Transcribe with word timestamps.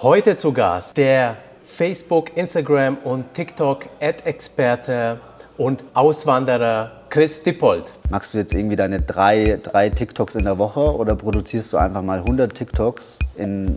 Heute 0.00 0.36
zu 0.36 0.52
Gast 0.52 0.96
der 0.96 1.38
Facebook, 1.64 2.36
Instagram 2.36 2.98
und 2.98 3.34
TikTok 3.34 3.86
Ad-Experte 4.00 5.18
und 5.56 5.82
Auswanderer 5.92 6.92
Chris 7.10 7.42
Dippold. 7.42 7.82
Machst 8.08 8.32
du 8.32 8.38
jetzt 8.38 8.54
irgendwie 8.54 8.76
deine 8.76 9.02
drei, 9.02 9.58
drei 9.60 9.90
TikToks 9.90 10.36
in 10.36 10.44
der 10.44 10.56
Woche 10.56 10.94
oder 10.94 11.16
produzierst 11.16 11.72
du 11.72 11.78
einfach 11.78 12.02
mal 12.02 12.20
100 12.20 12.54
TikToks 12.54 13.18
in 13.38 13.76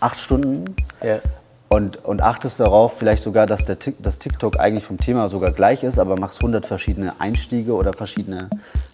acht 0.00 0.18
Stunden? 0.18 0.74
Ja. 1.04 1.18
Und, 1.68 2.02
und 2.02 2.22
achtest 2.22 2.60
darauf 2.60 2.96
vielleicht 2.96 3.22
sogar, 3.22 3.44
dass 3.44 3.66
der, 3.66 3.76
das 3.98 4.18
TikTok 4.18 4.58
eigentlich 4.58 4.84
vom 4.84 4.96
Thema 4.96 5.28
sogar 5.28 5.52
gleich 5.52 5.82
ist, 5.84 5.98
aber 5.98 6.18
machst 6.18 6.38
100 6.38 6.64
verschiedene 6.64 7.10
Einstiege 7.20 7.74
oder 7.74 7.92
verschiedene, 7.92 8.48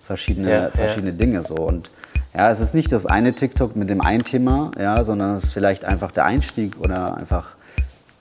verschiedene, 0.04 0.50
ja, 0.50 0.70
verschiedene 0.70 1.12
ja. 1.12 1.16
Dinge 1.16 1.44
so. 1.44 1.54
Und 1.54 1.92
ja, 2.34 2.50
es 2.50 2.60
ist 2.60 2.74
nicht 2.74 2.90
das 2.90 3.06
eine 3.06 3.32
TikTok 3.32 3.76
mit 3.76 3.90
dem 3.90 4.00
einen 4.00 4.24
Thema, 4.24 4.72
ja, 4.78 5.02
sondern 5.04 5.36
es 5.36 5.44
ist 5.44 5.52
vielleicht 5.52 5.84
einfach 5.84 6.10
der 6.10 6.24
Einstieg 6.24 6.76
oder 6.80 7.16
einfach 7.16 7.56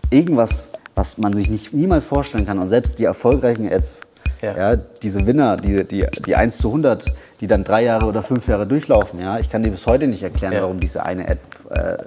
irgendwas, 0.09 0.71
was 0.95 1.17
man 1.17 1.33
sich 1.35 1.49
nicht, 1.49 1.73
niemals 1.73 2.05
vorstellen 2.05 2.45
kann. 2.45 2.59
Und 2.59 2.69
selbst 2.69 2.99
die 2.99 3.05
erfolgreichen 3.05 3.71
Ads, 3.71 4.01
ja. 4.41 4.73
ja. 4.73 4.75
diese 4.75 5.25
Winner, 5.25 5.57
die, 5.57 5.83
die, 5.83 6.05
die 6.25 6.35
1 6.35 6.57
zu 6.57 6.67
100, 6.67 7.05
die 7.41 7.47
dann 7.47 7.63
drei 7.63 7.83
Jahre 7.83 8.05
oder 8.05 8.21
fünf 8.21 8.47
Jahre 8.47 8.67
durchlaufen, 8.67 9.19
ja, 9.19 9.39
ich 9.39 9.49
kann 9.49 9.63
dir 9.63 9.71
bis 9.71 9.87
heute 9.87 10.07
nicht 10.07 10.21
erklären, 10.21 10.53
ja. 10.53 10.61
warum 10.61 10.79
diese 10.79 11.03
eine 11.03 11.27
Ad 11.27 11.39
äh, 11.71 11.97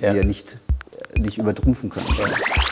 ja. 0.00 0.14
wir 0.14 0.24
nicht, 0.24 0.58
nicht 1.18 1.38
übertrumpfen 1.38 1.90
können. 1.90 2.06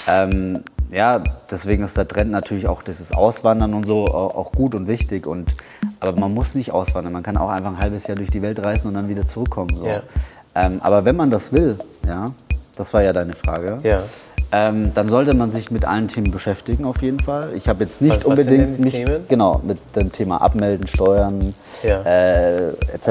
Ähm, 0.07 0.61
ja, 0.91 1.23
deswegen 1.51 1.85
ist 1.85 1.97
der 1.97 2.07
Trend 2.07 2.31
natürlich 2.31 2.67
auch 2.67 2.83
dieses 2.83 3.13
Auswandern 3.13 3.75
und 3.75 3.87
so 3.87 4.05
auch 4.07 4.53
gut 4.53 4.75
und 4.75 4.89
wichtig. 4.89 5.27
Und, 5.27 5.55
aber 6.01 6.19
man 6.19 6.33
muss 6.33 6.55
nicht 6.55 6.73
auswandern. 6.73 7.13
Man 7.13 7.23
kann 7.23 7.37
auch 7.37 7.51
einfach 7.51 7.71
ein 7.71 7.79
halbes 7.79 8.07
Jahr 8.07 8.17
durch 8.17 8.31
die 8.31 8.43
Welt 8.43 8.61
reisen 8.61 8.89
und 8.89 8.95
dann 8.95 9.09
wieder 9.09 9.27
zurückkommen. 9.27 9.75
So. 9.75 9.87
Ja. 9.87 10.03
Ähm, 10.55 10.81
aber 10.83 11.05
wenn 11.05 11.17
man 11.17 11.31
das 11.31 11.53
will, 11.53 11.77
ja, 12.07 12.27
das 12.77 12.95
war 12.95 13.03
ja 13.03 13.13
deine 13.13 13.35
Frage, 13.35 13.79
ja. 13.83 14.03
ähm, 14.53 14.93
dann 14.95 15.09
sollte 15.09 15.35
man 15.35 15.51
sich 15.51 15.71
mit 15.71 15.85
allen 15.85 16.07
Themen 16.09 16.31
beschäftigen 16.31 16.85
auf 16.85 17.03
jeden 17.03 17.21
Fall. 17.21 17.53
Ich 17.55 17.69
habe 17.69 17.83
jetzt 17.83 18.01
nicht 18.01 18.25
was, 18.25 18.25
was 18.25 18.27
unbedingt 18.27 18.81
nicht, 18.81 18.97
Themen? 18.97 19.25
genau 19.29 19.61
mit 19.65 19.97
dem 19.97 20.13
Thema 20.13 20.41
Abmelden, 20.41 20.87
Steuern 20.87 21.41
ja. 21.83 22.03
äh, 22.03 22.69
etc. 22.93 23.09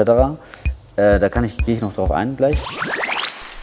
Äh, 0.96 1.18
da 1.18 1.28
kann 1.28 1.44
ich 1.44 1.58
gehe 1.58 1.74
ich 1.76 1.82
noch 1.82 1.92
drauf 1.92 2.10
ein 2.10 2.36
gleich. 2.36 2.58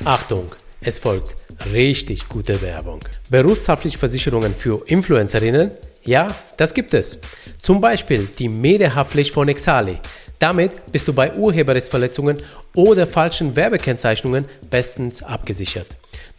Achtung, 0.06 0.46
es 0.84 0.98
folgt 1.00 1.36
richtig 1.74 2.28
gute 2.28 2.62
Werbung. 2.62 3.02
Berufshaftpflichtversicherungen 3.30 4.56
für 4.56 4.84
Influencerinnen? 4.88 5.72
Ja, 6.04 6.28
das 6.58 6.74
gibt 6.74 6.96
es. 6.96 7.20
Zum 7.62 7.80
Beispiel 7.80 8.28
die 8.40 8.50
Medehaftpflicht 8.50 9.34
von 9.34 9.48
Exali. 9.48 10.00
Damit 10.40 10.92
bist 10.92 11.08
du 11.08 11.14
bei 11.14 11.36
Urheberrechtsverletzungen 11.36 12.38
oder 12.74 13.06
falschen 13.06 13.56
Werbekennzeichnungen 13.56 14.46
bestens 14.72 15.22
abgesichert. 15.22 15.86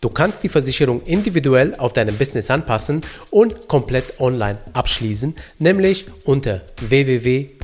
Du 0.00 0.08
kannst 0.08 0.42
die 0.42 0.48
Versicherung 0.48 1.02
individuell 1.04 1.76
auf 1.76 1.92
deinem 1.92 2.16
Business 2.16 2.50
anpassen 2.50 3.02
und 3.30 3.68
komplett 3.68 4.18
online 4.18 4.58
abschließen, 4.72 5.36
nämlich 5.60 6.06
unter 6.24 6.62
www.exali.de. 6.80 7.54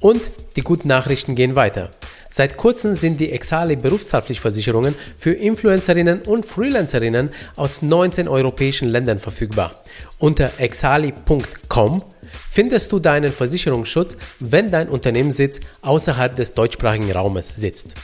Und 0.00 0.20
die 0.56 0.60
guten 0.60 0.88
Nachrichten 0.88 1.34
gehen 1.34 1.56
weiter. 1.56 1.90
Seit 2.36 2.56
kurzem 2.56 2.94
sind 2.94 3.20
die 3.20 3.30
Exali 3.30 3.76
Berufshaftpflichtversicherungen 3.76 4.96
für 5.16 5.30
Influencerinnen 5.30 6.22
und 6.22 6.44
Freelancerinnen 6.44 7.30
aus 7.54 7.80
19 7.80 8.26
europäischen 8.26 8.88
Ländern 8.88 9.20
verfügbar. 9.20 9.84
Unter 10.18 10.50
exali.com 10.58 12.02
findest 12.50 12.92
du 12.92 12.98
deinen 12.98 13.32
Versicherungsschutz, 13.32 14.16
wenn 14.40 14.70
dein 14.70 14.88
Unternehmenssitz 14.88 15.60
außerhalb 15.82 16.36
des 16.36 16.54
deutschsprachigen 16.54 17.12
Raumes 17.12 17.56
sitzt. 17.56 17.94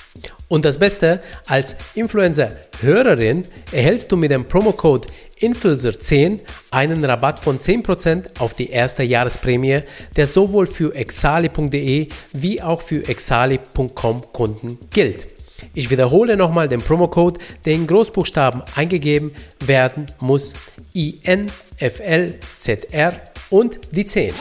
Und 0.49 0.65
das 0.65 0.79
Beste, 0.79 1.21
als 1.47 1.77
Influencer-Hörerin 1.95 3.43
erhältst 3.73 4.11
du 4.11 4.17
mit 4.17 4.31
dem 4.31 4.47
Promocode 4.47 5.07
Influencer10 5.41 6.41
einen 6.71 7.05
Rabatt 7.05 7.39
von 7.39 7.59
10% 7.59 8.41
auf 8.41 8.55
die 8.55 8.71
erste 8.71 9.03
Jahresprämie, 9.03 9.83
der 10.17 10.27
sowohl 10.27 10.67
für 10.67 10.95
exali.de 10.95 12.09
wie 12.33 12.63
auch 12.63 12.83
für 12.83 13.09
exali.com 13.09 14.33
Kunden 14.33 14.79
gilt. 14.91 15.27
Ich 15.75 15.91
wiederhole 15.91 16.37
nochmal 16.37 16.69
den 16.69 16.81
Promocode, 16.81 17.39
der 17.65 17.75
in 17.75 17.87
Großbuchstaben 17.87 18.63
eingegeben 18.75 19.33
werden 19.65 20.07
muss. 20.21 20.55
INFLZR 20.93 21.51
und 23.51 23.95
die 23.95 24.07
10. 24.07 24.33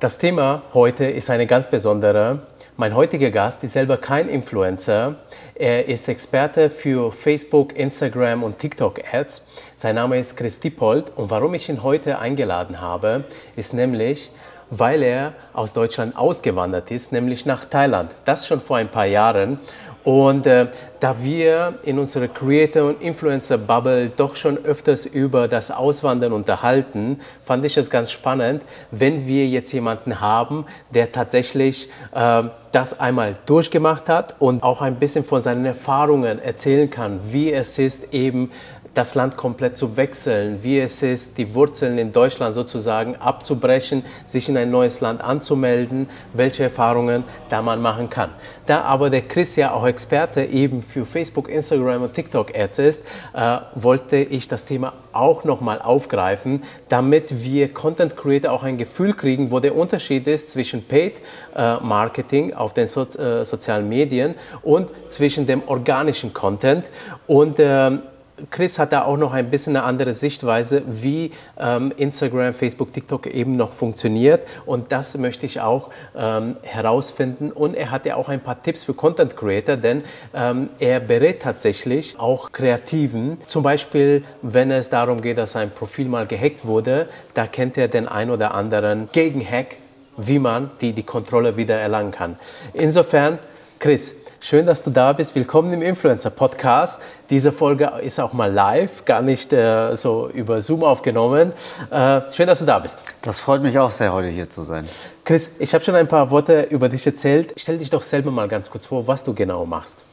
Das 0.00 0.18
Thema 0.18 0.62
heute 0.74 1.06
ist 1.06 1.30
eine 1.30 1.46
ganz 1.46 1.68
besondere. 1.68 2.46
Mein 2.76 2.94
heutiger 2.94 3.30
Gast 3.30 3.64
ist 3.64 3.72
selber 3.72 3.96
kein 3.96 4.28
Influencer. 4.28 5.16
Er 5.56 5.88
ist 5.88 6.08
Experte 6.08 6.70
für 6.70 7.10
Facebook, 7.10 7.74
Instagram 7.76 8.44
und 8.44 8.58
TikTok 8.58 9.00
Ads. 9.12 9.44
Sein 9.76 9.96
Name 9.96 10.20
ist 10.20 10.36
Chris 10.36 10.60
Dippold 10.60 11.10
und 11.16 11.30
warum 11.30 11.54
ich 11.54 11.68
ihn 11.68 11.82
heute 11.82 12.18
eingeladen 12.20 12.80
habe, 12.80 13.24
ist 13.56 13.74
nämlich, 13.74 14.30
weil 14.70 15.02
er 15.02 15.32
aus 15.54 15.72
Deutschland 15.72 16.16
ausgewandert 16.16 16.92
ist, 16.92 17.10
nämlich 17.10 17.46
nach 17.46 17.64
Thailand. 17.64 18.12
Das 18.24 18.46
schon 18.46 18.60
vor 18.60 18.76
ein 18.76 18.88
paar 18.88 19.06
Jahren. 19.06 19.58
Und 20.04 20.46
äh, 20.46 20.68
da 21.00 21.16
wir 21.22 21.74
in 21.82 21.98
unserer 21.98 22.28
Creator- 22.28 22.88
und 22.88 23.02
Influencer-Bubble 23.02 24.10
doch 24.16 24.34
schon 24.34 24.64
öfters 24.64 25.06
über 25.06 25.48
das 25.48 25.70
Auswandern 25.70 26.32
unterhalten, 26.32 27.20
fand 27.44 27.64
ich 27.64 27.76
es 27.76 27.90
ganz 27.90 28.10
spannend, 28.10 28.62
wenn 28.90 29.26
wir 29.26 29.46
jetzt 29.46 29.72
jemanden 29.72 30.20
haben, 30.20 30.66
der 30.90 31.12
tatsächlich 31.12 31.88
äh, 32.14 32.44
das 32.72 32.98
einmal 33.00 33.36
durchgemacht 33.46 34.08
hat 34.08 34.34
und 34.38 34.62
auch 34.62 34.82
ein 34.82 34.96
bisschen 34.96 35.24
von 35.24 35.40
seinen 35.40 35.64
Erfahrungen 35.64 36.38
erzählen 36.38 36.90
kann, 36.90 37.20
wie 37.30 37.52
es 37.52 37.78
ist, 37.78 38.12
eben 38.12 38.50
das 38.98 39.14
Land 39.14 39.36
komplett 39.36 39.76
zu 39.76 39.96
wechseln, 39.96 40.58
wie 40.64 40.80
es 40.80 41.02
ist, 41.02 41.38
die 41.38 41.54
Wurzeln 41.54 41.98
in 41.98 42.10
Deutschland 42.10 42.52
sozusagen 42.52 43.14
abzubrechen, 43.14 44.04
sich 44.26 44.48
in 44.48 44.56
ein 44.56 44.72
neues 44.72 45.00
Land 45.00 45.20
anzumelden, 45.20 46.08
welche 46.32 46.64
Erfahrungen 46.64 47.22
da 47.48 47.62
man 47.62 47.80
machen 47.80 48.10
kann. 48.10 48.30
Da 48.66 48.80
aber 48.80 49.08
der 49.08 49.22
Chris 49.22 49.54
ja 49.54 49.70
auch 49.72 49.86
Experte 49.86 50.42
eben 50.42 50.82
für 50.82 51.06
Facebook, 51.06 51.48
Instagram 51.48 52.02
und 52.02 52.12
TikTok 52.12 52.52
Ads 52.58 52.78
ist, 52.80 53.04
äh, 53.34 53.58
wollte 53.76 54.16
ich 54.16 54.48
das 54.48 54.64
Thema 54.64 54.94
auch 55.12 55.44
nochmal 55.44 55.80
aufgreifen, 55.80 56.64
damit 56.88 57.44
wir 57.44 57.72
Content 57.72 58.16
Creator 58.16 58.50
auch 58.50 58.64
ein 58.64 58.78
Gefühl 58.78 59.14
kriegen, 59.14 59.52
wo 59.52 59.60
der 59.60 59.76
Unterschied 59.76 60.26
ist 60.26 60.50
zwischen 60.50 60.84
Paid 60.84 61.20
äh, 61.54 61.76
Marketing 61.76 62.52
auf 62.52 62.74
den 62.74 62.88
so 62.88 63.02
äh, 63.02 63.44
sozialen 63.44 63.88
Medien 63.88 64.34
und 64.62 64.90
zwischen 65.08 65.46
dem 65.46 65.62
organischen 65.68 66.34
Content 66.34 66.90
und 67.28 67.58
ähm, 67.60 68.02
Chris 68.50 68.78
hat 68.78 68.92
da 68.92 69.04
auch 69.04 69.16
noch 69.16 69.32
ein 69.32 69.50
bisschen 69.50 69.76
eine 69.76 69.84
andere 69.84 70.12
Sichtweise, 70.12 70.82
wie 70.86 71.32
ähm, 71.58 71.92
Instagram, 71.96 72.54
Facebook, 72.54 72.92
TikTok 72.92 73.26
eben 73.26 73.52
noch 73.52 73.72
funktioniert. 73.72 74.46
Und 74.66 74.92
das 74.92 75.16
möchte 75.18 75.46
ich 75.46 75.60
auch 75.60 75.90
ähm, 76.16 76.56
herausfinden. 76.62 77.50
Und 77.52 77.74
er 77.74 77.90
hat 77.90 78.06
ja 78.06 78.16
auch 78.16 78.28
ein 78.28 78.40
paar 78.40 78.62
Tipps 78.62 78.84
für 78.84 78.94
Content 78.94 79.36
Creator, 79.36 79.76
denn 79.76 80.04
ähm, 80.34 80.70
er 80.78 81.00
berät 81.00 81.42
tatsächlich 81.42 82.18
auch 82.18 82.52
Kreativen. 82.52 83.38
Zum 83.48 83.62
Beispiel, 83.62 84.24
wenn 84.42 84.70
es 84.70 84.88
darum 84.88 85.20
geht, 85.20 85.38
dass 85.38 85.56
ein 85.56 85.70
Profil 85.70 86.08
mal 86.08 86.26
gehackt 86.26 86.64
wurde, 86.64 87.08
da 87.34 87.46
kennt 87.46 87.76
er 87.78 87.88
den 87.88 88.08
ein 88.08 88.30
oder 88.30 88.54
anderen 88.54 89.08
Gegenhack, 89.12 89.76
wie 90.16 90.38
man 90.38 90.70
die, 90.80 90.92
die 90.92 91.04
Kontrolle 91.04 91.56
wieder 91.56 91.76
erlangen 91.76 92.10
kann. 92.10 92.36
Insofern, 92.72 93.38
Chris, 93.78 94.17
Schön, 94.40 94.66
dass 94.66 94.84
du 94.84 94.90
da 94.90 95.12
bist. 95.12 95.34
Willkommen 95.34 95.72
im 95.72 95.82
Influencer 95.82 96.30
Podcast. 96.30 97.00
Diese 97.28 97.50
Folge 97.50 97.86
ist 98.00 98.20
auch 98.20 98.32
mal 98.32 98.50
live, 98.52 99.04
gar 99.04 99.20
nicht 99.20 99.52
äh, 99.52 99.96
so 99.96 100.30
über 100.32 100.60
Zoom 100.60 100.84
aufgenommen. 100.84 101.52
Äh, 101.90 102.20
schön, 102.30 102.46
dass 102.46 102.60
du 102.60 102.64
da 102.64 102.78
bist. 102.78 103.02
Das 103.22 103.40
freut 103.40 103.62
mich 103.62 103.76
auch 103.80 103.90
sehr, 103.90 104.12
heute 104.12 104.28
hier 104.28 104.48
zu 104.48 104.62
sein. 104.62 104.84
Chris, 105.24 105.50
ich 105.58 105.74
habe 105.74 105.82
schon 105.82 105.96
ein 105.96 106.06
paar 106.06 106.30
Worte 106.30 106.62
über 106.70 106.88
dich 106.88 107.04
erzählt. 107.04 107.54
Stell 107.56 107.78
dich 107.78 107.90
doch 107.90 108.02
selber 108.02 108.30
mal 108.30 108.46
ganz 108.46 108.70
kurz 108.70 108.86
vor, 108.86 109.08
was 109.08 109.24
du 109.24 109.34
genau 109.34 109.66
machst. 109.66 110.04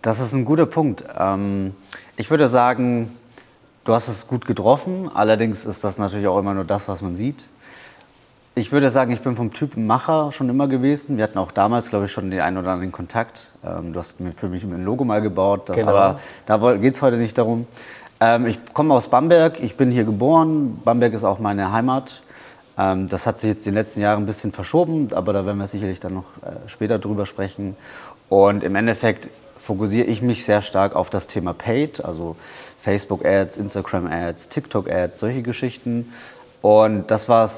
Das 0.00 0.18
ist 0.18 0.32
ein 0.32 0.46
guter 0.46 0.66
Punkt. 0.66 1.04
Ähm, 1.18 1.74
ich 2.16 2.30
würde 2.30 2.48
sagen, 2.48 3.14
du 3.84 3.92
hast 3.92 4.08
es 4.08 4.26
gut 4.26 4.46
getroffen. 4.46 5.10
Allerdings 5.12 5.66
ist 5.66 5.84
das 5.84 5.98
natürlich 5.98 6.26
auch 6.26 6.38
immer 6.38 6.54
nur 6.54 6.64
das, 6.64 6.88
was 6.88 7.02
man 7.02 7.16
sieht. 7.16 7.46
Ich 8.54 8.72
würde 8.72 8.90
sagen, 8.90 9.12
ich 9.12 9.20
bin 9.20 9.36
vom 9.36 9.52
Typ 9.52 9.76
Macher 9.76 10.32
schon 10.32 10.48
immer 10.48 10.66
gewesen. 10.66 11.16
Wir 11.16 11.24
hatten 11.24 11.38
auch 11.38 11.52
damals, 11.52 11.90
glaube 11.90 12.06
ich, 12.06 12.12
schon 12.12 12.30
den 12.30 12.40
einen 12.40 12.56
oder 12.56 12.70
anderen 12.72 12.90
Kontakt. 12.90 13.50
Ähm, 13.64 13.92
du 13.92 14.00
hast 14.00 14.16
für 14.36 14.48
mich 14.48 14.64
ein 14.64 14.84
Logo 14.84 15.04
mal 15.04 15.20
gebaut, 15.20 15.66
genau. 15.66 15.90
aber 15.90 16.20
da 16.46 16.76
geht 16.76 16.94
es 16.94 17.02
heute 17.02 17.16
nicht 17.18 17.38
darum. 17.38 17.66
Ähm, 18.20 18.46
ich 18.46 18.58
komme 18.74 18.94
aus 18.94 19.08
Bamberg, 19.08 19.62
ich 19.62 19.76
bin 19.76 19.90
hier 19.90 20.04
geboren. 20.04 20.80
Bamberg 20.84 21.12
ist 21.12 21.24
auch 21.24 21.38
meine 21.38 21.70
Heimat. 21.70 22.22
Ähm, 22.76 23.08
das 23.08 23.26
hat 23.26 23.38
sich 23.38 23.50
jetzt 23.50 23.66
in 23.66 23.72
den 23.72 23.78
letzten 23.78 24.00
Jahren 24.00 24.22
ein 24.22 24.26
bisschen 24.26 24.52
verschoben, 24.52 25.08
aber 25.12 25.32
da 25.32 25.46
werden 25.46 25.58
wir 25.58 25.66
sicherlich 25.66 26.00
dann 26.00 26.14
noch 26.14 26.24
äh, 26.42 26.68
später 26.68 26.98
drüber 26.98 27.26
sprechen. 27.26 27.76
Und 28.28 28.64
im 28.64 28.74
Endeffekt 28.74 29.28
fokussiere 29.60 30.06
ich 30.06 30.22
mich 30.22 30.44
sehr 30.44 30.62
stark 30.62 30.96
auf 30.96 31.10
das 31.10 31.26
Thema 31.26 31.54
Paid, 31.54 32.04
also 32.04 32.36
Facebook-Ads, 32.78 33.56
Instagram-Ads, 33.56 34.48
TikTok-Ads, 34.48 35.18
solche 35.18 35.42
Geschichten. 35.42 36.12
Und 36.62 37.10
das 37.10 37.28
war 37.28 37.48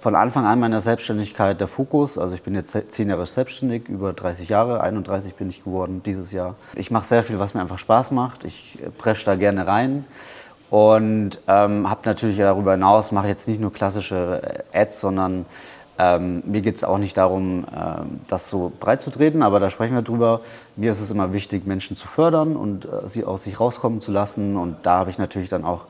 von 0.00 0.14
Anfang 0.14 0.46
an 0.46 0.58
meiner 0.58 0.80
Selbstständigkeit 0.80 1.60
der 1.60 1.68
Fokus. 1.68 2.16
Also 2.16 2.34
ich 2.34 2.42
bin 2.42 2.54
jetzt 2.54 2.76
zehn 2.88 3.10
Jahre 3.10 3.26
selbstständig, 3.26 3.88
über 3.88 4.12
30 4.12 4.48
Jahre, 4.48 4.80
31 4.80 5.34
bin 5.34 5.50
ich 5.50 5.62
geworden 5.62 6.02
dieses 6.04 6.32
Jahr. 6.32 6.54
Ich 6.74 6.90
mache 6.90 7.04
sehr 7.04 7.22
viel, 7.22 7.38
was 7.38 7.52
mir 7.52 7.60
einfach 7.60 7.78
Spaß 7.78 8.10
macht. 8.10 8.44
Ich 8.44 8.78
presche 8.98 9.26
da 9.26 9.36
gerne 9.36 9.66
rein. 9.66 10.04
Und 10.70 11.40
ähm, 11.48 11.90
habe 11.90 12.00
natürlich 12.04 12.38
darüber 12.38 12.72
hinaus, 12.72 13.12
mache 13.12 13.26
jetzt 13.26 13.48
nicht 13.48 13.60
nur 13.60 13.72
klassische 13.72 14.64
Ads, 14.72 15.00
sondern 15.00 15.44
ähm, 15.98 16.42
mir 16.46 16.62
geht 16.62 16.76
es 16.76 16.84
auch 16.84 16.96
nicht 16.96 17.16
darum, 17.16 17.66
ähm, 17.76 18.20
das 18.28 18.48
so 18.48 18.72
breit 18.80 19.02
zu 19.02 19.10
treten, 19.10 19.42
aber 19.42 19.60
da 19.60 19.68
sprechen 19.68 19.94
wir 19.94 20.02
drüber. 20.02 20.40
Mir 20.76 20.92
ist 20.92 21.00
es 21.00 21.10
immer 21.10 21.32
wichtig, 21.34 21.66
Menschen 21.66 21.96
zu 21.96 22.06
fördern 22.06 22.56
und 22.56 22.86
äh, 22.86 23.06
sie 23.08 23.24
aus 23.24 23.42
sich 23.42 23.60
rauskommen 23.60 24.00
zu 24.00 24.12
lassen. 24.12 24.56
Und 24.56 24.76
da 24.84 24.98
habe 24.98 25.10
ich 25.10 25.18
natürlich 25.18 25.50
dann 25.50 25.64
auch 25.64 25.84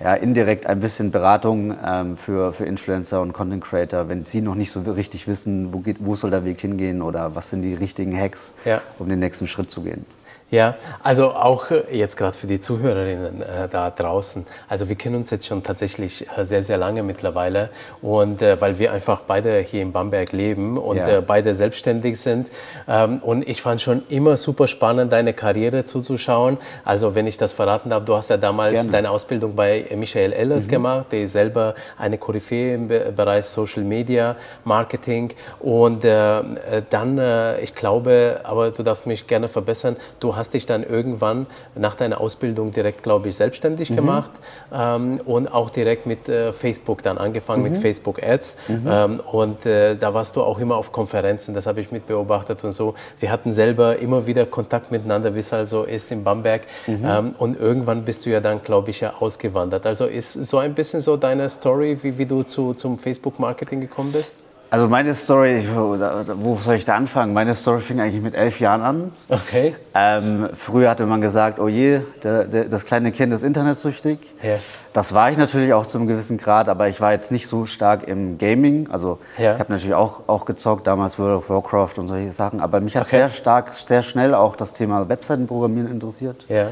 ja, 0.00 0.14
indirekt 0.14 0.66
ein 0.66 0.80
bisschen 0.80 1.10
Beratung 1.10 1.76
ähm, 1.84 2.16
für, 2.16 2.52
für 2.52 2.64
Influencer 2.64 3.20
und 3.20 3.32
Content 3.32 3.62
Creator, 3.62 4.08
wenn 4.08 4.24
sie 4.24 4.40
noch 4.40 4.54
nicht 4.54 4.70
so 4.70 4.80
richtig 4.80 5.28
wissen, 5.28 5.72
wo, 5.72 5.78
geht, 5.78 5.98
wo 6.00 6.16
soll 6.16 6.30
der 6.30 6.44
Weg 6.44 6.60
hingehen 6.60 7.00
oder 7.00 7.34
was 7.34 7.50
sind 7.50 7.62
die 7.62 7.74
richtigen 7.74 8.18
Hacks, 8.18 8.54
ja. 8.64 8.80
um 8.98 9.08
den 9.08 9.20
nächsten 9.20 9.46
Schritt 9.46 9.70
zu 9.70 9.82
gehen. 9.82 10.04
Ja, 10.50 10.76
also 11.02 11.32
auch 11.32 11.70
äh, 11.70 11.82
jetzt 11.90 12.16
gerade 12.16 12.36
für 12.36 12.46
die 12.46 12.60
Zuhörerinnen 12.60 13.42
äh, 13.42 13.68
da 13.68 13.90
draußen. 13.90 14.46
Also 14.68 14.88
wir 14.88 14.96
kennen 14.96 15.16
uns 15.16 15.30
jetzt 15.30 15.46
schon 15.46 15.62
tatsächlich 15.62 16.26
äh, 16.36 16.44
sehr, 16.44 16.62
sehr 16.62 16.76
lange 16.76 17.02
mittlerweile 17.02 17.70
und 18.02 18.42
äh, 18.42 18.60
weil 18.60 18.78
wir 18.78 18.92
einfach 18.92 19.22
beide 19.26 19.58
hier 19.60 19.82
in 19.82 19.92
Bamberg 19.92 20.32
leben 20.32 20.76
und 20.76 20.98
ja. 20.98 21.18
Äh, 21.18 21.22
beide 21.22 21.54
selbstständig 21.54 22.20
sind. 22.20 22.50
Ähm, 22.86 23.18
und 23.22 23.48
ich 23.48 23.62
fand 23.62 23.80
schon 23.80 24.02
immer 24.08 24.36
super 24.36 24.68
spannend, 24.68 25.12
deine 25.12 25.32
Karriere 25.32 25.86
zuzuschauen. 25.86 26.58
Also 26.84 27.14
wenn 27.14 27.26
ich 27.26 27.38
das 27.38 27.52
verraten 27.54 27.90
darf, 27.90 28.04
du 28.04 28.14
hast 28.14 28.28
ja 28.30 28.36
damals 28.36 28.74
Gerne. 28.74 28.90
deine 28.92 29.10
Ausbildung 29.10 29.56
bei 29.56 29.86
Michael 29.96 30.32
Ellers 30.32 30.66
mhm. 30.66 30.70
gemacht, 30.70 31.06
der 31.10 31.24
ist 31.24 31.32
selber 31.32 31.74
eine 31.98 32.18
Koryphäe 32.18 32.74
im 32.74 32.88
Bereich 32.88 33.46
Social 33.46 33.82
Media, 33.82 34.36
Marketing. 34.64 35.32
Und 35.60 36.04
dann, 36.04 37.20
ich 37.62 37.74
glaube, 37.74 38.40
aber 38.44 38.70
du 38.70 38.82
darfst 38.82 39.06
mich 39.06 39.26
gerne 39.26 39.48
verbessern, 39.48 39.96
du 40.20 40.33
hast 40.36 40.44
hast 40.44 40.52
dich 40.52 40.66
dann 40.66 40.84
irgendwann 40.84 41.46
nach 41.74 41.94
deiner 41.94 42.20
Ausbildung 42.20 42.70
direkt, 42.70 43.02
glaube 43.02 43.30
ich, 43.30 43.36
selbstständig 43.36 43.88
mhm. 43.88 43.96
gemacht 43.96 44.30
ähm, 44.74 45.18
und 45.24 45.48
auch 45.48 45.70
direkt 45.70 46.04
mit 46.04 46.28
äh, 46.28 46.52
Facebook 46.52 47.02
dann 47.02 47.16
angefangen, 47.16 47.62
mhm. 47.62 47.70
mit 47.70 47.80
Facebook 47.80 48.22
Ads. 48.22 48.56
Mhm. 48.68 48.86
Ähm, 48.86 49.20
und 49.20 49.64
äh, 49.64 49.96
da 49.96 50.12
warst 50.12 50.36
du 50.36 50.42
auch 50.42 50.58
immer 50.58 50.76
auf 50.76 50.92
Konferenzen, 50.92 51.54
das 51.54 51.66
habe 51.66 51.80
ich 51.80 51.90
mit 51.90 52.06
beobachtet 52.06 52.62
und 52.62 52.72
so. 52.72 52.94
Wir 53.20 53.30
hatten 53.30 53.54
selber 53.54 53.98
immer 53.98 54.26
wieder 54.26 54.44
Kontakt 54.44 54.92
miteinander, 54.92 55.34
wie 55.34 55.38
es 55.38 55.50
also 55.54 55.84
ist 55.84 56.12
in 56.12 56.24
Bamberg. 56.24 56.62
Mhm. 56.86 57.02
Ähm, 57.06 57.34
und 57.38 57.58
irgendwann 57.58 58.04
bist 58.04 58.26
du 58.26 58.30
ja 58.30 58.40
dann, 58.40 58.62
glaube 58.62 58.90
ich, 58.90 59.00
ja 59.00 59.14
ausgewandert. 59.20 59.86
Also 59.86 60.04
ist 60.04 60.34
so 60.34 60.58
ein 60.58 60.74
bisschen 60.74 61.00
so 61.00 61.16
deine 61.16 61.48
Story, 61.48 61.96
wie, 62.02 62.18
wie 62.18 62.26
du 62.26 62.42
zu, 62.42 62.74
zum 62.74 62.98
Facebook-Marketing 62.98 63.80
gekommen 63.80 64.12
bist? 64.12 64.36
Also 64.74 64.88
meine 64.88 65.14
Story, 65.14 65.64
wo 65.72 66.56
soll 66.56 66.74
ich 66.74 66.84
da 66.84 66.96
anfangen? 66.96 67.32
Meine 67.32 67.54
Story 67.54 67.80
fing 67.80 68.00
eigentlich 68.00 68.20
mit 68.20 68.34
elf 68.34 68.58
Jahren 68.58 68.82
an. 68.82 69.12
Okay. 69.28 69.76
Ähm, 69.94 70.48
früher 70.52 70.90
hatte 70.90 71.06
man 71.06 71.20
gesagt, 71.20 71.60
oh 71.60 71.68
je, 71.68 72.00
der, 72.24 72.42
der, 72.42 72.64
das 72.64 72.84
kleine 72.84 73.12
Kind 73.12 73.32
ist 73.32 73.44
internetsüchtig. 73.44 74.18
Ja. 74.42 74.56
Das 74.92 75.14
war 75.14 75.30
ich 75.30 75.38
natürlich 75.38 75.72
auch 75.72 75.86
zu 75.86 75.98
einem 75.98 76.08
gewissen 76.08 76.38
Grad, 76.38 76.68
aber 76.68 76.88
ich 76.88 77.00
war 77.00 77.12
jetzt 77.12 77.30
nicht 77.30 77.46
so 77.46 77.66
stark 77.66 78.08
im 78.08 78.36
Gaming. 78.36 78.88
Also 78.90 79.20
ja. 79.38 79.54
ich 79.54 79.60
habe 79.60 79.72
natürlich 79.72 79.94
auch, 79.94 80.22
auch 80.26 80.44
gezockt, 80.44 80.88
damals 80.88 81.20
World 81.20 81.36
of 81.36 81.50
Warcraft 81.50 81.98
und 81.98 82.08
solche 82.08 82.32
Sachen. 82.32 82.60
Aber 82.60 82.80
mich 82.80 82.96
hat 82.96 83.04
okay. 83.04 83.18
sehr 83.18 83.28
stark, 83.28 83.74
sehr 83.74 84.02
schnell 84.02 84.34
auch 84.34 84.56
das 84.56 84.72
Thema 84.72 85.08
Webseitenprogrammieren 85.08 85.88
interessiert. 85.88 86.46
Ja. 86.48 86.66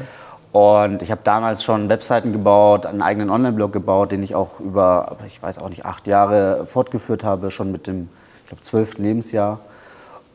Und 0.53 1.01
ich 1.01 1.09
habe 1.09 1.21
damals 1.23 1.63
schon 1.63 1.89
Webseiten 1.89 2.31
gebaut, 2.31 2.85
einen 2.85 3.01
eigenen 3.01 3.31
Online-Blog 3.31 3.73
gebaut, 3.73 4.11
den 4.11 4.21
ich 4.21 4.35
auch 4.35 4.59
über, 4.59 5.17
ich 5.25 5.41
weiß 5.41 5.57
auch 5.57 5.69
nicht, 5.69 5.83
acht 5.83 6.05
Jahre 6.05 6.67
fortgeführt 6.67 7.23
habe, 7.23 7.49
schon 7.49 7.71
mit 7.71 7.87
dem, 7.87 8.07
ich 8.43 8.49
glaube, 8.49 8.61
zwölften 8.61 9.01
Lebensjahr. 9.01 9.61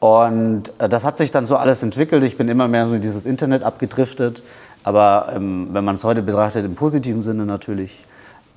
Und 0.00 0.72
äh, 0.80 0.88
das 0.88 1.04
hat 1.04 1.18
sich 1.18 1.30
dann 1.30 1.44
so 1.44 1.56
alles 1.56 1.84
entwickelt. 1.84 2.24
Ich 2.24 2.36
bin 2.36 2.48
immer 2.48 2.66
mehr 2.66 2.88
so 2.88 2.94
in 2.94 3.00
dieses 3.00 3.26
Internet 3.26 3.62
abgedriftet, 3.62 4.42
aber 4.82 5.28
ähm, 5.36 5.68
wenn 5.70 5.84
man 5.84 5.94
es 5.94 6.02
heute 6.02 6.22
betrachtet, 6.22 6.64
im 6.64 6.74
positiven 6.74 7.22
Sinne 7.22 7.46
natürlich. 7.46 8.04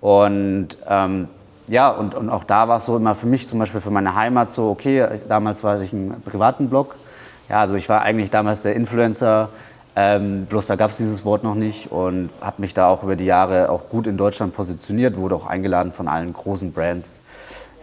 Und 0.01 0.69
ähm, 0.89 1.27
ja, 1.67 1.89
und, 1.89 2.15
und 2.15 2.31
auch 2.31 2.43
da 2.43 2.69
war 2.69 2.77
es 2.77 2.87
so 2.87 2.97
immer 2.97 3.13
für 3.13 3.27
mich, 3.27 3.47
zum 3.47 3.59
Beispiel 3.59 3.81
für 3.81 3.91
meine 3.91 4.15
Heimat, 4.15 4.49
so, 4.49 4.67
okay, 4.67 5.07
damals 5.27 5.63
war 5.63 5.79
ich 5.79 5.93
einen 5.93 6.23
privaten 6.25 6.69
Blog. 6.69 6.95
Ja, 7.49 7.59
also 7.59 7.75
ich 7.75 7.87
war 7.87 8.01
eigentlich 8.01 8.31
damals 8.31 8.63
der 8.63 8.75
Influencer, 8.75 9.49
ähm, 9.95 10.45
bloß 10.45 10.67
da 10.67 10.75
gab 10.75 10.91
es 10.91 10.97
dieses 10.97 11.25
Wort 11.25 11.43
noch 11.43 11.55
nicht 11.55 11.91
und 11.91 12.29
habe 12.39 12.61
mich 12.61 12.73
da 12.73 12.87
auch 12.87 13.03
über 13.03 13.15
die 13.15 13.25
Jahre 13.25 13.69
auch 13.69 13.89
gut 13.89 14.07
in 14.07 14.17
Deutschland 14.17 14.55
positioniert, 14.55 15.17
wurde 15.17 15.35
auch 15.35 15.45
eingeladen 15.45 15.91
von 15.91 16.07
allen 16.07 16.31
großen 16.33 16.71
Brands, 16.71 17.19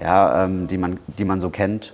ja, 0.01 0.45
ähm, 0.45 0.67
die, 0.69 0.79
man, 0.79 0.99
die 1.19 1.25
man 1.25 1.41
so 1.41 1.51
kennt. 1.51 1.93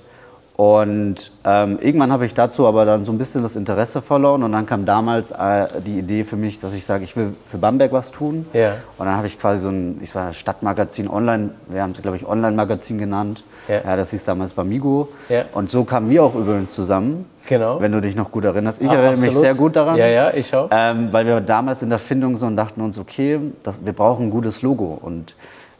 Und 0.57 1.33
ähm, 1.45 1.79
irgendwann 1.81 2.13
habe 2.13 2.27
ich 2.27 2.33
dazu 2.33 2.69
aber 2.69 2.85
dann 2.85 3.05
so 3.05 3.11
ein 3.11 3.19
bisschen 3.19 3.43
das 3.43 3.57
Interesse 3.57 4.01
verloren 4.01 4.45
und 4.45 4.53
dann 4.53 4.67
kam 4.67 4.87
damals 4.87 5.33
äh, 5.33 5.67
die 5.85 5.99
Idee 5.99 6.23
für 6.23 6.37
mich, 6.37 6.61
dass 6.61 6.75
ich 6.75 6.85
sage, 6.85 7.03
ich 7.03 7.17
will 7.17 7.35
für 7.45 7.59
Bamberg 7.59 7.91
was 7.91 8.13
tun. 8.13 8.47
Ja. 8.53 8.75
Und 8.97 9.07
dann 9.07 9.17
habe 9.17 9.27
ich 9.27 9.41
quasi 9.41 9.63
so 9.63 9.69
ein, 9.69 9.99
ich 10.01 10.15
war 10.15 10.33
Stadtmagazin 10.33 11.11
online, 11.11 11.51
wir 11.67 11.83
haben 11.83 11.91
es 11.91 12.03
glaube 12.03 12.19
ich 12.19 12.25
Online-Magazin 12.25 12.99
genannt. 12.99 13.43
Ja. 13.67 13.81
ja. 13.83 13.97
das 13.97 14.11
hieß 14.11 14.25
damals 14.27 14.53
Bamigo. 14.53 15.09
Ja. 15.29 15.47
Und 15.53 15.71
so 15.71 15.83
kamen 15.83 16.09
wir 16.09 16.23
auch 16.23 16.37
übrigens 16.37 16.73
zusammen. 16.73 17.29
Genau. 17.49 17.81
Wenn 17.81 17.91
du 17.91 18.01
dich 18.01 18.15
noch 18.15 18.31
gut 18.31 18.45
erinnerst. 18.45 18.81
Ich 18.81 18.89
ah, 18.89 18.93
erinnere 18.95 19.13
absolut. 19.15 19.35
mich 19.35 19.41
sehr 19.41 19.55
gut 19.55 19.75
daran. 19.75 19.97
Ja, 19.97 20.07
ja, 20.07 20.33
ich 20.33 20.55
auch. 20.55 20.69
Ähm, 20.71 21.09
weil 21.11 21.27
wir 21.27 21.41
damals 21.41 21.83
in 21.83 21.91
der 21.91 21.99
Findung 21.99 22.37
so 22.37 22.47
und 22.47 22.57
dachten 22.57 22.81
uns, 22.81 22.97
okay, 22.97 23.41
das, 23.65 23.85
wir 23.85 23.93
brauchen 23.93 24.27
ein 24.27 24.31
gutes 24.31 24.63
Logo 24.63 24.99
und 25.03 25.35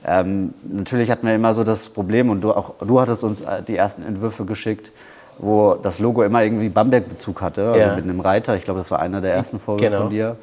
ähm, 0.07 0.55
natürlich 0.65 1.11
hatten 1.11 1.27
wir 1.27 1.35
immer 1.35 1.55
so 1.55 1.65
das 1.65 1.87
Problem, 1.87 2.31
und 2.31 2.43
du, 2.43 2.53
auch, 2.53 2.75
du 2.85 3.01
hattest 3.01 3.25
uns 3.25 3.41
äh, 3.41 3.63
die 3.67 3.77
ersten 3.77 4.05
Entwürfe 4.05 4.45
geschickt, 4.45 4.91
wo 5.39 5.75
das 5.75 5.99
Logo 5.99 6.23
immer 6.23 6.43
irgendwie 6.43 6.69
Bamberg-Bezug 6.69 7.41
hatte, 7.41 7.69
also 7.69 7.81
ja. 7.81 7.97
mit 7.97 8.05
einem 8.05 8.21
Reiter. 8.21 8.55
Ich 8.57 8.65
glaube, 8.65 8.79
das 8.81 8.91
war 8.91 9.01
einer 9.01 9.21
der 9.21 9.35
ersten 9.35 9.59
Vorwürfe 9.59 9.91
genau. 9.91 10.03
von 10.03 10.11
dir. 10.11 10.37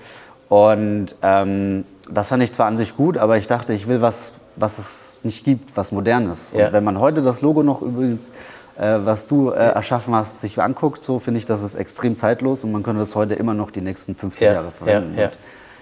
Und 0.49 1.15
ähm, 1.21 1.85
das 2.09 2.29
fand 2.29 2.43
ich 2.43 2.51
zwar 2.51 2.65
an 2.65 2.75
sich 2.75 2.97
gut, 2.97 3.17
aber 3.17 3.37
ich 3.37 3.47
dachte, 3.47 3.73
ich 3.73 3.87
will 3.87 4.01
was, 4.01 4.33
was 4.57 4.79
es 4.79 5.17
nicht 5.23 5.45
gibt, 5.45 5.77
was 5.77 5.91
modernes. 5.91 6.51
Ja. 6.51 6.67
Und 6.67 6.73
wenn 6.73 6.83
man 6.83 6.99
heute 6.99 7.21
das 7.21 7.41
Logo 7.41 7.63
noch 7.63 7.81
übrigens, 7.81 8.31
äh, 8.77 8.97
was 9.03 9.27
du 9.27 9.51
äh, 9.51 9.53
erschaffen 9.53 10.13
hast, 10.15 10.41
sich 10.41 10.61
anguckt, 10.61 11.03
so 11.03 11.19
finde 11.19 11.37
ich, 11.37 11.45
das 11.45 11.61
ist 11.61 11.75
extrem 11.75 12.15
zeitlos 12.15 12.63
und 12.63 12.71
man 12.71 12.83
könnte 12.83 12.99
das 12.99 13.15
heute 13.15 13.35
immer 13.35 13.53
noch 13.53 13.71
die 13.71 13.81
nächsten 13.81 14.15
50 14.15 14.45
ja. 14.45 14.53
Jahre 14.53 14.71
verwenden 14.71 15.17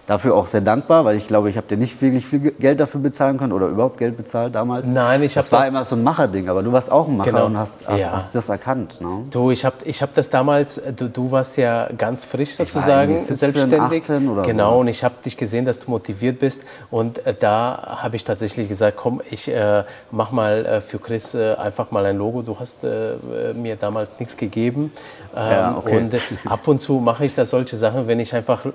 dafür 0.10 0.36
auch 0.36 0.48
sehr 0.48 0.62
dankbar, 0.62 1.06
weil 1.06 1.16
ich 1.16 1.28
glaube, 1.28 1.50
ich 1.50 1.58
habe 1.58 1.68
dir 1.68 1.78
nicht 1.78 2.02
wirklich 2.02 2.26
viel 2.26 2.40
Geld 2.40 2.80
dafür 2.80 3.00
bezahlen 3.00 3.38
können 3.38 3.54
oder 3.54 3.68
überhaupt 3.68 4.00
Geld 4.00 4.18
bezahlt 4.18 4.56
damals. 4.56 4.90
Nein, 4.90 5.22
ich 5.22 5.38
habe 5.38 5.48
das. 5.48 5.52
war 5.52 5.68
immer 5.68 5.86
so 5.86 5.96
ein 5.96 6.04
Macherding, 6.04 6.50
aber 6.50 6.64
du 6.64 6.72
warst 6.72 6.92
auch 6.92 7.08
ein 7.08 7.18
Macher 7.18 7.32
genau. 7.32 7.46
und 7.46 7.58
hast, 7.58 7.88
hast, 7.88 8.00
ja. 8.00 8.12
hast, 8.12 8.34
das 8.34 8.50
erkannt. 8.50 9.00
Ne? 9.02 9.26
Du, 9.30 9.52
ich 9.52 9.64
habe 9.64 9.76
ich 9.84 10.02
hab 10.02 10.12
das 10.16 10.32
damals, 10.32 10.82
du, 10.96 11.10
du 11.10 11.30
warst 11.30 11.58
ja 11.58 11.90
ganz 11.96 12.26
frisch 12.26 12.56
sozusagen, 12.56 13.18
17, 13.18 13.38
selbstständig. 13.38 14.02
18 14.02 14.30
oder 14.30 14.42
genau, 14.42 14.72
sowas. 14.72 14.82
und 14.82 14.88
ich 14.88 15.04
habe 15.04 15.16
dich 15.24 15.38
gesehen, 15.38 15.66
dass 15.66 15.80
du 15.80 15.92
motiviert 15.92 16.40
bist 16.40 16.64
und 16.90 17.24
äh, 17.28 17.36
da 17.40 17.98
habe 18.02 18.16
ich 18.16 18.24
tatsächlich 18.24 18.68
gesagt, 18.68 18.98
komm, 18.98 19.22
ich 19.30 19.48
äh, 19.48 19.84
mach 20.10 20.32
mal 20.32 20.66
äh, 20.66 20.82
für 20.82 20.98
Chris 20.98 21.36
äh, 21.36 21.54
einfach 21.54 21.92
mal 21.92 22.04
ein 22.08 22.18
Logo. 22.18 22.42
Du 22.42 22.60
hast 22.60 22.84
äh, 22.84 23.54
mir 23.54 23.76
damals 23.76 24.20
nichts 24.20 24.36
gegeben 24.36 24.92
ähm, 25.36 25.52
ja, 25.52 25.78
okay. 25.78 25.98
und 25.98 26.14
äh, 26.16 26.20
ab 26.46 26.68
und 26.68 26.82
zu 26.82 26.94
mache 26.94 27.26
ich 27.26 27.36
da 27.36 27.46
solche 27.46 27.76
Sachen, 27.76 28.08
wenn 28.08 28.20
ich 28.20 28.34
einfach 28.34 28.66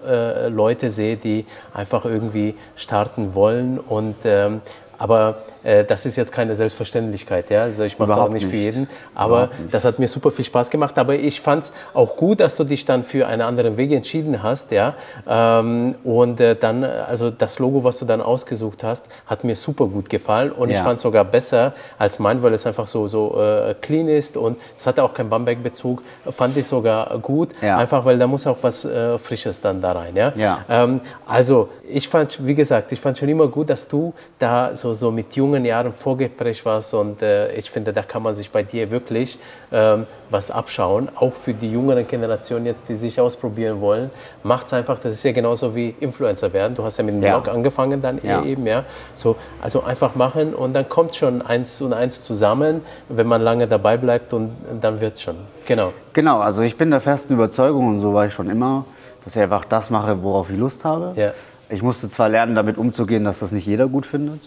Leute 0.48 0.90
sehe, 0.90 1.16
die 1.24 1.46
einfach 1.72 2.04
irgendwie 2.04 2.54
starten 2.76 3.34
wollen. 3.34 3.78
Und 3.78 4.16
ähm, 4.24 4.60
aber 4.98 5.36
äh, 5.62 5.84
das 5.84 6.06
ist 6.06 6.16
jetzt 6.16 6.32
keine 6.32 6.54
Selbstverständlichkeit. 6.54 7.50
Ja? 7.50 7.62
Also 7.62 7.84
ich 7.84 7.98
mache 7.98 8.12
es 8.12 8.16
auch 8.16 8.28
nicht, 8.28 8.44
nicht, 8.44 8.50
für 8.50 8.56
jeden. 8.56 8.88
Aber 9.14 9.50
das 9.70 9.84
hat 9.84 9.98
mir 9.98 10.08
super 10.08 10.30
viel 10.30 10.44
Spaß 10.44 10.70
gemacht. 10.70 10.98
Aber 10.98 11.14
ich 11.14 11.40
fand 11.40 11.64
es 11.64 11.72
auch 11.92 12.16
gut, 12.16 12.40
dass 12.40 12.56
du 12.56 12.64
dich 12.64 12.84
dann 12.84 13.04
für 13.04 13.26
einen 13.26 13.42
anderen 13.42 13.76
Weg 13.76 13.92
entschieden 13.92 14.42
hast. 14.42 14.70
Ja? 14.70 14.94
Ähm, 15.28 15.94
und 16.04 16.40
äh, 16.40 16.56
dann, 16.56 16.84
also 16.84 17.30
das 17.30 17.58
Logo, 17.58 17.84
was 17.84 17.98
du 17.98 18.04
dann 18.04 18.20
ausgesucht 18.20 18.84
hast, 18.84 19.06
hat 19.26 19.44
mir 19.44 19.56
super 19.56 19.86
gut 19.86 20.08
gefallen. 20.08 20.52
Und 20.52 20.70
ja. 20.70 20.78
ich 20.78 20.82
fand 20.82 20.96
es 20.96 21.02
sogar 21.02 21.24
besser 21.24 21.72
als 21.98 22.18
mein, 22.18 22.42
weil 22.42 22.52
es 22.54 22.66
einfach 22.66 22.86
so, 22.86 23.08
so 23.08 23.40
äh, 23.40 23.74
clean 23.80 24.08
ist. 24.08 24.36
Und 24.36 24.58
es 24.76 24.86
hatte 24.86 25.02
auch 25.02 25.14
keinen 25.14 25.30
Bamberg-Bezug. 25.30 26.02
Fand 26.30 26.56
ich 26.56 26.66
sogar 26.66 27.18
gut. 27.18 27.50
Ja. 27.62 27.78
Einfach, 27.78 28.04
weil 28.04 28.18
da 28.18 28.26
muss 28.26 28.46
auch 28.46 28.58
was 28.62 28.84
äh, 28.84 29.18
Frisches 29.18 29.60
dann 29.60 29.80
da 29.80 29.92
rein. 29.92 30.14
Ja? 30.14 30.32
ja. 30.36 30.64
Ähm, 30.68 31.00
also 31.26 31.68
ich 31.88 32.08
fand, 32.08 32.46
wie 32.46 32.54
gesagt, 32.54 32.92
ich 32.92 33.00
fand 33.00 33.16
schon 33.16 33.28
immer 33.28 33.48
gut, 33.48 33.70
dass 33.70 33.88
du 33.88 34.12
da 34.38 34.74
so, 34.74 34.83
so 34.92 35.10
mit 35.10 35.34
jungen 35.36 35.64
Jahren 35.64 35.92
vorgeprägt 35.92 36.66
warst 36.66 36.92
und 36.92 37.22
äh, 37.22 37.54
ich 37.54 37.70
finde, 37.70 37.92
da 37.92 38.02
kann 38.02 38.22
man 38.22 38.34
sich 38.34 38.50
bei 38.50 38.62
dir 38.62 38.90
wirklich 38.90 39.38
ähm, 39.72 40.06
was 40.30 40.50
abschauen. 40.50 41.08
Auch 41.14 41.34
für 41.34 41.54
die 41.54 41.70
jüngeren 41.70 42.06
Generationen 42.06 42.66
jetzt, 42.66 42.88
die 42.88 42.96
sich 42.96 43.20
ausprobieren 43.20 43.80
wollen, 43.80 44.10
macht 44.42 44.66
es 44.66 44.74
einfach, 44.74 44.98
das 44.98 45.14
ist 45.14 45.24
ja 45.24 45.32
genauso 45.32 45.74
wie 45.74 45.94
Influencer 46.00 46.52
werden. 46.52 46.74
Du 46.74 46.84
hast 46.84 46.98
ja 46.98 47.04
mit 47.04 47.14
dem 47.14 47.22
ja. 47.22 47.38
Blog 47.38 47.54
angefangen 47.54 48.02
dann 48.02 48.18
ja. 48.22 48.42
eben, 48.44 48.66
ja. 48.66 48.84
So, 49.14 49.36
also 49.62 49.82
einfach 49.82 50.14
machen 50.14 50.54
und 50.54 50.74
dann 50.74 50.88
kommt 50.88 51.14
schon 51.14 51.40
eins 51.40 51.80
und 51.80 51.92
eins 51.92 52.22
zusammen, 52.22 52.82
wenn 53.08 53.26
man 53.26 53.40
lange 53.40 53.66
dabei 53.66 53.96
bleibt 53.96 54.32
und 54.32 54.50
dann 54.80 55.00
wird 55.00 55.14
es 55.14 55.22
schon. 55.22 55.36
Genau. 55.66 55.92
Genau, 56.12 56.40
also 56.40 56.62
ich 56.62 56.76
bin 56.76 56.90
der 56.90 57.00
festen 57.00 57.34
Überzeugung 57.34 57.88
und 57.88 57.98
so 58.00 58.12
war 58.12 58.26
ich 58.26 58.32
schon 58.32 58.50
immer, 58.50 58.84
dass 59.24 59.36
ich 59.36 59.42
einfach 59.42 59.64
das 59.64 59.90
mache, 59.90 60.22
worauf 60.22 60.50
ich 60.50 60.58
Lust 60.58 60.84
habe. 60.84 61.12
Ja. 61.16 61.32
Ich 61.70 61.82
musste 61.82 62.10
zwar 62.10 62.28
lernen, 62.28 62.54
damit 62.54 62.76
umzugehen, 62.76 63.24
dass 63.24 63.38
das 63.38 63.50
nicht 63.50 63.66
jeder 63.66 63.88
gut 63.88 64.04
findet. 64.06 64.40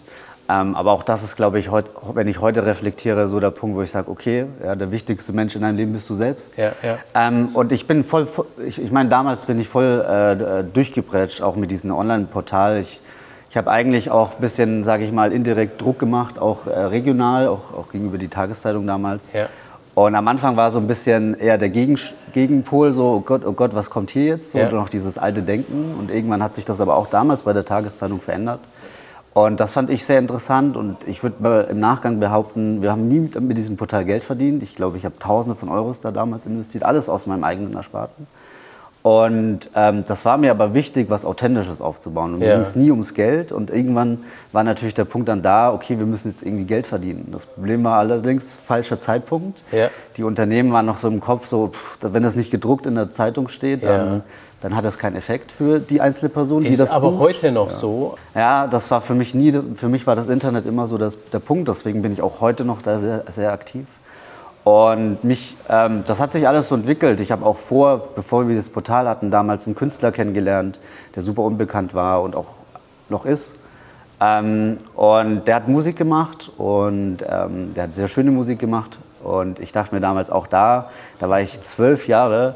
Ähm, 0.50 0.74
aber 0.74 0.92
auch 0.92 1.02
das 1.02 1.22
ist, 1.22 1.36
glaube 1.36 1.58
ich, 1.58 1.70
heut, 1.70 1.90
wenn 2.14 2.26
ich 2.26 2.40
heute 2.40 2.64
reflektiere, 2.64 3.28
so 3.28 3.38
der 3.38 3.50
Punkt, 3.50 3.76
wo 3.76 3.82
ich 3.82 3.90
sage, 3.90 4.10
okay, 4.10 4.46
ja, 4.64 4.74
der 4.76 4.90
wichtigste 4.90 5.34
Mensch 5.34 5.54
in 5.54 5.60
deinem 5.60 5.76
Leben 5.76 5.92
bist 5.92 6.08
du 6.08 6.14
selbst. 6.14 6.56
Ja, 6.56 6.72
ja. 6.82 6.98
Ähm, 7.14 7.50
und 7.52 7.70
ich 7.70 7.86
bin 7.86 8.02
voll, 8.02 8.26
ich, 8.66 8.80
ich 8.80 8.90
meine, 8.90 9.10
damals 9.10 9.44
bin 9.44 9.60
ich 9.60 9.68
voll 9.68 10.00
äh, 10.00 10.64
durchgeprätscht, 10.72 11.42
auch 11.42 11.56
mit 11.56 11.70
diesem 11.70 11.92
Online-Portal. 11.92 12.78
Ich, 12.78 13.02
ich 13.50 13.58
habe 13.58 13.70
eigentlich 13.70 14.10
auch 14.10 14.36
ein 14.36 14.40
bisschen, 14.40 14.84
sage 14.84 15.04
ich 15.04 15.12
mal, 15.12 15.32
indirekt 15.32 15.82
Druck 15.82 15.98
gemacht, 15.98 16.38
auch 16.38 16.66
äh, 16.66 16.70
regional, 16.70 17.48
auch, 17.48 17.74
auch 17.74 17.90
gegenüber 17.92 18.16
die 18.16 18.28
Tageszeitung 18.28 18.86
damals. 18.86 19.32
Ja. 19.34 19.48
Und 19.94 20.14
am 20.14 20.28
Anfang 20.28 20.56
war 20.56 20.70
so 20.70 20.78
ein 20.78 20.86
bisschen 20.86 21.34
eher 21.34 21.58
der 21.58 21.68
Gegen 21.68 21.98
Gegenpol, 22.32 22.92
so, 22.92 23.16
oh 23.16 23.20
Gott, 23.20 23.44
oh 23.44 23.52
Gott, 23.52 23.74
was 23.74 23.90
kommt 23.90 24.10
hier 24.10 24.24
jetzt? 24.24 24.52
So, 24.52 24.58
ja. 24.58 24.68
Und 24.68 24.74
noch 24.74 24.88
dieses 24.88 25.18
alte 25.18 25.42
Denken. 25.42 25.94
Und 25.98 26.10
irgendwann 26.10 26.42
hat 26.42 26.54
sich 26.54 26.64
das 26.64 26.80
aber 26.80 26.96
auch 26.96 27.08
damals 27.08 27.42
bei 27.42 27.52
der 27.52 27.64
Tageszeitung 27.66 28.20
verändert. 28.20 28.60
Und 29.34 29.60
das 29.60 29.72
fand 29.74 29.90
ich 29.90 30.04
sehr 30.04 30.18
interessant 30.18 30.76
und 30.76 31.06
ich 31.06 31.22
würde 31.22 31.68
im 31.70 31.78
Nachgang 31.78 32.18
behaupten, 32.18 32.82
wir 32.82 32.90
haben 32.90 33.06
nie 33.06 33.20
mit, 33.20 33.40
mit 33.40 33.56
diesem 33.56 33.76
Portal 33.76 34.04
Geld 34.04 34.24
verdient. 34.24 34.62
Ich 34.62 34.74
glaube, 34.74 34.96
ich 34.96 35.04
habe 35.04 35.18
Tausende 35.18 35.54
von 35.56 35.68
Euros 35.68 36.00
da 36.00 36.10
damals 36.10 36.46
investiert, 36.46 36.82
alles 36.82 37.08
aus 37.08 37.26
meinem 37.26 37.44
eigenen 37.44 37.74
Ersparten. 37.74 38.26
Und 39.02 39.70
ähm, 39.74 40.04
das 40.06 40.24
war 40.24 40.36
mir 40.36 40.50
aber 40.50 40.74
wichtig, 40.74 41.08
was 41.08 41.24
Authentisches 41.24 41.80
aufzubauen. 41.80 42.34
Und 42.34 42.40
mir 42.40 42.52
ging 42.52 42.60
es 42.60 42.74
nie 42.76 42.90
ums 42.90 43.14
Geld. 43.14 43.52
Und 43.52 43.70
irgendwann 43.70 44.24
war 44.52 44.64
natürlich 44.64 44.92
der 44.94 45.04
Punkt 45.04 45.28
dann 45.28 45.40
da, 45.40 45.72
okay, 45.72 45.98
wir 45.98 46.04
müssen 46.04 46.28
jetzt 46.28 46.42
irgendwie 46.42 46.64
Geld 46.64 46.86
verdienen. 46.86 47.28
Das 47.32 47.46
Problem 47.46 47.84
war 47.84 47.98
allerdings 47.98 48.56
falscher 48.56 49.00
Zeitpunkt. 49.00 49.62
Ja. 49.72 49.88
Die 50.16 50.24
Unternehmen 50.24 50.72
waren 50.72 50.84
noch 50.84 50.98
so 50.98 51.08
im 51.08 51.20
Kopf, 51.20 51.46
so, 51.46 51.68
pff, 51.68 51.98
wenn 52.02 52.22
das 52.22 52.34
nicht 52.34 52.50
gedruckt 52.50 52.86
in 52.86 52.96
der 52.96 53.10
Zeitung 53.10 53.48
steht, 53.48 53.82
ja. 53.82 54.20
Dann, 54.60 54.74
hat 54.74 54.84
das 54.84 54.98
keinen 54.98 55.16
Effekt 55.16 55.52
für 55.52 55.78
die 55.78 56.00
einzelne 56.00 56.30
Person, 56.30 56.64
Ist 56.64 56.72
die 56.72 56.76
das 56.76 56.92
aber 56.92 57.10
bucht. 57.10 57.20
heute 57.20 57.52
noch 57.52 57.70
so? 57.70 58.16
Ja, 58.34 58.66
das 58.66 58.90
war 58.90 59.00
für 59.00 59.14
mich 59.14 59.34
nie, 59.34 59.52
für 59.74 59.88
mich 59.88 60.06
war 60.06 60.16
das 60.16 60.28
Internet 60.28 60.66
immer 60.66 60.86
so 60.86 60.98
das, 60.98 61.16
der 61.32 61.38
Punkt. 61.38 61.68
Deswegen 61.68 62.02
bin 62.02 62.12
ich 62.12 62.22
auch 62.22 62.40
heute 62.40 62.64
noch 62.64 62.82
da 62.82 62.98
sehr, 62.98 63.24
sehr 63.30 63.52
aktiv. 63.52 63.86
Und 64.64 65.22
mich, 65.24 65.56
ähm, 65.68 66.04
das 66.06 66.20
hat 66.20 66.32
sich 66.32 66.46
alles 66.46 66.68
so 66.68 66.74
entwickelt. 66.74 67.20
Ich 67.20 67.32
habe 67.32 67.46
auch 67.46 67.56
vor, 67.56 68.10
bevor 68.14 68.48
wir 68.48 68.56
das 68.56 68.68
Portal 68.68 69.08
hatten, 69.08 69.30
damals 69.30 69.66
einen 69.66 69.76
Künstler 69.76 70.12
kennengelernt, 70.12 70.78
der 71.14 71.22
super 71.22 71.42
unbekannt 71.42 71.94
war 71.94 72.20
und 72.22 72.36
auch 72.36 72.48
noch 73.08 73.24
ist. 73.24 73.56
Ähm, 74.20 74.78
und 74.94 75.46
der 75.46 75.54
hat 75.54 75.68
Musik 75.68 75.96
gemacht 75.96 76.50
und 76.58 77.18
ähm, 77.26 77.72
der 77.74 77.84
hat 77.84 77.94
sehr 77.94 78.08
schöne 78.08 78.30
Musik 78.30 78.58
gemacht. 78.58 78.98
Und 79.22 79.58
ich 79.58 79.72
dachte 79.72 79.94
mir 79.94 80.00
damals 80.00 80.30
auch 80.30 80.46
da, 80.46 80.90
da 81.18 81.28
war 81.28 81.40
ich 81.40 81.60
zwölf 81.60 82.08
Jahre, 82.08 82.54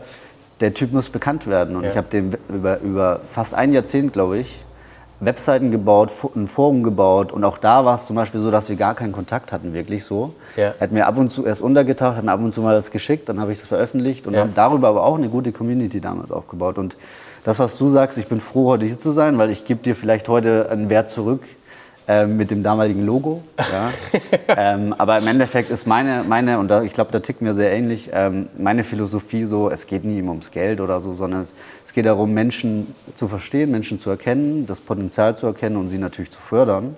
der 0.62 0.72
Typ 0.72 0.92
muss 0.92 1.10
bekannt 1.10 1.46
werden. 1.46 1.76
Und 1.76 1.84
ja. 1.84 1.90
ich 1.90 1.96
habe 1.96 2.08
den 2.08 2.34
über, 2.48 2.80
über 2.80 3.20
fast 3.28 3.54
ein 3.54 3.72
Jahrzehnt, 3.72 4.12
glaube 4.12 4.38
ich, 4.38 4.64
Webseiten 5.24 5.70
gebaut, 5.70 6.10
ein 6.34 6.48
Forum 6.48 6.82
gebaut 6.82 7.30
und 7.30 7.44
auch 7.44 7.56
da 7.58 7.84
war 7.84 7.94
es 7.94 8.06
zum 8.06 8.16
Beispiel 8.16 8.40
so, 8.40 8.50
dass 8.50 8.68
wir 8.68 8.74
gar 8.74 8.96
keinen 8.96 9.12
Kontakt 9.12 9.52
hatten, 9.52 9.72
wirklich 9.72 10.04
so. 10.04 10.34
Ja. 10.56 10.74
Er 10.78 10.80
hat 10.80 10.90
mir 10.90 11.06
ab 11.06 11.16
und 11.16 11.30
zu 11.30 11.46
erst 11.46 11.62
untergetaucht, 11.62 12.16
hat 12.16 12.24
mir 12.24 12.32
ab 12.32 12.40
und 12.40 12.52
zu 12.52 12.60
mal 12.60 12.74
das 12.74 12.90
geschickt, 12.90 13.28
dann 13.28 13.40
habe 13.40 13.52
ich 13.52 13.60
das 13.60 13.68
veröffentlicht 13.68 14.26
und 14.26 14.34
ja. 14.34 14.40
haben 14.40 14.54
darüber 14.54 14.88
aber 14.88 15.04
auch 15.04 15.16
eine 15.16 15.28
gute 15.28 15.52
Community 15.52 16.00
damals 16.00 16.32
aufgebaut. 16.32 16.76
Und 16.76 16.96
das, 17.44 17.60
was 17.60 17.78
du 17.78 17.86
sagst, 17.88 18.18
ich 18.18 18.26
bin 18.26 18.40
froh, 18.40 18.66
heute 18.70 18.86
hier 18.86 18.98
zu 18.98 19.12
sein, 19.12 19.38
weil 19.38 19.50
ich 19.50 19.64
gebe 19.64 19.80
dir 19.80 19.94
vielleicht 19.94 20.28
heute 20.28 20.68
einen 20.70 20.90
Wert 20.90 21.08
zurück, 21.08 21.42
ähm, 22.08 22.36
mit 22.36 22.50
dem 22.50 22.62
damaligen 22.62 23.06
Logo. 23.06 23.42
Ja. 23.58 23.90
ähm, 24.56 24.94
aber 24.98 25.18
im 25.18 25.26
Endeffekt 25.28 25.70
ist 25.70 25.86
meine, 25.86 26.24
meine 26.28 26.58
und 26.58 26.68
da, 26.68 26.82
ich 26.82 26.92
glaube, 26.94 27.12
da 27.12 27.20
tickt 27.20 27.42
mir 27.42 27.54
sehr 27.54 27.72
ähnlich, 27.72 28.10
ähm, 28.12 28.48
meine 28.58 28.82
Philosophie 28.82 29.44
so, 29.44 29.70
es 29.70 29.86
geht 29.86 30.04
nie 30.04 30.20
ums 30.20 30.50
Geld 30.50 30.80
oder 30.80 30.98
so, 30.98 31.14
sondern 31.14 31.42
es, 31.42 31.54
es, 31.84 31.92
geht 31.92 32.06
darum, 32.06 32.34
Menschen 32.34 32.94
zu 33.14 33.28
verstehen, 33.28 33.70
Menschen 33.70 34.00
zu 34.00 34.10
erkennen, 34.10 34.66
das 34.66 34.80
Potenzial 34.80 35.36
zu 35.36 35.46
erkennen 35.46 35.76
und 35.76 35.90
sie 35.90 35.98
natürlich 35.98 36.32
zu 36.32 36.40
fördern. 36.40 36.96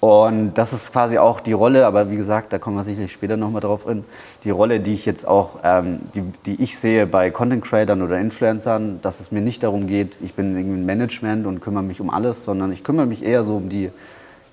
Und 0.00 0.54
das 0.54 0.74
ist 0.74 0.92
quasi 0.92 1.16
auch 1.16 1.40
die 1.40 1.54
Rolle, 1.54 1.86
aber 1.86 2.10
wie 2.10 2.16
gesagt, 2.16 2.52
da 2.52 2.58
kommen 2.58 2.76
wir 2.76 2.84
sicherlich 2.84 3.12
später 3.12 3.38
nochmal 3.38 3.62
drauf 3.62 3.88
in, 3.88 4.04
die 4.44 4.50
Rolle, 4.50 4.80
die 4.80 4.92
ich 4.92 5.06
jetzt 5.06 5.26
auch, 5.26 5.60
ähm, 5.64 6.00
die, 6.14 6.24
die 6.44 6.62
ich 6.62 6.78
sehe 6.78 7.06
bei 7.06 7.30
Content 7.30 7.64
Creatern 7.64 8.02
oder 8.02 8.18
Influencern, 8.18 8.98
dass 9.00 9.20
es 9.20 9.32
mir 9.32 9.40
nicht 9.40 9.62
darum 9.62 9.86
geht, 9.86 10.18
ich 10.22 10.34
bin 10.34 10.58
irgendwie 10.58 10.80
ein 10.80 10.84
Management 10.84 11.46
und 11.46 11.60
kümmere 11.60 11.84
mich 11.84 12.02
um 12.02 12.10
alles, 12.10 12.44
sondern 12.44 12.70
ich 12.70 12.84
kümmere 12.84 13.06
mich 13.06 13.24
eher 13.24 13.44
so 13.44 13.56
um 13.56 13.70
die 13.70 13.90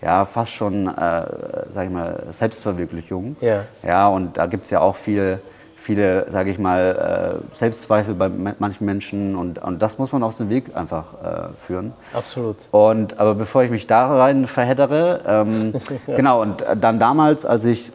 ja, 0.02 0.26
fast 0.26 0.54
schon, 0.54 0.88
äh, 0.88 1.26
sag 1.70 1.86
ich 1.86 1.92
mal, 1.92 2.24
Selbstverwirklichung. 2.32 3.36
Ja. 3.40 3.66
ja 3.84 4.08
und 4.08 4.38
da 4.38 4.48
gibt 4.48 4.66
es 4.66 4.72
ja 4.72 4.80
auch 4.80 4.96
viel, 4.96 5.40
viele, 5.76 6.30
sage 6.30 6.50
ich 6.50 6.58
mal, 6.58 7.42
äh, 7.52 7.56
Selbstzweifel 7.56 8.16
bei 8.16 8.30
manchen 8.30 8.86
Menschen 8.86 9.36
und, 9.36 9.60
und 9.60 9.82
das 9.82 10.00
muss 10.00 10.12
man 10.12 10.24
auf 10.24 10.38
den 10.38 10.50
Weg 10.50 10.76
einfach 10.76 11.14
äh, 11.24 11.54
führen. 11.58 11.94
Absolut. 12.14 12.58
Und, 12.72 13.20
aber 13.20 13.36
bevor 13.36 13.64
ich 13.64 13.70
mich 13.70 13.86
da 13.86 14.16
rein 14.16 14.48
verheddere, 14.48 15.22
ähm, 15.26 15.74
ja. 15.74 15.80
genau, 16.16 16.42
und 16.42 16.66
dann 16.80 17.00
damals, 17.00 17.46
als 17.46 17.66
ich 17.66 17.92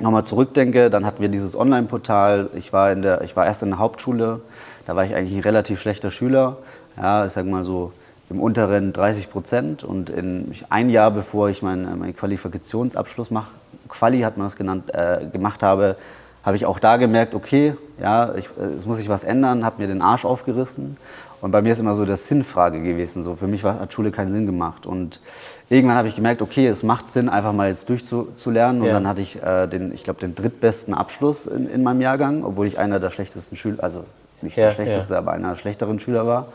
nochmal 0.00 0.24
zurückdenke, 0.24 0.90
dann 0.90 1.06
hatten 1.06 1.22
wir 1.22 1.28
dieses 1.28 1.56
Online-Portal, 1.56 2.50
ich, 2.54 2.72
war 2.72 2.90
in 2.90 3.02
der, 3.02 3.22
ich 3.22 3.36
war 3.36 3.46
erst 3.46 3.62
in 3.62 3.70
der 3.70 3.78
Hauptschule, 3.78 4.40
da 4.86 4.96
war 4.96 5.04
ich 5.04 5.14
eigentlich 5.14 5.34
ein 5.34 5.42
relativ 5.42 5.80
schlechter 5.80 6.10
Schüler, 6.10 6.56
ja, 6.96 7.26
ich 7.26 7.32
sag 7.32 7.46
mal 7.46 7.64
so 7.64 7.92
im 8.30 8.40
unteren 8.40 8.92
30 8.92 9.30
Prozent. 9.30 9.84
Und 9.84 10.10
in, 10.10 10.52
ein 10.68 10.90
Jahr 10.90 11.10
bevor 11.10 11.48
ich 11.48 11.62
meinen 11.62 11.98
mein 11.98 12.16
Qualifikationsabschluss 12.16 13.30
mach, 13.30 13.48
Quali 13.88 14.20
hat 14.20 14.36
man 14.36 14.46
das 14.46 14.56
genannt, 14.56 14.92
äh, 14.92 15.26
gemacht 15.32 15.62
habe, 15.62 15.96
habe 16.42 16.56
ich 16.56 16.66
auch 16.66 16.78
da 16.78 16.96
gemerkt, 16.96 17.34
okay, 17.34 17.74
ja, 18.00 18.34
ich, 18.36 18.48
es 18.78 18.86
muss 18.86 18.98
sich 18.98 19.08
was 19.08 19.24
ändern, 19.24 19.64
habe 19.64 19.82
mir 19.82 19.88
den 19.88 20.00
Arsch 20.00 20.24
aufgerissen. 20.24 20.96
Und 21.40 21.50
bei 21.50 21.60
mir 21.60 21.72
ist 21.72 21.80
immer 21.80 21.94
so 21.94 22.04
das 22.04 22.28
Sinnfrage 22.28 22.80
gewesen. 22.80 23.22
So, 23.22 23.34
für 23.36 23.46
mich 23.46 23.62
war, 23.62 23.80
hat 23.80 23.92
Schule 23.92 24.10
keinen 24.10 24.30
Sinn 24.30 24.46
gemacht. 24.46 24.86
Und 24.86 25.20
irgendwann 25.68 25.96
habe 25.96 26.08
ich 26.08 26.16
gemerkt, 26.16 26.42
okay, 26.42 26.66
es 26.66 26.82
macht 26.82 27.08
Sinn, 27.08 27.28
einfach 27.28 27.52
mal 27.52 27.68
jetzt 27.68 27.88
durchzulernen. 27.88 28.80
Und 28.80 28.88
ja. 28.88 28.94
dann 28.94 29.06
hatte 29.06 29.20
ich 29.20 29.42
äh, 29.42 29.66
den, 29.66 29.92
ich 29.92 30.04
glaube, 30.04 30.20
den 30.20 30.34
drittbesten 30.34 30.94
Abschluss 30.94 31.46
in, 31.46 31.68
in 31.68 31.82
meinem 31.82 32.00
Jahrgang, 32.00 32.42
obwohl 32.42 32.66
ich 32.66 32.78
einer 32.78 33.00
der 33.00 33.10
schlechtesten 33.10 33.56
Schüler, 33.56 33.82
also 33.82 34.04
nicht 34.40 34.56
ja, 34.56 34.66
der 34.66 34.72
schlechteste, 34.72 35.14
ja. 35.14 35.18
aber 35.18 35.32
einer 35.32 35.50
der 35.50 35.56
schlechteren 35.56 35.98
Schüler 35.98 36.26
war. 36.26 36.46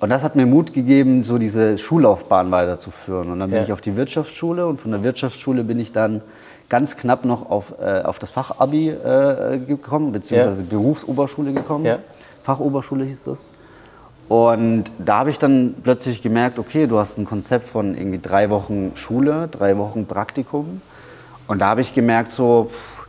Und 0.00 0.08
das 0.08 0.24
hat 0.24 0.34
mir 0.34 0.46
Mut 0.46 0.72
gegeben, 0.72 1.22
so 1.22 1.36
diese 1.36 1.76
Schullaufbahn 1.76 2.50
weiterzuführen. 2.50 3.30
Und 3.30 3.38
dann 3.38 3.50
bin 3.50 3.58
ja. 3.58 3.64
ich 3.64 3.72
auf 3.72 3.82
die 3.82 3.96
Wirtschaftsschule 3.96 4.66
und 4.66 4.80
von 4.80 4.90
der 4.90 5.02
Wirtschaftsschule 5.02 5.62
bin 5.62 5.78
ich 5.78 5.92
dann 5.92 6.22
ganz 6.70 6.96
knapp 6.96 7.26
noch 7.26 7.50
auf, 7.50 7.74
äh, 7.82 8.00
auf 8.00 8.18
das 8.18 8.30
Fachabi 8.30 8.88
äh, 8.88 9.58
gekommen, 9.58 10.12
beziehungsweise 10.12 10.62
ja. 10.62 10.68
Berufsoberschule 10.70 11.52
gekommen. 11.52 11.84
Ja. 11.84 11.98
Fachoberschule 12.42 13.04
hieß 13.04 13.24
das. 13.24 13.52
Und 14.28 14.84
da 14.98 15.18
habe 15.18 15.30
ich 15.30 15.38
dann 15.38 15.74
plötzlich 15.82 16.22
gemerkt, 16.22 16.58
okay, 16.58 16.86
du 16.86 16.98
hast 16.98 17.18
ein 17.18 17.26
Konzept 17.26 17.68
von 17.68 17.94
irgendwie 17.94 18.20
drei 18.20 18.48
Wochen 18.48 18.92
Schule, 18.94 19.48
drei 19.48 19.76
Wochen 19.76 20.06
Praktikum. 20.06 20.80
Und 21.46 21.58
da 21.58 21.66
habe 21.66 21.82
ich 21.82 21.92
gemerkt, 21.92 22.32
so 22.32 22.70
pff, 22.70 23.06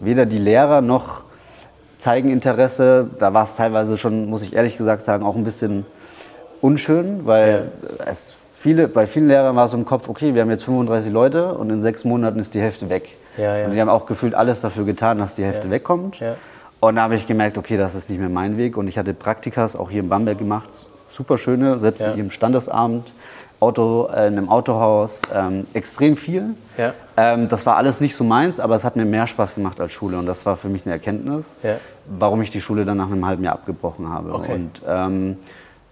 weder 0.00 0.26
die 0.26 0.38
Lehrer 0.38 0.80
noch 0.80 1.22
zeigen 1.98 2.30
Interesse. 2.30 3.10
Da 3.20 3.32
war 3.32 3.44
es 3.44 3.54
teilweise 3.54 3.96
schon, 3.96 4.28
muss 4.28 4.42
ich 4.42 4.54
ehrlich 4.54 4.76
gesagt 4.76 5.02
sagen, 5.02 5.24
auch 5.24 5.36
ein 5.36 5.44
bisschen 5.44 5.86
unschön, 6.62 7.26
weil 7.26 7.70
ja. 7.98 8.06
es 8.06 8.32
viele, 8.52 8.88
bei 8.88 9.06
vielen 9.06 9.28
Lehrern 9.28 9.56
war 9.56 9.66
es 9.66 9.72
im 9.74 9.84
Kopf, 9.84 10.08
okay, 10.08 10.34
wir 10.34 10.42
haben 10.42 10.50
jetzt 10.50 10.64
35 10.64 11.12
Leute 11.12 11.54
und 11.54 11.68
in 11.68 11.82
sechs 11.82 12.04
Monaten 12.04 12.38
ist 12.38 12.54
die 12.54 12.60
Hälfte 12.60 12.88
weg. 12.88 13.10
Ja, 13.36 13.56
ja. 13.56 13.66
Und 13.66 13.72
die 13.72 13.80
haben 13.80 13.88
auch 13.88 14.06
gefühlt 14.06 14.34
alles 14.34 14.60
dafür 14.60 14.84
getan, 14.84 15.18
dass 15.18 15.34
die 15.34 15.44
Hälfte 15.44 15.70
wegkommt. 15.70 16.20
Und 16.80 16.96
da 16.96 17.02
habe 17.02 17.16
ich 17.16 17.26
gemerkt, 17.26 17.58
okay, 17.58 17.76
das 17.76 17.94
ist 17.94 18.10
nicht 18.10 18.18
mehr 18.18 18.28
mein 18.28 18.56
Weg. 18.56 18.76
Und 18.76 18.88
ich 18.88 18.98
hatte 18.98 19.14
Praktikas 19.14 19.76
auch 19.76 19.90
hier 19.90 20.00
in 20.00 20.08
Bamberg 20.08 20.38
gemacht, 20.38 20.86
super 21.08 21.38
schöne, 21.38 21.78
selbst 21.78 22.02
ja. 22.02 22.12
im 22.12 22.30
Standesamt, 22.30 23.12
Auto, 23.60 24.08
äh, 24.12 24.26
in 24.26 24.38
einem 24.38 24.48
Autohaus, 24.48 25.22
ähm, 25.34 25.66
extrem 25.72 26.16
viel. 26.16 26.56
Ja. 26.76 26.94
Ähm, 27.16 27.48
das 27.48 27.64
war 27.66 27.76
alles 27.76 28.00
nicht 28.00 28.16
so 28.16 28.24
meins, 28.24 28.58
aber 28.58 28.74
es 28.74 28.84
hat 28.84 28.96
mir 28.96 29.04
mehr 29.04 29.26
Spaß 29.26 29.54
gemacht 29.54 29.80
als 29.80 29.92
Schule. 29.92 30.18
Und 30.18 30.26
das 30.26 30.44
war 30.46 30.56
für 30.56 30.68
mich 30.68 30.84
eine 30.84 30.94
Erkenntnis, 30.94 31.56
ja. 31.62 31.76
warum 32.06 32.42
ich 32.42 32.50
die 32.50 32.60
Schule 32.60 32.84
dann 32.84 32.96
nach 32.96 33.10
einem 33.10 33.24
halben 33.24 33.44
Jahr 33.44 33.54
abgebrochen 33.54 34.08
habe. 34.08 34.34
Okay. 34.34 34.54
Und 34.54 34.82
ähm, 34.86 35.36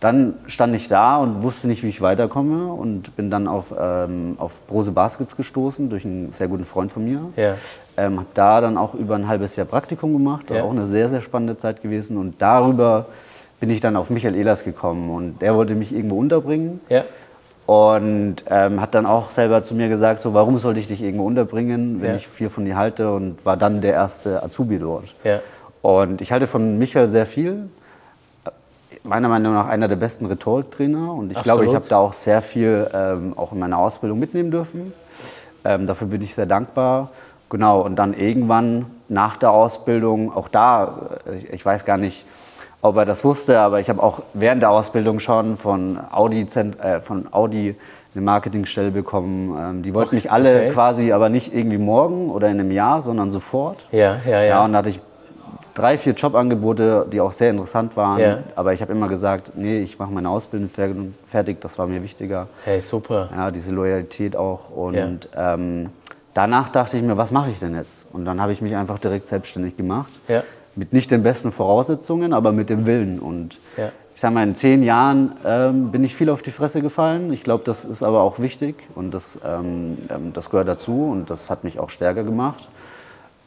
dann 0.00 0.34
stand 0.46 0.74
ich 0.74 0.88
da 0.88 1.18
und 1.18 1.42
wusste 1.42 1.68
nicht, 1.68 1.82
wie 1.82 1.88
ich 1.88 2.00
weiterkomme 2.00 2.72
und 2.72 3.14
bin 3.16 3.30
dann 3.30 3.46
auf, 3.46 3.74
ähm, 3.78 4.34
auf 4.38 4.66
Brose 4.66 4.92
Baskets 4.92 5.36
gestoßen 5.36 5.90
durch 5.90 6.06
einen 6.06 6.32
sehr 6.32 6.48
guten 6.48 6.64
Freund 6.64 6.90
von 6.90 7.04
mir. 7.04 7.20
Ja. 7.36 7.56
Ähm, 7.98 8.16
habe 8.18 8.28
da 8.32 8.62
dann 8.62 8.78
auch 8.78 8.94
über 8.94 9.14
ein 9.14 9.28
halbes 9.28 9.56
Jahr 9.56 9.66
Praktikum 9.66 10.14
gemacht, 10.14 10.46
ja. 10.48 10.62
auch 10.62 10.70
eine 10.70 10.86
sehr, 10.86 11.10
sehr 11.10 11.20
spannende 11.20 11.58
Zeit 11.58 11.82
gewesen. 11.82 12.16
Und 12.16 12.40
darüber 12.40 13.06
bin 13.60 13.68
ich 13.68 13.82
dann 13.82 13.94
auf 13.94 14.08
Michael 14.08 14.36
Ehlers 14.36 14.64
gekommen 14.64 15.10
und 15.10 15.42
der 15.42 15.54
wollte 15.54 15.74
mich 15.74 15.94
irgendwo 15.94 16.18
unterbringen. 16.18 16.80
Ja. 16.88 17.04
Und 17.66 18.36
ähm, 18.48 18.80
hat 18.80 18.94
dann 18.94 19.04
auch 19.04 19.30
selber 19.30 19.62
zu 19.62 19.74
mir 19.74 19.88
gesagt, 19.88 20.18
so, 20.18 20.32
warum 20.32 20.56
sollte 20.56 20.80
ich 20.80 20.88
dich 20.88 21.02
irgendwo 21.02 21.26
unterbringen, 21.26 22.00
wenn 22.00 22.12
ja. 22.12 22.16
ich 22.16 22.26
viel 22.26 22.48
von 22.48 22.64
dir 22.64 22.76
halte 22.76 23.12
und 23.12 23.44
war 23.44 23.58
dann 23.58 23.82
der 23.82 23.92
erste 23.92 24.42
Azubi 24.42 24.78
dort. 24.78 25.14
Ja. 25.24 25.40
Und 25.82 26.20
ich 26.20 26.32
halte 26.32 26.46
von 26.46 26.78
Michael 26.78 27.06
sehr 27.06 27.26
viel, 27.26 27.68
meiner 29.02 29.28
Meinung 29.28 29.54
nach 29.54 29.68
einer 29.68 29.88
der 29.88 29.96
besten 29.96 30.26
Rhetoriktrainer 30.26 31.12
und 31.12 31.30
ich 31.30 31.38
Absolut. 31.38 31.44
glaube, 31.44 31.70
ich 31.70 31.74
habe 31.74 31.88
da 31.88 31.98
auch 31.98 32.12
sehr 32.12 32.42
viel 32.42 32.88
ähm, 32.92 33.34
auch 33.36 33.52
in 33.52 33.58
meiner 33.58 33.78
Ausbildung 33.78 34.18
mitnehmen 34.18 34.50
dürfen. 34.50 34.92
Ähm, 35.64 35.86
dafür 35.86 36.08
bin 36.08 36.22
ich 36.22 36.34
sehr 36.34 36.46
dankbar. 36.46 37.10
Genau, 37.48 37.80
und 37.80 37.96
dann 37.96 38.14
irgendwann 38.14 38.86
nach 39.08 39.36
der 39.36 39.50
Ausbildung, 39.52 40.34
auch 40.34 40.48
da, 40.48 41.10
ich, 41.36 41.50
äh, 41.50 41.54
ich 41.54 41.66
weiß 41.66 41.84
gar 41.84 41.96
nicht, 41.96 42.24
ob 42.82 42.96
er 42.96 43.04
das 43.04 43.24
wusste, 43.24 43.60
aber 43.60 43.80
ich 43.80 43.90
habe 43.90 44.02
auch 44.02 44.22
während 44.32 44.62
der 44.62 44.70
Ausbildung 44.70 45.18
schon 45.18 45.56
von 45.56 45.98
Audi, 46.10 46.46
äh, 46.54 47.00
von 47.00 47.26
Audi 47.32 47.76
eine 48.14 48.22
Marketingstelle 48.22 48.90
bekommen. 48.90 49.56
Ähm, 49.58 49.82
die 49.82 49.94
wollten 49.94 50.14
mich 50.14 50.30
alle 50.30 50.56
okay. 50.56 50.70
quasi, 50.70 51.12
aber 51.12 51.28
nicht 51.28 51.54
irgendwie 51.54 51.78
morgen 51.78 52.30
oder 52.30 52.48
in 52.48 52.58
einem 52.58 52.70
Jahr, 52.70 53.02
sondern 53.02 53.30
sofort. 53.30 53.84
Ja, 53.92 54.16
ja, 54.24 54.30
ja. 54.30 54.42
Ja, 54.42 54.64
und 54.64 54.72
da 54.72 54.78
hatte 54.78 54.90
ich 54.90 55.00
drei, 55.80 55.98
vier 55.98 56.12
Jobangebote, 56.12 57.06
die 57.10 57.20
auch 57.20 57.32
sehr 57.32 57.50
interessant 57.50 57.96
waren. 57.96 58.20
Ja. 58.20 58.38
Aber 58.56 58.72
ich 58.72 58.82
habe 58.82 58.92
immer 58.92 59.08
gesagt, 59.08 59.52
nee, 59.54 59.80
ich 59.80 59.98
mache 59.98 60.12
meine 60.12 60.28
Ausbildung 60.28 60.70
fertig, 61.26 61.60
das 61.60 61.78
war 61.78 61.86
mir 61.86 62.02
wichtiger. 62.02 62.48
Hey, 62.64 62.80
super. 62.80 63.28
Ja, 63.34 63.50
diese 63.50 63.72
Loyalität 63.72 64.36
auch. 64.36 64.70
Und 64.70 65.28
ja. 65.34 65.54
ähm, 65.54 65.90
danach 66.34 66.68
dachte 66.68 66.96
ich 66.96 67.02
mir, 67.02 67.16
was 67.16 67.30
mache 67.30 67.50
ich 67.50 67.58
denn 67.58 67.74
jetzt? 67.74 68.04
Und 68.12 68.24
dann 68.24 68.40
habe 68.40 68.52
ich 68.52 68.60
mich 68.60 68.76
einfach 68.76 68.98
direkt 68.98 69.28
selbstständig 69.28 69.76
gemacht. 69.76 70.12
Ja 70.28 70.42
mit 70.76 70.92
nicht 70.92 71.10
den 71.10 71.22
besten 71.22 71.52
Voraussetzungen, 71.52 72.32
aber 72.32 72.52
mit 72.52 72.70
dem 72.70 72.86
Willen. 72.86 73.18
Und 73.18 73.58
ich 74.14 74.20
sage 74.20 74.34
mal, 74.34 74.42
in 74.42 74.54
zehn 74.54 74.82
Jahren 74.82 75.32
ähm, 75.44 75.90
bin 75.90 76.04
ich 76.04 76.14
viel 76.14 76.30
auf 76.30 76.42
die 76.42 76.50
Fresse 76.50 76.82
gefallen. 76.82 77.32
Ich 77.32 77.42
glaube, 77.42 77.64
das 77.64 77.84
ist 77.84 78.02
aber 78.02 78.20
auch 78.20 78.38
wichtig 78.38 78.76
und 78.94 79.12
das, 79.12 79.38
ähm, 79.44 79.98
ähm, 80.10 80.32
das 80.32 80.50
gehört 80.50 80.68
dazu 80.68 81.08
und 81.10 81.30
das 81.30 81.50
hat 81.50 81.64
mich 81.64 81.78
auch 81.78 81.90
stärker 81.90 82.22
gemacht. 82.22 82.68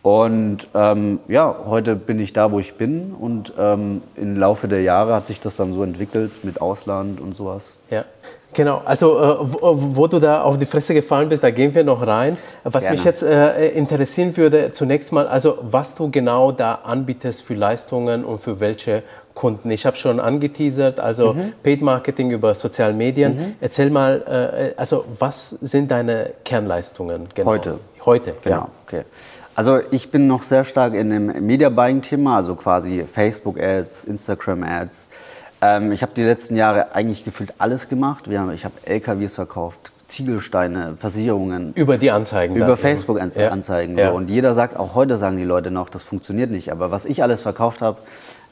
Und 0.04 0.68
ähm, 0.76 1.22
ja, 1.30 1.56
heute 1.66 1.96
bin 1.96 2.20
ich 2.20 2.34
da, 2.34 2.52
wo 2.52 2.60
ich 2.60 2.74
bin 2.74 3.14
und 3.14 3.54
ähm, 3.58 4.02
im 4.18 4.38
Laufe 4.38 4.68
der 4.68 4.82
Jahre 4.82 5.16
hat 5.16 5.28
sich 5.28 5.40
das 5.40 5.56
dann 5.56 5.72
so 5.72 5.82
entwickelt 5.82 6.44
mit 6.44 6.60
Ausland 6.60 7.22
und 7.22 7.38
sowas. 7.38 7.78
Ja. 7.90 8.04
Genau, 8.52 8.82
also 8.84 9.18
äh, 9.18 9.38
wo, 9.40 9.96
wo, 9.96 10.08
du 10.08 10.20
da 10.20 10.42
auf 10.42 10.58
die 10.58 10.66
Fresse 10.66 10.94
gefallen 10.94 11.30
bist, 11.30 11.42
da 11.42 11.52
gehen 11.52 11.74
wir 11.74 11.86
noch 11.86 12.06
rein. 12.06 12.38
Was 12.66 12.84
Gerne. 12.84 12.98
mich 12.98 13.06
jetzt 13.06 13.24
äh, 13.24 13.70
interessieren 13.70 14.36
würde, 14.36 14.72
zunächst 14.72 15.14
mal, 15.14 15.26
also 15.26 15.58
was 15.62 15.96
du 15.96 16.12
genau 16.12 16.52
da 16.52 16.82
anbietest 16.84 17.42
für 17.42 17.54
Leistungen 17.54 18.26
und 18.26 18.40
für 18.40 18.60
welche 18.60 19.04
Kunden. 19.34 19.72
Ich 19.72 19.86
habe 19.86 19.96
schon 19.96 20.20
angeteasert, 20.20 21.00
also 21.00 21.34
mhm. 21.34 21.54
Paid 21.64 21.82
Marketing 21.82 22.30
über 22.32 22.54
soziale 22.56 22.94
Medien. 22.94 23.38
Mhm. 23.38 23.56
Erzähl 23.62 23.90
mal, 23.90 24.74
äh, 24.76 24.80
also 24.80 25.06
was 25.18 25.52
sind 25.62 25.90
deine 25.92 26.32
Kernleistungen 26.44 27.30
genau? 27.34 27.52
Heute. 27.52 27.80
Heute, 28.06 28.36
genau. 28.44 28.56
Ja. 28.58 28.70
Okay. 28.86 29.04
Also 29.56 29.80
ich 29.92 30.10
bin 30.10 30.28
noch 30.28 30.42
sehr 30.42 30.64
stark 30.64 30.96
in 30.96 31.10
dem 31.10 31.46
Media 31.46 31.70
Buying 31.70 32.02
Thema, 32.02 32.38
also 32.38 32.56
quasi 32.56 33.06
Facebook 33.06 33.60
Ads, 33.60 34.06
Instagram 34.06 34.64
Ads. 34.64 35.10
Ähm, 35.62 35.92
ich 35.92 36.02
habe 36.02 36.12
die 36.16 36.24
letzten 36.24 36.56
Jahre 36.56 36.96
eigentlich 36.96 37.24
gefühlt 37.24 37.54
alles 37.60 37.88
gemacht. 37.88 38.30
Wir 38.30 38.40
haben, 38.40 38.52
ich 38.52 38.66
habe 38.66 38.74
LKWs 38.84 39.36
verkauft, 39.36 39.92
Ziegelsteine, 40.08 40.96
Versicherungen. 40.98 41.74
Über 41.74 42.00
die 42.00 42.10
Anzeigen. 42.10 42.56
Über 42.56 42.78
Facebook-Anzeigen. 42.78 43.98
Ja. 43.98 44.06
Ja. 44.06 44.12
Und 44.12 44.30
jeder 44.30 44.56
sagt, 44.56 44.76
auch 44.78 44.96
heute 44.96 45.18
sagen 45.18 45.38
die 45.38 45.44
Leute 45.44 45.70
noch, 45.70 45.90
das 45.90 46.04
funktioniert 46.04 46.50
nicht. 46.50 46.72
Aber 46.72 46.90
was 46.90 47.06
ich 47.06 47.22
alles 47.22 47.44
verkauft 47.44 47.84
habe, 47.84 48.00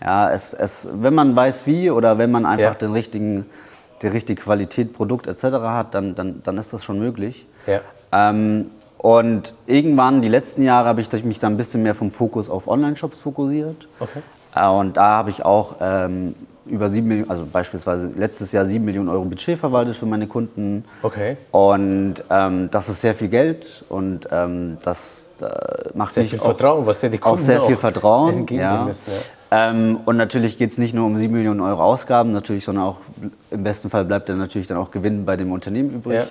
ja, 0.01 0.31
es, 0.31 0.53
es, 0.53 0.88
wenn 0.93 1.15
man 1.15 1.36
weiß 1.36 1.65
wie 1.65 1.89
oder 1.89 2.20
wenn 2.20 2.31
man 2.31 2.46
einfach 2.46 2.63
ja. 2.63 2.74
den 2.74 2.91
richtigen, 2.93 3.46
die 4.03 4.08
richtige 4.08 4.41
Qualität, 4.41 4.93
Produkt 4.93 5.25
etc. 5.25 5.43
hat, 5.43 5.96
dann, 5.96 6.13
dann, 6.13 6.41
dann 6.43 6.58
ist 6.60 6.74
das 6.74 6.84
schon 6.84 7.00
möglich. 7.00 7.48
Ja. 7.65 7.81
Ähm, 8.12 8.67
und 9.01 9.55
irgendwann, 9.65 10.22
die 10.22 10.27
letzten 10.27 10.62
Jahre, 10.62 10.88
habe 10.88 11.01
ich 11.01 11.24
mich 11.24 11.39
dann 11.39 11.53
ein 11.53 11.58
bisschen 11.58 11.81
mehr 11.81 11.96
vom 11.96 12.12
Fokus 12.12 12.51
auf 12.51 12.67
Online-Shops 12.67 13.20
fokussiert. 13.20 13.88
Okay. 14.00 14.20
Äh, 14.55 14.67
und 14.67 14.96
da 14.96 15.17
habe 15.17 15.31
ich 15.31 15.43
auch 15.43 15.77
ähm, 15.81 16.36
über 16.67 16.88
sieben 16.88 17.08
Millionen, 17.08 17.31
also 17.31 17.48
beispielsweise 17.51 18.12
letztes 18.15 18.51
Jahr 18.51 18.63
sieben 18.63 18.86
Millionen 18.86 19.10
Euro 19.10 19.25
Budget 19.25 19.58
verwaltet 19.58 19.96
für 19.96 20.05
meine 20.05 20.27
Kunden. 20.27 20.86
Okay. 21.01 21.38
Und 21.50 22.24
ähm, 22.29 22.70
das 22.70 22.89
ist 22.89 23.01
sehr 23.01 23.15
viel 23.15 23.29
Geld 23.29 23.84
und 23.89 24.27
ähm, 24.31 24.77
das 24.84 25.34
äh, 25.41 25.48
macht 25.96 26.13
sehr 26.13 26.25
viel 26.25 26.39
auch, 26.39 26.46
Vertrauen, 26.46 26.86
was 26.86 27.00
dir 27.00 27.10
die 27.10 27.17
Kunden 27.17 27.39
auch 27.39 27.43
sehr 27.43 27.62
viel 27.62 27.77
Vertrauen. 27.77 28.46
Ja. 28.51 28.86
Ja. 28.86 28.91
Ähm, 29.50 30.01
und 30.05 30.15
natürlich 30.15 30.60
geht 30.60 30.70
es 30.70 30.77
nicht 30.77 30.93
nur 30.93 31.08
um 31.08 31.17
sieben 31.17 31.34
Millionen 31.34 31.62
Euro 31.62 31.81
Ausgaben, 31.81 32.31
natürlich, 32.31 32.65
sondern 32.65 32.86
auch 32.86 32.98
im 33.50 33.63
besten 33.63 33.89
Fall 33.89 34.05
bleibt 34.05 34.29
dann 34.29 34.38
natürlich 34.38 34.67
dann 34.67 34.77
auch 34.77 34.91
Gewinn 34.91 35.25
bei 35.25 35.38
dem 35.38 35.51
Unternehmen 35.51 35.89
übrig. 35.89 36.17
Ja. 36.17 36.27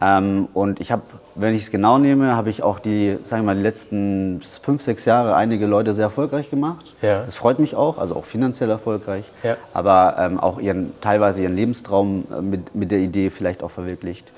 Ähm, 0.00 0.48
und 0.54 0.80
ich 0.80 0.92
habe, 0.92 1.02
wenn 1.34 1.54
ich 1.54 1.62
es 1.62 1.70
genau 1.70 1.98
nehme, 1.98 2.36
habe 2.36 2.50
ich 2.50 2.62
auch 2.62 2.78
die, 2.78 3.18
sagen 3.24 3.42
wir 3.42 3.46
mal, 3.46 3.56
die 3.56 3.62
letzten 3.62 4.40
fünf, 4.62 4.82
sechs 4.82 5.04
Jahre 5.04 5.34
einige 5.34 5.66
Leute 5.66 5.92
sehr 5.92 6.04
erfolgreich 6.04 6.50
gemacht. 6.50 6.94
Ja. 7.02 7.24
Das 7.24 7.36
freut 7.36 7.58
mich 7.58 7.74
auch, 7.74 7.98
also 7.98 8.14
auch 8.14 8.24
finanziell 8.24 8.70
erfolgreich, 8.70 9.24
ja. 9.42 9.56
aber 9.74 10.16
ähm, 10.18 10.38
auch 10.38 10.60
ihren, 10.60 10.92
teilweise 11.00 11.42
ihren 11.42 11.56
Lebenstraum 11.56 12.24
äh, 12.30 12.40
mit, 12.40 12.74
mit 12.74 12.90
der 12.90 13.00
Idee 13.00 13.30
vielleicht 13.30 13.62
auch 13.62 13.70
verwirklicht. 13.70 14.30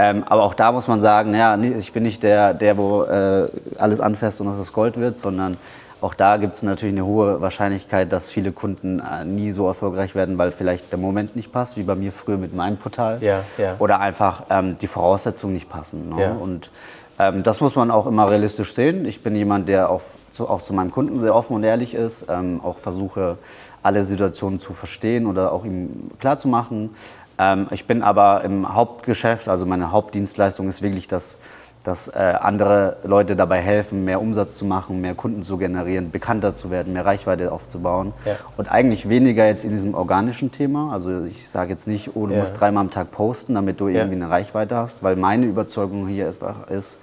Ähm, 0.00 0.22
aber 0.28 0.44
auch 0.44 0.54
da 0.54 0.70
muss 0.70 0.86
man 0.86 1.00
sagen, 1.00 1.32
naja, 1.32 1.58
ich 1.76 1.92
bin 1.92 2.04
nicht 2.04 2.22
der, 2.22 2.54
der 2.54 2.78
wo 2.78 3.02
äh, 3.02 3.48
alles 3.78 3.98
anfasst 3.98 4.40
und 4.40 4.46
dass 4.46 4.58
es 4.58 4.72
Gold 4.72 4.96
wird, 4.96 5.16
sondern 5.16 5.56
auch 6.00 6.14
da 6.14 6.36
gibt 6.36 6.54
es 6.54 6.62
natürlich 6.62 6.94
eine 6.94 7.04
hohe 7.04 7.40
Wahrscheinlichkeit, 7.40 8.12
dass 8.12 8.30
viele 8.30 8.52
Kunden 8.52 9.00
äh, 9.00 9.24
nie 9.24 9.52
so 9.52 9.66
erfolgreich 9.66 10.14
werden, 10.14 10.38
weil 10.38 10.52
vielleicht 10.52 10.92
der 10.92 10.98
Moment 10.98 11.34
nicht 11.34 11.52
passt, 11.52 11.76
wie 11.76 11.82
bei 11.82 11.94
mir 11.94 12.12
früher 12.12 12.36
mit 12.36 12.54
meinem 12.54 12.76
Portal. 12.76 13.18
Ja, 13.20 13.42
ja. 13.56 13.76
Oder 13.78 14.00
einfach 14.00 14.44
ähm, 14.50 14.76
die 14.80 14.86
Voraussetzungen 14.86 15.54
nicht 15.54 15.68
passen. 15.68 16.10
Ne? 16.10 16.22
Ja. 16.22 16.32
Und 16.32 16.70
ähm, 17.18 17.42
das 17.42 17.60
muss 17.60 17.74
man 17.74 17.90
auch 17.90 18.06
immer 18.06 18.30
realistisch 18.30 18.74
sehen. 18.74 19.04
Ich 19.06 19.22
bin 19.22 19.34
jemand, 19.34 19.68
der 19.68 19.90
auf, 19.90 20.14
zu, 20.30 20.48
auch 20.48 20.62
zu 20.62 20.72
meinem 20.72 20.92
Kunden 20.92 21.18
sehr 21.18 21.34
offen 21.34 21.56
und 21.56 21.64
ehrlich 21.64 21.94
ist, 21.94 22.26
ähm, 22.28 22.60
auch 22.62 22.78
versuche, 22.78 23.38
alle 23.82 24.04
Situationen 24.04 24.60
zu 24.60 24.72
verstehen 24.72 25.26
oder 25.26 25.52
auch 25.52 25.64
ihm 25.64 26.10
klarzumachen. 26.20 26.90
Ähm, 27.38 27.66
ich 27.70 27.86
bin 27.86 28.02
aber 28.02 28.44
im 28.44 28.72
Hauptgeschäft, 28.72 29.48
also 29.48 29.66
meine 29.66 29.90
Hauptdienstleistung 29.90 30.68
ist 30.68 30.80
wirklich 30.80 31.08
das 31.08 31.38
dass 31.88 32.08
äh, 32.08 32.34
andere 32.38 32.98
Leute 33.02 33.34
dabei 33.34 33.62
helfen, 33.62 34.04
mehr 34.04 34.20
Umsatz 34.20 34.58
zu 34.58 34.66
machen, 34.66 35.00
mehr 35.00 35.14
Kunden 35.14 35.42
zu 35.42 35.56
generieren, 35.56 36.10
bekannter 36.10 36.54
zu 36.54 36.70
werden, 36.70 36.92
mehr 36.92 37.06
Reichweite 37.06 37.50
aufzubauen. 37.50 38.12
Ja. 38.26 38.36
Und 38.58 38.70
eigentlich 38.70 39.08
weniger 39.08 39.46
jetzt 39.46 39.64
in 39.64 39.70
diesem 39.70 39.94
organischen 39.94 40.50
Thema. 40.50 40.92
Also 40.92 41.24
ich 41.24 41.48
sage 41.48 41.70
jetzt 41.70 41.88
nicht, 41.88 42.10
oh, 42.14 42.26
du 42.26 42.34
ja. 42.34 42.40
musst 42.40 42.60
dreimal 42.60 42.82
am 42.82 42.90
Tag 42.90 43.10
posten, 43.10 43.54
damit 43.54 43.80
du 43.80 43.88
irgendwie 43.88 44.16
eine 44.16 44.28
Reichweite 44.28 44.76
hast, 44.76 45.02
weil 45.02 45.16
meine 45.16 45.46
Überzeugung 45.46 46.06
hier 46.06 46.34
ist, 46.68 46.98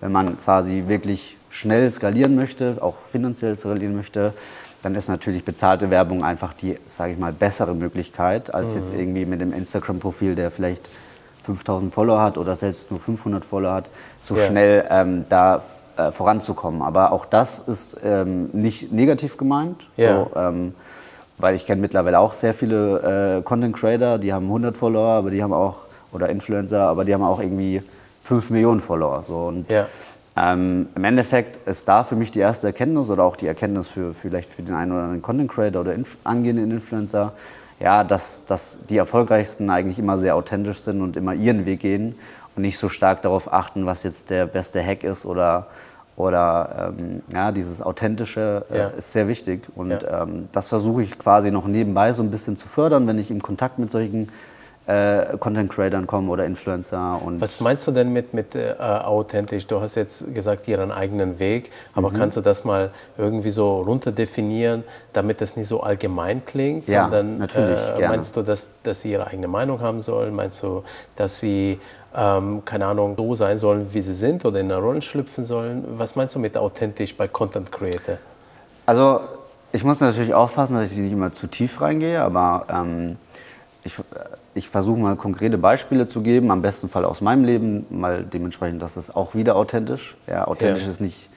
wenn 0.00 0.10
man 0.10 0.40
quasi 0.40 0.84
wirklich 0.86 1.36
schnell 1.50 1.90
skalieren 1.90 2.34
möchte, 2.34 2.78
auch 2.80 2.94
finanziell 3.12 3.54
skalieren 3.56 3.94
möchte, 3.94 4.32
dann 4.82 4.94
ist 4.94 5.08
natürlich 5.08 5.44
bezahlte 5.44 5.90
Werbung 5.90 6.24
einfach 6.24 6.54
die, 6.54 6.78
sage 6.88 7.12
ich 7.12 7.18
mal, 7.18 7.34
bessere 7.34 7.74
Möglichkeit, 7.74 8.54
als 8.54 8.72
mhm. 8.72 8.80
jetzt 8.80 8.94
irgendwie 8.94 9.26
mit 9.26 9.42
dem 9.42 9.52
Instagram-Profil, 9.52 10.34
der 10.34 10.50
vielleicht 10.50 10.88
5000 11.42 11.92
Follower 11.92 12.22
hat 12.22 12.38
oder 12.38 12.56
selbst 12.56 12.90
nur 12.90 13.00
500 13.00 13.44
Follower 13.44 13.72
hat, 13.72 13.90
so 14.20 14.36
ja. 14.36 14.46
schnell 14.46 14.86
ähm, 14.90 15.24
da 15.28 15.62
äh, 15.96 16.12
voranzukommen. 16.12 16.82
Aber 16.82 17.12
auch 17.12 17.26
das 17.26 17.60
ist 17.60 17.98
ähm, 18.04 18.50
nicht 18.52 18.92
negativ 18.92 19.36
gemeint, 19.36 19.86
ja. 19.96 20.24
so, 20.24 20.30
ähm, 20.36 20.74
weil 21.38 21.54
ich 21.54 21.66
kenne 21.66 21.80
mittlerweile 21.80 22.18
auch 22.18 22.32
sehr 22.32 22.54
viele 22.54 23.38
äh, 23.38 23.42
Content 23.42 23.76
Creator, 23.76 24.18
die 24.18 24.32
haben 24.32 24.46
100 24.46 24.76
Follower, 24.76 25.14
aber 25.14 25.30
die 25.30 25.42
haben 25.42 25.52
auch 25.52 25.86
oder 26.12 26.28
Influencer, 26.28 26.82
aber 26.82 27.04
die 27.04 27.14
haben 27.14 27.22
auch 27.22 27.40
irgendwie 27.40 27.82
5 28.24 28.50
Millionen 28.50 28.80
Follower. 28.80 29.22
So. 29.22 29.46
Und 29.46 29.70
ja. 29.70 29.86
Ähm, 30.36 30.88
Im 30.94 31.04
Endeffekt 31.04 31.68
ist 31.68 31.88
da 31.88 32.04
für 32.04 32.14
mich 32.14 32.30
die 32.30 32.38
erste 32.38 32.68
Erkenntnis 32.68 33.10
oder 33.10 33.24
auch 33.24 33.36
die 33.36 33.46
Erkenntnis 33.46 33.88
für 33.88 34.14
vielleicht 34.14 34.48
für 34.48 34.62
den 34.62 34.74
einen 34.74 34.92
oder 34.92 35.02
anderen 35.02 35.22
Content 35.22 35.50
Creator 35.50 35.80
oder 35.82 35.94
inf 35.94 36.16
angehenden 36.24 36.70
Influencer, 36.70 37.32
ja, 37.80 38.04
dass, 38.04 38.44
dass 38.44 38.78
die 38.88 38.98
Erfolgreichsten 38.98 39.70
eigentlich 39.70 39.98
immer 39.98 40.18
sehr 40.18 40.36
authentisch 40.36 40.80
sind 40.80 41.00
und 41.00 41.16
immer 41.16 41.34
ihren 41.34 41.64
Weg 41.66 41.80
gehen 41.80 42.14
und 42.54 42.62
nicht 42.62 42.78
so 42.78 42.88
stark 42.88 43.22
darauf 43.22 43.52
achten, 43.52 43.86
was 43.86 44.02
jetzt 44.02 44.30
der 44.30 44.46
beste 44.46 44.84
Hack 44.84 45.02
ist 45.02 45.24
oder, 45.24 45.66
oder 46.16 46.92
ähm, 46.98 47.22
ja, 47.32 47.52
dieses 47.52 47.80
Authentische 47.80 48.66
äh, 48.70 48.78
ja. 48.78 48.88
ist 48.88 49.12
sehr 49.12 49.28
wichtig. 49.28 49.68
Und 49.74 49.90
ja. 49.90 50.22
ähm, 50.22 50.48
das 50.52 50.68
versuche 50.68 51.02
ich 51.02 51.18
quasi 51.18 51.50
noch 51.50 51.66
nebenbei 51.66 52.12
so 52.12 52.22
ein 52.22 52.30
bisschen 52.30 52.56
zu 52.56 52.68
fördern, 52.68 53.06
wenn 53.06 53.18
ich 53.18 53.30
im 53.30 53.40
Kontakt 53.40 53.78
mit 53.78 53.90
solchen 53.90 54.28
äh, 54.90 55.36
Content 55.38 55.70
Creators 55.70 56.06
kommen 56.06 56.28
oder 56.28 56.44
Influencer. 56.44 57.20
Und 57.24 57.40
Was 57.40 57.60
meinst 57.60 57.86
du 57.86 57.92
denn 57.92 58.12
mit, 58.12 58.34
mit 58.34 58.54
äh, 58.54 58.74
authentisch? 58.78 59.66
Du 59.66 59.80
hast 59.80 59.94
jetzt 59.94 60.34
gesagt, 60.34 60.66
ihren 60.66 60.90
eigenen 60.90 61.38
Weg, 61.38 61.70
aber 61.94 62.10
mhm. 62.10 62.16
kannst 62.16 62.36
du 62.36 62.40
das 62.40 62.64
mal 62.64 62.90
irgendwie 63.16 63.50
so 63.50 63.82
runterdefinieren, 63.82 64.84
damit 65.12 65.40
das 65.40 65.56
nicht 65.56 65.68
so 65.68 65.80
allgemein 65.82 66.44
klingt? 66.44 66.88
Ja, 66.88 67.04
sondern, 67.04 67.38
natürlich. 67.38 67.78
Äh, 67.98 68.08
meinst 68.08 68.36
du, 68.36 68.42
dass, 68.42 68.70
dass 68.82 69.02
sie 69.02 69.12
ihre 69.12 69.26
eigene 69.26 69.48
Meinung 69.48 69.80
haben 69.80 70.00
sollen? 70.00 70.34
Meinst 70.34 70.62
du, 70.62 70.82
dass 71.14 71.38
sie 71.38 71.78
ähm, 72.14 72.62
keine 72.64 72.86
Ahnung, 72.86 73.14
so 73.16 73.34
sein 73.34 73.56
sollen, 73.56 73.92
wie 73.92 74.02
sie 74.02 74.14
sind 74.14 74.44
oder 74.44 74.58
in 74.58 74.70
eine 74.72 74.80
Rolle 74.80 75.02
schlüpfen 75.02 75.44
sollen? 75.44 75.84
Was 75.96 76.16
meinst 76.16 76.34
du 76.34 76.40
mit 76.40 76.56
authentisch 76.56 77.16
bei 77.16 77.28
Content 77.28 77.70
Creator? 77.70 78.18
Also, 78.86 79.20
ich 79.72 79.84
muss 79.84 80.00
natürlich 80.00 80.34
aufpassen, 80.34 80.74
dass 80.74 80.90
ich 80.90 80.98
nicht 80.98 81.12
immer 81.12 81.32
zu 81.32 81.46
tief 81.46 81.80
reingehe, 81.80 82.20
aber 82.20 82.66
ähm, 82.68 83.16
ich, 83.84 83.94
ich 84.54 84.68
versuche 84.68 84.98
mal 84.98 85.16
konkrete 85.16 85.58
Beispiele 85.58 86.06
zu 86.06 86.22
geben, 86.22 86.50
am 86.50 86.62
besten 86.62 86.88
Fall 86.88 87.04
aus 87.04 87.20
meinem 87.20 87.44
Leben, 87.44 87.86
mal 87.90 88.24
dementsprechend, 88.24 88.82
dass 88.82 88.96
es 88.96 89.14
auch 89.14 89.34
wieder 89.34 89.56
authentisch. 89.56 90.16
Ja, 90.26 90.46
authentisch 90.48 90.84
ja. 90.84 90.90
ist 90.90 91.00
nicht 91.00 91.30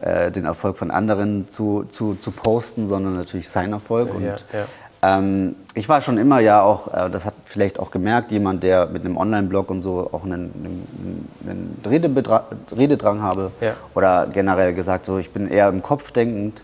äh, 0.00 0.30
den 0.30 0.44
Erfolg 0.44 0.76
von 0.76 0.90
anderen 0.90 1.48
zu, 1.48 1.84
zu, 1.88 2.14
zu 2.14 2.30
posten, 2.30 2.86
sondern 2.86 3.16
natürlich 3.16 3.48
sein 3.48 3.72
Erfolg. 3.72 4.08
Ja, 4.08 4.14
und, 4.14 4.24
ja, 4.24 4.64
ähm, 5.02 5.56
ich 5.74 5.88
war 5.88 6.00
schon 6.00 6.16
immer 6.16 6.38
ja 6.38 6.62
auch, 6.62 6.86
äh, 6.94 7.10
das 7.10 7.26
hat 7.26 7.34
vielleicht 7.44 7.80
auch 7.80 7.90
gemerkt, 7.90 8.30
jemand, 8.30 8.62
der 8.62 8.86
mit 8.86 9.04
einem 9.04 9.16
Online-Blog 9.16 9.68
und 9.70 9.80
so 9.80 10.08
auch 10.12 10.24
einen, 10.24 10.52
einen, 10.54 11.28
einen 11.44 11.80
Rededrang 12.76 13.20
habe 13.20 13.50
oder 13.94 14.28
generell 14.32 14.74
gesagt, 14.74 15.06
so 15.06 15.18
ich 15.18 15.32
bin 15.32 15.48
eher 15.48 15.68
im 15.68 15.82
Kopf 15.82 16.12
denkend 16.12 16.62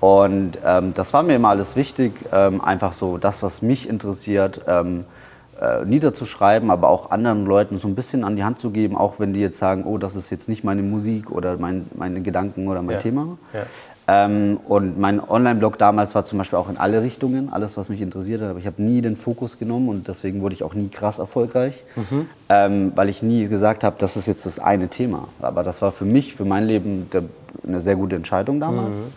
Und 0.00 0.58
ähm, 0.66 0.94
das 0.94 1.14
war 1.14 1.22
mir 1.22 1.36
immer 1.36 1.50
alles 1.50 1.76
wichtig, 1.76 2.12
ähm, 2.32 2.60
einfach 2.60 2.92
so 2.92 3.18
das, 3.18 3.42
was 3.44 3.62
mich 3.62 3.88
interessiert, 3.88 4.60
ähm, 4.66 5.04
äh, 5.62 5.84
niederzuschreiben, 5.84 6.70
aber 6.72 6.88
auch 6.88 7.12
anderen 7.12 7.46
Leuten 7.46 7.78
so 7.78 7.86
ein 7.86 7.94
bisschen 7.94 8.24
an 8.24 8.34
die 8.34 8.42
Hand 8.42 8.58
zu 8.58 8.70
geben, 8.70 8.96
auch 8.96 9.20
wenn 9.20 9.32
die 9.32 9.40
jetzt 9.40 9.58
sagen, 9.58 9.84
oh, 9.84 9.96
das 9.96 10.16
ist 10.16 10.30
jetzt 10.30 10.48
nicht 10.48 10.64
meine 10.64 10.82
Musik 10.82 11.30
oder 11.30 11.56
mein, 11.56 11.86
meine 11.94 12.20
Gedanken 12.20 12.66
oder 12.66 12.82
mein 12.82 12.94
ja. 12.96 13.00
Thema. 13.00 13.38
Ja. 13.52 13.60
Ähm, 14.08 14.58
und 14.66 14.98
mein 14.98 15.20
Online-Blog 15.20 15.78
damals 15.78 16.16
war 16.16 16.24
zum 16.24 16.38
Beispiel 16.38 16.58
auch 16.58 16.68
in 16.68 16.76
alle 16.76 17.02
Richtungen, 17.02 17.52
alles, 17.52 17.76
was 17.76 17.88
mich 17.88 18.02
interessiert 18.02 18.42
hat. 18.42 18.50
Aber 18.50 18.58
ich 18.58 18.66
habe 18.66 18.82
nie 18.82 19.00
den 19.02 19.14
Fokus 19.14 19.58
genommen 19.58 19.88
und 19.88 20.08
deswegen 20.08 20.42
wurde 20.42 20.54
ich 20.54 20.64
auch 20.64 20.74
nie 20.74 20.88
krass 20.88 21.18
erfolgreich, 21.18 21.84
mhm. 21.94 22.26
ähm, 22.48 22.92
weil 22.96 23.08
ich 23.08 23.22
nie 23.22 23.46
gesagt 23.46 23.84
habe, 23.84 23.94
das 24.00 24.16
ist 24.16 24.26
jetzt 24.26 24.44
das 24.46 24.58
eine 24.58 24.88
Thema. 24.88 25.28
Aber 25.40 25.62
das 25.62 25.80
war 25.80 25.92
für 25.92 26.04
mich, 26.04 26.34
für 26.34 26.44
mein 26.44 26.64
Leben 26.64 27.08
der, 27.12 27.22
eine 27.64 27.80
sehr 27.80 27.94
gute 27.94 28.16
Entscheidung 28.16 28.58
damals. 28.58 29.00
Mhm. 29.02 29.12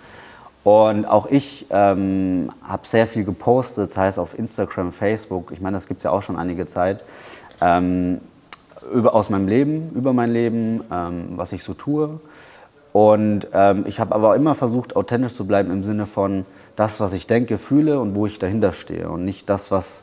Und 0.66 1.06
auch 1.06 1.28
ich 1.28 1.68
ähm, 1.70 2.50
habe 2.68 2.88
sehr 2.88 3.06
viel 3.06 3.24
gepostet, 3.24 3.88
das 3.88 3.98
heißt 3.98 4.18
auf 4.18 4.38
Instagram, 4.38 4.92
Facebook, 4.92 5.52
ich 5.52 5.62
meine, 5.62 5.78
das 5.78 5.86
gibt 5.86 6.00
es 6.00 6.06
ja 6.06 6.10
auch 6.10 6.24
schon 6.24 6.38
einige 6.38 6.66
Zeit, 6.66 7.04
ähm, 7.62 8.20
über, 8.92 9.14
aus 9.14 9.30
meinem 9.30 9.48
Leben, 9.48 9.92
über 9.94 10.12
mein 10.12 10.32
Leben, 10.32 10.84
ähm, 10.92 11.34
was 11.36 11.52
ich 11.52 11.64
so 11.64 11.76
tue. 11.76 12.20
Und 12.94 13.48
ähm, 13.54 13.84
ich 13.88 14.00
habe 14.00 14.16
aber 14.16 14.36
immer 14.36 14.56
versucht, 14.56 14.96
authentisch 14.96 15.36
zu 15.36 15.46
bleiben 15.46 15.70
im 15.70 15.84
Sinne 15.84 16.08
von 16.08 16.48
das, 16.76 17.00
was 17.00 17.14
ich 17.14 17.28
denke, 17.28 17.60
fühle 17.60 18.00
und 18.00 18.16
wo 18.16 18.26
ich 18.26 18.40
dahinter 18.40 18.74
stehe 18.74 19.08
und 19.08 19.24
nicht 19.24 19.48
das, 19.52 19.70
was 19.70 20.02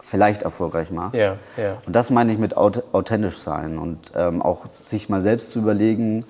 vielleicht 0.00 0.42
erfolgreich 0.42 0.90
macht. 0.90 1.14
Ja, 1.14 1.36
ja. 1.56 1.76
Und 1.86 1.94
das 1.94 2.10
meine 2.10 2.32
ich 2.32 2.38
mit 2.38 2.56
authentisch 2.56 3.38
sein 3.38 3.78
und 3.78 4.10
ähm, 4.16 4.42
auch 4.42 4.66
sich 4.72 5.08
mal 5.08 5.20
selbst 5.20 5.52
zu 5.52 5.60
überlegen, 5.60 6.24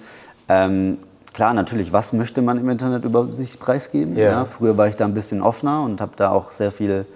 ähm, 0.50 0.98
klar, 1.32 1.54
natürlich, 1.54 1.92
was 1.92 2.12
möchte 2.12 2.42
man 2.42 2.58
im 2.58 2.68
Internet 2.68 3.04
über 3.04 3.32
sich 3.32 3.58
preisgeben? 3.58 4.16
Yeah. 4.16 4.32
Ja, 4.32 4.44
früher 4.44 4.76
war 4.76 4.88
ich 4.88 4.96
da 4.96 5.04
ein 5.04 5.14
bisschen 5.14 5.42
offener 5.42 5.82
und 5.82 6.00
habe 6.00 6.12
da 6.16 6.30
auch 6.30 6.50
sehr 6.50 6.72
viele 6.72 7.06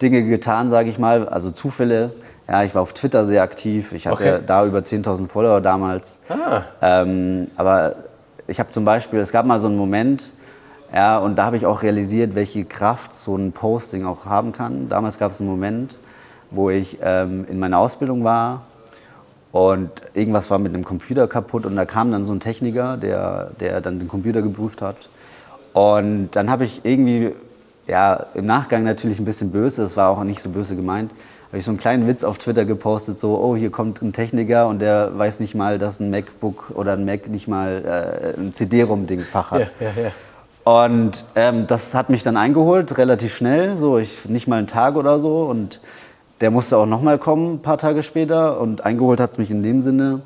Dinge 0.00 0.22
getan, 0.24 0.70
sage 0.70 0.88
ich 0.88 0.98
mal, 0.98 1.28
also 1.28 1.50
Zufälle. 1.50 2.12
Ja, 2.46 2.62
ich 2.62 2.74
war 2.74 2.82
auf 2.82 2.92
Twitter 2.92 3.26
sehr 3.26 3.42
aktiv. 3.42 3.92
Ich 3.92 4.06
hatte 4.06 4.36
okay. 4.36 4.44
da 4.46 4.64
über 4.64 4.78
10.000 4.78 5.26
Follower 5.28 5.60
damals. 5.60 6.20
Ah. 6.28 6.62
Ähm, 6.80 7.48
aber 7.56 7.96
ich 8.46 8.58
habe 8.58 8.70
zum 8.70 8.84
Beispiel, 8.84 9.18
es 9.18 9.32
gab 9.32 9.44
mal 9.44 9.58
so 9.58 9.66
einen 9.66 9.76
Moment, 9.76 10.32
ja, 10.94 11.18
und 11.18 11.36
da 11.36 11.44
habe 11.44 11.56
ich 11.56 11.66
auch 11.66 11.82
realisiert, 11.82 12.34
welche 12.34 12.64
Kraft 12.64 13.12
so 13.12 13.36
ein 13.36 13.52
Posting 13.52 14.06
auch 14.06 14.24
haben 14.24 14.52
kann. 14.52 14.88
Damals 14.88 15.18
gab 15.18 15.32
es 15.32 15.40
einen 15.40 15.50
Moment, 15.50 15.98
wo 16.50 16.70
ich 16.70 16.98
ähm, 17.02 17.44
in 17.50 17.58
meiner 17.58 17.78
Ausbildung 17.78 18.24
war 18.24 18.62
und 19.52 19.90
irgendwas 20.14 20.50
war 20.50 20.58
mit 20.58 20.74
dem 20.74 20.84
Computer 20.84 21.26
kaputt 21.26 21.64
und 21.64 21.76
da 21.76 21.84
kam 21.84 22.12
dann 22.12 22.24
so 22.24 22.32
ein 22.32 22.40
Techniker, 22.40 22.96
der, 22.96 23.50
der 23.60 23.80
dann 23.80 23.98
den 23.98 24.08
Computer 24.08 24.42
geprüft 24.42 24.82
hat. 24.82 24.96
Und 25.72 26.30
dann 26.32 26.50
habe 26.50 26.64
ich 26.64 26.84
irgendwie, 26.84 27.32
ja, 27.86 28.26
im 28.34 28.46
Nachgang 28.46 28.84
natürlich 28.84 29.18
ein 29.18 29.24
bisschen 29.24 29.50
böse, 29.50 29.82
das 29.82 29.96
war 29.96 30.10
auch 30.10 30.22
nicht 30.24 30.40
so 30.42 30.50
böse 30.50 30.76
gemeint, 30.76 31.10
habe 31.48 31.58
ich 31.58 31.64
so 31.64 31.70
einen 31.70 31.78
kleinen 31.78 32.06
Witz 32.06 32.24
auf 32.24 32.36
Twitter 32.38 32.66
gepostet, 32.66 33.18
so, 33.18 33.38
oh, 33.38 33.56
hier 33.56 33.70
kommt 33.70 34.02
ein 34.02 34.12
Techniker 34.12 34.68
und 34.68 34.80
der 34.80 35.16
weiß 35.16 35.40
nicht 35.40 35.54
mal, 35.54 35.78
dass 35.78 35.98
ein 35.98 36.10
MacBook 36.10 36.72
oder 36.74 36.92
ein 36.92 37.06
Mac 37.06 37.28
nicht 37.28 37.48
mal 37.48 38.34
äh, 38.36 38.38
ein 38.38 38.52
CD-ROM-Ding-Fach 38.52 39.52
hat. 39.52 39.60
Ja, 39.60 39.66
ja, 39.80 40.02
ja. 40.04 40.10
Und 40.70 41.24
ähm, 41.34 41.66
das 41.66 41.94
hat 41.94 42.10
mich 42.10 42.22
dann 42.22 42.36
eingeholt, 42.36 42.98
relativ 42.98 43.34
schnell, 43.34 43.78
so 43.78 43.96
ich, 43.96 44.28
nicht 44.28 44.48
mal 44.48 44.56
einen 44.56 44.66
Tag 44.66 44.96
oder 44.96 45.18
so. 45.18 45.44
Und 45.44 45.80
der 46.40 46.50
musste 46.50 46.76
auch 46.76 46.86
nochmal 46.86 47.18
kommen, 47.18 47.54
ein 47.54 47.62
paar 47.62 47.78
Tage 47.78 48.02
später. 48.02 48.60
Und 48.60 48.84
eingeholt 48.84 49.20
hat 49.20 49.32
es 49.32 49.38
mich 49.38 49.50
in 49.50 49.62
dem 49.62 49.80
Sinne, 49.80 50.20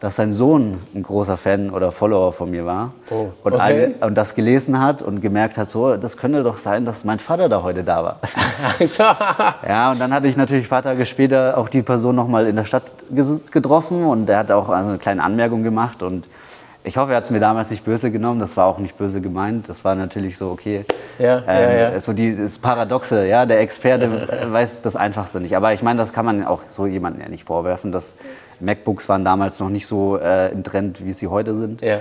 dass 0.00 0.16
sein 0.16 0.32
Sohn 0.32 0.82
ein 0.94 1.02
großer 1.02 1.38
Fan 1.38 1.70
oder 1.70 1.90
Follower 1.90 2.32
von 2.32 2.50
mir 2.50 2.66
war. 2.66 2.92
Oh, 3.10 3.28
und, 3.42 3.54
okay. 3.54 3.94
und, 4.00 4.14
das 4.14 4.34
gelesen 4.34 4.78
hat 4.78 5.00
und 5.00 5.22
gemerkt 5.22 5.56
hat, 5.56 5.70
so, 5.70 5.96
das 5.96 6.18
könnte 6.18 6.42
doch 6.42 6.58
sein, 6.58 6.84
dass 6.84 7.04
mein 7.04 7.18
Vater 7.18 7.48
da 7.48 7.62
heute 7.62 7.84
da 7.84 8.04
war. 8.04 8.20
ja, 9.66 9.92
und 9.92 10.00
dann 10.00 10.12
hatte 10.12 10.28
ich 10.28 10.36
natürlich 10.36 10.66
ein 10.66 10.68
paar 10.68 10.82
Tage 10.82 11.06
später 11.06 11.56
auch 11.56 11.70
die 11.70 11.82
Person 11.82 12.16
nochmal 12.16 12.46
in 12.46 12.56
der 12.56 12.64
Stadt 12.64 12.84
getroffen 13.50 14.04
und 14.04 14.26
der 14.26 14.38
hat 14.38 14.50
auch 14.52 14.68
also 14.68 14.90
eine 14.90 14.98
kleine 14.98 15.22
Anmerkung 15.22 15.62
gemacht 15.62 16.02
und 16.02 16.26
ich 16.86 16.98
hoffe, 16.98 17.12
er 17.12 17.16
hat 17.16 17.24
es 17.24 17.30
mir 17.30 17.40
damals 17.40 17.70
nicht 17.70 17.82
böse 17.82 18.10
genommen. 18.10 18.40
Das 18.40 18.58
war 18.58 18.66
auch 18.66 18.78
nicht 18.78 18.98
böse 18.98 19.22
gemeint. 19.22 19.70
Das 19.70 19.84
war 19.84 19.94
natürlich 19.94 20.36
so, 20.36 20.50
okay. 20.50 20.84
Ja, 21.18 21.38
ähm, 21.38 21.44
ja, 21.46 21.90
ja. 21.92 22.00
So 22.00 22.12
die, 22.12 22.36
das 22.36 22.58
Paradoxe, 22.58 23.26
ja. 23.26 23.46
Der 23.46 23.60
Experte 23.60 24.28
weiß 24.52 24.82
das 24.82 24.94
Einfachste 24.94 25.40
nicht. 25.40 25.56
Aber 25.56 25.72
ich 25.72 25.82
meine, 25.82 25.98
das 25.98 26.12
kann 26.12 26.26
man 26.26 26.44
auch 26.44 26.60
so 26.66 26.86
jemandem 26.86 27.22
ja 27.22 27.28
nicht 27.30 27.44
vorwerfen. 27.44 27.90
Dass 27.90 28.16
MacBooks 28.60 29.08
waren 29.08 29.24
damals 29.24 29.58
noch 29.60 29.70
nicht 29.70 29.86
so 29.86 30.18
äh, 30.18 30.52
im 30.52 30.62
Trend, 30.62 31.04
wie 31.04 31.14
sie 31.14 31.28
heute 31.28 31.54
sind. 31.54 31.80
Ja. 31.80 32.00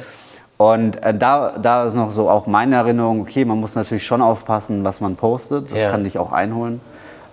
Und 0.58 1.02
äh, 1.02 1.14
da, 1.18 1.58
da 1.58 1.86
ist 1.86 1.94
noch 1.94 2.12
so 2.12 2.30
auch 2.30 2.46
meine 2.46 2.76
Erinnerung, 2.76 3.22
okay, 3.22 3.46
man 3.46 3.60
muss 3.60 3.76
natürlich 3.76 4.06
schon 4.06 4.22
aufpassen, 4.22 4.84
was 4.84 5.00
man 5.00 5.16
postet. 5.16 5.72
Das 5.72 5.90
kann 5.90 6.04
dich 6.04 6.18
auch 6.18 6.34
einholen. 6.34 6.82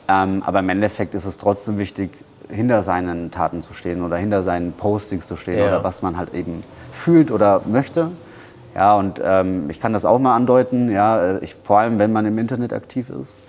Ähm, 0.08 0.42
aber 0.46 0.60
im 0.60 0.68
Endeffekt 0.68 1.14
ist 1.14 1.24
es 1.24 1.36
trotzdem 1.36 1.78
wichtig, 1.78 2.10
hinter 2.50 2.82
seinen 2.82 3.30
Taten 3.30 3.62
zu 3.62 3.74
stehen 3.74 4.02
oder 4.02 4.16
hinter 4.16 4.42
seinen 4.42 4.72
Postings 4.72 5.26
zu 5.26 5.36
stehen 5.36 5.58
ja. 5.58 5.68
oder 5.68 5.84
was 5.84 6.02
man 6.02 6.16
halt 6.16 6.34
eben 6.34 6.60
fühlt 6.92 7.30
oder 7.30 7.62
möchte. 7.66 8.10
Ja, 8.74 8.94
und 8.96 9.20
ähm, 9.22 9.68
ich 9.68 9.80
kann 9.80 9.92
das 9.92 10.04
auch 10.04 10.18
mal 10.18 10.36
andeuten, 10.36 10.90
ja, 10.90 11.38
ich, 11.38 11.56
vor 11.56 11.80
allem 11.80 11.98
wenn 11.98 12.12
man 12.12 12.24
im 12.26 12.38
Internet 12.38 12.72
aktiv 12.72 13.10
ist, 13.10 13.40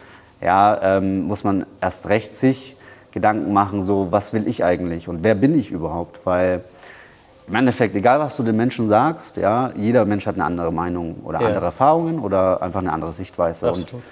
ja, 0.41 0.97
ähm, 0.97 1.27
muss 1.27 1.43
man 1.43 1.65
erst 1.79 2.09
recht 2.09 2.33
sich 2.33 2.75
Gedanken 3.11 3.53
machen, 3.53 3.83
so 3.83 4.07
was 4.11 4.33
will 4.33 4.47
ich 4.47 4.63
eigentlich 4.63 5.07
und 5.07 5.21
wer 5.23 5.35
bin 5.35 5.53
ich 5.53 5.69
überhaupt, 5.69 6.25
weil 6.25 6.63
im 7.47 7.55
Endeffekt, 7.55 7.95
egal 7.95 8.19
was 8.19 8.37
du 8.37 8.43
den 8.43 8.55
Menschen 8.55 8.87
sagst, 8.87 9.37
ja, 9.37 9.71
jeder 9.75 10.05
Mensch 10.05 10.25
hat 10.25 10.35
eine 10.35 10.45
andere 10.45 10.71
Meinung 10.71 11.17
oder 11.23 11.41
ja. 11.41 11.47
andere 11.47 11.65
Erfahrungen 11.65 12.19
oder 12.19 12.61
einfach 12.61 12.79
eine 12.79 12.93
andere 12.93 13.13
Sichtweise. 13.13 13.67
Absolut. 13.67 13.93
Und 13.95 14.03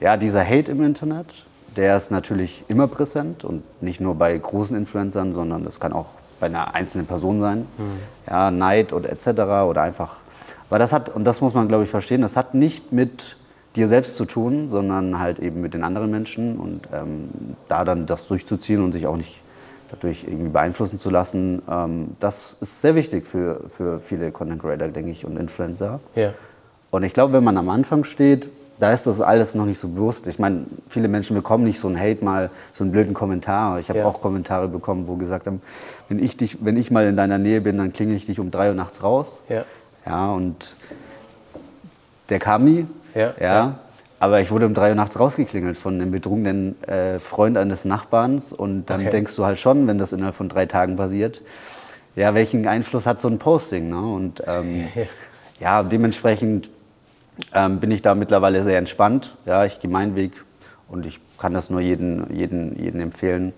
ja, 0.00 0.16
dieser 0.16 0.44
Hate 0.44 0.72
im 0.72 0.82
Internet, 0.82 1.45
der 1.76 1.96
ist 1.96 2.10
natürlich 2.10 2.64
immer 2.68 2.88
präsent 2.88 3.44
und 3.44 3.62
nicht 3.82 4.00
nur 4.00 4.14
bei 4.14 4.36
großen 4.36 4.76
Influencern, 4.76 5.32
sondern 5.32 5.64
das 5.64 5.80
kann 5.80 5.92
auch 5.92 6.06
bei 6.40 6.46
einer 6.46 6.74
einzelnen 6.74 7.06
Person 7.06 7.40
sein. 7.40 7.66
Mhm. 7.78 7.98
Ja, 8.28 8.50
Neid 8.50 8.92
oder 8.92 9.10
etc. 9.10 9.28
oder 9.68 9.82
einfach. 9.82 10.16
Weil 10.68 10.78
das 10.78 10.92
hat, 10.92 11.14
und 11.14 11.24
das 11.24 11.40
muss 11.40 11.54
man 11.54 11.68
glaube 11.68 11.84
ich 11.84 11.90
verstehen, 11.90 12.22
das 12.22 12.36
hat 12.36 12.54
nicht 12.54 12.92
mit 12.92 13.36
dir 13.74 13.88
selbst 13.88 14.16
zu 14.16 14.24
tun, 14.24 14.68
sondern 14.68 15.18
halt 15.18 15.38
eben 15.38 15.60
mit 15.60 15.74
den 15.74 15.84
anderen 15.84 16.10
Menschen 16.10 16.58
und 16.58 16.88
ähm, 16.92 17.28
da 17.68 17.84
dann 17.84 18.06
das 18.06 18.26
durchzuziehen 18.26 18.82
und 18.82 18.92
sich 18.92 19.06
auch 19.06 19.16
nicht 19.16 19.42
dadurch 19.90 20.24
irgendwie 20.24 20.48
beeinflussen 20.48 20.98
zu 20.98 21.10
lassen, 21.10 21.62
ähm, 21.70 22.16
das 22.18 22.56
ist 22.60 22.80
sehr 22.80 22.94
wichtig 22.94 23.26
für, 23.26 23.60
für 23.68 24.00
viele 24.00 24.32
Content 24.32 24.62
Creator, 24.62 24.88
denke 24.88 25.10
ich, 25.10 25.24
und 25.24 25.36
Influencer. 25.36 26.00
Ja. 26.14 26.32
Und 26.90 27.02
ich 27.02 27.12
glaube, 27.12 27.34
wenn 27.34 27.44
man 27.44 27.56
am 27.56 27.68
Anfang 27.68 28.04
steht, 28.04 28.48
da 28.78 28.92
ist 28.92 29.06
das 29.06 29.20
alles 29.20 29.54
noch 29.54 29.64
nicht 29.64 29.78
so 29.78 29.88
bewusst. 29.88 30.26
Ich 30.26 30.38
meine, 30.38 30.66
viele 30.88 31.08
Menschen 31.08 31.34
bekommen 31.34 31.64
nicht 31.64 31.80
so 31.80 31.88
einen 31.88 31.98
Hate 31.98 32.24
mal, 32.24 32.50
so 32.72 32.84
einen 32.84 32.92
blöden 32.92 33.14
Kommentar. 33.14 33.78
Ich 33.78 33.88
habe 33.88 34.00
ja. 34.00 34.04
auch 34.04 34.20
Kommentare 34.20 34.68
bekommen, 34.68 35.06
wo 35.06 35.16
gesagt 35.16 35.46
haben, 35.46 35.62
wenn 36.08 36.18
ich, 36.18 36.36
dich, 36.36 36.58
wenn 36.60 36.76
ich 36.76 36.90
mal 36.90 37.06
in 37.06 37.16
deiner 37.16 37.38
Nähe 37.38 37.60
bin, 37.60 37.78
dann 37.78 37.92
klinge 37.92 38.14
ich 38.14 38.26
dich 38.26 38.38
um 38.38 38.50
drei 38.50 38.68
Uhr 38.68 38.74
nachts 38.74 39.02
raus. 39.02 39.42
Ja. 39.48 39.64
Ja, 40.04 40.30
und 40.30 40.74
der 42.28 42.38
kam 42.38 42.64
nie. 42.64 42.86
Ja. 43.14 43.20
ja. 43.20 43.34
ja. 43.40 43.78
Aber 44.18 44.40
ich 44.40 44.50
wurde 44.50 44.66
um 44.66 44.74
drei 44.74 44.90
Uhr 44.90 44.94
nachts 44.94 45.18
rausgeklingelt 45.18 45.76
von 45.76 45.94
einem 45.94 46.10
betrunkenen 46.10 46.82
äh, 46.84 47.18
Freund 47.18 47.58
eines 47.58 47.84
Nachbarns. 47.84 48.52
Und 48.52 48.86
dann 48.86 49.00
okay. 49.00 49.10
denkst 49.10 49.36
du 49.36 49.44
halt 49.44 49.58
schon, 49.58 49.86
wenn 49.86 49.98
das 49.98 50.12
innerhalb 50.12 50.36
von 50.36 50.48
drei 50.48 50.66
Tagen 50.66 50.96
passiert, 50.96 51.42
ja, 52.14 52.34
welchen 52.34 52.66
Einfluss 52.66 53.06
hat 53.06 53.20
so 53.20 53.28
ein 53.28 53.38
Posting? 53.38 53.90
Ne? 53.90 54.00
Und 54.00 54.42
ähm, 54.46 54.88
ja, 55.60 55.82
dementsprechend 55.82 56.70
ähm, 57.54 57.80
bin 57.80 57.90
ich 57.90 58.02
da 58.02 58.14
mittlerweile 58.14 58.62
sehr 58.62 58.78
entspannt. 58.78 59.36
Ja, 59.44 59.64
ich 59.64 59.80
gehe 59.80 59.90
meinen 59.90 60.16
Weg 60.16 60.44
und 60.88 61.06
ich 61.06 61.20
kann 61.38 61.54
das 61.54 61.70
nur 61.70 61.80
jedem 61.80 62.32
jeden, 62.32 62.78
jeden 62.78 63.00
empfehlen. 63.00 63.52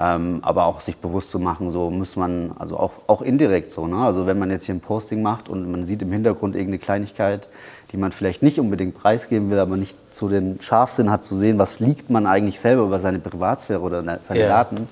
Ähm, 0.00 0.40
aber 0.42 0.64
auch 0.64 0.80
sich 0.80 0.96
bewusst 0.96 1.30
zu 1.30 1.38
machen, 1.38 1.70
so 1.70 1.88
muss 1.88 2.16
man, 2.16 2.52
also 2.58 2.76
auch, 2.76 2.92
auch 3.06 3.22
indirekt 3.22 3.70
so. 3.70 3.86
Ne? 3.86 3.98
Also 3.98 4.26
wenn 4.26 4.36
man 4.36 4.50
jetzt 4.50 4.64
hier 4.64 4.74
ein 4.74 4.80
Posting 4.80 5.22
macht 5.22 5.48
und 5.48 5.70
man 5.70 5.84
sieht 5.84 6.02
im 6.02 6.10
Hintergrund 6.10 6.56
irgendeine 6.56 6.80
Kleinigkeit, 6.80 7.46
die 7.92 7.98
man 7.98 8.10
vielleicht 8.10 8.42
nicht 8.42 8.58
unbedingt 8.58 8.96
preisgeben 8.96 9.50
will, 9.50 9.60
aber 9.60 9.76
nicht 9.76 9.96
so 10.10 10.28
den 10.28 10.60
Scharfsinn 10.60 11.08
hat 11.10 11.22
zu 11.22 11.36
sehen, 11.36 11.58
was 11.58 11.78
liegt 11.78 12.10
man 12.10 12.26
eigentlich 12.26 12.58
selber 12.58 12.82
über 12.82 12.98
seine 12.98 13.20
Privatsphäre 13.20 13.80
oder 13.80 14.02
seine 14.22 14.40
yeah. 14.40 14.48
Daten. 14.48 14.88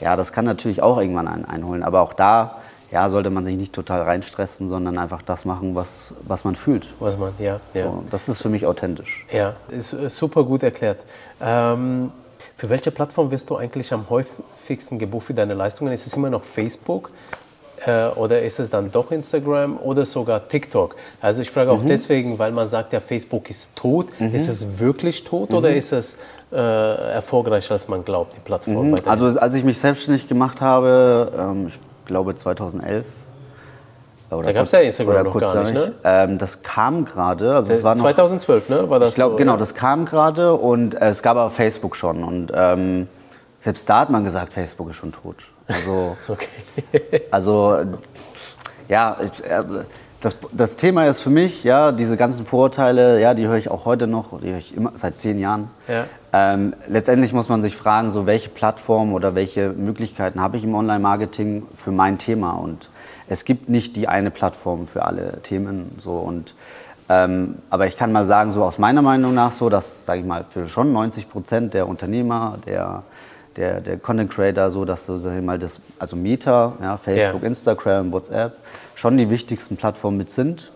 Ja, 0.00 0.16
das 0.16 0.32
kann 0.32 0.46
natürlich 0.46 0.80
auch 0.80 0.98
irgendwann 0.98 1.28
einen 1.28 1.44
einholen. 1.44 1.82
Aber 1.82 2.00
auch 2.00 2.14
da 2.14 2.58
ja, 2.94 3.10
sollte 3.10 3.28
man 3.28 3.44
sich 3.44 3.56
nicht 3.56 3.72
total 3.72 4.02
reinstressen, 4.02 4.68
sondern 4.68 4.98
einfach 4.98 5.20
das 5.20 5.44
machen, 5.44 5.74
was, 5.74 6.14
was 6.22 6.44
man 6.44 6.54
fühlt. 6.54 6.86
Was 7.00 7.18
man, 7.18 7.32
ja. 7.40 7.58
ja. 7.74 7.82
So, 7.82 8.04
das 8.08 8.28
ist 8.28 8.40
für 8.40 8.48
mich 8.48 8.66
authentisch. 8.66 9.26
Ja, 9.32 9.56
ist 9.68 9.90
super 10.10 10.44
gut 10.44 10.62
erklärt. 10.62 11.04
Ähm, 11.40 12.12
für 12.56 12.68
welche 12.68 12.92
Plattform 12.92 13.32
wirst 13.32 13.50
du 13.50 13.56
eigentlich 13.56 13.92
am 13.92 14.08
häufigsten 14.08 15.00
gebucht 15.00 15.26
für 15.26 15.34
deine 15.34 15.54
Leistungen? 15.54 15.92
Ist 15.92 16.06
es 16.06 16.16
immer 16.16 16.30
noch 16.30 16.44
Facebook? 16.44 17.10
Äh, 17.84 18.10
oder 18.10 18.40
ist 18.42 18.60
es 18.60 18.70
dann 18.70 18.92
doch 18.92 19.10
Instagram 19.10 19.76
oder 19.78 20.06
sogar 20.06 20.46
TikTok? 20.46 20.94
Also 21.20 21.42
ich 21.42 21.50
frage 21.50 21.72
auch 21.72 21.82
mhm. 21.82 21.88
deswegen, 21.88 22.38
weil 22.38 22.52
man 22.52 22.68
sagt 22.68 22.92
ja, 22.92 23.00
Facebook 23.00 23.50
ist 23.50 23.74
tot. 23.74 24.06
Mhm. 24.20 24.36
Ist 24.36 24.46
es 24.46 24.78
wirklich 24.78 25.24
tot 25.24 25.50
mhm. 25.50 25.56
oder 25.56 25.74
ist 25.74 25.90
es 25.90 26.16
äh, 26.52 26.56
erfolgreicher, 26.56 27.72
als 27.72 27.88
man 27.88 28.04
glaubt, 28.04 28.36
die 28.36 28.40
Plattform? 28.40 28.90
Mhm. 28.90 28.94
Also 29.04 29.26
als 29.40 29.54
ich 29.54 29.64
mich 29.64 29.78
selbstständig 29.78 30.28
gemacht 30.28 30.60
habe, 30.60 31.32
ähm, 31.36 31.72
glaube 32.06 32.34
2011, 32.34 33.06
Oder 34.30 34.42
da 34.42 34.52
gab 34.52 34.66
es 34.66 34.72
ja 34.72 34.80
Instagram 34.80 35.24
noch 35.24 35.40
gar 35.40 35.62
nicht, 35.62 35.74
ne? 35.74 35.92
Ähm, 36.04 36.38
das 36.38 36.62
kam 36.62 37.04
gerade. 37.04 37.54
Also 37.54 37.72
es 37.72 37.84
war 37.84 37.96
2012, 37.96 38.68
noch, 38.68 38.82
ne? 38.82 38.90
War 38.90 38.98
das 38.98 39.10
ich 39.10 39.14
glaube, 39.16 39.32
so, 39.32 39.36
genau, 39.36 39.52
ja? 39.52 39.58
das 39.58 39.74
kam 39.74 40.04
gerade 40.04 40.54
und 40.54 40.94
äh, 40.94 41.08
es 41.08 41.22
gab 41.22 41.36
aber 41.36 41.50
Facebook 41.50 41.96
schon. 41.96 42.24
Und 42.24 42.52
ähm, 42.54 43.08
selbst 43.60 43.88
da 43.88 44.00
hat 44.00 44.10
man 44.10 44.24
gesagt, 44.24 44.52
Facebook 44.52 44.90
ist 44.90 44.96
schon 44.96 45.12
tot. 45.12 45.36
Also, 45.66 46.16
okay. 46.28 47.22
also 47.30 47.78
ja, 48.88 49.16
äh, 49.20 49.62
das, 50.24 50.38
das 50.52 50.76
Thema 50.76 51.04
ist 51.06 51.20
für 51.20 51.28
mich, 51.28 51.64
ja, 51.64 51.92
diese 51.92 52.16
ganzen 52.16 52.46
Vorurteile, 52.46 53.20
ja, 53.20 53.34
die 53.34 53.46
höre 53.46 53.58
ich 53.58 53.70
auch 53.70 53.84
heute 53.84 54.06
noch, 54.06 54.40
die 54.40 54.52
höre 54.52 54.58
ich 54.58 54.74
immer 54.74 54.92
seit 54.94 55.18
zehn 55.18 55.38
Jahren. 55.38 55.68
Ja. 55.86 56.06
Ähm, 56.32 56.74
letztendlich 56.88 57.34
muss 57.34 57.50
man 57.50 57.60
sich 57.60 57.76
fragen, 57.76 58.10
so 58.10 58.24
welche 58.24 58.48
Plattform 58.48 59.12
oder 59.12 59.34
welche 59.34 59.68
Möglichkeiten 59.70 60.40
habe 60.40 60.56
ich 60.56 60.64
im 60.64 60.74
Online-Marketing 60.74 61.66
für 61.76 61.92
mein 61.92 62.16
Thema 62.16 62.52
und 62.52 62.88
es 63.28 63.44
gibt 63.44 63.68
nicht 63.68 63.96
die 63.96 64.08
eine 64.08 64.30
Plattform 64.30 64.86
für 64.86 65.04
alle 65.04 65.42
Themen 65.42 65.94
so 65.98 66.12
und 66.12 66.54
ähm, 67.10 67.56
aber 67.68 67.86
ich 67.86 67.98
kann 67.98 68.10
mal 68.10 68.24
sagen, 68.24 68.50
so 68.50 68.64
aus 68.64 68.78
meiner 68.78 69.02
Meinung 69.02 69.34
nach 69.34 69.52
so, 69.52 69.68
dass, 69.68 70.06
sage 70.06 70.20
ich 70.20 70.26
mal, 70.26 70.46
für 70.48 70.68
schon 70.68 70.90
90 70.90 71.28
Prozent 71.28 71.74
der 71.74 71.86
Unternehmer, 71.86 72.56
der, 72.64 73.02
der, 73.56 73.82
der 73.82 73.98
Content 73.98 74.30
Creator, 74.30 74.70
so, 74.70 74.86
dass 74.86 75.04
so, 75.04 75.18
sag 75.18 75.36
ich 75.36 75.42
mal, 75.42 75.58
das, 75.58 75.80
also 75.98 76.16
Meta, 76.16 76.72
ja, 76.80 76.96
Facebook, 76.96 77.42
ja. 77.42 77.48
Instagram, 77.48 78.10
WhatsApp, 78.10 78.56
schon 79.04 79.18
die 79.18 79.28
wichtigsten 79.28 79.76
Plattformen 79.76 80.16
mit 80.16 80.30
sind. 80.30 80.72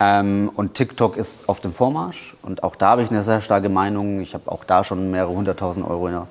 Ähm, 0.00 0.50
und 0.54 0.74
TikTok 0.74 1.16
ist 1.16 1.48
auf 1.48 1.60
dem 1.60 1.72
Vormarsch. 1.72 2.36
Und 2.42 2.62
auch 2.62 2.76
da 2.76 2.88
habe 2.88 3.00
ich 3.00 3.08
eine 3.08 3.22
sehr 3.22 3.40
starke 3.40 3.70
Meinung. 3.70 4.20
Ich 4.20 4.34
habe 4.34 4.52
auch 4.52 4.64
da 4.64 4.84
schon 4.84 5.10
mehrere 5.10 5.32
hunderttausend 5.32 5.88
Euro 5.88 6.26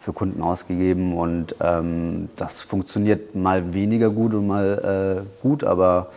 für 0.00 0.12
Kunden 0.12 0.42
ausgegeben. 0.42 1.16
Und 1.16 1.54
ähm, 1.60 2.30
das 2.34 2.62
funktioniert 2.62 3.36
mal 3.36 3.72
weniger 3.74 4.10
gut 4.10 4.34
und 4.34 4.48
mal 4.48 5.22
äh, 5.24 5.40
gut. 5.40 5.62
Aber 5.62 6.08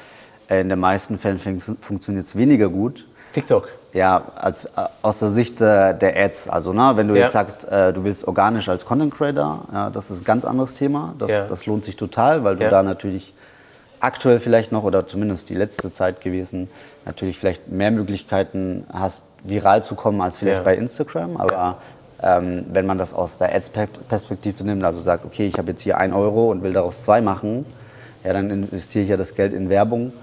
in 0.49 0.69
den 0.69 0.79
meisten 0.79 1.19
Fällen 1.19 1.61
funktioniert 1.79 2.25
es 2.25 2.35
weniger 2.35 2.67
gut. 2.67 3.05
TikTok? 3.33 3.69
Ja, 3.93 4.31
als, 4.35 4.65
äh, 4.65 4.69
aus 5.03 5.19
der 5.19 5.29
Sicht 5.29 5.61
äh, 5.61 5.95
der 5.95 6.17
Ads. 6.17 6.49
Also, 6.49 6.73
ne, 6.73 6.93
wenn 6.95 7.07
du 7.07 7.13
ja. 7.13 7.25
jetzt 7.25 7.33
sagst, 7.33 7.69
äh, 7.69 7.93
du 7.93 8.03
willst 8.03 8.27
organisch 8.27 8.67
als 8.67 8.83
Content 8.83 9.13
Creator, 9.13 9.65
ja, 9.71 9.91
das 9.91 10.09
ist 10.09 10.21
ein 10.21 10.25
ganz 10.25 10.43
anderes 10.43 10.73
Thema. 10.73 11.13
Das, 11.19 11.29
ja. 11.29 11.43
das 11.43 11.67
lohnt 11.67 11.83
sich 11.83 11.97
total, 11.97 12.43
weil 12.43 12.55
du 12.55 12.67
da 12.67 12.81
natürlich 12.81 13.35
aktuell 14.01 14.39
vielleicht 14.39 14.71
noch 14.71 14.83
oder 14.83 15.07
zumindest 15.07 15.49
die 15.49 15.53
letzte 15.53 15.91
Zeit 15.91 16.21
gewesen, 16.21 16.69
natürlich 17.05 17.37
vielleicht 17.37 17.69
mehr 17.69 17.91
Möglichkeiten 17.91 18.85
hast, 18.91 19.25
viral 19.43 19.83
zu 19.83 19.95
kommen 19.95 20.21
als 20.21 20.37
vielleicht 20.37 20.63
bei 20.63 20.75
Instagram. 20.75 21.37
Aber 21.37 21.77
ähm, 22.21 22.65
wenn 22.71 22.85
man 22.85 22.97
das 22.97 23.13
aus 23.13 23.37
der 23.37 23.55
Ads-Perspektive 23.55 24.63
nimmt, 24.63 24.83
also 24.83 24.99
sagt, 24.99 25.25
okay, 25.25 25.47
ich 25.47 25.57
habe 25.57 25.71
jetzt 25.71 25.81
hier 25.81 25.97
ein 25.97 26.13
Euro 26.13 26.51
und 26.51 26.63
will 26.63 26.73
daraus 26.73 27.03
zwei 27.03 27.21
machen, 27.21 27.65
ja, 28.23 28.33
dann 28.33 28.49
investiere 28.49 29.03
ich 29.03 29.09
ja 29.09 29.17
das 29.17 29.33
Geld 29.33 29.53
in 29.53 29.69
Werbung 29.69 30.13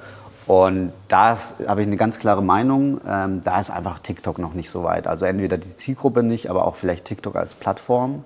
und 0.47 0.93
da 1.09 1.37
habe 1.67 1.83
ich 1.83 1.87
eine 1.87 1.97
ganz 1.97 2.19
klare 2.19 2.43
Meinung, 2.43 3.01
ähm, 3.07 3.43
da 3.45 3.61
ist 3.61 3.71
einfach 3.71 3.99
TikTok 3.99 4.39
noch 4.39 4.55
nicht 4.55 4.71
so 4.71 4.83
weit. 4.83 5.07
Also 5.07 5.27
entweder 5.27 5.59
die 5.59 5.75
Zielgruppe 5.77 6.23
nicht, 6.23 6.49
aber 6.49 6.67
auch 6.67 6.77
vielleicht 6.77 7.05
TikTok 7.05 7.37
als 7.37 7.53
Plattform 7.53 8.25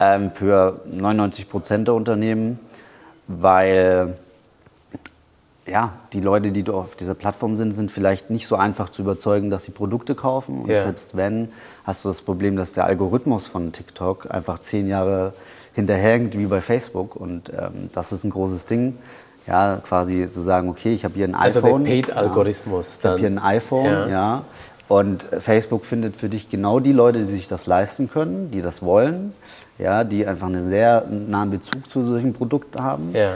ähm, 0.00 0.30
für 0.30 0.80
99 0.86 1.50
Prozent 1.50 1.88
der 1.88 1.94
Unternehmen, 1.94 2.58
weil 3.26 4.14
ja, 5.72 5.94
die 6.12 6.20
Leute, 6.20 6.52
die 6.52 6.68
auf 6.70 6.94
dieser 6.94 7.14
Plattform 7.14 7.56
sind, 7.56 7.72
sind 7.72 7.90
vielleicht 7.90 8.30
nicht 8.30 8.46
so 8.46 8.56
einfach 8.56 8.90
zu 8.90 9.02
überzeugen, 9.02 9.50
dass 9.50 9.64
sie 9.64 9.72
Produkte 9.72 10.14
kaufen. 10.14 10.62
Und 10.62 10.70
ja. 10.70 10.82
selbst 10.82 11.16
wenn, 11.16 11.48
hast 11.84 12.04
du 12.04 12.08
das 12.08 12.20
Problem, 12.20 12.56
dass 12.56 12.74
der 12.74 12.84
Algorithmus 12.84 13.48
von 13.48 13.72
TikTok 13.72 14.30
einfach 14.30 14.58
zehn 14.58 14.86
Jahre 14.86 15.32
hinterherhängt 15.72 16.36
wie 16.36 16.46
bei 16.46 16.60
Facebook. 16.60 17.16
Und 17.16 17.50
ähm, 17.50 17.88
das 17.92 18.12
ist 18.12 18.24
ein 18.24 18.30
großes 18.30 18.66
Ding 18.66 18.98
ja, 19.46 19.80
quasi 19.82 20.26
so 20.28 20.42
sagen, 20.42 20.68
okay, 20.68 20.92
ich 20.92 21.04
habe 21.04 21.14
hier 21.14 21.26
ein 21.26 21.34
also 21.34 21.60
iPhone. 21.60 21.82
Also 21.82 21.84
der 21.84 22.02
Paid-Algorithmus. 22.02 22.94
Ja, 22.94 23.00
ich 23.00 23.06
habe 23.06 23.18
hier 23.20 23.28
ein 23.28 23.38
iPhone, 23.38 23.86
ja. 23.86 24.08
ja. 24.08 24.44
Und 24.88 25.26
Facebook 25.38 25.86
findet 25.86 26.16
für 26.16 26.28
dich 26.28 26.50
genau 26.50 26.78
die 26.78 26.92
Leute, 26.92 27.20
die 27.20 27.24
sich 27.24 27.48
das 27.48 27.66
leisten 27.66 28.10
können, 28.10 28.50
die 28.50 28.60
das 28.60 28.82
wollen, 28.82 29.32
ja, 29.78 30.04
die 30.04 30.26
einfach 30.26 30.48
einen 30.48 30.68
sehr 30.68 31.06
nahen 31.08 31.50
Bezug 31.50 31.90
zu 31.90 32.04
solchen 32.04 32.34
Produkten 32.34 32.82
haben. 32.82 33.10
Ja. 33.14 33.32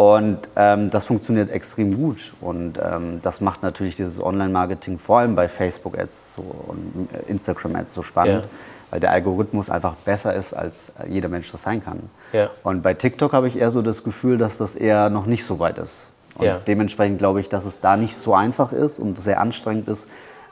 Und 0.00 0.38
ähm, 0.56 0.88
das 0.88 1.04
funktioniert 1.04 1.50
extrem 1.50 1.94
gut. 1.94 2.32
Und 2.40 2.78
ähm, 2.82 3.20
das 3.22 3.42
macht 3.42 3.62
natürlich 3.62 3.96
dieses 3.96 4.22
Online-Marketing 4.22 4.98
vor 4.98 5.18
allem 5.18 5.34
bei 5.34 5.46
Facebook-Ads 5.46 6.38
und 6.38 7.10
Instagram-Ads 7.28 7.92
so 7.92 8.02
spannend. 8.02 8.44
Ja 8.44 8.50
weil 8.92 8.98
der 8.98 9.12
Algorithmus 9.12 9.70
einfach 9.70 9.94
besser 9.94 10.34
ist, 10.34 10.52
als 10.52 10.92
jeder 11.06 11.28
Mensch 11.28 11.52
das 11.52 11.62
sein 11.62 11.84
kann. 11.84 12.10
Ja. 12.32 12.50
Und 12.64 12.82
bei 12.82 12.92
TikTok 12.92 13.32
habe 13.32 13.46
ich 13.46 13.56
eher 13.56 13.70
so 13.70 13.82
das 13.82 14.02
Gefühl, 14.02 14.36
dass 14.36 14.58
das 14.58 14.74
eher 14.74 15.10
noch 15.10 15.26
nicht 15.26 15.44
so 15.44 15.60
weit 15.60 15.78
ist. 15.78 16.10
Und 16.34 16.46
ja. 16.46 16.58
dementsprechend 16.66 17.20
glaube 17.20 17.38
ich, 17.38 17.48
dass 17.48 17.66
es 17.66 17.78
da 17.78 17.96
nicht 17.96 18.16
so 18.16 18.34
einfach 18.34 18.72
ist 18.72 18.98
und 18.98 19.16
sehr 19.16 19.40
anstrengend 19.40 19.86
ist, 19.86 20.08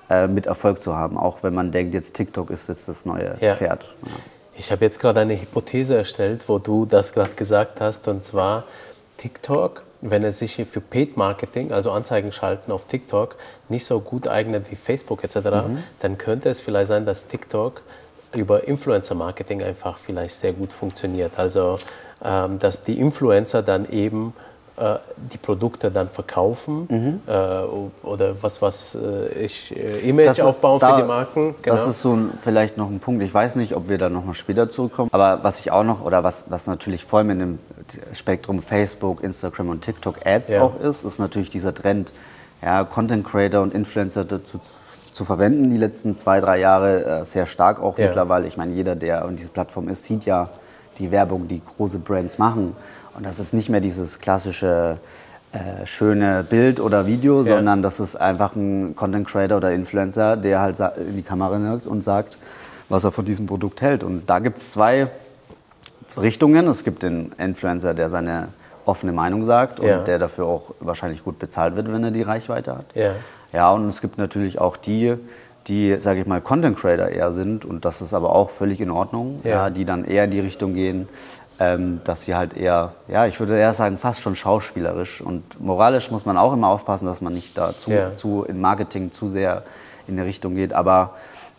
äh, 0.09 0.29
mit 0.29 0.47
Erfolg 0.47 0.81
zu 0.81 0.95
haben, 0.95 1.19
auch 1.19 1.43
wenn 1.43 1.53
man 1.53 1.73
denkt, 1.73 1.95
jetzt 1.95 2.15
TikTok 2.15 2.51
ist 2.51 2.69
jetzt 2.69 2.87
das 2.87 3.05
neue. 3.05 3.37
Pferd. 3.57 3.89
Ich 4.55 4.71
habe 4.71 4.85
jetzt 4.85 5.01
gerade 5.01 5.19
eine 5.19 5.35
Hypothese 5.35 5.97
erstellt, 5.97 6.49
wo 6.49 6.61
du 6.61 6.85
das 6.85 7.13
gerade 7.13 7.33
gesagt 7.35 7.81
hast, 7.81 8.07
und 8.07 8.23
zwar 8.23 8.63
TikTok, 9.19 9.83
wenn 10.01 10.23
es 10.23 10.39
sich 10.39 10.57
für 10.57 10.81
Paid 10.81 11.17
Marketing, 11.17 11.73
also 11.73 11.91
Anzeigen 11.91 12.33
schalten 12.33 12.73
auf 12.73 12.87
TikTok, 12.87 13.37
nicht 13.69 13.85
so 13.85 14.01
gut 14.01 14.27
eignet 14.27 14.71
wie 14.71 14.77
Facebook 14.77 15.23
etc., 15.23 15.37
mhm. 15.37 15.85
dann 16.01 16.17
könnte 16.17 16.49
es 16.49 16.61
vielleicht 16.61 16.89
sein, 16.89 17.05
dass 17.05 17.27
TikTok 17.27 17.83
über 18.35 18.67
Influencer-Marketing 18.67 19.63
einfach 19.63 19.99
vielleicht 19.99 20.35
sehr 20.35 20.53
gut 20.53 20.73
funktioniert. 20.73 21.39
Also, 21.39 21.77
ähm, 22.23 22.59
dass 22.59 22.85
die 22.85 22.99
Influencer 22.99 23.63
dann 23.63 23.89
eben 23.91 24.35
die 25.17 25.39
Produkte 25.39 25.91
dann 25.91 26.09
verkaufen 26.09 26.87
mhm. 26.89 27.21
äh, 27.27 28.07
oder 28.07 28.37
was, 28.41 28.63
was 28.63 28.95
äh, 28.95 29.45
ich, 29.45 29.75
äh, 29.77 30.09
Image 30.09 30.27
das, 30.27 30.41
aufbauen 30.41 30.79
da, 30.79 30.95
für 30.95 31.03
die 31.03 31.09
Marken. 31.09 31.55
Genau. 31.63 31.77
Das 31.77 31.87
ist 31.87 32.03
so 32.03 32.15
ein, 32.15 32.33
vielleicht 32.41 32.77
noch 32.77 32.89
ein 32.89 33.01
Punkt. 33.01 33.23
Ich 33.23 33.33
weiß 33.33 33.57
nicht, 33.57 33.75
ob 33.75 33.89
wir 33.89 33.99
da 33.99 34.09
noch 34.09 34.25
mal 34.25 34.35
später 34.35 34.71
zurückkommen. 34.71 35.11
Aber 35.13 35.43
was 35.43 35.61
ich 35.61 35.71
auch 35.71 35.85
noch, 35.85 36.05
oder 36.05 36.23
was, 36.25 36.51
was 36.51 36.67
natürlich 36.67 37.05
voll 37.05 37.25
mit 37.25 37.41
dem 37.41 37.59
Spektrum 38.13 38.63
Facebook, 38.63 39.23
Instagram 39.23 39.71
und 39.71 39.83
TikTok 39.83 40.25
Ads 40.25 40.53
ja. 40.53 40.63
auch 40.63 40.79
ist, 40.81 41.05
ist 41.05 41.19
natürlich 41.19 41.51
dieser 41.51 41.75
Trend, 41.75 42.13
ja, 42.63 42.85
Content 42.85 43.27
Creator 43.27 43.63
und 43.63 43.75
Influencer 43.75 44.25
dazu 44.25 44.61
zu 45.11 45.25
verwenden, 45.25 45.71
die 45.71 45.77
letzten 45.77 46.15
zwei, 46.15 46.41
drei 46.41 46.61
Jahre 46.61 47.05
äh, 47.05 47.25
sehr 47.25 47.47
stark 47.47 47.83
auch 47.83 47.99
ja. 47.99 48.07
mittlerweile. 48.07 48.47
Ich 48.47 48.57
meine, 48.57 48.73
jeder, 48.73 48.95
der 48.95 49.25
auf 49.25 49.35
dieser 49.35 49.51
Plattform 49.51 49.89
ist, 49.89 50.05
sieht 50.05 50.25
ja 50.25 50.51
die 50.99 51.11
Werbung, 51.11 51.49
die 51.49 51.63
große 51.65 51.99
Brands 51.99 52.39
machen. 52.39 52.77
Und 53.19 53.27
das 53.27 53.41
ist 53.41 53.53
nicht 53.53 53.69
mehr 53.69 53.81
dieses 53.81 54.21
klassische 54.21 54.99
äh, 55.51 55.85
schöne 55.87 56.47
Bild 56.49 56.79
oder 56.79 57.05
Video, 57.09 57.39
ja. 57.39 57.57
sondern 57.57 57.83
das 57.83 57.99
ist 57.99 58.15
einfach 58.15 58.55
ein 58.55 58.95
Content 58.95 59.27
Creator 59.27 59.57
oder 59.57 59.73
Influencer, 59.73 60.37
der 60.37 60.61
halt 60.61 60.79
in 60.79 61.17
die 61.17 61.23
Kamera 61.23 61.61
wirkt 61.61 61.85
und 61.85 62.03
sagt, 62.05 62.39
was 62.89 63.03
er 63.03 63.11
von 63.11 63.25
diesem 63.25 63.49
Produkt 63.49 63.83
hält. 63.83 64.05
Und 64.05 64.31
da 64.31 64.39
gibt 64.39 64.59
es 64.59 64.71
zwei 64.71 65.09
Richtungen. 66.17 66.69
Es 66.69 66.85
gibt 66.85 67.03
den 67.03 67.33
Influencer, 67.39 67.93
der 67.93 68.09
seine 68.09 68.51
offene 68.85 69.13
Meinung 69.13 69.45
sagt 69.45 69.81
und 69.81 69.89
ja. 69.89 69.99
der 69.99 70.21
dafür 70.21 70.47
auch 70.47 70.75
wahrscheinlich 70.79 71.25
gut 71.25 71.41
bezahlt 71.41 71.75
wird, 71.75 71.93
wenn 71.93 72.05
er 72.05 72.13
die 72.13 72.23
Reichweite 72.23 72.77
hat. 72.77 72.87
Ja. 72.95 73.11
Ja, 73.53 73.73
und 73.73 73.89
es 73.89 74.01
gibt 74.01 74.19
natürlich 74.19 74.61
auch 74.61 74.77
die, 74.77 75.17
die, 75.67 75.99
sage 75.99 76.21
ich 76.21 76.27
mal, 76.27 76.41
Content 76.41 76.79
Creator 76.79 77.09
eher 77.09 77.33
sind 77.33 77.65
und 77.65 77.85
das 77.85 78.01
ist 78.01 78.15
aber 78.15 78.33
auch 78.33 78.51
völlig 78.51 78.81
in 78.81 78.93
Ordnung, 78.93 79.41
ja. 79.43 79.51
ja 79.51 79.71
die 79.71 79.85
dann 79.85 80.05
eher 80.05 80.25
in 80.25 80.31
die 80.31 80.41
Richtung 80.41 80.75
gehen, 80.75 81.09
ähm, 81.61 82.01
dass 82.05 82.23
sie 82.23 82.35
halt 82.35 82.57
eher, 82.57 82.93
ja, 83.09 83.27
ich 83.27 83.41
würde 83.41 83.59
eher 83.59 83.75
sagen, 83.75 83.99
fast 83.99 84.21
schon 84.21 84.37
schauspielerisch 84.37 85.21
und 85.21 85.61
moralisch 85.61 86.11
muss 86.11 86.25
man 86.25 86.37
auch 86.37 86.53
immer 86.53 86.69
aufpassen, 86.69 87.07
dass 87.07 87.21
man 87.21 87.33
nicht 87.33 87.59
da 87.59 87.77
zu, 87.77 87.91
ja. 87.91 88.15
zu 88.15 88.45
in 88.45 88.61
Marketing 88.61 89.13
zu 89.13 89.29
sehr 89.29 89.65
in 90.07 90.17
die 90.17 90.23
Richtung 90.23 90.55
geht, 90.55 90.73
aber 90.73 91.15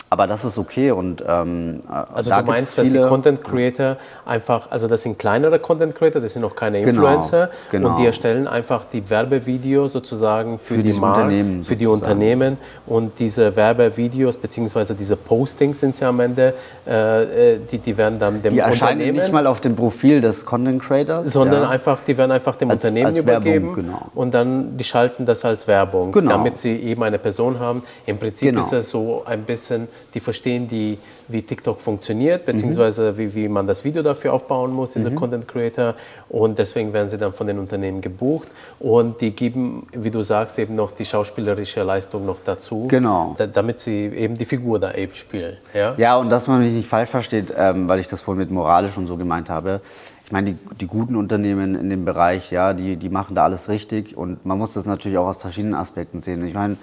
aber 0.10 0.28
das 0.28 0.44
ist 0.44 0.58
okay 0.58 0.92
und 0.92 1.24
ähm, 1.28 1.82
also 1.88 2.32
da 2.32 2.42
du 2.42 2.48
meinst, 2.48 2.78
dass 2.78 2.88
die 2.88 2.98
Content 2.98 3.44
Creator 3.44 3.98
einfach, 4.26 4.72
also 4.72 4.88
das 4.88 5.04
sind 5.04 5.20
kleinere 5.20 5.60
Content 5.60 5.96
Creator, 5.96 6.22
das 6.22 6.34
sind 6.34 6.42
noch 6.42 6.56
keine 6.56 6.82
genau, 6.82 7.04
Influencer 7.04 7.50
genau, 7.70 7.88
genau. 7.88 7.90
und 7.90 8.02
die 8.02 8.06
erstellen 8.08 8.48
einfach 8.48 8.86
die 8.86 9.08
Werbevideos 9.10 9.94
sozusagen 9.94 10.58
für, 10.58 10.76
für 10.76 10.84
die 10.84 10.94
Marken, 10.94 11.22
Unternehmen 11.24 11.64
für 11.64 11.76
die 11.76 11.88
Unternehmen 11.88 12.58
und 12.88 13.20
diese 13.20 13.56
Werbevideos 13.56 14.38
beziehungsweise 14.38 14.96
diese 14.96 15.16
Postings 15.16 15.80
sind 15.80 16.00
ja 16.00 16.10
am 16.10 16.20
Ende, 16.20 16.54
äh, 16.88 17.54
äh, 17.54 17.60
die, 17.72 17.78
die 17.78 17.98
werden 17.98 18.18
dann 18.18 18.42
dem 18.42 18.54
die 18.54 18.60
erscheinen 18.60 19.00
Unternehmen 19.00 19.18
nicht 19.18 19.32
mal 19.32 19.46
auf 19.46 19.62
dem 19.62 19.76
Profil 19.76 20.22
des 20.22 20.46
Content 20.46 20.82
Creators, 20.82 21.32
sondern 21.32 21.64
ja. 21.64 21.70
einfach, 21.70 22.02
die 22.02 22.18
werden 22.18 22.32
einfach 22.32 22.56
dem 22.56 22.72
als, 22.72 22.84
Unternehmen 22.84 23.08
als 23.08 23.20
übergeben 23.20 23.68
Werbung, 23.68 23.86
genau. 23.86 24.12
und 24.16 24.34
dann 24.34 24.78
die 24.78 24.84
schalten 24.84 25.26
das 25.26 25.46
als 25.46 25.68
Werbung, 25.68 26.12
genau. 26.12 26.32
damit 26.32 26.58
sie 26.58 26.76
eben 26.78 27.04
eine 27.04 27.20
Person 27.20 27.60
haben. 27.60 27.84
Im 28.06 28.18
Prinzip 28.18 28.50
genau. 28.50 28.62
ist 28.62 28.74
es 28.74 28.90
so 28.90 29.24
ein 29.26 29.44
bisschen 29.44 29.88
die 30.14 30.20
verstehen, 30.20 30.68
die, 30.68 30.98
wie 31.28 31.42
TikTok 31.42 31.80
funktioniert, 31.82 32.46
beziehungsweise 32.46 33.12
mhm. 33.12 33.18
wie, 33.18 33.36
wie 33.36 33.48
man 33.48 33.68
das 33.68 33.84
Video 33.84 34.02
dafür 34.02 34.34
aufbauen 34.34 34.74
muss, 34.74 34.92
dieser 34.92 35.12
mhm. 35.12 35.16
Content 35.16 35.48
Creator. 35.48 35.96
Und 36.30 36.58
deswegen 36.58 36.94
werden 36.94 37.10
sie 37.10 37.18
dann 37.18 37.34
von 37.34 37.48
den 37.48 37.60
Unternehmen 37.60 38.02
gebucht. 38.02 38.50
Und 38.80 39.22
die 39.22 39.32
geben, 39.32 39.88
wie 39.94 40.12
du 40.12 40.22
sagst, 40.22 40.60
eben 40.60 40.76
noch 40.76 40.92
die 40.92 41.06
schauspielerische 41.06 41.84
Leistung 41.84 42.26
noch 42.26 42.38
dazu. 42.44 42.88
Genau. 42.88 43.36
Da, 43.38 43.48
damit 43.48 43.80
sie 43.80 44.06
eben 44.06 44.38
die 44.38 44.46
Figur 44.46 44.80
da 44.80 44.94
eben 44.94 45.14
spielen. 45.14 45.58
Ja, 45.74 45.94
ja 45.98 46.16
und 46.18 46.30
dass 46.30 46.48
man 46.48 46.60
mich 46.62 46.74
nicht 46.74 46.88
falsch 46.88 47.10
versteht, 47.10 47.54
ähm, 47.56 47.88
weil 47.88 48.00
ich 48.00 48.08
das 48.08 48.22
vorhin 48.22 48.40
mit 48.40 48.52
moralisch 48.52 48.98
und 48.98 49.08
so 49.08 49.18
gemeint 49.18 49.50
habe 49.50 49.82
ich 50.30 50.32
meine, 50.32 50.54
die, 50.54 50.76
die, 50.76 50.86
guten 50.86 51.16
Unternehmen 51.16 51.74
in 51.74 51.90
dem 51.90 52.06
Bereich, 52.06 52.52
ja, 52.52 52.74
die, 52.74 52.98
die 52.98 53.10
machen 53.10 53.34
da 53.34 53.46
alles 53.46 53.68
richtig 53.68 54.16
und 54.16 54.46
man 54.46 54.60
muss 54.60 54.74
das 54.74 54.86
natürlich 54.86 55.18
auch 55.18 55.26
aus 55.26 55.38
verschiedenen 55.38 55.74
Aspekten 55.74 56.20
sehen. 56.20 56.46
Ich 56.46 56.54
meine, 56.54 56.78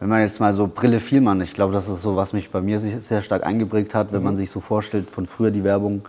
wenn 0.00 0.08
man 0.08 0.20
jetzt 0.20 0.40
mal 0.40 0.52
so 0.52 0.66
Brille 0.66 1.00
Vielmann, 1.00 1.40
ich 1.40 1.54
glaube, 1.54 1.72
das 1.72 1.88
ist 1.88 2.02
so, 2.02 2.16
was 2.16 2.32
mich 2.32 2.50
bei 2.50 2.60
mir 2.60 2.78
sehr 2.78 3.22
stark 3.22 3.46
eingeprägt 3.46 3.94
hat, 3.94 4.12
wenn 4.12 4.20
mhm. 4.20 4.24
man 4.24 4.36
sich 4.36 4.50
so 4.50 4.60
vorstellt 4.60 5.10
von 5.10 5.26
früher 5.26 5.50
die 5.50 5.64
Werbung, 5.64 6.02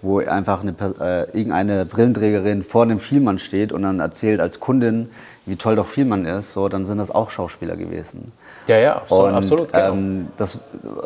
wo 0.00 0.18
einfach 0.18 0.62
eine, 0.62 0.74
äh, 1.00 1.38
irgendeine 1.38 1.84
Brillenträgerin 1.84 2.62
vor 2.62 2.82
einem 2.82 3.00
Vielmann 3.00 3.38
steht 3.38 3.72
und 3.72 3.82
dann 3.82 4.00
erzählt 4.00 4.40
als 4.40 4.60
Kundin, 4.60 5.10
wie 5.46 5.56
toll 5.56 5.76
doch 5.76 5.86
Vielmann 5.86 6.24
ist, 6.24 6.52
so, 6.52 6.68
dann 6.68 6.86
sind 6.86 6.98
das 6.98 7.10
auch 7.10 7.30
Schauspieler 7.30 7.76
gewesen. 7.76 8.32
Ja, 8.66 8.78
ja, 8.78 8.96
absolut. 8.96 9.28
Und, 9.28 9.34
absolut 9.34 9.72
genau. 9.72 9.92
ähm, 9.92 10.28
das 10.36 10.58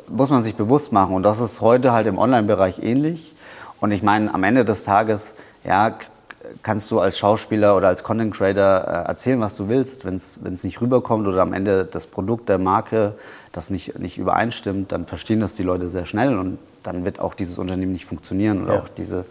muss 0.08 0.30
man 0.30 0.42
sich 0.42 0.54
bewusst 0.54 0.92
machen 0.92 1.14
und 1.14 1.22
das 1.24 1.40
ist 1.40 1.60
heute 1.60 1.92
halt 1.92 2.06
im 2.06 2.18
Online-Bereich 2.18 2.80
ähnlich. 2.82 3.34
Und 3.80 3.92
ich 3.92 4.02
meine, 4.02 4.32
am 4.34 4.42
Ende 4.44 4.64
des 4.64 4.84
Tages, 4.84 5.34
ja, 5.64 5.96
kannst 6.62 6.90
du 6.90 7.00
als 7.00 7.18
Schauspieler 7.18 7.76
oder 7.76 7.88
als 7.88 8.02
Content 8.02 8.34
Creator 8.34 8.84
äh, 8.86 9.08
erzählen, 9.08 9.40
was 9.40 9.56
du 9.56 9.68
willst. 9.68 10.04
Wenn 10.04 10.14
es 10.14 10.64
nicht 10.64 10.80
rüberkommt 10.80 11.26
oder 11.26 11.42
am 11.42 11.52
Ende 11.52 11.84
das 11.84 12.06
Produkt 12.06 12.48
der 12.48 12.58
Marke 12.58 13.14
das 13.52 13.70
nicht, 13.70 13.98
nicht 13.98 14.18
übereinstimmt, 14.18 14.92
dann 14.92 15.06
verstehen 15.06 15.40
das 15.40 15.54
die 15.54 15.62
Leute 15.62 15.90
sehr 15.90 16.06
schnell 16.06 16.38
und 16.38 16.58
dann 16.82 17.04
wird 17.04 17.20
auch 17.20 17.34
dieses 17.34 17.58
Unternehmen 17.58 17.92
nicht 17.92 18.06
funktionieren 18.06 18.64
oder 18.64 18.74
ja. 18.74 18.80
auch 18.80 18.88
diese, 18.88 19.24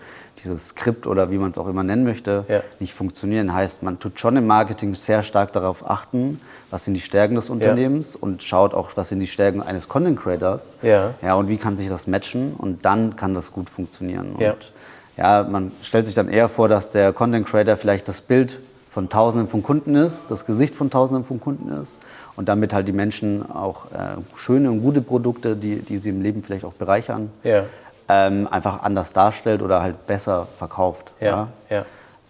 dieses 0.44 0.70
Skript 0.70 1.08
oder 1.08 1.32
wie 1.32 1.38
man 1.38 1.52
es 1.52 1.58
auch 1.58 1.68
immer 1.68 1.84
nennen 1.84 2.04
möchte, 2.04 2.46
ja. 2.48 2.62
nicht 2.80 2.94
funktionieren. 2.94 3.54
Heißt, 3.54 3.84
man 3.84 4.00
tut 4.00 4.20
schon 4.20 4.36
im 4.38 4.46
Marketing 4.46 4.96
sehr 4.96 5.24
stark 5.24 5.54
darauf 5.54 5.90
achten, 5.90 6.42
was 6.70 6.86
sind 6.86 6.94
die 6.94 7.02
Stärken 7.02 7.36
des 7.36 7.50
Unternehmens 7.50 8.14
ja. 8.14 8.20
und 8.22 8.44
schaut 8.44 8.74
auch, 8.74 8.92
was 8.96 9.10
sind 9.10 9.20
die 9.20 9.28
Stärken 9.28 9.62
eines 9.62 9.88
Content 9.88 10.20
Creators. 10.20 10.78
Ja. 10.82 11.14
ja. 11.22 11.36
Und 11.36 11.48
wie 11.48 11.58
kann 11.58 11.78
sich 11.78 11.90
das 11.90 12.08
matchen 12.08 12.54
und 12.58 12.86
dann 12.86 13.16
kann 13.16 13.34
das 13.34 13.52
gut 13.52 13.70
funktionieren. 13.70 14.34
Und 14.34 14.72
ja, 15.18 15.44
man 15.44 15.72
stellt 15.82 16.06
sich 16.06 16.16
dann 16.16 16.30
eher 16.30 16.48
vor, 16.48 16.70
dass 16.70 16.92
der 16.92 17.12
Content 17.12 17.48
Creator 17.48 17.76
vielleicht 17.76 18.08
das 18.08 18.22
Bild 18.22 18.60
von 18.90 19.10
Tausenden 19.10 19.48
von 19.48 19.62
Kunden 19.64 19.96
ist, 19.96 20.32
das 20.32 20.46
Gesicht 20.46 20.76
von 20.76 20.90
Tausenden 20.90 21.24
von 21.24 21.40
Kunden 21.40 21.72
ist 21.82 22.00
und 22.36 22.48
damit 22.50 22.74
halt 22.74 22.88
die 22.88 22.94
Menschen 22.94 23.50
auch 23.52 23.86
äh, 23.92 24.18
schöne 24.36 24.72
und 24.72 24.82
gute 24.82 25.02
Produkte, 25.02 25.56
die, 25.56 25.78
die 25.82 25.98
sie 25.98 26.10
im 26.10 26.22
Leben 26.22 26.42
vielleicht 26.44 26.66
auch 26.66 26.74
bereichern, 26.74 27.32
ja. 27.44 27.64
ähm, 28.10 28.48
einfach 28.48 28.84
anders 28.84 29.14
darstellt 29.14 29.62
oder 29.62 29.82
halt 29.82 30.08
besser 30.08 30.48
verkauft. 30.58 31.14
Ja, 31.20 31.50
ja. 31.70 31.86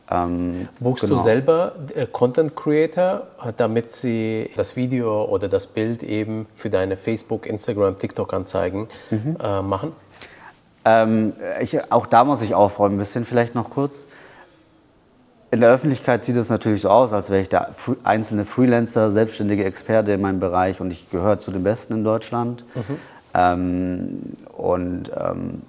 Ähm, 0.09 0.69
Buchst 0.79 1.01
genau. 1.01 1.15
du 1.15 1.21
selber 1.21 1.73
äh, 1.93 2.05
Content 2.05 2.55
Creator, 2.55 3.27
damit 3.57 3.91
sie 3.91 4.49
das 4.55 4.75
Video 4.75 5.25
oder 5.25 5.49
das 5.49 5.67
Bild 5.67 6.01
eben 6.03 6.47
für 6.53 6.69
deine 6.69 6.95
Facebook, 6.95 7.45
Instagram, 7.45 7.97
TikTok-Anzeigen 7.97 8.87
mhm. 9.09 9.37
äh, 9.41 9.61
machen? 9.61 9.91
Ähm, 10.85 11.33
ich, 11.61 11.91
auch 11.91 12.05
da 12.05 12.23
muss 12.23 12.41
ich 12.41 12.55
aufräumen, 12.55 12.95
ein 12.95 12.99
bisschen 12.99 13.25
vielleicht 13.25 13.55
noch 13.55 13.69
kurz. 13.69 14.05
In 15.49 15.61
der 15.61 15.69
Öffentlichkeit 15.69 16.23
sieht 16.23 16.35
es 16.35 16.49
natürlich 16.49 16.81
so 16.81 16.89
aus, 16.89 17.13
als 17.13 17.29
wäre 17.29 17.41
ich 17.41 17.49
der 17.49 17.69
einzelne 18.03 18.43
Freelancer, 18.43 19.11
selbstständige 19.11 19.63
Experte 19.63 20.11
in 20.11 20.21
meinem 20.21 20.41
Bereich 20.41 20.81
und 20.81 20.91
ich 20.91 21.09
gehöre 21.09 21.39
zu 21.39 21.51
den 21.51 21.63
Besten 21.63 21.93
in 21.93 22.03
Deutschland. 22.03 22.65
Mhm. 22.75 22.99
Ähm, 23.33 24.19
und 24.57 25.11
ähm, 25.15 25.61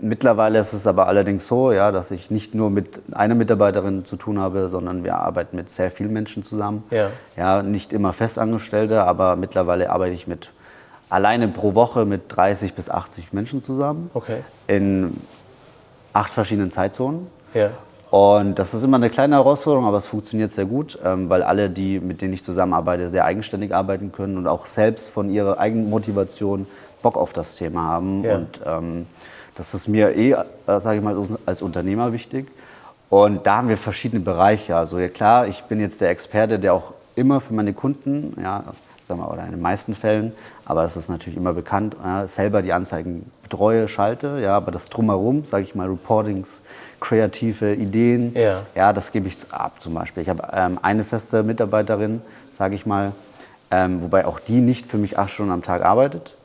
mittlerweile 0.00 0.58
ist 0.58 0.72
es 0.72 0.86
aber 0.86 1.06
allerdings 1.06 1.46
so, 1.46 1.72
ja, 1.72 1.92
dass 1.92 2.10
ich 2.10 2.30
nicht 2.30 2.54
nur 2.54 2.70
mit 2.70 3.02
einer 3.12 3.34
Mitarbeiterin 3.34 4.04
zu 4.04 4.16
tun 4.16 4.38
habe, 4.38 4.68
sondern 4.68 5.04
wir 5.04 5.16
arbeiten 5.16 5.56
mit 5.56 5.70
sehr 5.70 5.90
vielen 5.90 6.12
Menschen 6.12 6.42
zusammen. 6.42 6.84
Ja. 6.90 7.10
ja 7.36 7.62
nicht 7.62 7.92
immer 7.92 8.12
Festangestellte, 8.12 9.04
aber 9.04 9.36
mittlerweile 9.36 9.90
arbeite 9.90 10.14
ich 10.14 10.26
mit 10.26 10.50
alleine 11.10 11.48
pro 11.48 11.74
Woche 11.74 12.06
mit 12.06 12.22
30 12.28 12.74
bis 12.74 12.88
80 12.88 13.32
Menschen 13.32 13.62
zusammen. 13.62 14.10
Okay. 14.14 14.38
In 14.66 15.20
acht 16.12 16.30
verschiedenen 16.30 16.70
Zeitzonen. 16.70 17.26
Ja. 17.52 17.70
Und 18.10 18.58
das 18.58 18.74
ist 18.74 18.82
immer 18.82 18.96
eine 18.96 19.10
kleine 19.10 19.36
Herausforderung, 19.36 19.86
aber 19.86 19.98
es 19.98 20.06
funktioniert 20.06 20.50
sehr 20.50 20.64
gut, 20.64 20.98
ähm, 21.04 21.28
weil 21.28 21.44
alle, 21.44 21.70
die, 21.70 22.00
mit 22.00 22.20
denen 22.20 22.32
ich 22.32 22.42
zusammenarbeite, 22.42 23.08
sehr 23.08 23.24
eigenständig 23.24 23.72
arbeiten 23.72 24.10
können 24.10 24.36
und 24.36 24.48
auch 24.48 24.66
selbst 24.66 25.10
von 25.10 25.30
ihrer 25.30 25.58
eigenen 25.60 25.90
Motivation 25.90 26.66
Bock 27.02 27.16
auf 27.16 27.32
das 27.32 27.56
Thema 27.56 27.84
haben. 27.84 28.24
Ja. 28.24 28.36
Und 28.36 28.60
ähm, 28.66 29.06
das 29.54 29.74
ist 29.74 29.86
mir 29.86 30.16
eh, 30.16 30.32
äh, 30.32 30.80
sage 30.80 30.98
ich 30.98 31.04
mal, 31.04 31.16
als 31.46 31.62
Unternehmer 31.62 32.12
wichtig. 32.12 32.48
Und 33.08 33.46
da 33.46 33.58
haben 33.58 33.68
wir 33.68 33.76
verschiedene 33.76 34.20
Bereiche. 34.22 34.76
Also 34.76 34.98
ja, 34.98 35.08
klar, 35.08 35.46
ich 35.46 35.62
bin 35.64 35.80
jetzt 35.80 36.00
der 36.00 36.10
Experte, 36.10 36.58
der 36.58 36.74
auch 36.74 36.94
immer 37.14 37.40
für 37.40 37.54
meine 37.54 37.72
Kunden, 37.74 38.36
ja, 38.42 38.64
sagen 39.02 39.20
wir, 39.20 39.30
oder 39.30 39.44
in 39.44 39.50
den 39.50 39.60
meisten 39.60 39.94
Fällen, 39.94 40.32
aber 40.70 40.84
es 40.84 40.96
ist 40.96 41.08
natürlich 41.08 41.36
immer 41.36 41.52
bekannt, 41.52 41.96
ja, 42.02 42.28
selber 42.28 42.62
die 42.62 42.72
Anzeigen 42.72 43.30
betreue, 43.42 43.88
schalte, 43.88 44.38
ja, 44.40 44.56
aber 44.56 44.70
das 44.70 44.88
drumherum, 44.88 45.44
sage 45.44 45.64
ich 45.64 45.74
mal, 45.74 45.88
Reportings, 45.88 46.62
kreative 47.00 47.74
Ideen, 47.74 48.32
ja, 48.34 48.62
ja 48.76 48.92
das 48.92 49.10
gebe 49.10 49.26
ich 49.26 49.36
ab 49.50 49.82
zum 49.82 49.94
Beispiel. 49.94 50.22
Ich 50.22 50.28
habe 50.28 50.46
ähm, 50.52 50.78
eine 50.80 51.02
feste 51.02 51.42
Mitarbeiterin, 51.42 52.22
sage 52.56 52.76
ich 52.76 52.86
mal, 52.86 53.12
ähm, 53.72 54.00
wobei 54.02 54.26
auch 54.26 54.38
die 54.38 54.60
nicht 54.60 54.86
für 54.86 54.96
mich 54.96 55.18
acht 55.18 55.30
Stunden 55.30 55.50
am 55.50 55.62
Tag 55.62 55.84
arbeitet, 55.84 56.36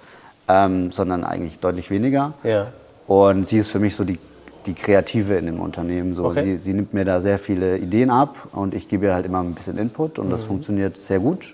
ähm, 0.48 0.92
sondern 0.92 1.24
eigentlich 1.24 1.60
deutlich 1.60 1.92
weniger. 1.92 2.34
Ja. 2.44 2.68
Und 3.06 3.46
sie 3.46 3.60
ist 3.60 3.70
für 3.70 3.80
mich 3.80 3.96
so 3.96 4.04
die 4.04 4.18
die 4.66 4.74
Kreative 4.74 5.36
in 5.36 5.46
dem 5.46 5.60
Unternehmen. 5.60 6.16
So, 6.16 6.26
okay. 6.26 6.44
sie, 6.44 6.58
sie, 6.58 6.74
nimmt 6.74 6.92
mir 6.92 7.06
da 7.06 7.22
sehr 7.22 7.38
viele 7.38 7.78
Ideen 7.78 8.10
ab 8.10 8.48
und 8.52 8.74
ich 8.74 8.88
gebe 8.88 9.06
ihr 9.06 9.14
halt 9.14 9.28
immer 9.28 9.40
ein 9.40 9.54
bisschen 9.54 9.78
Input 9.78 10.18
und 10.18 10.26
mhm. 10.26 10.32
das 10.32 10.44
funktioniert 10.44 10.98
sehr 10.98 11.20
gut. 11.20 11.54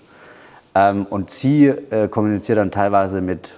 Ähm, 0.74 1.06
und 1.08 1.30
sie 1.30 1.66
äh, 1.66 2.08
kommuniziert 2.08 2.58
dann 2.58 2.70
teilweise 2.70 3.20
mit, 3.20 3.50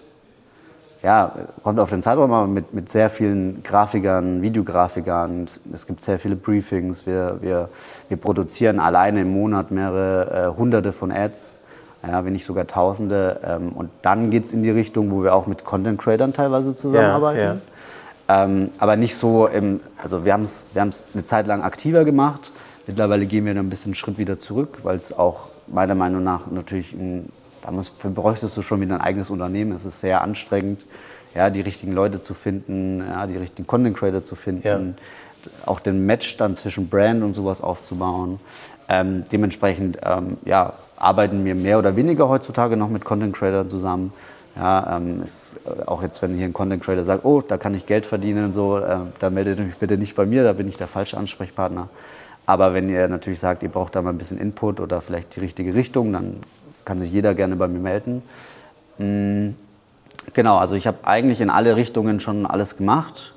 ja, 1.02 1.32
kommt 1.62 1.78
auf 1.78 1.90
den 1.90 2.02
Zeitraum, 2.02 2.32
aber 2.32 2.46
mit, 2.46 2.74
mit 2.74 2.88
sehr 2.88 3.08
vielen 3.08 3.62
Grafikern, 3.62 4.42
Videografikern. 4.42 5.46
Es 5.72 5.86
gibt 5.86 6.02
sehr 6.02 6.18
viele 6.18 6.34
Briefings. 6.34 7.06
Wir, 7.06 7.38
wir, 7.40 7.68
wir 8.08 8.16
produzieren 8.16 8.80
alleine 8.80 9.20
im 9.20 9.32
Monat 9.32 9.70
mehrere 9.70 10.52
äh, 10.52 10.56
hunderte 10.56 10.92
von 10.92 11.12
Ads, 11.12 11.58
ja, 12.06 12.24
wenn 12.24 12.32
nicht 12.32 12.44
sogar 12.44 12.66
tausende. 12.66 13.40
Ähm, 13.44 13.72
und 13.72 13.90
dann 14.02 14.30
geht 14.30 14.46
es 14.46 14.52
in 14.52 14.62
die 14.62 14.70
Richtung, 14.70 15.10
wo 15.10 15.22
wir 15.22 15.34
auch 15.34 15.46
mit 15.46 15.64
Content 15.64 16.00
Creatern 16.00 16.32
teilweise 16.32 16.74
zusammenarbeiten. 16.74 17.38
Ja, 17.38 17.44
ja. 17.54 17.56
Ähm, 18.26 18.70
aber 18.78 18.96
nicht 18.96 19.16
so 19.16 19.46
im, 19.46 19.80
also 20.02 20.24
wir 20.24 20.32
haben 20.32 20.42
es 20.42 20.66
wir 20.72 20.82
eine 20.82 21.24
Zeit 21.24 21.46
lang 21.46 21.62
aktiver 21.62 22.04
gemacht. 22.04 22.52
Mittlerweile 22.86 23.26
gehen 23.26 23.46
wir 23.46 23.54
dann 23.54 23.66
ein 23.66 23.70
bisschen 23.70 23.90
einen 23.90 23.94
Schritt 23.94 24.18
wieder 24.18 24.38
zurück, 24.38 24.80
weil 24.82 24.96
es 24.96 25.16
auch 25.16 25.48
meiner 25.66 25.94
Meinung 25.94 26.22
nach 26.22 26.50
natürlich, 26.50 26.92
ein, 26.92 27.30
da 27.62 27.70
bräuchtest 28.10 28.56
du 28.56 28.62
schon 28.62 28.80
wieder 28.80 28.96
ein 28.96 29.00
eigenes 29.00 29.30
Unternehmen. 29.30 29.72
Es 29.72 29.84
ist 29.84 30.00
sehr 30.00 30.20
anstrengend, 30.20 30.84
ja, 31.34 31.50
die 31.50 31.62
richtigen 31.62 31.92
Leute 31.92 32.20
zu 32.20 32.34
finden, 32.34 33.00
ja, 33.00 33.26
die 33.26 33.36
richtigen 33.36 33.66
Content 33.66 33.96
Creator 33.96 34.22
zu 34.22 34.34
finden, 34.34 34.96
ja. 35.46 35.50
auch 35.66 35.80
den 35.80 36.04
Match 36.06 36.36
dann 36.36 36.54
zwischen 36.56 36.88
Brand 36.88 37.22
und 37.22 37.32
sowas 37.34 37.60
aufzubauen. 37.60 38.38
Ähm, 38.88 39.24
dementsprechend 39.32 39.98
ähm, 40.02 40.36
ja, 40.44 40.74
arbeiten 40.96 41.44
wir 41.44 41.54
mehr 41.54 41.78
oder 41.78 41.96
weniger 41.96 42.28
heutzutage 42.28 42.76
noch 42.76 42.90
mit 42.90 43.04
Content 43.04 43.34
Creators 43.34 43.68
zusammen. 43.68 44.12
Ja, 44.56 44.98
ähm, 44.98 45.22
ist, 45.22 45.58
äh, 45.64 45.84
auch 45.86 46.02
jetzt, 46.02 46.22
wenn 46.22 46.36
hier 46.36 46.44
ein 46.44 46.52
Content 46.52 46.82
Creator 46.82 47.02
sagt, 47.02 47.24
oh, 47.24 47.40
da 47.40 47.56
kann 47.56 47.74
ich 47.74 47.86
Geld 47.86 48.06
verdienen 48.06 48.44
und 48.44 48.52
so, 48.52 48.78
äh, 48.78 48.98
dann 49.18 49.34
meldet 49.34 49.58
euch 49.58 49.76
bitte 49.78 49.98
nicht 49.98 50.14
bei 50.14 50.26
mir, 50.26 50.44
da 50.44 50.52
bin 50.52 50.68
ich 50.68 50.76
der 50.76 50.86
falsche 50.86 51.16
Ansprechpartner. 51.16 51.88
Aber 52.46 52.74
wenn 52.74 52.88
ihr 52.88 53.08
natürlich 53.08 53.40
sagt, 53.40 53.62
ihr 53.62 53.68
braucht 53.68 53.94
da 53.96 54.02
mal 54.02 54.10
ein 54.10 54.18
bisschen 54.18 54.38
Input 54.38 54.80
oder 54.80 55.00
vielleicht 55.00 55.34
die 55.36 55.40
richtige 55.40 55.74
Richtung, 55.74 56.12
dann 56.12 56.42
kann 56.84 56.98
sich 56.98 57.10
jeder 57.10 57.34
gerne 57.34 57.56
bei 57.56 57.68
mir 57.68 57.80
melden. 57.80 58.22
Mhm. 58.98 59.56
Genau, 60.32 60.58
also 60.58 60.74
ich 60.74 60.86
habe 60.86 60.98
eigentlich 61.04 61.40
in 61.40 61.50
alle 61.50 61.76
Richtungen 61.76 62.20
schon 62.20 62.46
alles 62.46 62.76
gemacht 62.76 63.34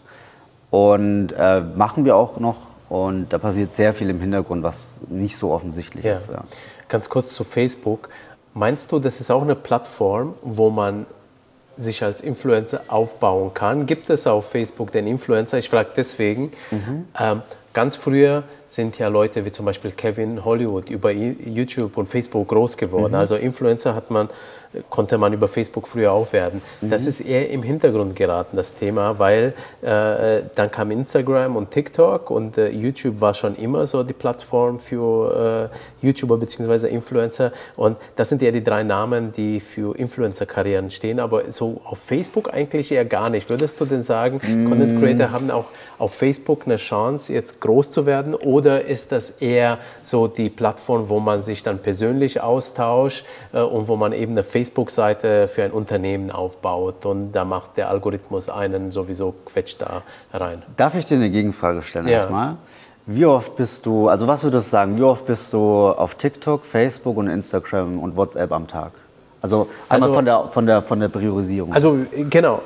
und 0.69 1.33
äh, 1.37 1.61
machen 1.61 2.05
wir 2.05 2.15
auch 2.15 2.39
noch. 2.39 2.57
Und 2.89 3.33
da 3.33 3.37
passiert 3.37 3.73
sehr 3.73 3.93
viel 3.93 4.09
im 4.09 4.21
Hintergrund, 4.21 4.63
was 4.63 5.01
nicht 5.09 5.37
so 5.37 5.51
offensichtlich 5.51 6.05
ja. 6.05 6.15
ist. 6.15 6.29
Ja. 6.29 6.43
Ganz 6.87 7.09
kurz 7.09 7.33
zu 7.33 7.43
Facebook. 7.43 8.07
Meinst 8.53 8.91
du, 8.91 8.99
das 8.99 9.19
ist 9.19 9.29
auch 9.29 9.41
eine 9.41 9.55
Plattform, 9.55 10.35
wo 10.41 10.69
man 10.69 11.05
sich 11.75 12.03
als 12.03 12.21
Influencer 12.21 12.81
aufbauen 12.87 13.53
kann? 13.53 13.85
Gibt 13.85 14.09
es 14.09 14.25
auf 14.25 14.49
Facebook 14.49 14.91
den 14.91 15.05
Influencer? 15.05 15.57
Ich 15.57 15.69
frage 15.69 15.89
deswegen. 15.95 16.51
Mhm. 16.71 17.07
Ähm, 17.19 17.41
ganz 17.73 17.95
früher 17.95 18.43
sind 18.67 18.97
ja 18.99 19.07
Leute 19.07 19.45
wie 19.45 19.51
zum 19.51 19.65
Beispiel 19.65 19.91
Kevin 19.91 20.43
Hollywood 20.43 20.89
über 20.89 21.11
YouTube 21.11 21.97
und 21.97 22.05
Facebook 22.05 22.49
groß 22.49 22.77
geworden. 22.77 23.13
Mhm. 23.13 23.19
Also 23.19 23.35
Influencer 23.35 23.95
hat 23.95 24.11
man 24.11 24.29
konnte 24.89 25.17
man 25.17 25.33
über 25.33 25.47
Facebook 25.47 25.87
früher 25.87 26.11
auch 26.11 26.31
werden. 26.33 26.61
Mhm. 26.81 26.89
Das 26.89 27.05
ist 27.05 27.21
eher 27.21 27.49
im 27.49 27.63
Hintergrund 27.63 28.15
geraten, 28.15 28.57
das 28.57 28.73
Thema, 28.73 29.19
weil 29.19 29.53
äh, 29.81 30.41
dann 30.55 30.71
kam 30.71 30.91
Instagram 30.91 31.55
und 31.55 31.71
TikTok 31.71 32.29
und 32.29 32.57
äh, 32.57 32.69
YouTube 32.69 33.21
war 33.21 33.33
schon 33.33 33.55
immer 33.55 33.87
so 33.87 34.03
die 34.03 34.13
Plattform 34.13 34.79
für 34.79 35.69
äh, 36.01 36.05
YouTuber 36.05 36.37
bzw. 36.37 36.87
Influencer 36.87 37.51
und 37.75 37.97
das 38.15 38.29
sind 38.29 38.41
eher 38.41 38.51
die 38.51 38.63
drei 38.63 38.83
Namen, 38.83 39.31
die 39.31 39.59
für 39.59 39.95
Influencer-Karrieren 39.97 40.91
stehen, 40.91 41.19
aber 41.19 41.51
so 41.51 41.81
auf 41.83 41.99
Facebook 41.99 42.53
eigentlich 42.53 42.91
eher 42.91 43.05
gar 43.05 43.29
nicht. 43.29 43.49
Würdest 43.49 43.79
du 43.79 43.85
denn 43.85 44.03
sagen, 44.03 44.41
mhm. 44.43 44.69
Content 44.69 45.01
Creator 45.01 45.31
haben 45.31 45.51
auch 45.51 45.65
auf 45.99 46.13
Facebook 46.13 46.63
eine 46.65 46.75
Chance, 46.75 47.33
jetzt 47.33 47.59
groß 47.61 47.89
zu 47.89 48.05
werden? 48.05 48.35
Oder 48.35 48.85
ist 48.85 49.11
das 49.11 49.31
eher 49.31 49.79
so 50.01 50.27
die 50.27 50.49
Plattform, 50.49 51.09
wo 51.09 51.19
man 51.19 51.41
sich 51.41 51.63
dann 51.63 51.79
persönlich 51.79 52.41
austauscht 52.41 53.25
äh, 53.53 53.61
und 53.61 53.87
wo 53.87 53.95
man 53.95 54.13
eben 54.13 54.33
eine 54.33 54.43
Facebook-Seite 54.57 55.47
für 55.47 55.63
ein 55.63 55.71
Unternehmen 55.71 56.31
aufbaut 56.31 57.05
und 57.05 57.31
da 57.31 57.45
macht 57.45 57.77
der 57.77 57.89
Algorithmus 57.89 58.49
einen 58.49 58.91
sowieso 58.91 59.35
quetscht 59.45 59.81
da 59.81 60.01
rein? 60.33 60.63
Darf 60.75 60.95
ich 60.95 61.05
dir 61.05 61.15
eine 61.15 61.29
Gegenfrage 61.29 61.83
stellen 61.83 62.07
ja. 62.07 62.13
erstmal? 62.13 62.55
Wie 63.05 63.25
oft 63.25 63.55
bist 63.55 63.85
du, 63.85 64.09
also 64.09 64.27
was 64.27 64.43
würdest 64.43 64.67
du 64.67 64.71
sagen, 64.71 64.97
wie 64.97 65.03
oft 65.03 65.27
bist 65.27 65.53
du 65.53 65.59
auf 65.89 66.15
TikTok, 66.15 66.65
Facebook 66.65 67.17
und 67.17 67.27
Instagram 67.27 67.99
und 67.99 68.15
WhatsApp 68.15 68.51
am 68.51 68.65
Tag? 68.67 68.93
Also, 69.41 69.67
also 69.87 70.11
von, 70.13 70.25
der, 70.25 70.47
von, 70.49 70.65
der, 70.65 70.81
von 70.81 70.99
der 70.99 71.09
Priorisierung. 71.09 71.71
Also 71.71 71.95
genau. 72.11 72.61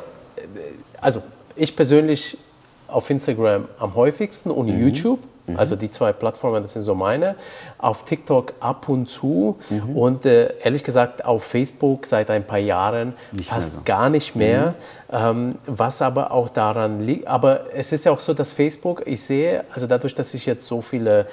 Also 1.02 1.22
ich 1.56 1.76
persönlich 1.76 2.38
auf 2.88 3.10
Instagram 3.10 3.66
am 3.78 3.96
häufigsten 3.96 4.50
und 4.50 4.68
mhm. 4.68 4.88
YouTube. 4.88 5.20
Mhm. 5.52 5.60
Also 5.60 5.76
die 5.76 5.90
zwei 5.90 6.14
Plattformen, 6.14 6.62
das 6.62 6.74
sind 6.74 6.84
so 6.84 6.96
meine. 6.96 7.36
Auf 7.78 8.04
TikTok 8.04 8.54
ab 8.60 8.90
und 8.90 9.08
zu 9.08 9.58
mhm. 9.70 9.96
und 9.96 10.26
äh, 10.26 10.54
ehrlich 10.62 10.84
gesagt 10.84 11.26
auf 11.26 11.44
Facebook 11.44 12.06
seit 12.06 12.30
ein 12.30 12.46
paar 12.46 12.60
Jahren 12.60 13.14
nicht 13.32 13.50
fast 13.50 13.74
so. 13.74 13.80
gar 13.86 14.10
nicht 14.10 14.36
mehr. 14.36 14.68
Mhm. 14.68 14.74
Ähm, 15.14 15.56
was 15.66 16.02
aber 16.02 16.32
auch 16.32 16.48
daran 16.48 17.02
liegt, 17.02 17.28
aber 17.28 17.74
es 17.74 17.92
ist 17.92 18.06
ja 18.06 18.14
auch 18.14 18.22
so, 18.22 18.34
dass 18.34 18.54
Facebook, 18.54 19.04
ich 19.06 19.22
sehe, 19.22 19.66
also 19.74 19.86
dadurch, 19.86 20.16
dass 20.16 20.34
ich 20.34 20.46
jetzt 20.46 20.66
so 20.66 20.82
viele 20.82 21.28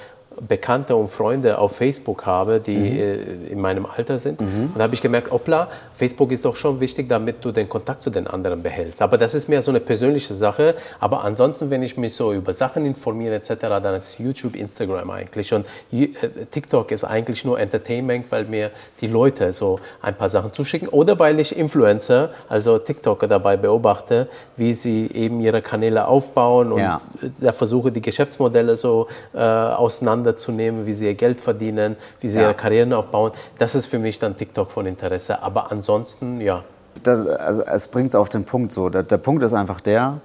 Bekannte 0.47 0.97
und 0.97 1.09
Freunde 1.09 1.59
auf 1.59 1.77
Facebook 1.77 2.27
habe, 2.27 2.61
die 2.61 2.77
mhm. 2.77 2.99
Äh, 2.99 3.53
in 3.53 3.61
meinem 3.61 3.87
Alter 3.87 4.19
sind. 4.19 4.41
Mhm. 4.41 4.71
Und 4.73 4.75
da 4.77 4.83
habe 4.85 4.95
ich 4.95 5.01
gemerkt, 5.01 5.31
hoppla, 5.31 5.69
Facebook 5.95 6.33
ist 6.33 6.45
doch 6.45 6.57
schon 6.57 6.81
wichtig, 6.81 7.09
damit 7.09 7.45
du 7.45 7.51
den 7.51 7.69
Kontakt 7.69 8.03
zu 8.03 8.11
den 8.11 8.27
anderen 8.27 8.63
behältst. 8.63 9.03
Aber 9.03 9.17
das 9.17 9.35
ist 9.35 9.49
mehr 9.49 9.63
so 9.63 9.71
eine 9.71 9.81
persönliche 9.81 10.35
Sache. 10.35 10.75
Aber 11.01 11.25
ansonsten, 11.25 11.71
wenn 11.71 11.83
ich 11.83 11.97
mich 11.97 12.15
so 12.15 12.33
über 12.33 12.53
Sachen 12.53 12.87
informiere 12.87 13.35
etc., 13.37 13.55
dann 13.59 13.95
ist 13.95 14.19
YouTube, 14.19 14.57
Instagram 14.57 15.11
eigentlich. 15.11 15.53
Und 15.53 15.67
äh, 15.93 16.09
TikTok 16.51 16.91
ist 16.93 17.05
eigentlich 17.05 17.45
nur 17.45 17.59
Entertainment, 17.59 18.27
weil 18.31 18.45
mir 18.45 18.71
die 19.01 19.09
Leute 19.09 19.53
so 19.53 19.81
ein 20.03 20.15
paar 20.15 20.29
Sachen 20.29 20.53
zuschicken. 20.53 20.89
Oder 20.89 21.19
weil 21.19 21.41
ich 21.41 21.57
Influencer, 21.57 22.31
also 22.49 22.79
TikToker 22.79 23.27
dabei 23.27 23.57
beobachte, 23.57 24.29
wie 24.57 24.75
sie 24.75 25.11
eben 25.13 25.41
ihre 25.41 25.63
Kanäle 25.63 26.07
aufbauen 26.07 26.73
und 26.73 26.81
ja. 26.81 27.01
da 27.41 27.53
versuche, 27.53 27.91
die 27.93 28.01
Geschäftsmodelle 28.01 28.77
so 28.77 29.09
äh, 29.35 29.39
auseinander 29.39 30.28
auseinanderzunehmen, 30.29 30.87
wie 30.87 30.93
sie 30.93 31.07
ihr 31.07 31.15
Geld 31.15 31.41
verdienen, 31.41 31.97
wie 32.21 32.29
sie 32.29 32.41
ja. 32.41 32.47
ihre 32.47 32.55
Karrieren 32.55 32.93
aufbauen. 32.93 33.33
Das 33.59 33.75
ist 33.75 33.87
für 33.87 33.99
mich 33.99 34.19
dann 34.19 34.37
TikTok 34.37 34.71
von 34.71 34.87
Interesse. 34.87 35.43
Aber 35.43 35.71
ansonsten, 35.73 36.41
ja. 36.41 36.65
Das, 37.03 37.27
also 37.27 37.63
es 37.63 37.89
bringt 37.89 38.11
es 38.11 38.15
auf 38.15 38.29
den 38.29 38.45
Punkt 38.45 38.73
so. 38.73 38.89
Der, 38.89 39.03
der 39.03 39.19
Punkt 39.19 39.43
ist 39.43 39.55
einfach 39.55 39.81
der, 39.81 40.21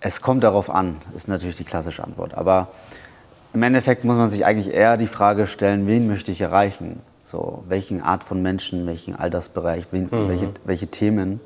es 0.00 0.20
kommt 0.20 0.44
darauf 0.44 0.70
an, 0.70 0.96
ist 1.14 1.28
natürlich 1.28 1.56
die 1.56 1.64
klassische 1.64 2.02
Antwort. 2.02 2.34
Aber 2.34 2.68
im 3.52 3.62
Endeffekt 3.62 4.04
muss 4.04 4.16
man 4.16 4.28
sich 4.28 4.44
eigentlich 4.44 4.72
eher 4.72 4.96
die 4.96 5.06
Frage 5.06 5.46
stellen, 5.46 5.86
wen 5.86 6.06
möchte 6.06 6.30
ich 6.30 6.40
erreichen? 6.40 7.00
So, 7.24 7.64
welchen 7.68 8.02
Art 8.02 8.22
von 8.22 8.40
Menschen, 8.40 8.86
welchen 8.86 9.16
Altersbereich, 9.16 9.86
wen, 9.90 10.04
mhm. 10.04 10.28
welche, 10.28 10.48
welche 10.64 10.86
Themen. 10.86 11.40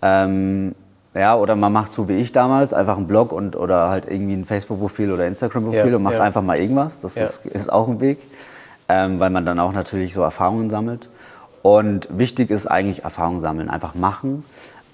Ähm, 0.00 0.74
ja, 1.14 1.36
oder 1.36 1.56
man 1.56 1.72
macht 1.72 1.92
so 1.92 2.08
wie 2.08 2.14
ich 2.14 2.32
damals, 2.32 2.72
einfach 2.72 2.96
einen 2.96 3.06
Blog 3.06 3.32
und, 3.32 3.54
oder 3.54 3.90
halt 3.90 4.06
irgendwie 4.08 4.34
ein 4.34 4.46
Facebook-Profil 4.46 5.12
oder 5.12 5.26
Instagram-Profil 5.26 5.90
ja, 5.90 5.96
und 5.96 6.02
macht 6.02 6.14
ja. 6.14 6.22
einfach 6.22 6.42
mal 6.42 6.58
irgendwas. 6.58 7.00
Das 7.00 7.16
ja. 7.16 7.24
ist, 7.24 7.44
ist, 7.44 7.72
auch 7.72 7.88
ein 7.88 8.00
Weg, 8.00 8.18
ähm, 8.88 9.20
weil 9.20 9.30
man 9.30 9.44
dann 9.44 9.58
auch 9.58 9.72
natürlich 9.72 10.14
so 10.14 10.22
Erfahrungen 10.22 10.70
sammelt. 10.70 11.08
Und 11.60 12.08
wichtig 12.10 12.50
ist 12.50 12.66
eigentlich 12.66 13.04
Erfahrungen 13.04 13.40
sammeln, 13.40 13.68
einfach 13.68 13.94
machen. 13.94 14.44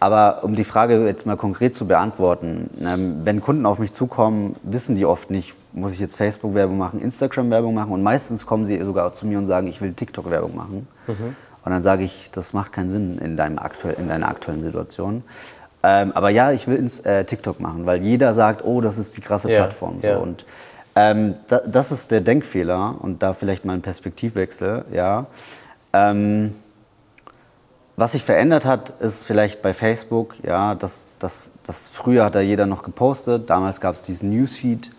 Aber 0.01 0.41
um 0.43 0.55
die 0.55 0.65
Frage 0.65 1.07
jetzt 1.07 1.27
mal 1.27 1.37
konkret 1.37 1.75
zu 1.75 1.87
beantworten, 1.87 2.71
ähm, 2.81 3.21
wenn 3.25 3.41
Kunden 3.41 3.67
auf 3.67 3.79
mich 3.79 3.93
zukommen, 3.93 4.57
wissen 4.63 4.95
die 4.95 5.07
oft 5.07 5.31
nicht, 5.31 5.55
muss 5.73 5.93
ich 5.93 5.99
jetzt 5.99 6.17
Facebook-Werbung 6.17 6.79
machen, 6.79 7.01
Instagram-Werbung 7.01 7.75
machen 7.75 7.93
und 7.93 8.03
meistens 8.03 8.47
kommen 8.47 8.65
sie 8.65 8.81
sogar 8.85 9.13
zu 9.15 9.27
mir 9.27 9.39
und 9.39 9.47
sagen, 9.47 9.67
ich 9.67 9.81
will 9.81 9.93
TikTok-Werbung 9.93 10.55
machen. 10.55 10.87
Mhm. 11.07 11.37
Und 11.65 11.73
dann 11.73 11.83
sage 11.83 12.05
ich, 12.05 12.31
das 12.31 12.53
macht 12.53 12.73
keinen 12.73 12.89
Sinn 12.89 13.19
in, 13.19 13.37
deinem 13.37 13.59
aktuell, 13.59 13.97
in 13.99 14.09
deiner 14.09 14.29
aktuellen 14.29 14.61
Situation. 14.61 15.25
Ähm, 15.89 16.13
aber 16.15 16.29
ja, 16.29 16.53
ich 16.53 16.69
will 16.69 16.77
ins 16.77 17.01
äh, 17.01 17.25
TikTok 17.25 17.61
machen, 17.61 17.87
weil 17.87 18.03
jeder 18.03 18.35
sagt, 18.35 18.63
oh, 18.63 18.83
das 18.83 18.99
ist 18.99 19.17
die 19.17 19.23
krasse 19.23 19.51
ja, 19.51 19.61
Plattform. 19.61 20.01
So. 20.03 20.09
Ja. 20.09 20.17
Und 20.19 20.45
ähm, 20.95 21.37
da, 21.49 21.61
das 21.61 21.93
ist 21.93 22.11
der 22.11 22.21
Denkfehler 22.21 22.97
und 23.01 23.23
da 23.23 23.33
vielleicht 23.33 23.65
mal 23.65 23.73
ein 23.73 23.81
Perspektivwechsel. 23.81 24.85
Ja. 24.93 25.27
Ähm, 25.95 26.55
was 27.97 28.13
sich 28.13 28.23
verändert 28.23 28.67
hat, 28.67 29.01
ist 29.01 29.25
vielleicht 29.25 29.63
bei 29.63 29.73
Facebook, 29.73 30.35
ja, 30.43 30.75
das, 30.75 31.17
das, 31.19 31.53
das 31.65 31.89
früher 31.89 32.27
hat 32.27 32.35
da 32.35 32.41
jeder 32.41 32.67
noch 32.67 32.83
gepostet, 32.83 33.49
damals 33.49 33.81
gab 33.81 33.95
es 33.95 34.03
diesen 34.03 34.29
Newsfeed, 34.29 34.93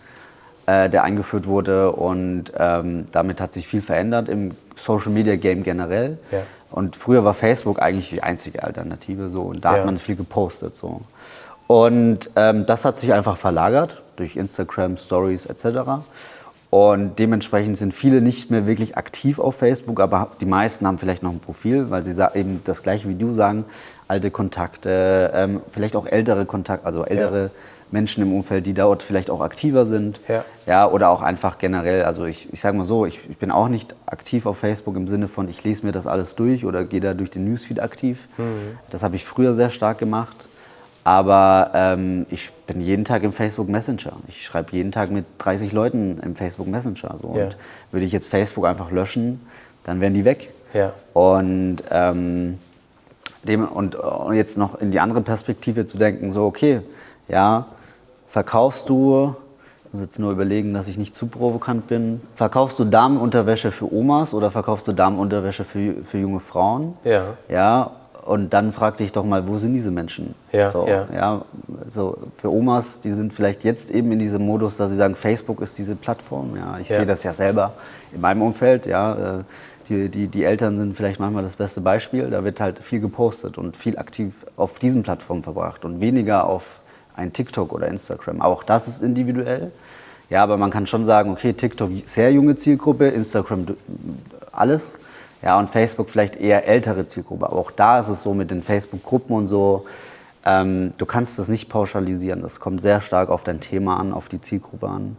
äh, 0.65 0.89
der 0.89 1.03
eingeführt 1.03 1.45
wurde 1.45 1.91
und 1.91 2.45
ähm, 2.57 3.07
damit 3.11 3.39
hat 3.39 3.53
sich 3.53 3.67
viel 3.67 3.83
verändert 3.83 4.27
im 4.27 4.55
Social 4.75 5.11
Media 5.11 5.35
Game 5.35 5.61
generell. 5.61 6.17
Ja. 6.31 6.39
Und 6.72 6.95
früher 6.95 7.24
war 7.26 7.34
Facebook 7.34 7.82
eigentlich 7.82 8.09
die 8.09 8.24
einzige 8.24 8.63
Alternative 8.63 9.30
so 9.30 9.41
und 9.43 9.65
da 9.65 9.74
ja. 9.74 9.80
hat 9.80 9.86
man 9.86 9.97
viel 9.97 10.15
gepostet 10.15 10.74
so. 10.74 11.01
Und 11.67 12.32
ähm, 12.36 12.65
das 12.65 12.86
hat 12.86 12.97
sich 12.97 13.13
einfach 13.13 13.38
verlagert 13.38 14.01
durch 14.15 14.36
Instagram, 14.36 14.97
Stories 14.97 15.45
etc. 15.45 16.01
Und 16.72 17.17
dementsprechend 17.17 17.78
sind 17.78 17.93
viele 17.93 18.22
nicht 18.22 18.51
mehr 18.51 18.67
wirklich 18.67 18.97
aktiv 18.97 19.39
auf 19.39 19.55
Facebook, 19.55 19.99
aber 19.99 20.30
die 20.39 20.45
meisten 20.45 20.86
haben 20.86 20.99
vielleicht 20.99 21.24
noch 21.24 21.32
ein 21.32 21.39
Profil, 21.39 21.89
weil 21.89 22.03
sie 22.03 22.15
eben 22.36 22.61
das 22.63 22.84
gleiche 22.84 23.09
wie 23.09 23.15
du 23.15 23.34
sagen, 23.34 23.65
alte 24.07 24.30
Kontakte, 24.30 25.32
ähm, 25.34 25.61
vielleicht 25.72 25.95
auch 25.95 26.05
ältere 26.05 26.45
Kontakte, 26.45 26.86
also 26.86 27.03
ältere 27.05 27.43
ja. 27.43 27.49
Menschen 27.91 28.23
im 28.23 28.33
Umfeld, 28.33 28.65
die 28.65 28.73
dort 28.73 29.03
vielleicht 29.03 29.29
auch 29.29 29.41
aktiver 29.41 29.85
sind. 29.85 30.19
Ja. 30.27 30.45
ja 30.65 30.89
oder 30.89 31.09
auch 31.09 31.21
einfach 31.21 31.57
generell. 31.57 32.03
Also 32.03 32.25
ich, 32.25 32.51
ich 32.53 32.61
sage 32.61 32.77
mal 32.77 32.83
so, 32.83 33.05
ich, 33.05 33.19
ich, 33.29 33.37
bin 33.37 33.51
auch 33.51 33.69
nicht 33.69 33.95
aktiv 34.05 34.45
auf 34.45 34.57
Facebook 34.57 34.95
im 34.95 35.07
Sinne 35.07 35.27
von, 35.27 35.47
ich 35.47 35.63
lese 35.63 35.85
mir 35.85 35.91
das 35.91 36.07
alles 36.07 36.35
durch 36.35 36.65
oder 36.65 36.83
gehe 36.85 36.99
da 36.99 37.13
durch 37.13 37.29
den 37.29 37.45
Newsfeed 37.45 37.79
aktiv. 37.79 38.27
Mhm. 38.37 38.77
Das 38.89 39.03
habe 39.03 39.15
ich 39.15 39.25
früher 39.25 39.53
sehr 39.53 39.69
stark 39.69 39.97
gemacht. 39.97 40.47
Aber 41.03 41.71
ähm, 41.73 42.25
ich 42.29 42.51
bin 42.67 42.81
jeden 42.81 43.05
Tag 43.05 43.23
im 43.23 43.31
Facebook 43.31 43.69
Messenger. 43.69 44.13
Ich 44.27 44.45
schreibe 44.45 44.73
jeden 44.73 44.91
Tag 44.91 45.09
mit 45.09 45.25
30 45.39 45.71
Leuten 45.71 46.19
im 46.19 46.35
Facebook 46.35 46.67
Messenger. 46.67 47.15
So. 47.17 47.35
Ja. 47.35 47.45
Und 47.45 47.57
würde 47.91 48.05
ich 48.05 48.11
jetzt 48.11 48.27
Facebook 48.27 48.65
einfach 48.65 48.91
löschen, 48.91 49.41
dann 49.85 50.01
wären 50.01 50.13
die 50.13 50.25
weg. 50.25 50.51
Ja. 50.73 50.93
Und, 51.13 51.77
ähm, 51.89 52.59
dem, 53.43 53.65
und, 53.65 53.95
und 53.95 54.35
jetzt 54.35 54.57
noch 54.57 54.75
in 54.75 54.91
die 54.91 54.99
andere 54.99 55.21
Perspektive 55.21 55.87
zu 55.87 55.97
denken, 55.97 56.31
so 56.31 56.45
okay, 56.45 56.81
ja, 57.27 57.67
verkaufst 58.30 58.89
du, 58.89 59.36
ich 59.86 59.93
muss 59.93 60.01
jetzt 60.03 60.19
nur 60.19 60.32
überlegen, 60.32 60.73
dass 60.73 60.88
ich 60.88 60.97
nicht 60.97 61.15
zu 61.15 61.27
provokant 61.27 61.88
bin, 61.88 62.21
verkaufst 62.36 62.80
du 62.80 62.86
Damenunterwäsche 62.86 63.71
für 63.71 63.91
Omas 63.91 64.34
oder 64.34 64.51
verkaufst 64.51 64.88
du 64.88 64.93
Damenunterwäsche 64.93 65.63
für, 65.63 65.95
für 66.03 66.17
junge 66.19 66.39
Frauen? 66.39 66.93
Ja. 67.03 67.23
Ja, 67.49 67.91
und 68.25 68.53
dann 68.53 68.73
frag 68.73 68.97
dich 68.97 69.11
doch 69.11 69.25
mal, 69.25 69.47
wo 69.47 69.57
sind 69.57 69.73
diese 69.73 69.89
Menschen? 69.89 70.36
Ja, 70.51 70.69
so, 70.69 70.88
ja. 70.88 71.07
ja. 71.11 71.41
so 71.88 72.15
für 72.38 72.51
Omas, 72.51 73.01
die 73.01 73.11
sind 73.13 73.34
vielleicht 73.34 73.63
jetzt 73.63 73.89
eben 73.89 74.11
in 74.11 74.19
diesem 74.19 74.45
Modus, 74.45 74.77
dass 74.77 74.91
sie 74.91 74.95
sagen, 74.95 75.15
Facebook 75.15 75.61
ist 75.61 75.80
diese 75.80 75.95
Plattform. 75.95 76.55
Ja, 76.55 76.77
ich 76.80 76.89
ja. 76.89 76.97
sehe 76.97 77.05
das 77.07 77.23
ja 77.23 77.34
selber 77.34 77.73
in 78.11 78.21
meinem 78.21 78.43
Umfeld. 78.43 78.86
Ja, 78.86 79.39
äh, 79.39 79.43
die, 79.88 80.09
die, 80.09 80.27
die 80.27 80.43
Eltern 80.43 80.77
sind 80.77 80.95
vielleicht 80.95 81.19
manchmal 81.19 81.41
das 81.41 81.55
beste 81.55 81.82
Beispiel. 81.82 82.30
Da 82.30 82.43
wird 82.43 82.61
halt 82.61 82.77
viel 82.77 82.99
gepostet 82.99 83.57
und 83.57 83.75
viel 83.75 83.97
aktiv 83.97 84.45
auf 84.55 84.77
diesen 84.77 85.01
Plattformen 85.01 85.41
verbracht 85.41 85.84
und 85.84 85.99
weniger 85.99 86.45
auf 86.45 86.82
ein 87.20 87.34
TikTok 87.34 87.74
oder 87.74 87.88
Instagram. 87.88 88.41
Auch 88.41 88.63
das 88.63 88.88
ist 88.88 89.01
individuell. 89.01 89.72
Ja, 90.30 90.43
aber 90.43 90.57
man 90.57 90.70
kann 90.72 90.88
schon 90.88 91.05
sagen, 91.05 91.32
okay, 91.32 91.53
TikTok 91.53 91.91
sehr 92.05 92.32
junge 92.32 92.55
Zielgruppe, 92.55 93.07
Instagram 93.07 93.65
alles. 94.51 94.97
Ja, 95.41 95.57
und 95.57 95.70
Facebook 95.70 96.09
vielleicht 96.09 96.36
eher 96.36 96.67
ältere 96.67 97.05
Zielgruppe. 97.05 97.47
Aber 97.47 97.57
auch 97.57 97.72
da 97.72 97.99
ist 97.99 98.09
es 98.09 98.24
so 98.24 98.34
mit 98.34 98.51
den 98.51 98.61
Facebook-Gruppen 98.61 99.36
und 99.36 99.47
so, 99.47 99.86
ähm, 100.45 100.93
du 100.97 101.05
kannst 101.05 101.39
das 101.39 101.47
nicht 101.47 101.70
pauschalisieren. 101.70 102.41
Das 102.41 102.59
kommt 102.59 102.82
sehr 102.82 103.01
stark 103.01 103.30
auf 103.30 103.43
dein 103.43 103.59
Thema 103.59 103.97
an, 103.97 104.13
auf 104.13 104.30
die 104.30 104.41
Zielgruppe 104.41 104.88
an. 104.88 105.17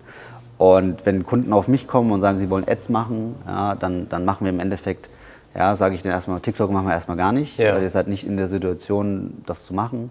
Und 0.58 1.06
wenn 1.06 1.24
Kunden 1.24 1.52
auf 1.52 1.68
mich 1.68 1.88
kommen 1.88 2.12
und 2.12 2.20
sagen, 2.20 2.38
sie 2.38 2.50
wollen 2.50 2.68
Ads 2.68 2.90
machen, 2.90 3.34
ja, 3.46 3.74
dann, 3.74 4.08
dann 4.10 4.24
machen 4.26 4.44
wir 4.44 4.52
im 4.52 4.60
Endeffekt, 4.60 5.08
ja, 5.54 5.74
sage 5.74 5.94
ich 5.94 6.02
denen 6.02 6.12
erstmal, 6.12 6.40
TikTok 6.40 6.70
machen 6.70 6.86
wir 6.86 6.92
erstmal 6.92 7.16
gar 7.16 7.32
nicht, 7.32 7.58
ja. 7.58 7.74
weil 7.74 7.82
ihr 7.82 7.90
seid 7.90 8.08
nicht 8.08 8.26
in 8.26 8.36
der 8.36 8.46
Situation, 8.46 9.42
das 9.46 9.64
zu 9.64 9.72
machen. 9.72 10.10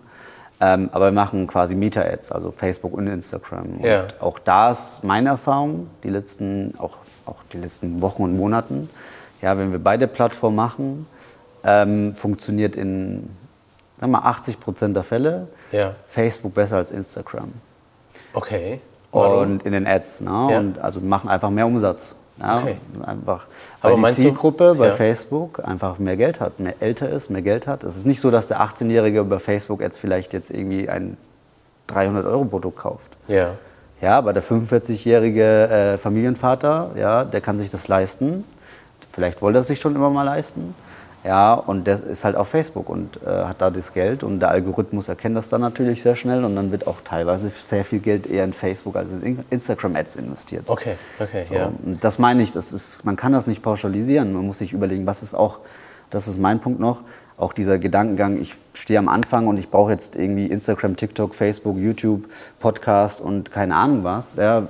Ähm, 0.62 0.89
aber 0.91 1.05
wir 1.05 1.12
machen 1.14 1.47
quasi 1.47 1.76
Meta-Ads, 1.76 2.32
also 2.32 2.51
Facebook 2.51 2.93
und 2.93 3.07
Instagram. 3.07 3.78
Und 3.78 3.86
ja. 3.86 4.07
auch 4.20 4.39
da 4.39 4.72
ist 4.72 5.03
meine 5.03 5.30
Erfahrung, 5.30 5.88
die 6.03 6.10
letzten, 6.10 6.74
auch, 6.78 6.97
auch 7.26 7.38
die 7.53 7.57
letzten 7.57 8.01
Wochen 8.01 8.24
und 8.24 8.36
Monaten, 8.36 8.89
ja, 9.41 9.57
wenn 9.57 9.72
wir 9.72 9.80
beide 9.80 10.07
Plattformen 10.07 10.57
machen, 10.57 11.07
ähm, 11.64 12.14
funktioniert 12.16 12.76
in 12.76 13.30
sagen 13.99 14.12
wir, 14.12 14.26
80 14.26 14.60
Prozent 14.60 14.95
der 14.95 15.03
Fälle 15.03 15.47
ja. 15.72 15.95
Facebook 16.07 16.53
besser 16.53 16.78
als 16.78 16.91
Instagram. 16.91 17.51
Okay. 18.34 18.80
Warum? 19.12 19.39
Und 19.39 19.66
in 19.66 19.74
den 19.74 19.88
Ads. 19.88 20.22
Ne? 20.22 20.30
Ja. 20.30 20.60
Und 20.60 20.80
also 20.80 20.99
machen 21.01 21.30
einfach 21.30 21.49
mehr 21.49 21.66
Umsatz. 21.66 22.16
Ja, 22.40 22.60
okay. 22.60 22.78
Einfach, 23.06 23.48
weil 23.82 23.94
Aber 23.94 24.10
die 24.10 24.16
Zielgruppe 24.16 24.74
du, 24.74 24.80
bei 24.80 24.88
ja. 24.88 24.92
Facebook 24.94 25.62
einfach 25.66 26.00
mehr 26.00 26.18
Geld 26.18 26.40
hat, 26.40 26.60
mehr 26.60 26.76
älter 26.80 27.10
ist, 27.10 27.30
mehr 27.30 27.42
Geld 27.42 27.68
hat. 27.68 27.84
Es 27.84 27.98
ist 27.98 28.06
nicht 28.06 28.22
so, 28.22 28.32
dass 28.32 28.48
der 28.48 28.62
18-Jährige 28.62 29.20
über 29.20 29.40
Facebook 29.40 29.82
jetzt 29.82 29.98
vielleicht 29.98 30.34
jetzt 30.34 30.50
irgendwie 30.50 30.90
ein 30.90 31.18
300-Euro-Produkt 31.90 32.78
kauft. 32.80 33.12
Ja. 33.28 33.56
Ja, 34.02 34.18
aber 34.18 34.32
der 34.32 34.44
45-jährige 34.44 35.44
äh, 35.44 35.98
Familienvater, 35.98 36.92
ja, 36.96 37.26
der 37.26 37.42
kann 37.42 37.58
sich 37.58 37.70
das 37.70 37.90
leisten. 37.90 38.46
Vielleicht 39.12 39.42
wollte 39.42 39.58
er 39.58 39.62
es 39.62 39.68
sich 39.68 39.80
schon 39.82 39.96
immer 39.96 40.10
mal 40.10 40.24
leisten. 40.24 40.74
Ja, 41.24 41.53
und 41.53 41.86
der 41.86 42.01
ist 42.01 42.24
halt 42.24 42.38
auf 42.38 42.47
Facebook 42.47 42.89
und 42.89 43.20
äh, 43.24 43.30
hat 43.30 43.61
da 43.61 43.70
das 43.70 43.93
Geld 43.93 44.24
und 44.24 44.39
der 44.39 44.51
Algorithmus 44.51 45.09
erkennt 45.09 45.36
das 45.36 45.49
dann 45.49 45.59
natürlich 45.59 46.01
sehr 46.01 46.15
schnell 46.15 46.45
und 46.45 46.55
dann 46.55 46.72
wird 46.72 46.88
auch 46.88 47.01
teilweise 47.03 47.49
sehr 47.49 47.84
viel 47.84 47.99
Geld 47.99 48.26
eher 48.26 48.45
in 48.45 48.53
Facebook 48.53 48.95
als 48.95 49.09
in 49.11 49.43
Instagram-Ads 49.49 50.15
investiert. 50.15 50.70
Okay, 50.70 50.95
okay, 51.20 51.43
so, 51.43 51.53
ja. 51.53 51.72
Das 51.99 52.20
meine 52.20 52.41
ich, 52.41 52.53
das 52.53 52.72
ist, 52.72 53.03
man 53.03 53.17
kann 53.17 53.34
das 53.34 53.47
nicht 53.47 53.61
pauschalisieren, 53.61 54.32
man 54.32 54.45
muss 54.45 54.59
sich 54.59 54.72
überlegen, 54.72 55.05
was 55.05 55.22
ist 55.22 55.34
auch, 55.34 55.59
das 56.09 56.30
ist 56.30 56.39
mein 56.39 56.61
Punkt 56.61 56.80
noch, 56.80 57.01
auch 57.36 57.51
dieser 57.51 57.80
Gedankengang, 57.80 58.39
ich 58.39 58.55
stehe 58.74 58.97
am 58.97 59.09
Anfang 59.09 59.47
und 59.47 59.59
ich 59.59 59.70
brauche 59.70 59.91
jetzt 59.91 60.15
irgendwie 60.15 60.45
Instagram, 60.45 60.95
TikTok, 60.95 61.36
Facebook, 61.36 61.78
YouTube, 61.78 62.30
Podcast 62.59 63.20
und 63.20 63.51
keine 63.51 63.76
Ahnung 63.76 64.05
was, 64.05 64.36
ja, 64.36 64.67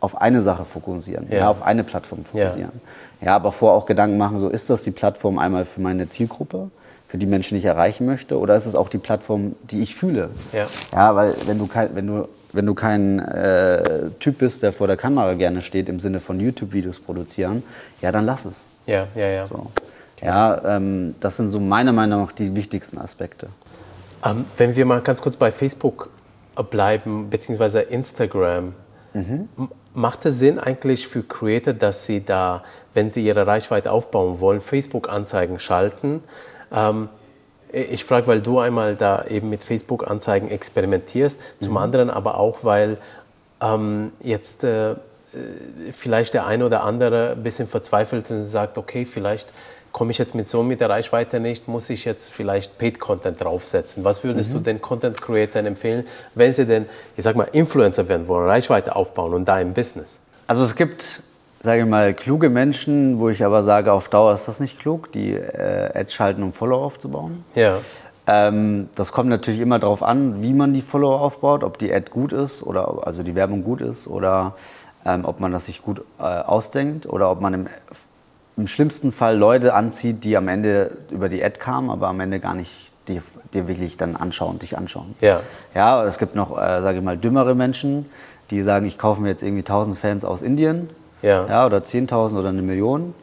auf 0.00 0.20
eine 0.20 0.42
Sache 0.42 0.64
fokussieren, 0.64 1.26
ja. 1.30 1.38
ja 1.38 1.48
auf 1.48 1.62
eine 1.62 1.84
Plattform 1.84 2.24
fokussieren. 2.24 2.72
Ja. 2.74 2.90
Ja, 3.20 3.34
aber 3.36 3.52
vorher 3.52 3.76
auch 3.76 3.86
Gedanken 3.86 4.16
machen, 4.16 4.38
so 4.38 4.48
ist 4.48 4.70
das 4.70 4.82
die 4.82 4.90
Plattform 4.90 5.38
einmal 5.38 5.64
für 5.64 5.80
meine 5.80 6.08
Zielgruppe, 6.08 6.70
für 7.06 7.18
die 7.18 7.26
Menschen, 7.26 7.54
die 7.54 7.60
ich 7.60 7.64
erreichen 7.64 8.06
möchte, 8.06 8.38
oder 8.38 8.54
ist 8.54 8.66
es 8.66 8.74
auch 8.74 8.88
die 8.88 8.98
Plattform, 8.98 9.56
die 9.62 9.80
ich 9.80 9.94
fühle? 9.94 10.30
Ja. 10.52 10.66
Ja, 10.92 11.16
weil 11.16 11.34
wenn 11.46 11.58
du 11.58 11.66
kein, 11.66 11.94
wenn 11.94 12.06
du, 12.06 12.28
wenn 12.52 12.66
du 12.66 12.74
kein 12.74 13.18
äh, 13.18 14.10
Typ 14.20 14.38
bist, 14.38 14.62
der 14.62 14.72
vor 14.72 14.86
der 14.86 14.96
Kamera 14.96 15.34
gerne 15.34 15.62
steht, 15.62 15.88
im 15.88 16.00
Sinne 16.00 16.20
von 16.20 16.38
YouTube-Videos 16.38 17.00
produzieren, 17.00 17.62
ja, 18.00 18.12
dann 18.12 18.24
lass 18.24 18.44
es. 18.44 18.68
Ja, 18.86 19.06
ja, 19.14 19.26
ja. 19.26 19.46
So. 19.46 19.70
Ja, 20.22 20.76
ähm, 20.76 21.14
das 21.20 21.36
sind 21.36 21.48
so 21.48 21.60
meiner 21.60 21.92
Meinung 21.92 22.22
nach 22.22 22.32
die 22.32 22.54
wichtigsten 22.54 22.98
Aspekte. 22.98 23.48
Ähm, 24.24 24.44
wenn 24.56 24.76
wir 24.76 24.84
mal 24.84 25.00
ganz 25.00 25.20
kurz 25.20 25.36
bei 25.36 25.50
Facebook 25.50 26.10
bleiben, 26.64 27.30
beziehungsweise 27.30 27.80
Instagram. 27.80 28.74
Mhm. 29.14 29.48
Macht 29.94 30.26
es 30.26 30.38
Sinn 30.38 30.58
eigentlich 30.58 31.08
für 31.08 31.22
Creator, 31.22 31.72
dass 31.72 32.06
sie 32.06 32.24
da, 32.24 32.62
wenn 32.94 33.10
sie 33.10 33.24
ihre 33.24 33.46
Reichweite 33.46 33.92
aufbauen 33.92 34.40
wollen, 34.40 34.60
Facebook-Anzeigen 34.60 35.58
schalten? 35.58 36.22
Ähm, 36.72 37.08
ich 37.70 38.04
frage, 38.04 38.26
weil 38.26 38.40
du 38.40 38.58
einmal 38.58 38.96
da 38.96 39.24
eben 39.26 39.50
mit 39.50 39.62
Facebook-Anzeigen 39.62 40.50
experimentierst, 40.50 41.38
mhm. 41.38 41.64
zum 41.64 41.76
anderen 41.76 42.10
aber 42.10 42.38
auch, 42.38 42.58
weil 42.62 42.96
ähm, 43.60 44.12
jetzt 44.20 44.64
äh, 44.64 44.94
vielleicht 45.92 46.34
der 46.34 46.46
eine 46.46 46.64
oder 46.64 46.82
andere 46.82 47.32
ein 47.32 47.42
bisschen 47.42 47.68
verzweifelt 47.68 48.30
und 48.30 48.42
sagt, 48.42 48.78
okay, 48.78 49.04
vielleicht 49.04 49.52
komme 49.92 50.10
ich 50.10 50.18
jetzt 50.18 50.34
mit 50.34 50.48
so 50.48 50.62
mit 50.62 50.80
der 50.80 50.90
Reichweite 50.90 51.40
nicht, 51.40 51.68
muss 51.68 51.90
ich 51.90 52.04
jetzt 52.04 52.32
vielleicht 52.32 52.78
Paid-Content 52.78 53.42
draufsetzen. 53.42 54.04
Was 54.04 54.22
würdest 54.24 54.50
mhm. 54.50 54.58
du 54.58 54.60
den 54.60 54.80
Content-Creatern 54.80 55.66
empfehlen, 55.66 56.06
wenn 56.34 56.52
sie 56.52 56.66
denn, 56.66 56.86
ich 57.16 57.24
sag 57.24 57.36
mal, 57.36 57.48
Influencer 57.52 58.08
werden 58.08 58.28
wollen, 58.28 58.46
Reichweite 58.46 58.94
aufbauen 58.96 59.34
und 59.34 59.46
da 59.46 59.60
im 59.60 59.74
Business? 59.74 60.20
Also 60.46 60.64
es 60.64 60.74
gibt, 60.76 61.20
sage 61.68 61.82
ich 61.82 61.86
mal, 61.86 62.14
kluge 62.14 62.48
Menschen, 62.48 63.20
wo 63.20 63.28
ich 63.28 63.44
aber 63.44 63.62
sage, 63.62 63.92
auf 63.92 64.08
Dauer 64.08 64.32
ist 64.32 64.48
das 64.48 64.58
nicht 64.58 64.80
klug, 64.80 65.12
die 65.12 65.34
äh, 65.34 65.90
Ads 65.94 66.14
schalten, 66.14 66.42
um 66.42 66.54
Follower 66.54 66.82
aufzubauen. 66.82 67.44
Ja. 67.54 67.76
Ähm, 68.26 68.88
das 68.96 69.12
kommt 69.12 69.28
natürlich 69.28 69.60
immer 69.60 69.78
darauf 69.78 70.02
an, 70.02 70.40
wie 70.40 70.54
man 70.54 70.72
die 70.72 70.80
Follower 70.80 71.20
aufbaut, 71.20 71.62
ob 71.62 71.76
die 71.76 71.92
Ad 71.92 72.10
gut 72.10 72.32
ist 72.32 72.62
oder 72.62 73.06
also 73.06 73.22
die 73.22 73.34
Werbung 73.34 73.64
gut 73.64 73.82
ist 73.82 74.06
oder 74.06 74.54
ähm, 75.04 75.26
ob 75.26 75.40
man 75.40 75.52
das 75.52 75.66
sich 75.66 75.82
gut 75.82 76.00
äh, 76.18 76.22
ausdenkt 76.22 77.04
oder 77.04 77.30
ob 77.30 77.42
man 77.42 77.52
im 77.52 77.66
im 78.56 78.66
schlimmsten 78.66 79.12
Fall 79.12 79.36
Leute 79.36 79.74
anzieht, 79.74 80.24
die 80.24 80.36
am 80.38 80.48
Ende 80.48 80.96
über 81.10 81.28
die 81.28 81.44
Ad 81.44 81.60
kamen, 81.60 81.90
aber 81.90 82.08
am 82.08 82.18
Ende 82.18 82.40
gar 82.40 82.54
nicht 82.54 82.92
dir, 83.08 83.22
dir 83.52 83.68
wirklich 83.68 83.98
dann 83.98 84.16
anschauen, 84.16 84.58
dich 84.58 84.76
anschauen. 84.76 85.14
Ja. 85.20 85.42
Ja, 85.74 86.02
es 86.04 86.18
gibt 86.18 86.34
noch, 86.34 86.56
äh, 86.56 86.80
sage 86.80 86.98
ich 86.98 87.04
mal, 87.04 87.18
dümmere 87.18 87.54
Menschen, 87.54 88.06
die 88.50 88.62
sagen, 88.62 88.86
ich 88.86 88.96
kaufe 88.96 89.20
mir 89.20 89.28
jetzt 89.28 89.42
irgendwie 89.42 89.62
1000 89.62 89.98
Fans 89.98 90.24
aus 90.24 90.40
Indien. 90.40 90.88
Ja. 91.22 91.46
ja 91.46 91.66
oder 91.66 91.78
10.000 91.78 92.38
oder 92.38 92.48
eine 92.48 92.62
Million. 92.62 93.14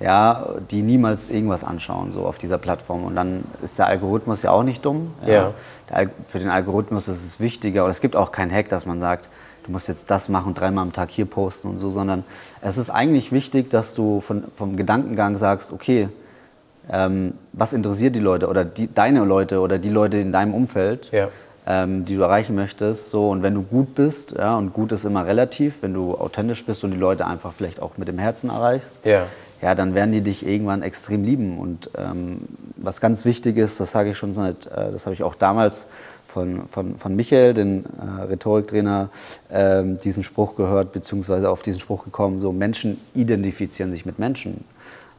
Ja, 0.00 0.46
die 0.70 0.82
niemals 0.82 1.30
irgendwas 1.30 1.62
anschauen, 1.62 2.12
so 2.12 2.26
auf 2.26 2.36
dieser 2.36 2.58
Plattform. 2.58 3.04
Und 3.04 3.14
dann 3.14 3.44
ist 3.62 3.78
der 3.78 3.86
Algorithmus 3.86 4.42
ja 4.42 4.50
auch 4.50 4.64
nicht 4.64 4.84
dumm. 4.84 5.14
Ja. 5.24 5.52
ja. 5.90 6.06
für 6.26 6.40
den 6.40 6.50
Algorithmus 6.50 7.08
ist 7.08 7.24
es 7.24 7.40
wichtiger, 7.40 7.84
oder 7.84 7.92
es 7.92 8.00
gibt 8.00 8.16
auch 8.16 8.32
keinen 8.32 8.50
Hack, 8.50 8.68
dass 8.68 8.86
man 8.86 8.98
sagt, 8.98 9.28
du 9.64 9.72
musst 9.72 9.88
jetzt 9.88 10.10
das 10.10 10.28
machen, 10.28 10.52
dreimal 10.52 10.82
am 10.82 10.92
Tag 10.92 11.10
hier 11.10 11.26
posten 11.26 11.68
und 11.68 11.78
so, 11.78 11.90
sondern 11.90 12.24
es 12.60 12.76
ist 12.76 12.90
eigentlich 12.90 13.32
wichtig, 13.32 13.70
dass 13.70 13.94
du 13.94 14.20
von, 14.20 14.44
vom 14.56 14.76
Gedankengang 14.76 15.36
sagst, 15.36 15.72
okay, 15.72 16.08
ähm, 16.90 17.34
was 17.52 17.72
interessiert 17.72 18.14
die 18.14 18.20
Leute 18.20 18.48
oder 18.48 18.64
die, 18.64 18.92
deine 18.92 19.24
Leute 19.24 19.60
oder 19.60 19.78
die 19.78 19.88
Leute 19.88 20.18
in 20.18 20.32
deinem 20.32 20.54
Umfeld, 20.54 21.10
ja. 21.12 21.28
Ähm, 21.66 22.04
die 22.04 22.16
du 22.16 22.22
erreichen 22.22 22.54
möchtest. 22.54 23.10
So, 23.10 23.30
und 23.30 23.42
wenn 23.42 23.54
du 23.54 23.62
gut 23.62 23.94
bist, 23.94 24.32
ja, 24.32 24.56
und 24.56 24.72
gut 24.72 24.92
ist 24.92 25.04
immer 25.04 25.26
relativ, 25.26 25.82
wenn 25.82 25.94
du 25.94 26.14
authentisch 26.14 26.64
bist 26.64 26.84
und 26.84 26.90
die 26.90 26.98
Leute 26.98 27.26
einfach 27.26 27.52
vielleicht 27.52 27.80
auch 27.80 27.96
mit 27.96 28.08
dem 28.08 28.18
Herzen 28.18 28.50
erreichst, 28.50 28.94
ja. 29.04 29.26
ja 29.62 29.74
dann 29.74 29.94
werden 29.94 30.12
die 30.12 30.20
dich 30.20 30.46
irgendwann 30.46 30.82
extrem 30.82 31.24
lieben. 31.24 31.58
Und 31.58 31.90
ähm, 31.96 32.42
was 32.76 33.00
ganz 33.00 33.24
wichtig 33.24 33.56
ist, 33.56 33.80
das 33.80 33.92
sage 33.92 34.10
ich 34.10 34.18
schon 34.18 34.32
seit, 34.32 34.66
äh, 34.66 34.92
das 34.92 35.06
habe 35.06 35.14
ich 35.14 35.22
auch 35.22 35.34
damals 35.34 35.86
von, 36.26 36.68
von, 36.68 36.98
von 36.98 37.14
Michael, 37.16 37.54
den 37.54 37.84
äh, 37.84 38.22
Rhetoriktrainer, 38.24 39.08
äh, 39.48 39.82
diesen 40.02 40.22
Spruch 40.22 40.56
gehört, 40.56 40.92
beziehungsweise 40.92 41.48
auf 41.48 41.62
diesen 41.62 41.80
Spruch 41.80 42.04
gekommen, 42.04 42.38
so 42.38 42.52
Menschen 42.52 43.00
identifizieren 43.14 43.92
sich 43.92 44.04
mit 44.04 44.18
Menschen. 44.18 44.64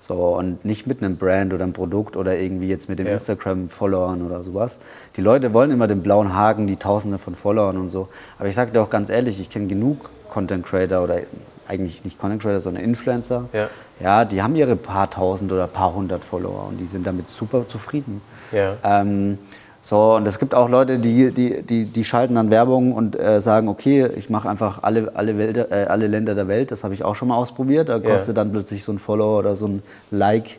So, 0.08 0.38
und 0.38 0.64
nicht 0.66 0.86
mit 0.86 1.02
einem 1.02 1.18
Brand 1.18 1.54
oder 1.54 1.64
einem 1.64 1.74
Produkt 1.74 2.16
oder 2.16 2.38
irgendwie 2.38 2.68
jetzt 2.68 2.90
mit 2.90 3.00
den 3.00 3.08
ja. 3.08 3.14
Instagram-Followern 3.14 4.22
oder 4.22 4.44
sowas. 4.44 4.80
Die 5.16 5.22
Leute 5.22 5.54
wollen 5.54 5.72
immer 5.72 5.88
den 5.88 6.04
blauen 6.04 6.36
Haken, 6.36 6.68
die 6.68 6.78
Tausende 6.78 7.18
von 7.18 7.34
Followern 7.34 7.78
und 7.78 7.90
so. 7.90 8.08
Aber 8.38 8.48
ich 8.48 8.56
sage 8.56 8.72
dir 8.72 8.84
auch 8.84 8.92
ganz 8.92 9.10
ehrlich, 9.10 9.40
ich 9.40 9.50
kenne 9.50 9.66
genug 9.66 10.10
Content 10.30 10.66
Creator 10.66 11.04
oder 11.04 11.22
eigentlich 11.68 12.04
nicht 12.04 12.20
Content 12.20 12.42
Creator, 12.42 12.62
sondern 12.62 12.84
Influencer. 12.84 13.50
Ja. 13.52 13.70
ja, 14.00 14.26
die 14.26 14.44
haben 14.44 14.56
ihre 14.56 14.76
paar 14.76 15.10
tausend 15.10 15.52
oder 15.52 15.66
paar 15.66 15.96
hundert 15.96 16.24
Follower 16.24 16.68
und 16.70 16.78
die 16.78 16.86
sind 16.86 17.08
damit 17.08 17.28
super 17.28 17.68
zufrieden. 17.68 18.22
Ja. 18.52 18.78
Ähm, 18.84 19.40
so, 19.88 20.16
und 20.16 20.26
es 20.26 20.40
gibt 20.40 20.56
auch 20.56 20.68
Leute, 20.68 20.98
die, 20.98 21.30
die, 21.30 21.62
die, 21.62 21.86
die 21.86 22.04
schalten 22.04 22.34
dann 22.34 22.50
Werbung 22.50 22.92
und 22.92 23.20
äh, 23.20 23.40
sagen, 23.40 23.68
okay, 23.68 24.10
ich 24.16 24.32
mache 24.32 24.50
einfach 24.50 24.82
alle, 24.82 25.12
alle, 25.14 25.38
Welt, 25.38 25.58
äh, 25.58 25.86
alle 25.88 26.08
Länder 26.08 26.34
der 26.34 26.48
Welt. 26.48 26.72
Das 26.72 26.84
habe 26.84 26.96
ich 26.96 27.04
auch 27.04 27.14
schon 27.14 27.28
mal 27.28 27.36
ausprobiert. 27.36 27.90
Da 27.90 28.00
kostet 28.00 28.30
ja. 28.30 28.34
dann 28.34 28.52
plötzlich 28.52 28.84
so 28.84 28.92
ein 28.92 28.98
Follower 28.98 29.38
oder 29.38 29.56
so 29.56 29.68
ein 29.68 29.84
Like. 30.10 30.58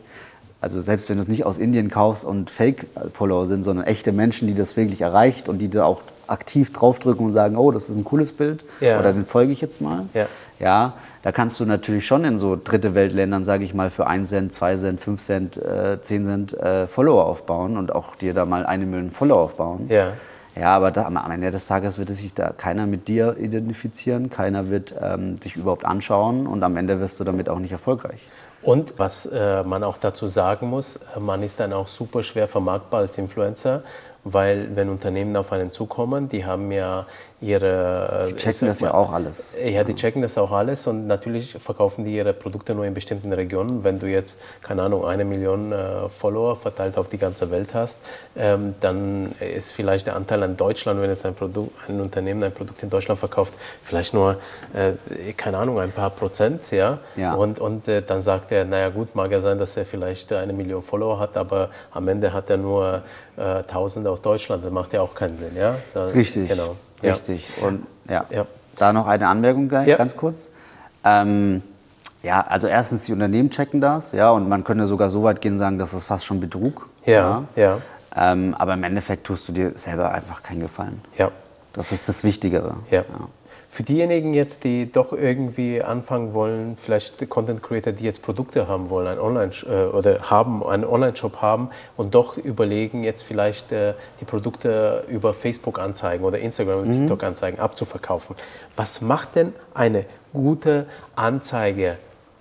Also 0.61 0.79
selbst 0.79 1.09
wenn 1.09 1.17
du 1.17 1.23
es 1.23 1.27
nicht 1.27 1.43
aus 1.43 1.57
Indien 1.57 1.89
kaufst 1.89 2.23
und 2.23 2.49
Fake-Follower 2.49 3.45
sind, 3.45 3.63
sondern 3.63 3.85
echte 3.85 4.13
Menschen, 4.13 4.47
die 4.47 4.53
das 4.53 4.77
wirklich 4.77 5.01
erreicht 5.01 5.49
und 5.49 5.57
die 5.57 5.69
da 5.69 5.83
auch 5.83 6.03
aktiv 6.27 6.71
draufdrücken 6.73 7.25
und 7.25 7.33
sagen, 7.33 7.57
oh, 7.57 7.71
das 7.71 7.89
ist 7.89 7.97
ein 7.97 8.03
cooles 8.03 8.31
Bild 8.31 8.63
ja. 8.79 8.99
oder 8.99 9.13
den 9.13 9.25
folge 9.25 9.51
ich 9.51 9.61
jetzt 9.61 9.81
mal. 9.81 10.05
Ja. 10.13 10.27
ja, 10.59 10.93
da 11.23 11.31
kannst 11.31 11.59
du 11.59 11.65
natürlich 11.65 12.05
schon 12.05 12.23
in 12.25 12.37
so 12.37 12.57
dritte 12.61 12.95
Weltländern, 12.95 13.45
sage 13.45 13.63
ich 13.63 13.73
mal, 13.73 13.89
für 13.89 14.07
1 14.07 14.29
Cent, 14.29 14.53
2 14.53 14.77
Cent, 14.77 15.01
5 15.01 15.21
Cent, 15.21 15.57
äh, 15.57 16.01
10 16.01 16.25
Cent 16.25 16.53
äh, 16.53 16.87
Follower 16.87 17.25
aufbauen 17.25 17.77
und 17.77 17.93
auch 17.93 18.15
dir 18.15 18.33
da 18.33 18.45
mal 18.45 18.65
eine 18.65 18.85
Million 18.85 19.11
Follower 19.11 19.41
aufbauen. 19.41 19.87
Ja. 19.89 20.13
Ja, 20.59 20.73
aber 20.73 20.89
da, 20.89 21.05
am 21.05 21.31
Ende 21.31 21.51
des 21.51 21.67
Tages 21.67 21.99
wird 21.99 22.09
sich 22.09 22.33
da 22.33 22.49
keiner 22.49 22.87
mit 22.87 23.07
dir 23.07 23.37
identifizieren, 23.37 24.31
keiner 24.31 24.69
wird 24.69 24.95
ähm, 24.99 25.39
dich 25.39 25.55
überhaupt 25.55 25.85
anschauen 25.85 26.47
und 26.47 26.63
am 26.63 26.77
Ende 26.77 26.99
wirst 26.99 27.19
du 27.19 27.23
damit 27.23 27.47
auch 27.47 27.59
nicht 27.59 27.71
erfolgreich. 27.71 28.21
Und 28.63 28.97
was 28.97 29.27
äh, 29.27 29.63
man 29.63 29.83
auch 29.83 29.97
dazu 29.97 30.25
sagen 30.25 30.69
muss, 30.69 30.97
äh, 31.15 31.19
man 31.19 31.43
ist 31.43 31.59
dann 31.59 31.73
auch 31.73 31.87
super 31.87 32.23
schwer 32.23 32.47
vermarktbar 32.47 33.01
als 33.01 33.17
Influencer, 33.17 33.83
weil 34.33 34.75
wenn 34.75 34.89
Unternehmen 34.89 35.35
auf 35.35 35.51
einen 35.51 35.71
zukommen, 35.71 36.27
die 36.27 36.45
haben 36.45 36.71
ja 36.71 37.05
ihre... 37.39 38.27
Die 38.29 38.35
checken 38.35 38.67
das 38.67 38.79
ja 38.79 38.93
auch 38.93 39.11
alles. 39.11 39.53
Ja, 39.63 39.83
die 39.83 39.93
checken 39.93 40.21
das 40.21 40.37
auch 40.37 40.51
alles 40.51 40.87
und 40.87 41.05
natürlich 41.05 41.53
verkaufen 41.59 42.03
die 42.03 42.15
ihre 42.15 42.33
Produkte 42.33 42.73
nur 42.73 42.85
in 42.85 42.93
bestimmten 42.93 43.31
Regionen. 43.31 43.83
Wenn 43.83 43.99
du 43.99 44.07
jetzt, 44.07 44.41
keine 44.61 44.83
Ahnung, 44.83 45.05
eine 45.05 45.23
Million 45.23 45.71
äh, 45.71 46.09
Follower 46.09 46.55
verteilt 46.55 46.97
auf 46.97 47.09
die 47.09 47.19
ganze 47.19 47.51
Welt 47.51 47.73
hast, 47.73 47.99
ähm, 48.35 48.73
dann 48.79 49.35
ist 49.39 49.71
vielleicht 49.71 50.07
der 50.07 50.15
Anteil 50.15 50.41
an 50.41 50.57
Deutschland, 50.57 50.99
wenn 51.01 51.09
jetzt 51.09 51.25
ein, 51.25 51.35
Produkt, 51.35 51.71
ein 51.87 52.01
Unternehmen 52.01 52.43
ein 52.43 52.51
Produkt 52.51 52.81
in 52.81 52.89
Deutschland 52.89 53.19
verkauft, 53.19 53.53
vielleicht 53.83 54.13
nur, 54.13 54.37
äh, 54.73 55.33
keine 55.33 55.59
Ahnung, 55.59 55.79
ein 55.79 55.91
paar 55.91 56.09
Prozent. 56.09 56.71
Ja? 56.71 56.99
ja. 57.15 57.35
Und, 57.35 57.59
und 57.59 57.87
äh, 57.87 58.01
dann 58.01 58.21
sagt 58.21 58.51
er, 58.51 58.65
naja 58.65 58.89
gut, 58.89 59.15
mag 59.15 59.31
ja 59.31 59.41
sein, 59.41 59.59
dass 59.59 59.77
er 59.77 59.85
vielleicht 59.85 60.33
eine 60.33 60.53
Million 60.53 60.81
Follower 60.81 61.19
hat, 61.19 61.37
aber 61.37 61.69
am 61.91 62.07
Ende 62.07 62.33
hat 62.33 62.49
er 62.49 62.57
nur 62.57 63.03
äh, 63.35 63.61
Tausende 63.63 64.09
aus 64.09 64.21
Deutschland, 64.21 64.65
das 64.65 64.71
macht 64.71 64.93
ja 64.93 65.01
auch 65.01 65.13
keinen 65.13 65.35
Sinn, 65.35 65.55
ja? 65.55 65.75
So, 65.93 66.05
richtig, 66.05 66.49
genau. 66.49 66.75
Richtig. 67.03 67.61
Und 67.61 67.85
ja. 68.09 68.25
da 68.75 68.93
noch 68.93 69.07
eine 69.07 69.27
Anmerkung 69.27 69.69
gleich, 69.69 69.97
ganz 69.97 70.15
kurz. 70.15 70.49
Ähm, 71.03 71.61
ja, 72.23 72.41
also 72.41 72.67
erstens, 72.67 73.05
die 73.05 73.13
Unternehmen 73.13 73.49
checken 73.49 73.79
das, 73.79 74.11
ja, 74.11 74.31
und 74.31 74.49
man 74.49 74.63
könnte 74.63 74.87
sogar 74.87 75.09
so 75.09 75.23
weit 75.23 75.41
gehen 75.41 75.57
sagen, 75.57 75.77
dass 75.77 75.91
das 75.91 76.05
fast 76.05 76.25
schon 76.25 76.39
Betrug. 76.39 76.89
Ja, 77.05 77.43
ja. 77.55 77.77
Ähm, 78.15 78.55
aber 78.57 78.73
im 78.73 78.83
Endeffekt 78.83 79.25
tust 79.25 79.47
du 79.47 79.51
dir 79.51 79.77
selber 79.77 80.11
einfach 80.11 80.41
keinen 80.41 80.61
Gefallen. 80.61 81.01
Ja. 81.17 81.31
Das 81.73 81.91
ist 81.91 82.09
das 82.09 82.23
Wichtigere. 82.23 82.75
Ja. 82.89 83.03
Für 83.69 83.83
diejenigen 83.83 84.33
jetzt, 84.33 84.63
die 84.63 84.89
doch 84.89 85.11
irgendwie 85.11 85.81
anfangen 85.81 86.33
wollen, 86.33 86.77
vielleicht 86.77 87.29
Content 87.29 87.61
Creator, 87.61 87.91
die 87.91 88.05
jetzt 88.05 88.21
Produkte 88.21 88.67
haben 88.67 88.89
wollen, 88.89 89.07
ein 89.07 89.19
Online 89.19 89.51
äh, 89.69 89.85
oder 89.93 90.29
haben 90.29 90.65
einen 90.65 90.85
Online-Shop 90.85 91.41
haben 91.41 91.69
und 91.97 92.15
doch 92.15 92.37
überlegen, 92.37 93.03
jetzt 93.03 93.23
vielleicht 93.23 93.73
äh, 93.73 93.93
die 94.21 94.25
Produkte 94.25 95.03
über 95.09 95.33
Facebook 95.33 95.79
anzeigen 95.79 96.23
oder 96.23 96.39
Instagram 96.39 96.79
und 96.79 96.87
mhm. 96.87 96.93
TikTok 96.93 97.23
anzeigen 97.23 97.59
abzuverkaufen. 97.59 98.37
Was 98.77 99.01
macht 99.01 99.35
denn 99.35 99.53
eine 99.73 100.05
gute 100.31 100.85
Anzeige 101.15 101.97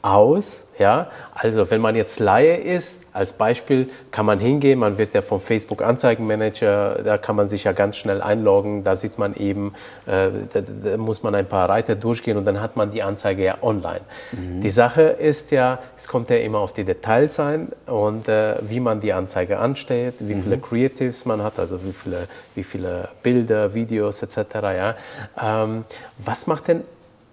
aus. 0.06 0.64
Ja? 0.78 1.10
Also 1.34 1.70
wenn 1.70 1.80
man 1.80 1.96
jetzt 1.96 2.20
Laie 2.20 2.56
ist, 2.56 3.02
als 3.12 3.32
Beispiel 3.32 3.88
kann 4.10 4.26
man 4.26 4.38
hingehen, 4.38 4.78
man 4.78 4.98
wird 4.98 5.14
ja 5.14 5.22
vom 5.22 5.40
Facebook 5.40 5.82
Anzeigenmanager, 5.82 7.02
da 7.02 7.18
kann 7.18 7.36
man 7.36 7.48
sich 7.48 7.64
ja 7.64 7.72
ganz 7.72 7.96
schnell 7.96 8.22
einloggen, 8.22 8.84
da 8.84 8.96
sieht 8.96 9.18
man 9.18 9.34
eben, 9.34 9.74
äh, 10.06 10.28
da, 10.52 10.60
da, 10.60 10.96
muss 10.96 11.22
man 11.22 11.34
ein 11.34 11.46
paar 11.46 11.68
Reiter 11.68 11.94
durchgehen 11.94 12.36
und 12.36 12.44
dann 12.44 12.60
hat 12.60 12.76
man 12.76 12.90
die 12.90 13.02
Anzeige 13.02 13.44
ja 13.44 13.58
online. 13.62 14.00
Mhm. 14.32 14.60
Die 14.60 14.70
Sache 14.70 15.02
ist 15.02 15.50
ja, 15.50 15.78
es 15.96 16.08
kommt 16.08 16.30
ja 16.30 16.36
immer 16.36 16.58
auf 16.58 16.72
die 16.72 16.84
Details 16.84 17.40
ein 17.40 17.68
und 17.86 18.28
äh, 18.28 18.56
wie 18.62 18.80
man 18.80 19.00
die 19.00 19.12
Anzeige 19.12 19.58
anstellt, 19.58 20.14
wie 20.20 20.34
mhm. 20.34 20.42
viele 20.42 20.58
Creatives 20.58 21.24
man 21.24 21.42
hat, 21.42 21.58
also 21.58 21.82
wie 21.84 21.92
viele, 21.92 22.28
wie 22.54 22.64
viele 22.64 23.08
Bilder, 23.22 23.74
Videos 23.74 24.22
etc. 24.22 24.38
Ja? 24.62 24.94
Ähm, 25.42 25.84
was 26.18 26.46
macht 26.46 26.68
denn, 26.68 26.82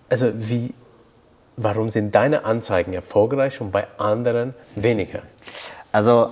also 0.10 0.32
wie 0.34 0.74
Warum 1.56 1.90
sind 1.90 2.16
deine 2.16 2.46
Anzeigen 2.46 2.94
erfolgreich 2.94 3.62
und 3.62 3.72
bei 3.72 3.88
anderen 3.98 4.54
weniger? 4.76 5.22
Also 5.92 6.32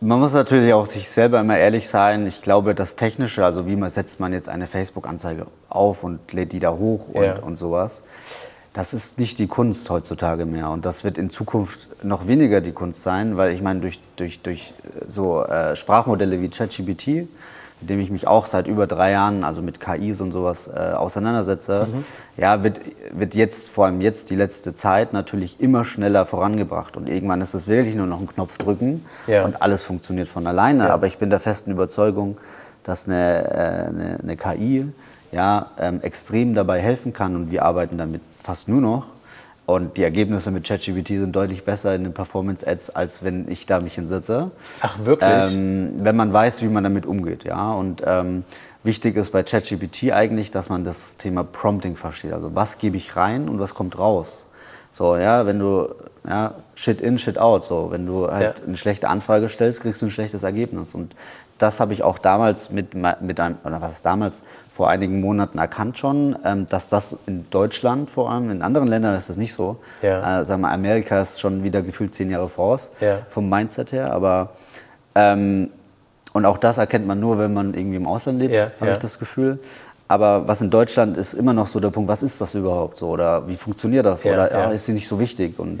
man 0.00 0.20
muss 0.20 0.34
natürlich 0.34 0.72
auch 0.74 0.86
sich 0.86 1.08
selber 1.08 1.40
immer 1.40 1.56
ehrlich 1.56 1.88
sein. 1.88 2.26
Ich 2.26 2.42
glaube, 2.42 2.74
das 2.74 2.96
Technische, 2.96 3.44
also 3.44 3.66
wie 3.66 3.76
man 3.76 3.90
setzt 3.90 4.20
man 4.20 4.32
jetzt 4.32 4.48
eine 4.48 4.66
Facebook-Anzeige 4.66 5.46
auf 5.68 6.04
und 6.04 6.32
lädt 6.32 6.52
die 6.52 6.60
da 6.60 6.72
hoch 6.72 7.08
und, 7.08 7.24
ja. 7.24 7.38
und 7.38 7.56
sowas, 7.56 8.02
das 8.74 8.92
ist 8.92 9.18
nicht 9.18 9.38
die 9.38 9.46
Kunst 9.46 9.88
heutzutage 9.88 10.44
mehr. 10.44 10.68
Und 10.68 10.84
das 10.84 11.02
wird 11.02 11.16
in 11.16 11.30
Zukunft 11.30 11.88
noch 12.04 12.26
weniger 12.26 12.60
die 12.60 12.72
Kunst 12.72 13.02
sein, 13.02 13.38
weil 13.38 13.52
ich 13.52 13.62
meine, 13.62 13.80
durch, 13.80 14.00
durch, 14.16 14.42
durch 14.42 14.74
so 15.08 15.42
äh, 15.44 15.74
Sprachmodelle 15.74 16.42
wie 16.42 16.50
ChatGPT 16.50 17.28
mit 17.80 17.90
dem 17.90 18.00
ich 18.00 18.10
mich 18.10 18.26
auch 18.26 18.46
seit 18.46 18.66
über 18.66 18.86
drei 18.86 19.12
Jahren, 19.12 19.44
also 19.44 19.60
mit 19.60 19.80
KIs 19.80 20.20
und 20.20 20.32
sowas, 20.32 20.68
äh, 20.68 20.78
auseinandersetze, 20.78 21.86
mhm. 21.92 22.04
ja, 22.36 22.62
wird, 22.62 22.80
wird 23.12 23.34
jetzt, 23.34 23.68
vor 23.68 23.86
allem 23.86 24.00
jetzt 24.00 24.30
die 24.30 24.36
letzte 24.36 24.72
Zeit, 24.72 25.12
natürlich 25.12 25.60
immer 25.60 25.84
schneller 25.84 26.24
vorangebracht. 26.24 26.96
Und 26.96 27.08
irgendwann 27.08 27.40
ist 27.40 27.54
es 27.54 27.68
wirklich 27.68 27.94
nur 27.94 28.06
noch 28.06 28.20
ein 28.20 28.26
Knopf 28.26 28.56
drücken 28.58 29.04
ja. 29.26 29.44
und 29.44 29.60
alles 29.60 29.82
funktioniert 29.82 30.28
von 30.28 30.46
alleine. 30.46 30.84
Ja. 30.84 30.94
Aber 30.94 31.06
ich 31.06 31.18
bin 31.18 31.28
der 31.28 31.40
festen 31.40 31.70
Überzeugung, 31.70 32.38
dass 32.82 33.06
eine, 33.06 33.44
äh, 33.50 33.88
eine, 33.88 34.18
eine 34.22 34.36
KI 34.36 34.92
ja, 35.32 35.70
ähm, 35.78 36.00
extrem 36.00 36.54
dabei 36.54 36.80
helfen 36.80 37.12
kann 37.12 37.36
und 37.36 37.50
wir 37.50 37.64
arbeiten 37.64 37.98
damit 37.98 38.22
fast 38.42 38.68
nur 38.68 38.80
noch, 38.80 39.06
und 39.66 39.96
die 39.96 40.04
Ergebnisse 40.04 40.52
mit 40.52 40.64
ChatGPT 40.64 41.08
sind 41.08 41.34
deutlich 41.34 41.64
besser 41.64 41.94
in 41.94 42.04
den 42.04 42.14
Performance-Ads, 42.14 42.90
als 42.90 43.24
wenn 43.24 43.50
ich 43.50 43.66
da 43.66 43.80
mich 43.80 43.96
hinsetze. 43.96 44.52
Ach, 44.80 44.96
wirklich? 45.04 45.54
Ähm, 45.54 45.94
wenn 45.98 46.14
man 46.14 46.32
weiß, 46.32 46.62
wie 46.62 46.68
man 46.68 46.84
damit 46.84 47.04
umgeht, 47.04 47.42
ja. 47.42 47.72
Und 47.72 48.02
ähm, 48.06 48.44
wichtig 48.84 49.16
ist 49.16 49.32
bei 49.32 49.42
ChatGPT 49.42 50.12
eigentlich, 50.12 50.52
dass 50.52 50.68
man 50.68 50.84
das 50.84 51.16
Thema 51.16 51.42
Prompting 51.42 51.96
versteht. 51.96 52.32
Also 52.32 52.54
was 52.54 52.78
gebe 52.78 52.96
ich 52.96 53.16
rein 53.16 53.48
und 53.48 53.58
was 53.58 53.74
kommt 53.74 53.98
raus. 53.98 54.46
So, 54.92 55.16
ja, 55.16 55.44
wenn 55.44 55.58
du, 55.58 55.94
ja, 56.26 56.54
shit 56.76 57.00
in, 57.00 57.18
shit 57.18 57.36
out. 57.36 57.64
So, 57.64 57.88
wenn 57.90 58.06
du 58.06 58.30
halt 58.30 58.60
ja. 58.60 58.64
eine 58.64 58.76
schlechte 58.76 59.08
Anfrage 59.08 59.48
stellst, 59.48 59.82
kriegst 59.82 60.00
du 60.00 60.06
ein 60.06 60.10
schlechtes 60.12 60.44
Ergebnis. 60.44 60.94
Und 60.94 61.14
das 61.58 61.80
habe 61.80 61.92
ich 61.92 62.02
auch 62.02 62.18
damals 62.18 62.70
mit, 62.70 62.94
mit 62.94 63.40
einem, 63.40 63.58
oder 63.64 63.82
was 63.82 64.02
damals, 64.02 64.42
vor 64.76 64.90
einigen 64.90 65.22
Monaten 65.22 65.56
erkannt 65.56 65.96
schon, 65.96 66.36
ähm, 66.44 66.66
dass 66.68 66.90
das 66.90 67.16
in 67.24 67.48
Deutschland 67.48 68.10
vor 68.10 68.30
allem, 68.30 68.50
in 68.50 68.60
anderen 68.60 68.88
Ländern 68.88 69.16
ist 69.16 69.30
das 69.30 69.38
nicht 69.38 69.54
so. 69.54 69.78
Ja. 70.02 70.42
Äh, 70.42 70.44
sagen 70.44 70.60
wir, 70.60 70.70
Amerika 70.70 71.18
ist 71.18 71.40
schon 71.40 71.62
wieder 71.62 71.80
gefühlt 71.80 72.14
zehn 72.14 72.30
Jahre 72.30 72.50
voraus, 72.50 72.90
ja. 73.00 73.20
vom 73.30 73.48
Mindset 73.48 73.92
her, 73.92 74.12
aber 74.12 74.50
ähm, 75.14 75.70
und 76.34 76.44
auch 76.44 76.58
das 76.58 76.76
erkennt 76.76 77.06
man 77.06 77.18
nur, 77.18 77.38
wenn 77.38 77.54
man 77.54 77.72
irgendwie 77.72 77.96
im 77.96 78.06
Ausland 78.06 78.38
lebt, 78.38 78.52
ja, 78.52 78.70
habe 78.78 78.90
ich 78.90 78.98
das 78.98 79.18
Gefühl. 79.18 79.60
Aber 80.08 80.46
was 80.46 80.60
in 80.60 80.68
Deutschland 80.68 81.16
ist 81.16 81.32
immer 81.32 81.54
noch 81.54 81.66
so 81.66 81.80
der 81.80 81.88
Punkt, 81.88 82.10
was 82.10 82.22
ist 82.22 82.38
das 82.42 82.54
überhaupt 82.54 82.98
so? 82.98 83.08
Oder 83.08 83.48
wie 83.48 83.56
funktioniert 83.56 84.04
das? 84.04 84.26
Oder 84.26 84.52
ja. 84.52 84.70
ist 84.70 84.84
sie 84.84 84.92
nicht 84.92 85.08
so 85.08 85.18
wichtig? 85.18 85.58
Und 85.58 85.80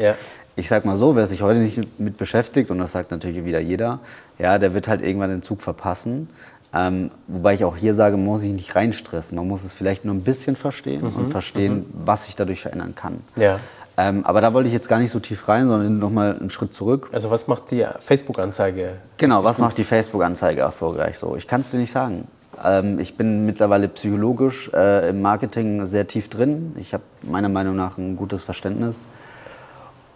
ich 0.56 0.68
sag 0.68 0.86
mal 0.86 0.96
so, 0.96 1.14
wer 1.14 1.26
sich 1.26 1.42
heute 1.42 1.60
nicht 1.60 2.00
mit 2.00 2.16
beschäftigt, 2.16 2.70
und 2.70 2.78
das 2.78 2.92
sagt 2.92 3.10
natürlich 3.10 3.44
wieder 3.44 3.60
jeder, 3.60 4.00
ja, 4.38 4.58
der 4.58 4.72
wird 4.72 4.88
halt 4.88 5.02
irgendwann 5.02 5.28
den 5.28 5.42
Zug 5.42 5.60
verpassen. 5.60 6.30
Ähm, 6.74 7.10
wobei 7.26 7.54
ich 7.54 7.64
auch 7.64 7.76
hier 7.76 7.94
sage, 7.94 8.16
man 8.16 8.26
muss 8.26 8.40
sich 8.40 8.52
nicht 8.52 8.74
reinstressen. 8.74 9.36
Man 9.36 9.48
muss 9.48 9.64
es 9.64 9.72
vielleicht 9.72 10.04
nur 10.04 10.14
ein 10.14 10.22
bisschen 10.22 10.56
verstehen 10.56 11.02
mhm. 11.02 11.16
und 11.16 11.30
verstehen, 11.30 11.76
mhm. 11.76 11.86
was 12.04 12.24
sich 12.26 12.36
dadurch 12.36 12.60
verändern 12.60 12.94
kann. 12.94 13.20
Ja. 13.36 13.60
Ähm, 13.98 14.26
aber 14.26 14.40
da 14.40 14.52
wollte 14.52 14.66
ich 14.66 14.74
jetzt 14.74 14.88
gar 14.88 14.98
nicht 14.98 15.10
so 15.10 15.20
tief 15.20 15.48
rein, 15.48 15.68
sondern 15.68 15.98
nochmal 15.98 16.36
einen 16.38 16.50
Schritt 16.50 16.74
zurück. 16.74 17.08
Also 17.12 17.30
was 17.30 17.48
macht 17.48 17.70
die 17.70 17.86
Facebook-Anzeige? 18.00 18.96
Genau, 19.16 19.42
was 19.42 19.56
gut? 19.56 19.64
macht 19.64 19.78
die 19.78 19.84
Facebook-Anzeige 19.84 20.60
erfolgreich 20.60 21.18
so? 21.18 21.34
Ich 21.36 21.46
kann 21.46 21.62
es 21.62 21.70
dir 21.70 21.78
nicht 21.78 21.92
sagen. 21.92 22.28
Ähm, 22.62 22.98
ich 22.98 23.16
bin 23.16 23.46
mittlerweile 23.46 23.88
psychologisch 23.88 24.70
äh, 24.74 25.08
im 25.08 25.22
Marketing 25.22 25.86
sehr 25.86 26.06
tief 26.06 26.28
drin. 26.28 26.74
Ich 26.78 26.92
habe 26.92 27.04
meiner 27.22 27.48
Meinung 27.48 27.76
nach 27.76 27.96
ein 27.96 28.16
gutes 28.16 28.44
Verständnis. 28.44 29.08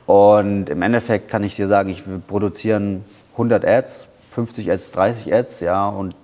Und 0.06 0.68
im 0.68 0.82
Endeffekt 0.82 1.30
kann 1.30 1.42
ich 1.42 1.56
dir 1.56 1.68
sagen, 1.68 1.88
ich 1.88 2.02
produzieren 2.26 3.04
100 3.32 3.64
Ads, 3.64 4.08
50 4.32 4.70
Ads, 4.70 4.90
30 4.90 5.32
Ads, 5.32 5.60
ja, 5.60 5.88
und 5.88 6.14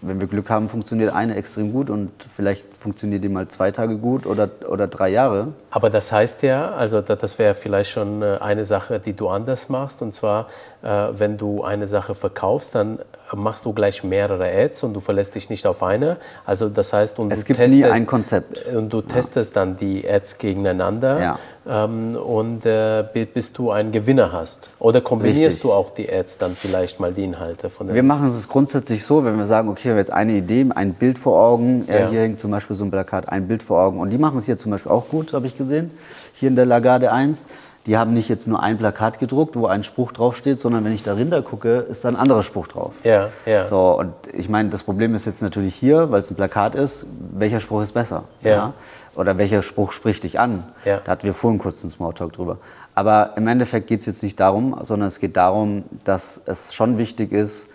wenn 0.00 0.20
wir 0.20 0.26
Glück 0.26 0.48
haben, 0.50 0.68
funktioniert 0.68 1.12
eine 1.12 1.36
extrem 1.36 1.72
gut 1.72 1.90
und 1.90 2.10
vielleicht 2.22 2.64
funktioniert 2.78 3.24
die 3.24 3.28
mal 3.28 3.48
zwei 3.48 3.70
Tage 3.70 3.96
gut 3.98 4.26
oder, 4.26 4.48
oder 4.68 4.86
drei 4.86 5.08
Jahre. 5.08 5.48
Aber 5.70 5.90
das 5.90 6.12
heißt 6.12 6.42
ja, 6.42 6.70
also 6.72 7.00
das 7.00 7.38
wäre 7.38 7.54
vielleicht 7.54 7.90
schon 7.90 8.22
äh, 8.22 8.38
eine 8.40 8.64
Sache, 8.64 9.00
die 9.00 9.14
du 9.14 9.28
anders 9.28 9.68
machst. 9.68 10.00
Und 10.02 10.12
zwar, 10.12 10.46
äh, 10.82 11.08
wenn 11.12 11.36
du 11.36 11.62
eine 11.62 11.86
Sache 11.86 12.14
verkaufst, 12.14 12.74
dann 12.74 13.00
machst 13.34 13.64
du 13.64 13.72
gleich 13.72 14.04
mehrere 14.04 14.50
Ads 14.50 14.84
und 14.84 14.94
du 14.94 15.00
verlässt 15.00 15.34
dich 15.34 15.50
nicht 15.50 15.66
auf 15.66 15.82
eine. 15.82 16.16
Also 16.46 16.68
das 16.68 16.92
heißt, 16.92 17.18
und 17.18 17.32
es 17.32 17.40
du 17.40 17.46
gibt 17.46 17.58
testest, 17.58 17.84
nie 17.84 17.84
ein 17.84 18.06
Konzept. 18.06 18.66
Und 18.74 18.92
du 18.92 19.02
testest 19.02 19.54
ja. 19.54 19.62
dann 19.62 19.76
die 19.76 20.08
Ads 20.08 20.38
gegeneinander 20.38 21.20
ja. 21.20 21.84
ähm, 21.84 22.16
und 22.16 22.64
äh, 22.64 23.04
bis 23.34 23.52
du 23.52 23.70
einen 23.70 23.92
Gewinner 23.92 24.32
hast. 24.32 24.70
Oder 24.78 25.00
kombinierst 25.00 25.56
Richtig. 25.56 25.62
du 25.62 25.72
auch 25.72 25.90
die 25.90 26.10
Ads 26.10 26.38
dann 26.38 26.52
vielleicht 26.52 27.00
mal 27.00 27.12
die 27.12 27.24
Inhalte 27.24 27.70
von 27.70 27.86
den 27.86 27.96
Wir 27.96 28.02
machen 28.02 28.28
es 28.28 28.48
grundsätzlich 28.48 29.04
so, 29.04 29.24
wenn 29.24 29.36
wir 29.36 29.46
sagen, 29.46 29.68
okay, 29.68 29.84
wir 29.84 29.90
haben 29.92 29.98
jetzt 29.98 30.12
eine 30.12 30.32
Idee, 30.32 30.66
ein 30.74 30.94
Bild 30.94 31.18
vor 31.18 31.42
Augen, 31.42 31.86
ja. 31.88 32.08
hier 32.08 32.20
hängt 32.20 32.40
zum 32.40 32.50
Beispiel 32.50 32.67
so 32.74 32.84
ein 32.84 32.90
Plakat, 32.90 33.28
ein 33.28 33.48
Bild 33.48 33.62
vor 33.62 33.80
Augen 33.80 34.00
und 34.00 34.10
die 34.10 34.18
machen 34.18 34.38
es 34.38 34.46
hier 34.46 34.58
zum 34.58 34.70
Beispiel 34.70 34.92
auch 34.92 35.08
gut, 35.08 35.32
habe 35.32 35.46
ich 35.46 35.56
gesehen, 35.56 35.90
hier 36.34 36.48
in 36.48 36.56
der 36.56 36.66
Lagarde 36.66 37.12
1 37.12 37.46
die 37.88 37.96
haben 37.96 38.12
nicht 38.12 38.28
jetzt 38.28 38.46
nur 38.46 38.62
ein 38.62 38.76
Plakat 38.76 39.18
gedruckt, 39.18 39.56
wo 39.56 39.66
ein 39.66 39.82
Spruch 39.82 40.12
draufsteht, 40.12 40.60
sondern 40.60 40.84
wenn 40.84 40.92
ich 40.92 41.02
dahinter 41.02 41.40
gucke, 41.40 41.78
ist 41.78 42.04
da 42.04 42.10
ein 42.10 42.16
anderer 42.16 42.42
Spruch 42.42 42.66
drauf. 42.66 42.92
Ja, 43.02 43.30
ja. 43.46 43.64
So, 43.64 43.98
und 43.98 44.12
ich 44.34 44.50
meine, 44.50 44.68
das 44.68 44.82
Problem 44.82 45.14
ist 45.14 45.24
jetzt 45.24 45.40
natürlich 45.40 45.74
hier, 45.74 46.10
weil 46.10 46.20
es 46.20 46.30
ein 46.30 46.34
Plakat 46.34 46.74
ist, 46.74 47.06
welcher 47.32 47.60
Spruch 47.60 47.80
ist 47.80 47.92
besser? 47.92 48.24
Ja. 48.42 48.50
ja? 48.50 48.72
Oder 49.14 49.38
welcher 49.38 49.62
Spruch 49.62 49.92
spricht 49.92 50.24
dich 50.24 50.38
an? 50.38 50.64
Ja. 50.84 51.00
Da 51.02 51.12
hatten 51.12 51.22
wir 51.22 51.32
vorhin 51.32 51.58
kurz 51.58 51.82
einen 51.82 51.90
Smalltalk 51.90 52.34
drüber. 52.34 52.58
Aber 52.94 53.32
im 53.36 53.48
Endeffekt 53.48 53.86
geht 53.86 54.00
es 54.00 54.06
jetzt 54.06 54.22
nicht 54.22 54.38
darum, 54.38 54.78
sondern 54.82 55.08
es 55.08 55.18
geht 55.18 55.38
darum, 55.38 55.84
dass 56.04 56.42
es 56.44 56.74
schon 56.74 56.98
wichtig 56.98 57.32
ist, 57.32 57.68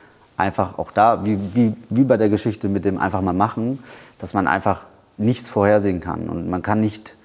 einfach 0.43 0.77
auch 0.77 0.91
da, 0.91 1.23
wie, 1.25 1.39
wie, 1.53 1.73
wie 1.89 2.03
bei 2.03 2.17
der 2.17 2.29
Geschichte 2.29 2.67
mit 2.67 2.83
dem 2.83 2.99
einfach 2.99 3.21
mal 3.21 3.33
machen, 3.33 3.79
dass 4.19 4.33
man 4.33 4.47
einfach 4.47 4.85
nichts 5.17 5.49
vorhersehen 5.49 6.01
kann. 6.01 6.27
Und 6.27 6.49
man 6.49 6.61
kann 6.61 6.81
nicht 6.81 7.15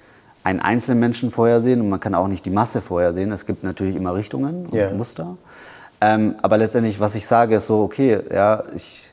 einen 0.43 0.61
einzelnen 0.61 0.99
Menschen 0.99 1.31
vorhersehen 1.31 1.81
und 1.81 1.89
man 1.89 1.99
kann 1.99 2.15
auch 2.15 2.29
nicht 2.29 2.45
die 2.45 2.49
Masse 2.49 2.79
vorhersehen. 2.81 3.31
Es 3.31 3.45
gibt 3.45 3.63
natürlich 3.63 3.95
immer 3.95 4.15
Richtungen 4.15 4.67
und 4.67 4.73
yeah. 4.73 4.93
Muster. 4.93 5.35
Ähm, 6.01 6.35
aber 6.41 6.57
letztendlich, 6.57 7.01
was 7.01 7.13
ich 7.15 7.27
sage, 7.27 7.55
ist 7.57 7.67
so, 7.67 7.83
okay, 7.83 8.21
ja, 8.33 8.63
ich, 8.73 9.11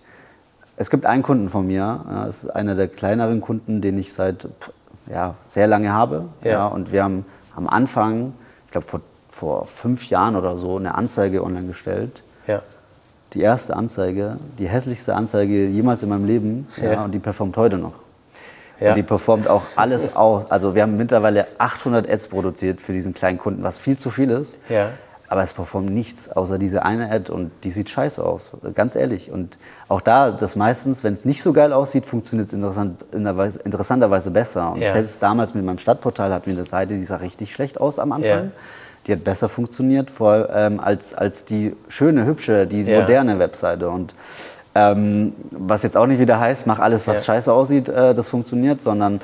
es 0.77 0.89
gibt 0.89 1.05
einen 1.05 1.25
Kunden 1.25 1.49
von 1.49 1.67
mir, 1.67 2.05
ja, 2.09 2.27
das 2.27 2.45
ist 2.45 2.51
einer 2.51 2.77
der 2.77 2.87
kleineren 2.87 3.41
Kunden, 3.41 3.81
den 3.81 3.99
ich 3.99 4.13
seit 4.13 4.47
ja, 5.13 5.35
sehr 5.43 5.67
lange 5.67 5.93
habe. 5.93 6.27
Ja. 6.45 6.51
ja 6.51 6.67
und 6.67 6.93
wir 6.93 7.03
haben 7.03 7.25
am 7.57 7.67
Anfang, 7.67 8.35
ich 8.67 8.73
glaube 8.73 8.87
vor, 8.87 9.01
vor 9.31 9.67
fünf 9.67 10.09
Jahren 10.09 10.37
oder 10.37 10.57
so, 10.57 10.77
eine 10.77 10.95
Anzeige 10.95 11.43
online 11.43 11.67
gestellt. 11.67 12.23
Die 13.37 13.43
erste 13.43 13.77
Anzeige, 13.77 14.39
die 14.59 14.67
hässlichste 14.67 15.15
Anzeige 15.15 15.67
jemals 15.67 16.03
in 16.03 16.09
meinem 16.09 16.25
Leben. 16.25 16.67
Ja. 16.81 16.93
ja 16.93 17.05
und 17.05 17.13
die 17.13 17.19
performt 17.19 17.55
heute 17.59 17.77
noch. 17.77 17.93
Ja. 18.81 18.91
Und 18.91 18.95
die 18.97 19.03
performt 19.03 19.47
auch 19.47 19.63
alles 19.77 20.17
aus. 20.17 20.51
Also 20.51 20.75
wir 20.75 20.81
haben 20.81 20.97
mittlerweile 20.97 21.47
800 21.59 22.09
Ads 22.09 22.29
produziert 22.29 22.81
für 22.81 22.95
diesen 22.95 23.13
kleinen 23.13 23.39
Kunden, 23.39 23.63
was 23.63 23.79
viel 23.79 23.99
zu 23.99 24.09
viel 24.09 24.31
ist. 24.31 24.59
Ja. 24.71 24.89
aber 25.29 25.43
es 25.43 25.53
performt 25.53 25.91
nichts 25.91 26.31
außer 26.31 26.57
diese 26.57 26.85
eine 26.85 27.11
Ad 27.11 27.31
und 27.33 27.51
die 27.65 27.71
sieht 27.71 27.91
scheiße 27.91 28.25
aus, 28.25 28.57
ganz 28.75 28.95
ehrlich. 28.95 29.31
Und 29.31 29.59
auch 29.89 30.01
da, 30.01 30.31
das 30.31 30.57
meistens, 30.57 31.05
wenn 31.05 31.13
es 31.13 31.25
nicht 31.25 31.43
so 31.43 31.53
geil 31.53 31.73
aussieht, 31.73 32.07
funktioniert 32.07 32.49
es 32.49 32.55
interessant, 32.55 33.05
interessanterweise 33.13 34.31
besser. 34.31 34.73
Und 34.73 34.81
ja. 34.81 34.91
selbst 34.91 35.23
damals 35.23 35.53
mit 35.53 35.65
meinem 35.65 35.79
Stadtportal 35.79 36.33
hatten 36.33 36.47
wir 36.47 36.55
eine 36.55 36.65
Seite, 36.65 36.95
die 36.95 37.05
sah 37.05 37.17
richtig 37.17 37.53
schlecht 37.53 37.81
aus 37.81 37.99
am 37.99 38.13
Anfang. 38.13 38.53
Ja. 39.07 39.15
Die 39.15 39.21
hat 39.21 39.25
besser 39.25 39.49
funktioniert 39.49 40.11
vor, 40.11 40.49
ähm, 40.53 40.81
als, 40.81 41.15
als 41.15 41.45
die 41.45 41.77
schöne, 41.89 42.27
hübsche, 42.27 42.67
die 42.67 42.83
ja. 42.83 43.01
moderne 43.01 43.39
Webseite. 43.39 43.89
Und 43.89 44.15
ähm, 44.75 45.33
was 45.51 45.83
jetzt 45.83 45.97
auch 45.97 46.07
nicht 46.07 46.19
wieder 46.19 46.39
heißt, 46.39 46.67
mach 46.67 46.81
alles, 46.81 47.07
was 47.07 47.25
scheiße 47.25 47.53
aussieht, 47.53 47.89
äh, 47.89 48.15
das 48.15 48.29
funktioniert, 48.29 48.83
sondern 48.83 49.21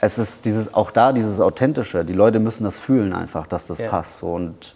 es 0.00 0.18
ist 0.18 0.44
dieses, 0.44 0.74
auch 0.74 0.90
da 0.90 1.12
dieses 1.12 1.40
Authentische. 1.40 2.04
Die 2.04 2.12
Leute 2.12 2.38
müssen 2.38 2.64
das 2.64 2.78
fühlen 2.78 3.12
einfach, 3.12 3.46
dass 3.46 3.66
das 3.66 3.80
passt. 3.82 4.22
Und 4.22 4.74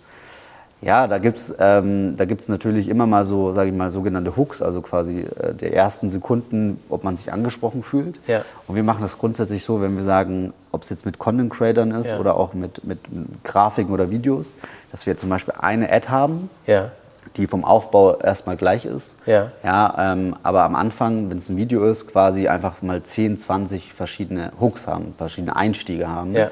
ja, 0.80 1.06
da 1.06 1.18
gibt 1.18 1.38
es 1.38 1.54
ähm, 1.58 2.16
natürlich 2.48 2.88
immer 2.88 3.06
mal 3.06 3.24
so, 3.24 3.52
sage 3.52 3.70
ich 3.70 3.76
mal, 3.76 3.90
sogenannte 3.90 4.36
Hooks, 4.36 4.62
also 4.62 4.80
quasi 4.80 5.20
äh, 5.20 5.54
der 5.54 5.74
ersten 5.74 6.08
Sekunden, 6.08 6.80
ob 6.88 7.04
man 7.04 7.16
sich 7.16 7.32
angesprochen 7.32 7.82
fühlt. 7.82 8.18
Ja. 8.26 8.44
Und 8.66 8.76
wir 8.76 8.82
machen 8.82 9.02
das 9.02 9.18
grundsätzlich 9.18 9.62
so, 9.62 9.82
wenn 9.82 9.96
wir 9.96 10.04
sagen, 10.04 10.54
ob 10.72 10.82
es 10.82 10.90
jetzt 10.90 11.06
mit 11.06 11.18
Content 11.18 11.50
Creatern 11.52 11.90
ist 11.92 12.10
ja. 12.10 12.18
oder 12.18 12.36
auch 12.36 12.54
mit, 12.54 12.84
mit 12.84 12.98
Grafiken 13.44 13.92
oder 13.92 14.10
Videos, 14.10 14.56
dass 14.90 15.06
wir 15.06 15.16
zum 15.16 15.30
Beispiel 15.30 15.54
eine 15.58 15.90
Ad 15.92 16.08
haben, 16.08 16.50
ja. 16.66 16.90
die 17.36 17.46
vom 17.46 17.64
Aufbau 17.64 18.16
erstmal 18.18 18.56
gleich 18.56 18.84
ist. 18.84 19.16
Ja. 19.26 19.50
Ja, 19.64 20.12
ähm, 20.12 20.36
aber 20.42 20.64
am 20.64 20.76
Anfang, 20.76 21.30
wenn 21.30 21.38
es 21.38 21.48
ein 21.48 21.56
Video 21.56 21.84
ist, 21.84 22.08
quasi 22.08 22.48
einfach 22.48 22.82
mal 22.82 23.02
10, 23.02 23.38
20 23.38 23.92
verschiedene 23.92 24.52
Hooks 24.60 24.86
haben, 24.86 25.14
verschiedene 25.18 25.56
Einstiege 25.56 26.08
haben. 26.08 26.34
Ja 26.34 26.50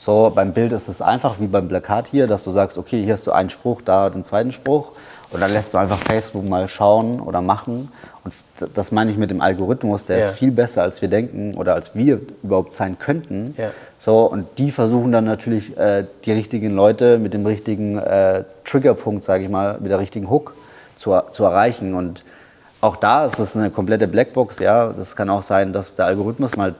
so, 0.00 0.32
beim 0.34 0.54
Bild 0.54 0.72
ist 0.72 0.88
es 0.88 1.02
einfach 1.02 1.40
wie 1.40 1.46
beim 1.46 1.68
Plakat 1.68 2.08
hier, 2.08 2.26
dass 2.26 2.44
du 2.44 2.50
sagst, 2.52 2.78
okay, 2.78 3.04
hier 3.04 3.12
hast 3.12 3.26
du 3.26 3.32
einen 3.32 3.50
Spruch, 3.50 3.82
da 3.82 4.08
den 4.08 4.24
zweiten 4.24 4.50
Spruch. 4.50 4.92
Und 5.32 5.40
dann 5.40 5.52
lässt 5.52 5.72
du 5.72 5.78
einfach 5.78 5.98
Facebook 5.98 6.48
mal 6.48 6.66
schauen 6.66 7.20
oder 7.20 7.40
machen. 7.40 7.92
Und 8.24 8.34
das 8.74 8.90
meine 8.90 9.10
ich 9.12 9.16
mit 9.16 9.30
dem 9.30 9.40
Algorithmus, 9.40 10.06
der 10.06 10.18
ja. 10.18 10.28
ist 10.28 10.38
viel 10.38 10.50
besser, 10.50 10.82
als 10.82 11.00
wir 11.02 11.08
denken 11.08 11.54
oder 11.54 11.74
als 11.74 11.94
wir 11.94 12.20
überhaupt 12.42 12.72
sein 12.72 12.98
könnten. 12.98 13.54
Ja. 13.56 13.70
So, 13.98 14.24
und 14.24 14.46
die 14.58 14.72
versuchen 14.72 15.12
dann 15.12 15.24
natürlich 15.24 15.76
äh, 15.78 16.04
die 16.24 16.32
richtigen 16.32 16.74
Leute 16.74 17.18
mit 17.18 17.32
dem 17.32 17.46
richtigen 17.46 17.98
äh, 17.98 18.44
Triggerpunkt, 18.64 19.22
sage 19.22 19.44
ich 19.44 19.50
mal, 19.50 19.78
mit 19.80 19.90
der 19.90 20.00
richtigen 20.00 20.28
Hook 20.28 20.54
zu, 20.96 21.16
zu 21.32 21.44
erreichen. 21.44 21.94
Und 21.94 22.24
auch 22.80 22.96
da 22.96 23.24
ist 23.24 23.38
es 23.38 23.56
eine 23.56 23.70
komplette 23.70 24.08
Blackbox. 24.08 24.58
Ja, 24.58 24.88
das 24.88 25.14
kann 25.14 25.30
auch 25.30 25.42
sein, 25.42 25.72
dass 25.72 25.94
der 25.94 26.06
Algorithmus 26.06 26.56
mal 26.56 26.74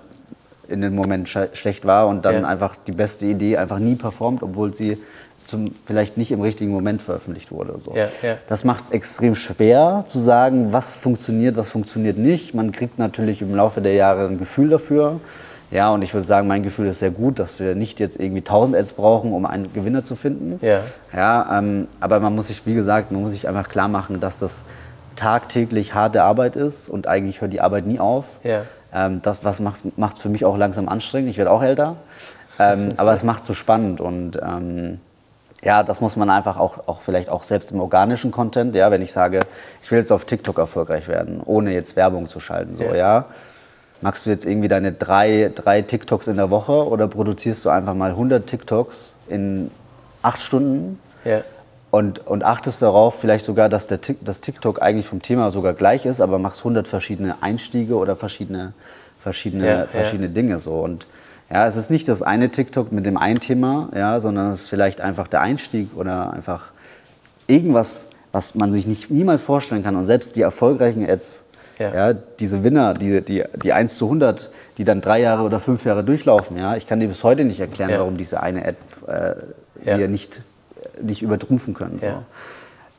in 0.66 0.80
dem 0.80 0.94
Moment 0.94 1.28
schlecht 1.28 1.84
war 1.84 2.06
und 2.06 2.24
dann 2.24 2.42
ja. 2.42 2.48
einfach 2.48 2.76
die 2.86 2.92
beste 2.92 3.26
Idee 3.26 3.56
einfach 3.56 3.78
nie 3.78 3.96
performt, 3.96 4.42
obwohl 4.42 4.72
sie 4.72 4.98
zum, 5.46 5.74
vielleicht 5.86 6.16
nicht 6.16 6.30
im 6.32 6.40
richtigen 6.40 6.70
Moment 6.70 7.02
veröffentlicht 7.02 7.50
wurde. 7.50 7.78
So. 7.78 7.94
Ja, 7.94 8.06
ja. 8.22 8.36
Das 8.48 8.64
macht 8.64 8.84
es 8.84 8.90
extrem 8.90 9.34
schwer 9.34 10.04
zu 10.06 10.18
sagen, 10.18 10.72
was 10.72 10.96
funktioniert, 10.96 11.56
was 11.56 11.68
funktioniert 11.70 12.18
nicht. 12.18 12.54
Man 12.54 12.72
kriegt 12.72 12.98
natürlich 12.98 13.42
im 13.42 13.54
Laufe 13.54 13.80
der 13.80 13.94
Jahre 13.94 14.26
ein 14.26 14.38
Gefühl 14.38 14.68
dafür. 14.68 15.20
Ja, 15.70 15.90
und 15.90 16.02
ich 16.02 16.12
würde 16.14 16.26
sagen, 16.26 16.48
mein 16.48 16.64
Gefühl 16.64 16.88
ist 16.88 16.98
sehr 16.98 17.12
gut, 17.12 17.38
dass 17.38 17.60
wir 17.60 17.76
nicht 17.76 18.00
jetzt 18.00 18.18
irgendwie 18.18 18.40
1000 18.40 18.76
Ads 18.76 18.92
brauchen, 18.94 19.32
um 19.32 19.46
einen 19.46 19.72
Gewinner 19.72 20.02
zu 20.02 20.16
finden. 20.16 20.58
Ja. 20.64 20.80
Ja, 21.14 21.58
ähm, 21.58 21.86
aber 22.00 22.18
man 22.18 22.34
muss 22.34 22.48
sich, 22.48 22.66
wie 22.66 22.74
gesagt, 22.74 23.12
man 23.12 23.22
muss 23.22 23.32
sich 23.32 23.46
einfach 23.46 23.68
klar 23.68 23.86
machen, 23.86 24.18
dass 24.18 24.40
das 24.40 24.64
tagtäglich 25.14 25.94
harte 25.94 26.22
Arbeit 26.22 26.56
ist 26.56 26.88
und 26.88 27.06
eigentlich 27.06 27.40
hört 27.40 27.52
die 27.52 27.60
Arbeit 27.60 27.86
nie 27.86 28.00
auf. 28.00 28.24
Ja. 28.42 28.62
Ähm, 28.92 29.20
das 29.22 29.38
was 29.42 29.60
macht 29.60 30.16
es 30.16 30.20
für 30.20 30.28
mich 30.28 30.44
auch 30.44 30.56
langsam 30.56 30.88
anstrengend. 30.88 31.30
Ich 31.30 31.38
werde 31.38 31.52
auch 31.52 31.62
älter. 31.62 31.96
Ähm, 32.58 32.94
aber 32.96 33.12
es 33.12 33.22
macht 33.22 33.44
so 33.44 33.54
spannend 33.54 34.00
und 34.00 34.38
ähm, 34.42 34.98
ja, 35.62 35.82
das 35.82 36.00
muss 36.00 36.16
man 36.16 36.30
einfach 36.30 36.58
auch, 36.58 36.88
auch 36.88 37.00
vielleicht 37.00 37.28
auch 37.28 37.44
selbst 37.44 37.72
im 37.72 37.80
organischen 37.80 38.30
Content, 38.30 38.74
ja, 38.74 38.90
wenn 38.90 39.02
ich 39.02 39.12
sage, 39.12 39.40
ich 39.82 39.90
will 39.90 39.98
jetzt 39.98 40.12
auf 40.12 40.24
TikTok 40.24 40.58
erfolgreich 40.58 41.08
werden, 41.08 41.40
ohne 41.44 41.72
jetzt 41.72 41.96
Werbung 41.96 42.28
zu 42.28 42.40
schalten, 42.40 42.76
so, 42.76 42.84
ja. 42.84 42.94
ja. 42.94 43.24
Machst 44.02 44.24
du 44.24 44.30
jetzt 44.30 44.46
irgendwie 44.46 44.68
deine 44.68 44.92
drei, 44.92 45.52
drei 45.54 45.82
TikToks 45.82 46.28
in 46.28 46.38
der 46.38 46.48
Woche 46.48 46.88
oder 46.88 47.06
produzierst 47.06 47.66
du 47.66 47.68
einfach 47.68 47.92
mal 47.92 48.12
100 48.12 48.46
TikToks 48.46 49.14
in 49.28 49.70
acht 50.22 50.40
Stunden? 50.40 50.98
Ja 51.24 51.42
und, 51.90 52.26
und 52.26 52.44
achtest 52.44 52.82
darauf 52.82 53.18
vielleicht 53.18 53.44
sogar, 53.44 53.68
dass 53.68 53.86
der, 53.86 53.98
das 54.20 54.40
TikTok 54.40 54.80
eigentlich 54.80 55.06
vom 55.06 55.22
Thema 55.22 55.50
sogar 55.50 55.74
gleich 55.74 56.06
ist, 56.06 56.20
aber 56.20 56.38
machst 56.38 56.60
100 56.60 56.86
verschiedene 56.86 57.42
Einstiege 57.42 57.96
oder 57.96 58.16
verschiedene, 58.16 58.72
verschiedene, 59.18 59.66
ja, 59.66 59.86
verschiedene. 59.86 60.28
Dinge 60.28 60.60
so. 60.60 60.80
Und 60.80 61.06
ja, 61.52 61.66
es 61.66 61.76
ist 61.76 61.90
nicht 61.90 62.08
das 62.08 62.22
eine 62.22 62.50
TikTok 62.50 62.92
mit 62.92 63.06
dem 63.06 63.16
einen 63.16 63.40
Thema, 63.40 63.88
ja, 63.94 64.20
sondern 64.20 64.52
es 64.52 64.62
ist 64.62 64.68
vielleicht 64.68 65.00
einfach 65.00 65.28
der 65.28 65.40
Einstieg 65.40 65.88
oder 65.96 66.32
einfach 66.32 66.72
irgendwas, 67.46 68.06
was 68.32 68.54
man 68.54 68.72
sich 68.72 68.86
nicht, 68.86 69.10
niemals 69.10 69.42
vorstellen 69.42 69.82
kann. 69.82 69.96
Und 69.96 70.06
selbst 70.06 70.36
die 70.36 70.42
erfolgreichen 70.42 71.08
Ads, 71.08 71.42
ja. 71.78 71.94
ja 71.94 72.12
diese 72.12 72.62
Winner, 72.62 72.94
die, 72.94 73.20
die, 73.22 73.44
die 73.62 73.72
1 73.72 73.98
zu 73.98 74.06
100, 74.06 74.50
die 74.78 74.84
dann 74.84 75.00
drei 75.00 75.20
Jahre 75.20 75.42
oder 75.42 75.58
fünf 75.58 75.84
Jahre 75.84 76.04
durchlaufen, 76.04 76.56
ja, 76.56 76.76
ich 76.76 76.86
kann 76.86 77.00
dir 77.00 77.08
bis 77.08 77.24
heute 77.24 77.44
nicht 77.44 77.60
erklären, 77.60 77.90
warum 77.96 78.16
diese 78.16 78.40
eine 78.40 78.64
Ad 78.64 78.76
äh, 79.08 79.96
wir 79.98 80.08
nicht 80.08 80.42
nicht 81.02 81.22
übertrumpfen 81.22 81.74
können. 81.74 81.98
So. 81.98 82.06
Ja. 82.06 82.22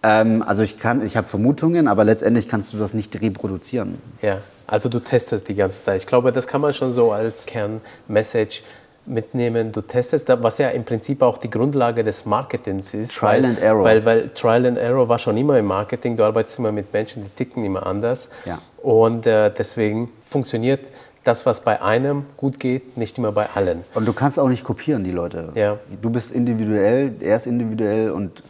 Ähm, 0.03 0.41
also 0.41 0.63
ich 0.63 0.77
kann, 0.77 1.05
ich 1.05 1.17
habe 1.17 1.27
Vermutungen, 1.27 1.87
aber 1.87 2.03
letztendlich 2.03 2.47
kannst 2.47 2.73
du 2.73 2.77
das 2.77 2.93
nicht 2.93 3.19
reproduzieren. 3.21 3.99
Ja, 4.21 4.39
also 4.71 4.87
du 4.87 4.99
testest 4.99 5.49
die 5.49 5.55
ganze 5.55 5.83
Zeit. 5.83 6.01
Ich 6.01 6.07
glaube, 6.07 6.31
das 6.31 6.47
kann 6.47 6.61
man 6.61 6.73
schon 6.73 6.93
so 6.93 7.11
als 7.11 7.45
Kernmessage 7.45 8.61
mitnehmen. 9.05 9.73
Du 9.73 9.81
testest, 9.81 10.29
was 10.29 10.59
ja 10.59 10.69
im 10.69 10.85
Prinzip 10.85 11.21
auch 11.21 11.37
die 11.37 11.49
Grundlage 11.49 12.05
des 12.05 12.25
Marketings 12.25 12.93
ist. 12.93 13.13
Trial 13.13 13.43
weil, 13.43 13.45
and 13.49 13.59
Error. 13.59 13.83
Weil, 13.83 14.05
weil 14.05 14.29
Trial 14.29 14.65
and 14.65 14.77
Error 14.77 15.09
war 15.09 15.19
schon 15.19 15.35
immer 15.35 15.59
im 15.59 15.65
Marketing. 15.65 16.15
Du 16.15 16.23
arbeitest 16.23 16.57
immer 16.59 16.71
mit 16.71 16.93
Menschen, 16.93 17.23
die 17.25 17.29
ticken 17.31 17.65
immer 17.65 17.85
anders. 17.85 18.29
Ja. 18.45 18.59
Und 18.81 19.27
äh, 19.27 19.51
deswegen 19.51 20.09
funktioniert 20.23 20.79
das, 21.25 21.45
was 21.45 21.61
bei 21.61 21.81
einem 21.81 22.25
gut 22.37 22.57
geht, 22.57 22.95
nicht 22.95 23.17
immer 23.17 23.33
bei 23.33 23.49
allen. 23.53 23.83
Und 23.93 24.07
du 24.07 24.13
kannst 24.13 24.39
auch 24.39 24.47
nicht 24.47 24.63
kopieren, 24.63 25.03
die 25.03 25.11
Leute. 25.11 25.49
Ja. 25.53 25.79
Du 26.01 26.09
bist 26.09 26.31
individuell, 26.31 27.11
er 27.19 27.35
ist 27.35 27.45
individuell 27.45 28.11
und 28.11 28.41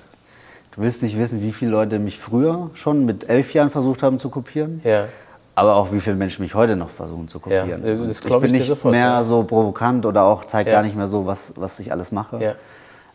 du 0.76 0.82
willst 0.82 1.02
nicht 1.02 1.18
wissen, 1.18 1.42
wie 1.42 1.52
viele 1.52 1.72
Leute 1.72 1.98
mich 1.98 2.20
früher 2.20 2.70
schon 2.76 3.06
mit 3.06 3.28
elf 3.28 3.56
Jahren 3.56 3.72
versucht 3.72 4.04
haben 4.04 4.20
zu 4.20 4.30
kopieren. 4.30 4.82
Ja. 4.84 5.08
Aber 5.56 5.76
auch 5.76 5.92
wie 5.92 6.00
viele 6.00 6.16
Menschen 6.16 6.44
mich 6.44 6.56
heute 6.56 6.76
noch 6.76 6.90
versuchen 6.90 7.28
zu 7.28 7.40
kopieren. 7.40 7.70
Ja, 7.86 8.08
das 8.08 8.22
ich 8.22 8.26
bin 8.26 8.44
ich 8.46 8.52
nicht 8.54 8.68
sofort, 8.68 8.92
mehr 8.92 9.08
ja. 9.08 9.24
so 9.24 9.44
provokant 9.44 10.06
oder 10.06 10.24
auch 10.24 10.46
zeige 10.46 10.70
ja. 10.70 10.78
gar 10.78 10.84
nicht 10.84 10.96
mehr 10.96 11.08
so, 11.08 11.26
was, 11.26 11.54
was 11.56 11.80
ich 11.80 11.92
alles 11.92 12.12
mache. 12.12 12.56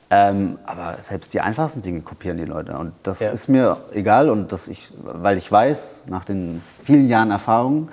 Ähm, 0.09 0.59
aber 0.65 0.97
selbst 1.01 1.35
die 1.35 1.41
einfachsten 1.41 1.83
Dinge 1.83 2.01
kopieren 2.03 2.37
die 2.37 2.45
Leute. 2.45 2.79
Und 2.79 2.93
das 3.03 3.21
ist 3.21 3.49
mir 3.49 3.79
egal 3.93 4.31
und 4.31 4.53
dass 4.53 4.69
ich, 4.69 4.93
weil 5.03 5.37
ich 5.37 5.51
weiß, 5.51 6.05
nach 6.09 6.25
den 6.25 6.63
vielen 6.85 7.09
Jahren 7.09 7.31
Erfahrung, 7.31 7.89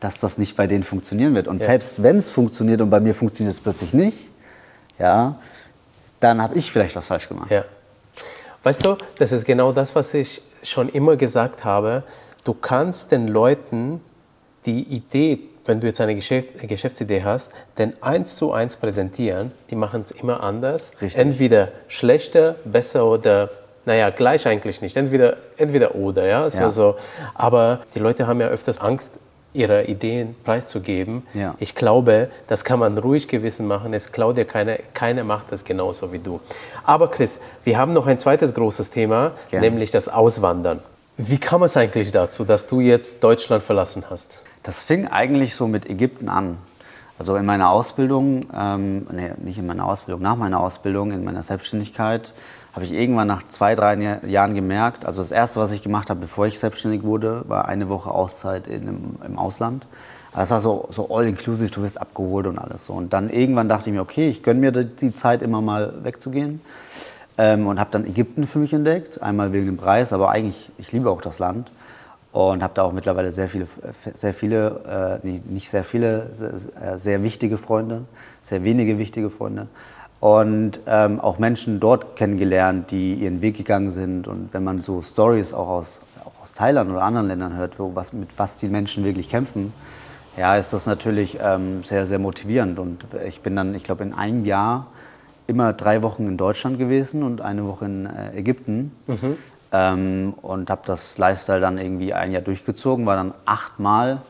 dass 0.00 0.20
das 0.20 0.36
nicht 0.36 0.56
bei 0.56 0.66
denen 0.66 0.84
funktionieren 0.84 1.34
wird. 1.34 1.48
Und 1.48 1.60
selbst 1.60 2.02
wenn 2.02 2.18
es 2.18 2.30
funktioniert 2.30 2.82
und 2.82 2.90
bei 2.90 3.00
mir 3.00 3.14
funktioniert 3.14 3.56
es 3.56 3.62
plötzlich 3.62 3.94
nicht, 3.94 4.30
ja, 4.98 5.36
dann 6.20 6.42
habe 6.42 6.56
ich 6.56 6.70
vielleicht 6.70 6.94
was 6.96 7.06
falsch 7.06 7.28
gemacht. 7.28 7.50
Weißt 8.62 8.84
du, 8.84 8.96
das 9.18 9.32
ist 9.32 9.44
genau 9.44 9.72
das, 9.72 9.94
was 9.94 10.12
ich 10.14 10.42
schon 10.62 10.88
immer 10.88 11.16
gesagt 11.16 11.64
habe. 11.64 12.02
Du 12.44 12.54
kannst 12.54 13.10
den 13.10 13.28
Leuten 13.28 14.00
die 14.66 14.82
Idee, 14.82 15.38
wenn 15.64 15.80
du 15.80 15.86
jetzt 15.86 16.00
eine, 16.00 16.14
Geschäft, 16.14 16.58
eine 16.58 16.66
Geschäftsidee 16.66 17.22
hast, 17.22 17.52
denn 17.78 17.94
eins 18.02 18.36
zu 18.36 18.52
eins 18.52 18.76
präsentieren. 18.76 19.52
Die 19.70 19.76
machen 19.76 20.02
es 20.02 20.10
immer 20.10 20.42
anders. 20.42 20.92
Richtig. 21.00 21.20
Entweder 21.20 21.68
schlechter, 21.88 22.56
besser 22.64 23.06
oder 23.06 23.50
naja, 23.86 24.10
gleich 24.10 24.46
eigentlich 24.46 24.80
nicht. 24.80 24.96
Entweder, 24.96 25.36
entweder 25.56 25.94
oder, 25.94 26.26
ja. 26.26 26.46
ja. 26.46 26.64
Also, 26.64 26.96
aber 27.34 27.80
die 27.94 27.98
Leute 27.98 28.26
haben 28.26 28.40
ja 28.40 28.48
öfters 28.48 28.78
Angst, 28.78 29.18
ihre 29.52 29.84
Ideen 29.84 30.34
preiszugeben. 30.44 31.22
Ja. 31.32 31.54
Ich 31.60 31.74
glaube, 31.74 32.28
das 32.48 32.64
kann 32.64 32.80
man 32.80 32.98
ruhig 32.98 33.28
gewissen 33.28 33.66
machen. 33.66 33.94
Es 33.94 34.10
klaut 34.10 34.36
dir 34.36 34.44
keiner, 34.44 34.78
keiner 34.94 35.22
macht 35.22 35.52
das 35.52 35.64
genauso 35.64 36.12
wie 36.12 36.18
du. 36.18 36.40
Aber 36.82 37.08
Chris, 37.08 37.38
wir 37.62 37.78
haben 37.78 37.92
noch 37.92 38.06
ein 38.06 38.18
zweites 38.18 38.52
großes 38.52 38.90
Thema, 38.90 39.32
Gerne. 39.50 39.70
nämlich 39.70 39.92
das 39.92 40.08
Auswandern. 40.08 40.80
Wie 41.16 41.38
kam 41.38 41.62
es 41.62 41.76
eigentlich 41.76 42.10
dazu, 42.10 42.44
dass 42.44 42.66
du 42.66 42.80
jetzt 42.80 43.22
Deutschland 43.22 43.62
verlassen 43.62 44.02
hast? 44.10 44.42
Das 44.64 44.82
fing 44.82 45.06
eigentlich 45.06 45.54
so 45.54 45.68
mit 45.68 45.88
Ägypten 45.88 46.28
an. 46.28 46.58
Also 47.20 47.36
in 47.36 47.46
meiner 47.46 47.70
Ausbildung, 47.70 48.46
ähm, 48.52 49.06
nee, 49.12 49.30
nicht 49.38 49.58
in 49.58 49.66
meiner 49.66 49.86
Ausbildung, 49.86 50.22
nach 50.22 50.34
meiner 50.34 50.58
Ausbildung, 50.58 51.12
in 51.12 51.22
meiner 51.22 51.44
Selbstständigkeit, 51.44 52.32
habe 52.72 52.84
ich 52.84 52.90
irgendwann 52.90 53.28
nach 53.28 53.46
zwei, 53.46 53.76
drei 53.76 54.18
Jahren 54.26 54.56
gemerkt, 54.56 55.06
also 55.06 55.22
das 55.22 55.30
Erste, 55.30 55.60
was 55.60 55.70
ich 55.70 55.82
gemacht 55.84 56.10
habe, 56.10 56.18
bevor 56.18 56.46
ich 56.46 56.58
selbstständig 56.58 57.04
wurde, 57.04 57.44
war 57.46 57.68
eine 57.68 57.88
Woche 57.88 58.10
Auszeit 58.10 58.66
in, 58.66 58.88
im, 58.88 59.16
im 59.24 59.38
Ausland. 59.38 59.86
Das 60.34 60.50
war 60.50 60.60
so, 60.60 60.88
so 60.90 61.14
all-inclusive, 61.14 61.70
du 61.70 61.82
wirst 61.82 62.00
abgeholt 62.00 62.48
und 62.48 62.58
alles 62.58 62.86
so. 62.86 62.92
Und 62.94 63.12
dann 63.12 63.30
irgendwann 63.30 63.68
dachte 63.68 63.88
ich 63.88 63.94
mir, 63.94 64.02
okay, 64.02 64.28
ich 64.28 64.42
gönne 64.42 64.58
mir 64.58 64.72
die, 64.72 64.86
die 64.86 65.14
Zeit, 65.14 65.42
immer 65.42 65.62
mal 65.62 65.94
wegzugehen. 66.02 66.60
Ähm, 67.36 67.66
und 67.66 67.80
habe 67.80 67.90
dann 67.90 68.04
Ägypten 68.04 68.46
für 68.46 68.58
mich 68.58 68.72
entdeckt, 68.72 69.20
einmal 69.20 69.52
wegen 69.52 69.66
dem 69.66 69.76
Preis, 69.76 70.12
aber 70.12 70.30
eigentlich, 70.30 70.70
ich 70.78 70.92
liebe 70.92 71.10
auch 71.10 71.20
das 71.20 71.38
Land. 71.38 71.70
Und 72.32 72.64
habe 72.64 72.74
da 72.74 72.82
auch 72.82 72.92
mittlerweile 72.92 73.30
sehr 73.30 73.48
viele, 73.48 73.68
sehr 74.14 74.34
viele, 74.34 75.20
äh, 75.22 75.28
nicht 75.48 75.70
sehr 75.70 75.84
viele, 75.84 76.30
sehr, 76.32 76.98
sehr 76.98 77.22
wichtige 77.22 77.58
Freunde, 77.58 78.06
sehr 78.42 78.64
wenige 78.64 78.98
wichtige 78.98 79.30
Freunde. 79.30 79.68
und 80.24 80.80
ähm, 80.86 81.20
auch 81.20 81.38
Menschen 81.38 81.80
dort 81.80 82.16
kennengelernt, 82.16 82.90
die 82.90 83.12
ihren 83.12 83.42
Weg 83.42 83.58
gegangen 83.58 83.90
sind. 83.90 84.26
Und 84.26 84.48
wenn 84.52 84.64
man 84.64 84.80
so 84.80 85.02
Stories 85.02 85.52
auch 85.52 85.68
aus, 85.68 86.00
auch 86.24 86.42
aus 86.42 86.54
Thailand 86.54 86.90
oder 86.90 87.02
anderen 87.02 87.28
Ländern 87.28 87.56
hört, 87.56 87.78
wo 87.78 87.94
was, 87.94 88.14
mit 88.14 88.30
was 88.38 88.56
die 88.56 88.68
Menschen 88.68 89.04
wirklich 89.04 89.28
kämpfen, 89.28 89.74
ja, 90.38 90.56
ist 90.56 90.72
das 90.72 90.86
natürlich 90.86 91.38
ähm, 91.42 91.84
sehr, 91.84 92.06
sehr 92.06 92.18
motivierend. 92.18 92.78
Und 92.78 93.04
ich 93.28 93.42
bin 93.42 93.54
dann, 93.54 93.74
ich 93.74 93.84
glaube, 93.84 94.02
in 94.02 94.14
einem 94.14 94.46
Jahr 94.46 94.86
immer 95.46 95.72
drei 95.72 96.02
Wochen 96.02 96.26
in 96.26 96.36
Deutschland 96.36 96.78
gewesen 96.78 97.22
und 97.22 97.40
eine 97.40 97.66
Woche 97.66 97.84
in 97.84 98.06
äh, 98.06 98.36
Ägypten. 98.36 98.92
Mhm. 99.06 99.36
Ähm, 99.72 100.34
und 100.42 100.70
habe 100.70 100.82
das 100.86 101.18
Lifestyle 101.18 101.60
dann 101.60 101.78
irgendwie 101.78 102.14
ein 102.14 102.32
Jahr 102.32 102.42
durchgezogen, 102.42 103.06
war 103.06 103.16
dann 103.16 103.34
achtmal 103.44 104.22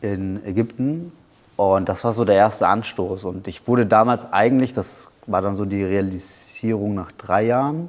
in 0.00 0.44
Ägypten. 0.44 1.12
Und 1.56 1.88
das 1.88 2.04
war 2.04 2.12
so 2.12 2.24
der 2.24 2.36
erste 2.36 2.66
Anstoß. 2.66 3.24
Und 3.24 3.48
ich 3.48 3.66
wurde 3.66 3.86
damals 3.86 4.32
eigentlich, 4.32 4.72
das 4.72 5.08
war 5.26 5.42
dann 5.42 5.54
so 5.54 5.64
die 5.64 5.82
Realisierung 5.82 6.94
nach 6.94 7.12
drei 7.12 7.44
Jahren, 7.46 7.88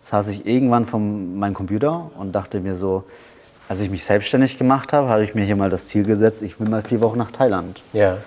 saß 0.00 0.28
ich 0.28 0.46
irgendwann 0.46 0.84
vor 0.84 1.00
meinem 1.00 1.54
Computer 1.54 2.10
und 2.18 2.32
dachte 2.32 2.60
mir 2.60 2.76
so, 2.76 3.04
als 3.68 3.80
ich 3.80 3.90
mich 3.90 4.04
selbstständig 4.04 4.58
gemacht 4.58 4.92
habe, 4.92 5.08
habe 5.08 5.24
ich 5.24 5.34
mir 5.34 5.44
hier 5.44 5.56
mal 5.56 5.70
das 5.70 5.86
Ziel 5.86 6.04
gesetzt, 6.04 6.42
ich 6.42 6.58
will 6.60 6.68
mal 6.68 6.82
vier 6.82 7.00
Wochen 7.00 7.18
nach 7.18 7.30
Thailand. 7.30 7.80
Ja. 7.92 8.18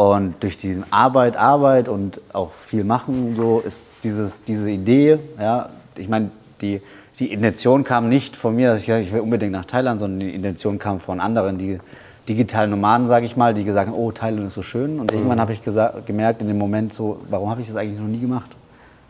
Und 0.00 0.36
durch 0.40 0.56
die 0.56 0.82
Arbeit, 0.90 1.36
Arbeit 1.36 1.86
und 1.86 2.22
auch 2.32 2.52
viel 2.52 2.84
machen, 2.84 3.34
so 3.36 3.60
ist 3.60 3.92
dieses, 4.02 4.42
diese 4.42 4.70
Idee, 4.70 5.18
ja, 5.38 5.68
ich 5.94 6.08
meine, 6.08 6.30
die, 6.62 6.80
die 7.18 7.30
Intention 7.30 7.84
kam 7.84 8.08
nicht 8.08 8.34
von 8.34 8.56
mir, 8.56 8.72
dass 8.72 8.80
ich, 8.80 8.88
ich 8.88 9.12
will 9.12 9.20
unbedingt 9.20 9.52
nach 9.52 9.66
Thailand, 9.66 10.00
sondern 10.00 10.20
die 10.20 10.34
Intention 10.34 10.78
kam 10.78 11.00
von 11.00 11.20
anderen, 11.20 11.58
die 11.58 11.80
digitalen 12.26 12.70
Nomaden, 12.70 13.06
sage 13.06 13.26
ich 13.26 13.36
mal, 13.36 13.52
die 13.52 13.62
gesagt 13.62 13.88
haben, 13.88 13.94
oh, 13.94 14.10
Thailand 14.10 14.46
ist 14.46 14.54
so 14.54 14.62
schön. 14.62 15.00
Und 15.00 15.10
mhm. 15.10 15.18
irgendwann 15.18 15.38
habe 15.38 15.52
ich 15.52 15.60
gemerkt 16.06 16.40
in 16.40 16.48
dem 16.48 16.56
Moment 16.56 16.94
so, 16.94 17.20
warum 17.28 17.50
habe 17.50 17.60
ich 17.60 17.66
das 17.66 17.76
eigentlich 17.76 18.00
noch 18.00 18.08
nie 18.08 18.20
gemacht? 18.20 18.48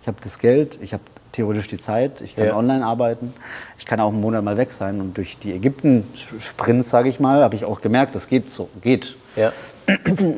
Ich 0.02 0.08
habe 0.08 0.18
das 0.20 0.40
Geld, 0.40 0.76
ich 0.82 0.92
habe 0.92 1.04
theoretisch 1.32 1.68
die 1.68 1.78
Zeit, 1.78 2.20
ich 2.20 2.36
kann 2.36 2.46
ja. 2.46 2.56
online 2.56 2.84
arbeiten, 2.84 3.34
ich 3.78 3.86
kann 3.86 4.00
auch 4.00 4.12
einen 4.12 4.20
Monat 4.20 4.44
mal 4.44 4.56
weg 4.56 4.72
sein. 4.72 5.00
Und 5.00 5.16
durch 5.16 5.38
die 5.38 5.52
Ägypten-Sprints, 5.52 6.88
sage 6.88 7.08
ich 7.08 7.20
mal, 7.20 7.42
habe 7.42 7.54
ich 7.56 7.64
auch 7.64 7.80
gemerkt, 7.80 8.14
das 8.14 8.28
geht 8.28 8.50
so, 8.50 8.68
geht. 8.82 9.16
Ja. 9.36 9.52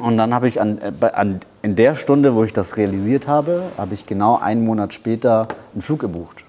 Und 0.01 0.17
dann 0.17 0.35
habe 0.35 0.49
ich 0.49 0.61
an, 0.61 0.79
äh, 0.79 1.07
an, 1.13 1.41
in 1.63 1.77
der 1.77 1.95
Stunde, 1.95 2.35
wo 2.35 2.45
ich 2.45 2.53
das 2.53 2.77
realisiert 2.77 3.29
habe, 3.29 3.65
habe 3.77 3.95
ich 3.95 4.07
genau 4.07 4.39
einen 4.39 4.65
Monat 4.65 4.95
später 4.95 5.49
einen 5.73 5.83
Flug 5.83 6.01
gebucht. 6.01 6.45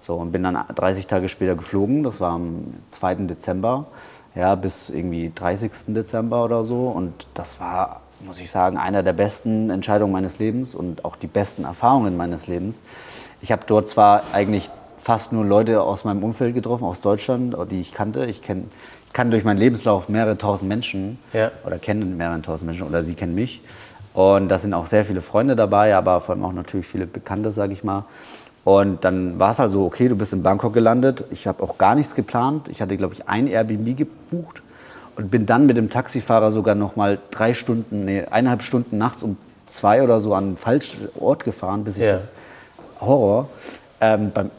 So, 0.00 0.14
und 0.14 0.30
bin 0.30 0.44
dann 0.44 0.56
30 0.72 1.06
Tage 1.08 1.28
später 1.28 1.56
geflogen, 1.56 2.04
das 2.04 2.20
war 2.20 2.32
am 2.32 2.74
2. 2.90 3.26
Dezember, 3.26 3.86
ja, 4.36 4.54
bis 4.54 4.88
irgendwie 4.88 5.32
30. 5.34 5.72
Dezember 5.88 6.44
oder 6.44 6.62
so. 6.62 6.88
Und 6.88 7.26
das 7.34 7.58
war, 7.58 8.02
muss 8.20 8.38
ich 8.38 8.50
sagen, 8.50 8.76
einer 8.76 9.02
der 9.02 9.14
besten 9.14 9.68
Entscheidungen 9.68 10.12
meines 10.12 10.38
Lebens 10.38 10.74
und 10.76 11.04
auch 11.04 11.16
die 11.16 11.26
besten 11.26 11.64
Erfahrungen 11.64 12.16
meines 12.16 12.46
Lebens. 12.46 12.82
Ich 13.40 13.52
habe 13.52 13.62
dort 13.66 13.88
zwar 13.88 14.22
eigentlich 14.32 14.70
fast 15.02 15.32
nur 15.32 15.44
Leute 15.44 15.82
aus 15.82 16.04
meinem 16.04 16.24
Umfeld 16.24 16.54
getroffen, 16.54 16.84
aus 16.84 17.00
Deutschland, 17.00 17.56
die 17.70 17.80
ich 17.80 17.92
kannte. 17.92 18.26
Ich 18.26 18.42
kenne 18.42 18.64
kann 19.16 19.30
durch 19.30 19.44
meinen 19.44 19.56
Lebenslauf 19.56 20.10
mehrere 20.10 20.36
tausend 20.36 20.68
Menschen 20.68 21.18
ja. 21.32 21.50
oder 21.64 21.78
kenne 21.78 22.04
mehrere 22.04 22.42
tausend 22.42 22.66
Menschen 22.66 22.86
oder 22.86 23.02
sie 23.02 23.14
kennen 23.14 23.34
mich. 23.34 23.62
Und 24.12 24.50
da 24.50 24.58
sind 24.58 24.74
auch 24.74 24.86
sehr 24.86 25.06
viele 25.06 25.22
Freunde 25.22 25.56
dabei, 25.56 25.96
aber 25.96 26.20
vor 26.20 26.34
allem 26.34 26.44
auch 26.44 26.52
natürlich 26.52 26.86
viele 26.86 27.06
Bekannte, 27.06 27.50
sage 27.50 27.72
ich 27.72 27.82
mal. 27.82 28.04
Und 28.62 29.04
dann 29.06 29.38
war 29.38 29.52
es 29.52 29.58
halt 29.58 29.70
so, 29.70 29.86
okay, 29.86 30.08
du 30.08 30.16
bist 30.16 30.34
in 30.34 30.42
Bangkok 30.42 30.74
gelandet. 30.74 31.24
Ich 31.30 31.46
habe 31.46 31.62
auch 31.62 31.78
gar 31.78 31.94
nichts 31.94 32.14
geplant. 32.14 32.68
Ich 32.68 32.82
hatte, 32.82 32.98
glaube 32.98 33.14
ich, 33.14 33.26
ein 33.26 33.46
Airbnb 33.46 33.96
gebucht 33.96 34.60
und 35.16 35.30
bin 35.30 35.46
dann 35.46 35.64
mit 35.64 35.78
dem 35.78 35.88
Taxifahrer 35.88 36.50
sogar 36.50 36.74
noch 36.74 36.96
mal 36.96 37.18
drei 37.30 37.54
Stunden, 37.54 38.04
nee, 38.04 38.22
eineinhalb 38.22 38.62
Stunden 38.62 38.98
nachts 38.98 39.22
um 39.22 39.38
zwei 39.64 40.02
oder 40.02 40.20
so 40.20 40.34
an 40.34 40.50
den 40.50 40.56
falschen 40.58 41.08
Ort 41.18 41.44
gefahren, 41.44 41.84
bis 41.84 41.96
ich 41.96 42.04
ja. 42.04 42.16
das 42.16 42.32
Horror. 43.00 43.48
Ähm, 44.00 44.30
beim, 44.32 44.50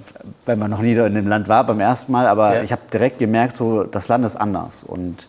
wenn 0.45 0.57
man 0.57 0.71
noch 0.71 0.81
nie 0.81 0.93
in 0.93 1.13
dem 1.13 1.27
Land 1.27 1.47
war, 1.47 1.63
beim 1.65 1.79
ersten 1.79 2.11
Mal, 2.11 2.27
aber 2.27 2.55
ja. 2.55 2.63
ich 2.63 2.71
habe 2.71 2.81
direkt 2.91 3.19
gemerkt, 3.19 3.53
so, 3.53 3.83
das 3.83 4.07
Land 4.07 4.25
ist 4.25 4.35
anders. 4.35 4.83
Und 4.83 5.27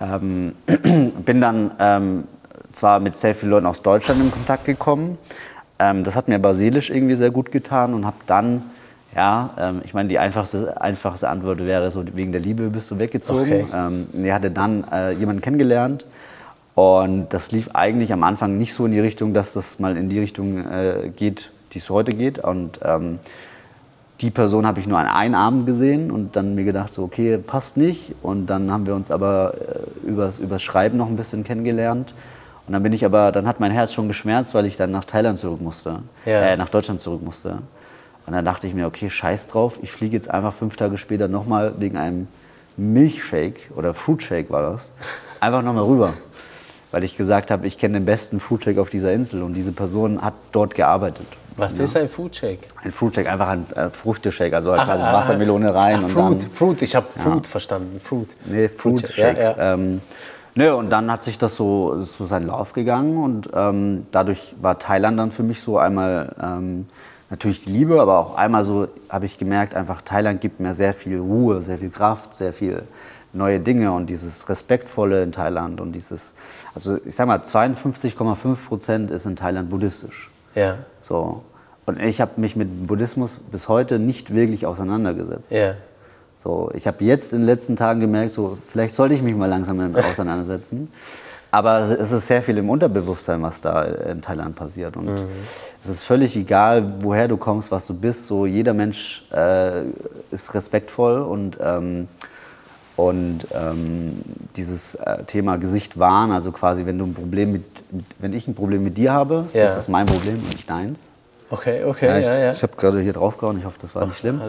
ähm, 0.00 0.54
bin 1.24 1.40
dann 1.40 1.72
ähm, 1.78 2.24
zwar 2.72 3.00
mit 3.00 3.16
sehr 3.16 3.34
vielen 3.34 3.50
Leuten 3.50 3.66
aus 3.66 3.82
Deutschland 3.82 4.20
in 4.20 4.30
Kontakt 4.30 4.64
gekommen, 4.64 5.18
ähm, 5.78 6.04
das 6.04 6.14
hat 6.14 6.28
mir 6.28 6.38
basilisch 6.38 6.90
irgendwie 6.90 7.16
sehr 7.16 7.30
gut 7.30 7.50
getan 7.50 7.94
und 7.94 8.06
habe 8.06 8.16
dann, 8.26 8.62
ja, 9.16 9.50
ähm, 9.58 9.82
ich 9.84 9.92
meine, 9.92 10.08
die 10.08 10.18
einfachste, 10.18 10.80
einfachste 10.80 11.28
Antwort 11.28 11.58
wäre 11.58 11.90
so, 11.90 12.04
wegen 12.14 12.30
der 12.30 12.40
Liebe 12.40 12.68
bist 12.70 12.90
du 12.90 13.00
weggezogen. 13.00 13.64
Okay. 13.64 13.64
Ähm, 13.74 14.06
ich 14.24 14.32
hatte 14.32 14.50
dann 14.52 14.84
äh, 14.92 15.12
jemanden 15.12 15.42
kennengelernt, 15.42 16.06
und 16.74 17.34
das 17.34 17.52
lief 17.52 17.70
eigentlich 17.74 18.12
am 18.12 18.22
Anfang 18.22 18.56
nicht 18.56 18.72
so 18.72 18.86
in 18.86 18.92
die 18.92 19.00
Richtung, 19.00 19.34
dass 19.34 19.52
das 19.52 19.78
mal 19.78 19.96
in 19.96 20.08
die 20.08 20.18
Richtung 20.18 20.66
äh, 20.66 21.10
geht, 21.14 21.51
die 21.72 21.78
es 21.78 21.90
heute 21.90 22.12
geht. 22.12 22.38
Und 22.38 22.80
ähm, 22.84 23.18
die 24.20 24.30
Person 24.30 24.66
habe 24.66 24.80
ich 24.80 24.86
nur 24.86 24.98
an 24.98 25.06
einem 25.06 25.34
Abend 25.34 25.66
gesehen 25.66 26.10
und 26.10 26.36
dann 26.36 26.54
mir 26.54 26.64
gedacht, 26.64 26.92
so, 26.92 27.02
okay, 27.02 27.38
passt 27.38 27.76
nicht. 27.76 28.14
Und 28.22 28.46
dann 28.46 28.70
haben 28.70 28.86
wir 28.86 28.94
uns 28.94 29.10
aber 29.10 29.54
äh, 29.54 30.08
übers, 30.08 30.38
übers 30.38 30.62
Schreiben 30.62 30.96
noch 30.96 31.08
ein 31.08 31.16
bisschen 31.16 31.44
kennengelernt. 31.44 32.14
Und 32.66 32.74
dann 32.74 32.82
bin 32.82 32.92
ich 32.92 33.04
aber, 33.04 33.32
dann 33.32 33.46
hat 33.46 33.58
mein 33.58 33.72
Herz 33.72 33.92
schon 33.92 34.08
geschmerzt, 34.08 34.54
weil 34.54 34.66
ich 34.66 34.76
dann 34.76 34.92
nach 34.92 35.04
Thailand 35.04 35.38
zurück 35.38 35.60
musste, 35.60 36.00
ja. 36.24 36.42
äh, 36.42 36.56
nach 36.56 36.68
Deutschland 36.68 37.00
zurück 37.00 37.22
musste. 37.22 37.58
Und 38.24 38.34
dann 38.34 38.44
dachte 38.44 38.68
ich 38.68 38.74
mir, 38.74 38.86
okay, 38.86 39.10
scheiß 39.10 39.48
drauf, 39.48 39.80
ich 39.82 39.90
fliege 39.90 40.14
jetzt 40.14 40.30
einfach 40.30 40.52
fünf 40.52 40.76
Tage 40.76 40.96
später 40.96 41.26
nochmal 41.26 41.74
wegen 41.78 41.96
einem 41.96 42.28
Milchshake 42.76 43.72
oder 43.74 43.94
Foodshake 43.94 44.50
war 44.50 44.62
das, 44.62 44.92
einfach 45.40 45.62
nochmal 45.62 45.84
rüber 45.84 46.14
weil 46.92 47.02
ich 47.04 47.16
gesagt 47.16 47.50
habe, 47.50 47.66
ich 47.66 47.78
kenne 47.78 47.98
den 47.98 48.04
besten 48.04 48.38
Foodshake 48.38 48.78
auf 48.78 48.90
dieser 48.90 49.12
Insel 49.12 49.42
und 49.42 49.54
diese 49.54 49.72
Person 49.72 50.22
hat 50.22 50.34
dort 50.52 50.76
gearbeitet. 50.76 51.26
Was 51.56 51.78
ja. 51.78 51.84
ist 51.84 51.96
ein 51.96 52.08
Foodshake? 52.08 52.68
Ein 52.82 52.90
Foodshake, 52.90 53.30
einfach 53.30 53.48
ein 53.48 53.66
äh, 53.74 53.90
Fruchteshake, 53.90 54.54
also 54.54 54.72
halt 54.72 54.84
quasi 54.84 55.02
Wassermelone 55.02 55.74
rein 55.74 55.96
ach, 55.98 56.04
und 56.04 56.10
Fruit, 56.10 56.42
dann... 56.42 56.50
Fruit, 56.50 56.82
ich 56.82 56.94
habe 56.94 57.06
Fruit 57.10 57.46
verstanden, 57.46 58.00
Fruit. 58.00 58.28
Nee, 58.46 58.68
Fruitshake. 58.68 59.40
Ja. 59.40 59.74
Ähm, 59.74 60.00
ne, 60.54 60.74
und 60.74 60.90
dann 60.90 61.10
hat 61.10 61.24
sich 61.24 61.38
das 61.38 61.56
so, 61.56 62.04
so 62.04 62.26
seinen 62.26 62.46
Lauf 62.46 62.72
gegangen 62.72 63.22
und 63.22 63.50
ähm, 63.54 64.06
dadurch 64.10 64.54
war 64.60 64.78
Thailand 64.78 65.18
dann 65.18 65.30
für 65.30 65.42
mich 65.42 65.60
so 65.60 65.78
einmal 65.78 66.34
ähm, 66.42 66.86
natürlich 67.30 67.64
die 67.64 67.70
Liebe, 67.70 68.00
aber 68.00 68.18
auch 68.18 68.34
einmal 68.34 68.64
so 68.64 68.88
habe 69.08 69.26
ich 69.26 69.38
gemerkt, 69.38 69.74
einfach 69.74 70.02
Thailand 70.02 70.40
gibt 70.40 70.60
mir 70.60 70.74
sehr 70.74 70.94
viel 70.94 71.18
Ruhe, 71.18 71.62
sehr 71.62 71.78
viel 71.78 71.90
Kraft, 71.90 72.34
sehr 72.34 72.52
viel 72.52 72.82
neue 73.32 73.60
Dinge 73.60 73.92
und 73.92 74.06
dieses 74.06 74.48
Respektvolle 74.48 75.22
in 75.22 75.32
Thailand 75.32 75.80
und 75.80 75.92
dieses, 75.92 76.34
also 76.74 76.98
ich 77.04 77.14
sag 77.14 77.26
mal, 77.26 77.38
52,5 77.38 78.56
Prozent 78.68 79.10
ist 79.10 79.26
in 79.26 79.36
Thailand 79.36 79.70
buddhistisch. 79.70 80.31
Ja. 80.54 80.78
So. 81.00 81.42
Und 81.84 82.00
ich 82.00 82.20
habe 82.20 82.32
mich 82.40 82.56
mit 82.56 82.86
Buddhismus 82.86 83.38
bis 83.50 83.68
heute 83.68 83.98
nicht 83.98 84.34
wirklich 84.34 84.66
auseinandergesetzt. 84.66 85.52
Ja. 85.52 85.74
So, 86.36 86.70
ich 86.74 86.86
habe 86.86 87.04
jetzt 87.04 87.32
in 87.32 87.40
den 87.40 87.46
letzten 87.46 87.76
Tagen 87.76 88.00
gemerkt, 88.00 88.32
so, 88.32 88.58
vielleicht 88.68 88.94
sollte 88.94 89.14
ich 89.14 89.22
mich 89.22 89.34
mal 89.34 89.46
langsam 89.46 89.78
damit 89.78 90.04
auseinandersetzen. 90.04 90.92
Aber 91.50 91.80
es 91.80 92.10
ist 92.10 92.26
sehr 92.26 92.40
viel 92.40 92.56
im 92.56 92.70
Unterbewusstsein, 92.70 93.42
was 93.42 93.60
da 93.60 93.82
in 93.82 94.22
Thailand 94.22 94.56
passiert. 94.56 94.96
Und 94.96 95.06
mhm. 95.06 95.28
es 95.82 95.88
ist 95.90 96.02
völlig 96.02 96.34
egal, 96.34 96.94
woher 97.00 97.28
du 97.28 97.36
kommst, 97.36 97.70
was 97.70 97.86
du 97.86 97.94
bist. 97.94 98.26
So, 98.26 98.46
jeder 98.46 98.72
Mensch 98.72 99.24
äh, 99.30 99.84
ist 100.30 100.54
respektvoll 100.54 101.20
und 101.20 101.58
ähm, 101.60 102.08
und 102.96 103.46
ähm, 103.54 104.22
dieses 104.56 104.94
äh, 104.96 105.24
Thema 105.24 105.56
Gesicht 105.56 105.98
wahren, 105.98 106.30
also 106.30 106.52
quasi, 106.52 106.84
wenn 106.84 106.98
du 106.98 107.06
ein 107.06 107.14
Problem 107.14 107.52
mit, 107.52 107.92
mit 107.92 108.04
wenn 108.18 108.32
ich 108.32 108.46
ein 108.48 108.54
Problem 108.54 108.84
mit 108.84 108.98
dir 108.98 109.12
habe, 109.12 109.46
ja. 109.52 109.64
ist 109.64 109.76
das 109.76 109.88
mein 109.88 110.06
Problem 110.06 110.34
und 110.36 110.52
nicht 110.52 110.68
deins. 110.68 111.14
Okay, 111.50 111.84
okay, 111.84 112.06
ja, 112.06 112.18
ich, 112.18 112.26
ja, 112.26 112.40
ja. 112.44 112.50
Ich 112.50 112.62
habe 112.62 112.76
gerade 112.76 113.00
hier 113.00 113.12
draufgehauen, 113.12 113.58
ich 113.58 113.64
hoffe, 113.64 113.78
das 113.80 113.94
war 113.94 114.02
Ach, 114.02 114.06
nicht 114.08 114.18
schlimm. 114.18 114.40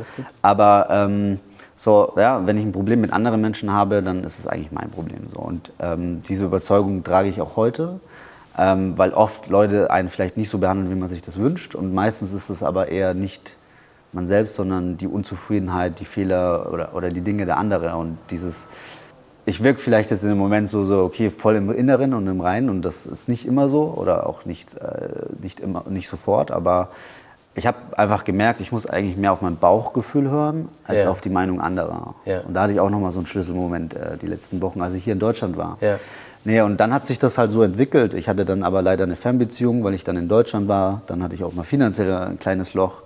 Aber 0.42 0.88
ähm, 0.90 1.40
so, 1.76 2.14
ja, 2.16 2.46
wenn 2.46 2.58
ich 2.58 2.64
ein 2.64 2.72
Problem 2.72 3.02
mit 3.02 3.12
anderen 3.12 3.42
Menschen 3.42 3.72
habe, 3.72 4.02
dann 4.02 4.24
ist 4.24 4.40
es 4.40 4.48
eigentlich 4.48 4.72
mein 4.72 4.90
Problem. 4.90 5.28
So. 5.30 5.40
Und 5.40 5.72
ähm, 5.80 6.24
diese 6.24 6.46
Überzeugung 6.46 7.04
trage 7.04 7.28
ich 7.28 7.42
auch 7.42 7.58
heute, 7.58 8.00
ähm, 8.58 8.98
weil 8.98 9.14
oft 9.14 9.48
Leute 9.48 9.92
einen 9.92 10.10
vielleicht 10.10 10.38
nicht 10.38 10.50
so 10.50 10.60
behandeln, 10.60 10.92
wie 10.92 11.00
man 11.00 11.10
sich 11.10 11.22
das 11.22 11.38
wünscht. 11.38 11.76
Und 11.76 11.94
meistens 11.94 12.32
ist 12.32 12.50
es 12.50 12.64
aber 12.64 12.88
eher 12.88 13.14
nicht 13.14 13.58
man 14.14 14.28
selbst, 14.28 14.56
sondern 14.56 14.98
die 14.98 15.08
Unzufriedenheit, 15.08 16.00
die 16.00 16.06
Fehler 16.06 16.72
oder, 16.72 16.96
oder 16.96 17.10
die 17.10 17.22
Dinge 17.22 17.46
der 17.46 17.58
anderen. 17.58 17.94
Und 17.94 18.18
dieses, 18.30 18.68
ich 19.46 19.64
wirke 19.64 19.80
vielleicht 19.80 20.12
jetzt 20.12 20.24
in 20.24 20.30
dem 20.30 20.38
Moment 20.38 20.70
so, 20.70 20.84
so, 20.84 21.04
okay, 21.04 21.30
voll 21.30 21.56
im 21.56 21.72
Inneren 21.72 22.14
und 22.14 22.28
im 22.28 22.42
Reinen 22.42 22.70
und 22.70 22.82
das 22.84 23.06
ist 23.06 23.28
nicht 23.28 23.46
immer 23.46 23.70
so 23.70 23.94
oder 23.98 24.28
auch 24.28 24.46
nicht, 24.46 24.76
äh, 24.76 25.10
nicht, 25.42 25.60
immer, 25.60 25.84
nicht 25.90 26.08
sofort, 26.08 26.52
aber 26.52 26.90
ich 27.56 27.68
habe 27.68 27.78
einfach 27.98 28.24
gemerkt, 28.24 28.62
ich 28.62 28.72
muss 28.72 28.88
eigentlich 28.88 29.16
mehr 29.16 29.32
auf 29.32 29.42
mein 29.42 29.58
Bauchgefühl 29.58 30.30
hören, 30.30 30.70
als 30.86 31.04
ja. 31.04 31.10
auf 31.10 31.22
die 31.22 31.30
Meinung 31.30 31.62
anderer. 31.62 32.16
Ja. 32.26 32.42
Und 32.42 32.56
da 32.56 32.64
hatte 32.64 32.74
ich 32.74 32.80
auch 32.80 32.90
nochmal 32.90 33.12
so 33.12 33.20
einen 33.20 33.28
Schlüsselmoment 33.28 33.94
äh, 33.94 34.18
die 34.18 34.26
letzten 34.26 34.62
Wochen, 34.62 34.82
als 34.82 34.96
ich 34.96 35.04
hier 35.04 35.14
in 35.14 35.20
Deutschland 35.20 35.56
war. 35.56 35.78
Ja. 35.80 36.00
Nee, 36.46 36.62
und 36.62 36.78
dann 36.78 36.94
hat 36.94 37.08
sich 37.08 37.20
das 37.20 37.38
halt 37.38 37.52
so 37.52 37.62
entwickelt. 37.62 38.16
Ich 38.16 38.28
hatte 38.28 38.44
dann 38.44 38.64
aber 38.64 38.82
leider 38.82 39.04
eine 39.04 39.16
Fernbeziehung, 39.16 39.84
weil 39.84 39.94
ich 39.94 40.04
dann 40.04 40.18
in 40.18 40.28
Deutschland 40.28 40.68
war. 40.68 41.02
Dann 41.08 41.24
hatte 41.24 41.36
ich 41.36 41.44
auch 41.44 41.54
mal 41.54 41.64
finanziell 41.64 42.12
ein 42.12 42.40
kleines 42.40 42.74
Loch. 42.74 43.03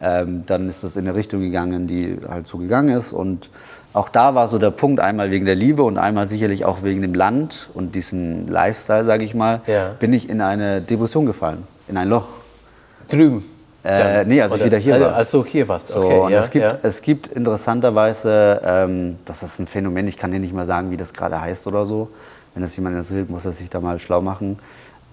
Ähm, 0.00 0.44
dann 0.46 0.68
ist 0.68 0.84
das 0.84 0.96
in 0.96 1.06
eine 1.06 1.16
Richtung 1.16 1.40
gegangen, 1.40 1.86
die 1.86 2.18
halt 2.28 2.46
so 2.46 2.58
gegangen 2.58 2.96
ist. 2.96 3.12
Und 3.12 3.50
auch 3.94 4.08
da 4.08 4.34
war 4.34 4.48
so 4.48 4.58
der 4.58 4.70
Punkt, 4.70 5.00
einmal 5.00 5.30
wegen 5.30 5.44
der 5.44 5.54
Liebe 5.54 5.82
und 5.82 5.98
einmal 5.98 6.26
sicherlich 6.26 6.64
auch 6.64 6.82
wegen 6.82 7.02
dem 7.02 7.14
Land 7.14 7.68
und 7.74 7.94
diesem 7.94 8.48
Lifestyle, 8.48 9.04
sage 9.04 9.24
ich 9.24 9.34
mal, 9.34 9.60
ja. 9.66 9.94
bin 9.98 10.12
ich 10.12 10.28
in 10.28 10.40
eine 10.40 10.80
Depression 10.82 11.26
gefallen, 11.26 11.64
in 11.88 11.96
ein 11.96 12.08
Loch. 12.08 12.28
Drüben. 13.08 13.44
Äh, 13.84 14.24
nee, 14.24 14.42
als 14.42 14.52
Oder, 14.52 14.60
ich 14.60 14.66
wieder 14.66 14.78
hier 14.78 14.94
also, 14.94 15.06
war. 15.06 15.14
Als 15.14 15.30
du 15.30 15.44
hier 15.44 15.66
warst, 15.68 15.88
so, 15.88 16.02
okay. 16.02 16.18
Und 16.18 16.30
ja, 16.32 16.38
es, 16.40 16.50
gibt, 16.50 16.64
ja. 16.64 16.78
es 16.82 17.00
gibt 17.00 17.26
interessanterweise, 17.28 18.60
ähm, 18.64 19.16
das 19.24 19.42
ist 19.42 19.58
ein 19.60 19.66
Phänomen, 19.66 20.06
ich 20.08 20.16
kann 20.16 20.30
dir 20.30 20.40
nicht 20.40 20.52
mal 20.52 20.66
sagen, 20.66 20.90
wie 20.90 20.96
das 20.96 21.14
gerade 21.14 21.40
heißt 21.40 21.66
oder 21.66 21.86
so. 21.86 22.10
Wenn 22.54 22.62
das 22.62 22.74
jemand 22.76 22.96
interessiert, 22.96 23.30
muss 23.30 23.44
er 23.44 23.52
sich 23.52 23.70
da 23.70 23.80
mal 23.80 23.98
schlau 23.98 24.20
machen. 24.20 24.58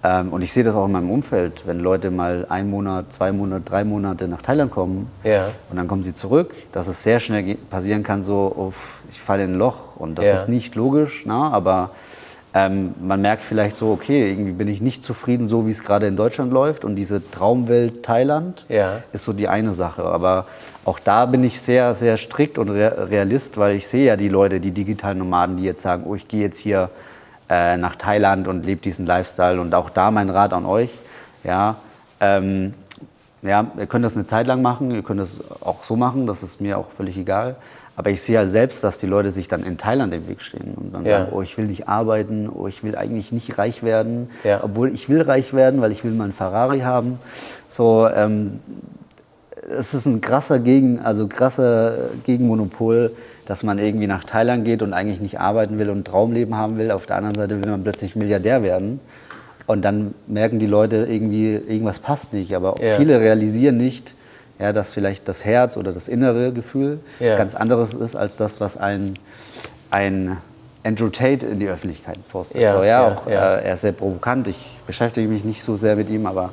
Ähm, 0.06 0.30
und 0.30 0.44
ich 0.44 0.52
sehe 0.52 0.64
das 0.64 0.76
auch 0.76 0.86
in 0.86 0.92
meinem 0.92 1.10
Umfeld, 1.10 1.64
wenn 1.66 1.80
Leute 1.80 2.12
mal 2.12 2.46
ein 2.50 2.70
Monat, 2.70 3.12
zwei 3.12 3.32
Monate, 3.32 3.64
drei 3.66 3.84
Monate 3.84 4.28
nach 4.28 4.42
Thailand 4.42 4.70
kommen 4.70 5.10
ja. 5.24 5.48
und 5.72 5.78
dann 5.78 5.88
kommen 5.88 6.04
sie 6.04 6.14
zurück, 6.14 6.54
dass 6.72 6.88
es 6.88 7.02
sehr 7.02 7.20
schnell 7.20 7.56
passieren 7.72 8.04
kann, 8.04 8.22
so, 8.22 8.54
oh, 8.56 8.74
ich 9.10 9.20
falle 9.20 9.46
in 9.46 9.54
ein 9.54 9.58
Loch. 9.58 9.96
Und 9.96 10.20
das 10.20 10.26
ja. 10.26 10.34
ist 10.36 10.48
nicht 10.48 10.76
logisch, 10.76 11.24
na, 11.26 11.50
aber 11.50 11.90
ähm, 12.54 12.94
man 13.02 13.20
merkt 13.20 13.42
vielleicht 13.42 13.76
so, 13.76 13.92
okay, 13.92 14.30
irgendwie 14.30 14.52
bin 14.52 14.68
ich 14.68 14.80
nicht 14.80 15.04
zufrieden, 15.04 15.50
so 15.50 15.66
wie 15.66 15.72
es 15.72 15.84
gerade 15.84 16.06
in 16.06 16.16
Deutschland 16.16 16.54
läuft. 16.54 16.86
Und 16.86 16.98
diese 16.98 17.28
Traumwelt 17.32 18.04
Thailand 18.04 18.66
ja. 18.70 19.02
ist 19.12 19.24
so 19.24 19.34
die 19.34 19.48
eine 19.48 19.74
Sache. 19.74 20.04
Aber 20.04 20.46
auch 20.86 21.00
da 21.00 21.26
bin 21.26 21.44
ich 21.44 21.60
sehr, 21.60 21.96
sehr 21.96 22.18
strikt 22.18 22.60
und 22.60 22.70
realist, 22.70 23.58
weil 23.58 23.76
ich 23.76 23.88
sehe 23.88 24.06
ja 24.06 24.16
die 24.16 24.30
Leute, 24.30 24.60
die 24.60 24.72
digitalen 24.72 25.18
Nomaden, 25.18 25.58
die 25.58 25.64
jetzt 25.64 25.82
sagen, 25.82 26.04
oh, 26.06 26.14
ich 26.14 26.28
gehe 26.28 26.42
jetzt 26.42 26.60
hier 26.60 26.92
äh, 27.50 27.78
nach 27.78 27.96
Thailand 27.96 28.48
und 28.48 28.66
lebe 28.66 28.82
diesen 28.82 29.06
Lifestyle. 29.06 29.60
Und 29.60 29.74
auch 29.76 29.90
da 29.90 30.12
mein 30.12 30.30
Rat 30.30 30.54
an 30.54 30.66
euch. 30.66 31.00
Ja, 31.44 31.78
ähm, 32.20 32.74
ja, 33.42 33.68
ihr 33.78 33.86
könnt 33.86 34.04
das 34.04 34.16
eine 34.16 34.26
Zeit 34.26 34.48
lang 34.48 34.62
machen, 34.62 34.92
ihr 34.92 35.04
könnt 35.04 35.20
das 35.20 35.38
auch 35.62 35.84
so 35.84 35.96
machen, 35.96 36.26
das 36.26 36.42
ist 36.42 36.60
mir 36.62 36.78
auch 36.80 36.90
völlig 36.90 37.18
egal. 37.18 37.56
Aber 37.96 38.10
ich 38.10 38.22
sehe 38.22 38.36
ja 38.36 38.46
selbst, 38.46 38.84
dass 38.84 38.98
die 38.98 39.06
Leute 39.06 39.32
sich 39.32 39.48
dann 39.48 39.64
in 39.64 39.78
Thailand 39.78 40.14
im 40.14 40.28
Weg 40.28 40.42
stehen 40.42 40.74
und 40.76 40.94
dann 40.94 41.06
ja. 41.06 41.20
sagen, 41.20 41.32
oh, 41.32 41.42
ich 41.42 41.58
will 41.58 41.66
nicht 41.66 41.88
arbeiten, 41.88 42.50
oh, 42.50 42.68
ich 42.68 42.84
will 42.84 42.96
eigentlich 42.96 43.32
nicht 43.32 43.58
reich 43.58 43.84
werden, 43.84 44.30
ja. 44.44 44.60
obwohl 44.64 44.94
ich 44.94 45.08
will 45.08 45.22
reich 45.22 45.54
werden, 45.54 45.80
weil 45.80 45.92
ich 45.92 46.04
will 46.04 46.12
mal 46.12 46.26
einen 46.26 46.34
Ferrari 46.34 46.80
haben. 46.80 47.20
So, 47.70 48.10
ähm, 48.10 48.60
es 49.70 49.94
ist 49.94 50.06
ein 50.06 50.22
krasser 50.22 50.60
Gegen, 50.60 51.00
also 51.00 51.28
krasser 51.28 52.10
Gegenmonopol, 52.24 53.12
dass 53.46 53.64
man 53.64 53.80
irgendwie 53.80 54.08
nach 54.08 54.24
Thailand 54.24 54.66
geht 54.66 54.82
und 54.82 54.94
eigentlich 54.94 55.22
nicht 55.22 55.40
arbeiten 55.40 55.78
will 55.78 55.90
und 55.90 56.00
ein 56.00 56.04
Traumleben 56.04 56.56
haben 56.56 56.78
will. 56.78 56.92
Auf 56.92 57.06
der 57.06 57.18
anderen 57.18 57.36
Seite 57.36 57.62
will 57.62 57.70
man 57.70 57.84
plötzlich 57.84 58.16
Milliardär 58.16 58.64
werden. 58.64 59.00
Und 59.68 59.84
dann 59.84 60.14
merken 60.28 60.60
die 60.60 60.68
Leute 60.68 61.08
irgendwie, 61.10 61.54
irgendwas 61.54 62.00
passt 62.00 62.34
nicht. 62.34 62.56
Aber 62.56 62.76
ja. 62.82 62.98
viele 62.98 63.20
realisieren 63.20 63.78
nicht, 63.78 64.16
ja, 64.60 64.74
dass 64.74 64.94
vielleicht 64.94 65.28
das 65.28 65.44
Herz 65.44 65.78
oder 65.78 65.92
das 65.92 66.08
innere 66.08 66.54
Gefühl 66.54 67.00
ja. 67.20 67.36
ganz 67.36 67.56
anderes 67.56 67.94
ist 67.94 68.16
als 68.16 68.38
das, 68.38 68.60
was 68.60 68.78
ein, 68.78 69.14
ein 69.92 70.38
Andrew 70.84 71.10
Tate 71.10 71.46
in 71.48 71.60
die 71.60 71.68
Öffentlichkeit 71.68 72.18
postet. 72.30 72.62
Ja, 72.62 72.78
so, 72.78 72.84
ja, 72.84 73.08
auch. 73.08 73.28
Äh, 73.28 73.32
er 73.34 73.74
ist 73.74 73.82
sehr 73.82 73.92
provokant. 73.92 74.48
Ich 74.48 74.78
beschäftige 74.86 75.28
mich 75.28 75.44
nicht 75.44 75.64
so 75.64 75.76
sehr 75.76 75.96
mit 75.96 76.10
ihm, 76.10 76.26
aber 76.26 76.52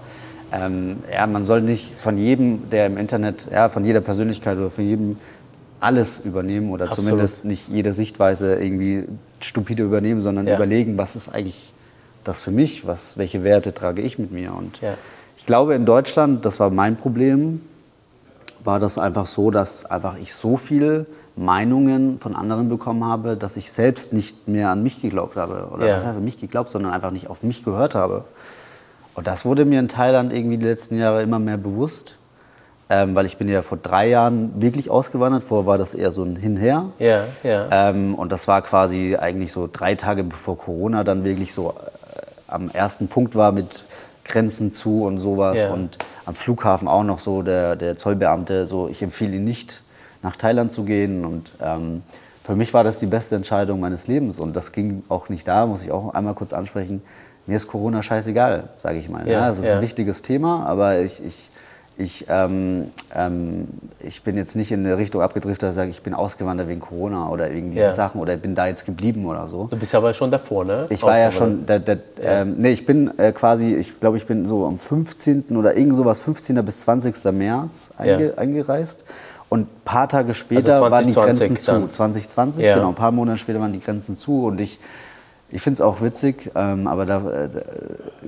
ähm, 0.52 0.98
ja, 1.12 1.26
man 1.26 1.44
soll 1.44 1.60
nicht 1.60 1.94
von 1.94 2.18
jedem, 2.18 2.70
der 2.70 2.86
im 2.86 2.98
Internet, 2.98 3.46
ja, 3.50 3.68
von 3.68 3.84
jeder 3.84 4.00
Persönlichkeit 4.00 4.58
oder 4.58 4.70
von 4.70 4.84
jedem 4.84 5.16
alles 5.82 6.20
übernehmen 6.20 6.70
oder 6.70 6.86
Absolut. 6.86 7.10
zumindest 7.10 7.44
nicht 7.44 7.68
jede 7.68 7.92
Sichtweise 7.92 8.54
irgendwie 8.54 9.04
stupide 9.40 9.82
übernehmen, 9.82 10.22
sondern 10.22 10.46
überlegen, 10.46 10.98
was 10.98 11.16
ist 11.16 11.28
eigentlich 11.28 11.72
das 12.24 12.40
für 12.40 12.50
mich, 12.50 12.86
was, 12.86 13.18
welche 13.18 13.44
Werte 13.44 13.74
trage 13.74 14.02
ich 14.02 14.18
mit 14.18 14.30
mir. 14.32 14.54
Und 14.54 14.80
ich 15.36 15.46
glaube, 15.46 15.74
in 15.74 15.84
Deutschland, 15.84 16.44
das 16.44 16.60
war 16.60 16.70
mein 16.70 16.96
Problem, 16.96 17.60
war 18.64 18.78
das 18.78 18.96
einfach 18.96 19.26
so, 19.26 19.50
dass 19.50 19.84
einfach 19.84 20.16
ich 20.18 20.34
so 20.34 20.56
viele 20.56 21.06
Meinungen 21.34 22.20
von 22.20 22.36
anderen 22.36 22.68
bekommen 22.68 23.04
habe, 23.04 23.36
dass 23.36 23.56
ich 23.56 23.72
selbst 23.72 24.12
nicht 24.12 24.46
mehr 24.48 24.70
an 24.70 24.82
mich 24.82 25.00
geglaubt 25.00 25.36
habe. 25.36 25.68
Oder 25.72 25.86
ja. 25.86 25.96
was 25.96 26.04
heißt 26.04 26.18
an 26.18 26.24
mich 26.24 26.38
geglaubt, 26.38 26.70
sondern 26.70 26.92
einfach 26.92 27.10
nicht 27.10 27.28
auf 27.28 27.42
mich 27.42 27.64
gehört 27.64 27.94
habe. 27.94 28.24
Und 29.14 29.26
das 29.26 29.44
wurde 29.44 29.64
mir 29.64 29.80
in 29.80 29.88
Thailand 29.88 30.32
irgendwie 30.32 30.58
die 30.58 30.66
letzten 30.66 30.98
Jahre 30.98 31.22
immer 31.22 31.38
mehr 31.38 31.56
bewusst. 31.56 32.14
Ähm, 32.94 33.14
weil 33.14 33.24
ich 33.24 33.38
bin 33.38 33.48
ja 33.48 33.62
vor 33.62 33.78
drei 33.78 34.08
Jahren 34.08 34.60
wirklich 34.60 34.90
ausgewandert. 34.90 35.42
Vorher 35.42 35.66
war 35.66 35.78
das 35.78 35.94
eher 35.94 36.12
so 36.12 36.24
ein 36.24 36.36
Hinher. 36.36 36.90
Ja, 36.98 37.24
ja. 37.42 37.88
Ähm, 37.88 38.14
und 38.14 38.30
das 38.30 38.46
war 38.48 38.60
quasi 38.60 39.16
eigentlich 39.16 39.50
so 39.50 39.66
drei 39.72 39.94
Tage 39.94 40.24
bevor 40.24 40.58
Corona 40.58 41.02
dann 41.02 41.24
wirklich 41.24 41.54
so 41.54 41.70
äh, 41.70 41.72
am 42.48 42.68
ersten 42.68 43.08
Punkt 43.08 43.34
war 43.34 43.50
mit 43.50 43.86
Grenzen 44.26 44.74
zu 44.74 45.04
und 45.04 45.16
sowas. 45.16 45.58
Ja. 45.58 45.72
Und 45.72 45.96
am 46.26 46.34
Flughafen 46.34 46.86
auch 46.86 47.02
noch 47.02 47.18
so 47.18 47.40
der, 47.40 47.76
der 47.76 47.96
Zollbeamte, 47.96 48.66
so 48.66 48.88
ich 48.88 49.02
empfehle 49.02 49.36
ihn 49.36 49.44
nicht, 49.44 49.80
nach 50.20 50.36
Thailand 50.36 50.70
zu 50.70 50.84
gehen. 50.84 51.24
Und 51.24 51.52
ähm, 51.62 52.02
für 52.44 52.56
mich 52.56 52.74
war 52.74 52.84
das 52.84 52.98
die 52.98 53.06
beste 53.06 53.36
Entscheidung 53.36 53.80
meines 53.80 54.06
Lebens. 54.06 54.38
Und 54.38 54.54
das 54.54 54.70
ging 54.70 55.02
auch 55.08 55.30
nicht 55.30 55.48
da, 55.48 55.64
muss 55.64 55.82
ich 55.82 55.92
auch 55.92 56.12
einmal 56.12 56.34
kurz 56.34 56.52
ansprechen. 56.52 57.00
Mir 57.46 57.56
ist 57.56 57.68
Corona 57.68 58.02
scheißegal, 58.02 58.64
sage 58.76 58.98
ich 58.98 59.08
mal. 59.08 59.26
Ja, 59.26 59.48
es 59.48 59.58
ist 59.58 59.70
ein 59.70 59.80
wichtiges 59.80 60.20
Thema, 60.20 60.66
aber 60.66 61.00
ich, 61.00 61.24
ich 61.24 61.48
ich, 61.96 62.26
ähm, 62.28 62.90
ähm, 63.14 63.68
ich 64.00 64.22
bin 64.22 64.36
jetzt 64.36 64.56
nicht 64.56 64.72
in 64.72 64.86
eine 64.86 64.96
Richtung 64.96 65.20
abgedriftet, 65.20 65.62
dass 65.62 65.70
ich 65.70 65.76
sage, 65.76 65.90
ich 65.90 66.02
bin 66.02 66.14
ausgewandert 66.14 66.68
wegen 66.68 66.80
Corona 66.80 67.28
oder 67.28 67.52
wegen 67.52 67.70
diese 67.70 67.84
ja. 67.84 67.92
Sachen 67.92 68.20
oder 68.20 68.36
bin 68.36 68.54
da 68.54 68.66
jetzt 68.66 68.86
geblieben 68.86 69.26
oder 69.26 69.46
so. 69.48 69.68
Du 69.70 69.76
bist 69.76 69.94
aber 69.94 70.14
schon 70.14 70.30
davor, 70.30 70.64
ne? 70.64 70.86
Ich 70.88 71.02
war 71.02 71.18
ja 71.18 71.30
schon, 71.30 71.66
da, 71.66 71.78
da, 71.78 71.92
ja. 71.92 71.98
Ähm, 72.22 72.54
nee, 72.58 72.70
ich 72.70 72.86
bin 72.86 73.16
äh, 73.18 73.32
quasi, 73.32 73.74
ich 73.74 74.00
glaube, 74.00 74.16
ich 74.16 74.26
bin 74.26 74.46
so 74.46 74.66
am 74.66 74.78
15. 74.78 75.56
oder 75.56 75.76
irgend 75.76 75.96
sowas, 75.96 76.20
15. 76.20 76.64
bis 76.64 76.80
20. 76.82 77.32
März 77.32 77.90
einge, 77.98 78.26
ja. 78.28 78.34
eingereist. 78.38 79.04
Und 79.48 79.60
ein 79.60 79.68
paar 79.84 80.08
Tage 80.08 80.32
später 80.32 80.70
also 80.70 80.90
waren 80.90 81.06
die 81.06 81.12
Grenzen 81.12 81.58
dann. 81.66 81.90
zu. 81.90 81.96
2020, 81.96 82.64
genau, 82.64 82.88
ein 82.88 82.94
paar 82.94 83.12
Monate 83.12 83.36
später 83.36 83.60
waren 83.60 83.72
die 83.72 83.80
Grenzen 83.80 84.16
zu 84.16 84.46
und 84.46 84.60
ich 84.60 84.78
ich 85.52 85.60
finde 85.60 85.74
es 85.74 85.80
auch 85.82 86.00
witzig, 86.00 86.50
ähm, 86.54 86.86
aber 86.86 87.04
da, 87.04 87.18
äh, 87.18 87.48
da 87.48 87.60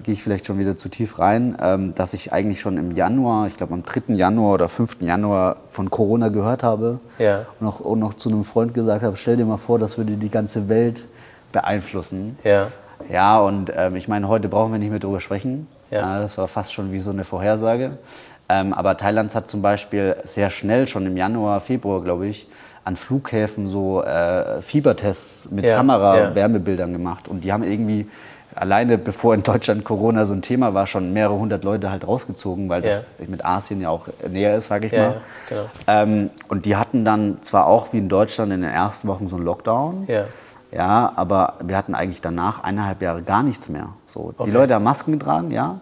gehe 0.02 0.12
ich 0.12 0.22
vielleicht 0.22 0.46
schon 0.46 0.58
wieder 0.58 0.76
zu 0.76 0.90
tief 0.90 1.18
rein, 1.18 1.56
ähm, 1.60 1.94
dass 1.94 2.12
ich 2.12 2.32
eigentlich 2.32 2.60
schon 2.60 2.76
im 2.76 2.90
Januar, 2.90 3.46
ich 3.46 3.56
glaube 3.56 3.72
am 3.72 3.82
3. 3.82 4.14
Januar 4.14 4.54
oder 4.54 4.68
5. 4.68 4.98
Januar 5.00 5.56
von 5.70 5.90
Corona 5.90 6.28
gehört 6.28 6.62
habe 6.62 7.00
ja. 7.18 7.46
und, 7.60 7.66
auch, 7.66 7.80
und 7.80 7.98
noch 7.98 8.14
zu 8.14 8.28
einem 8.28 8.44
Freund 8.44 8.74
gesagt 8.74 9.02
habe, 9.02 9.16
stell 9.16 9.38
dir 9.38 9.46
mal 9.46 9.56
vor, 9.56 9.78
das 9.78 9.96
würde 9.96 10.12
die 10.16 10.30
ganze 10.30 10.68
Welt 10.68 11.06
beeinflussen. 11.50 12.38
Ja, 12.44 12.68
ja 13.10 13.38
und 13.38 13.72
ähm, 13.74 13.96
ich 13.96 14.06
meine, 14.06 14.28
heute 14.28 14.48
brauchen 14.48 14.72
wir 14.72 14.78
nicht 14.78 14.90
mehr 14.90 15.00
darüber 15.00 15.20
sprechen. 15.20 15.66
Ja. 15.90 16.18
das 16.18 16.36
war 16.36 16.48
fast 16.48 16.72
schon 16.72 16.90
wie 16.90 16.98
so 16.98 17.10
eine 17.10 17.24
Vorhersage. 17.24 17.98
Ähm, 18.48 18.74
aber 18.74 18.96
Thailand 18.96 19.34
hat 19.34 19.48
zum 19.48 19.62
Beispiel 19.62 20.16
sehr 20.24 20.50
schnell, 20.50 20.86
schon 20.88 21.06
im 21.06 21.16
Januar, 21.16 21.60
Februar, 21.60 22.02
glaube 22.02 22.26
ich, 22.26 22.48
an 22.85 22.97
Flughäfen 22.97 23.68
so 23.68 24.03
äh, 24.03 24.61
Fiebertests 24.62 25.51
mit 25.51 25.64
ja, 25.64 25.76
Kamera-Wärmebildern 25.76 26.91
ja. 26.91 26.97
gemacht. 26.97 27.28
Und 27.28 27.45
die 27.45 27.53
haben 27.53 27.62
irgendwie 27.62 28.07
alleine 28.55 28.99
bevor 28.99 29.35
in 29.35 29.43
Deutschland 29.43 29.85
Corona 29.85 30.24
so 30.24 30.32
ein 30.32 30.43
Thema 30.43 30.74
war, 30.74 30.87
schon 30.87 31.12
mehrere 31.12 31.39
hundert 31.39 31.64
Leute 31.64 31.91
halt 31.91 32.07
rausgezogen, 32.07 32.68
weil 32.68 32.82
das 32.82 33.05
ja. 33.18 33.26
mit 33.26 33.45
Asien 33.45 33.80
ja 33.80 33.89
auch 33.89 34.07
näher 34.28 34.57
ist, 34.57 34.68
sage 34.68 34.87
ich 34.87 34.93
mal. 34.93 35.16
Genau. 35.49 35.64
Ähm, 35.87 36.30
und 36.49 36.64
die 36.66 36.76
hatten 36.76 37.05
dann 37.05 37.39
zwar 37.43 37.66
auch 37.66 37.93
wie 37.93 37.99
in 37.99 38.09
Deutschland 38.09 38.53
in 38.53 38.62
den 38.62 38.70
ersten 38.70 39.09
Wochen 39.09 39.28
so 39.28 39.37
einen 39.37 39.45
Lockdown, 39.45 40.05
ja. 40.07 40.24
ja 40.70 41.12
aber 41.16 41.55
wir 41.64 41.76
hatten 41.76 41.95
eigentlich 41.95 42.20
danach 42.20 42.62
eineinhalb 42.62 43.03
Jahre 43.03 43.22
gar 43.22 43.43
nichts 43.43 43.68
mehr. 43.68 43.89
So, 44.07 44.32
okay. 44.37 44.45
Die 44.45 44.51
Leute 44.51 44.74
haben 44.74 44.85
Masken 44.85 45.12
getragen, 45.12 45.51
ja. 45.51 45.80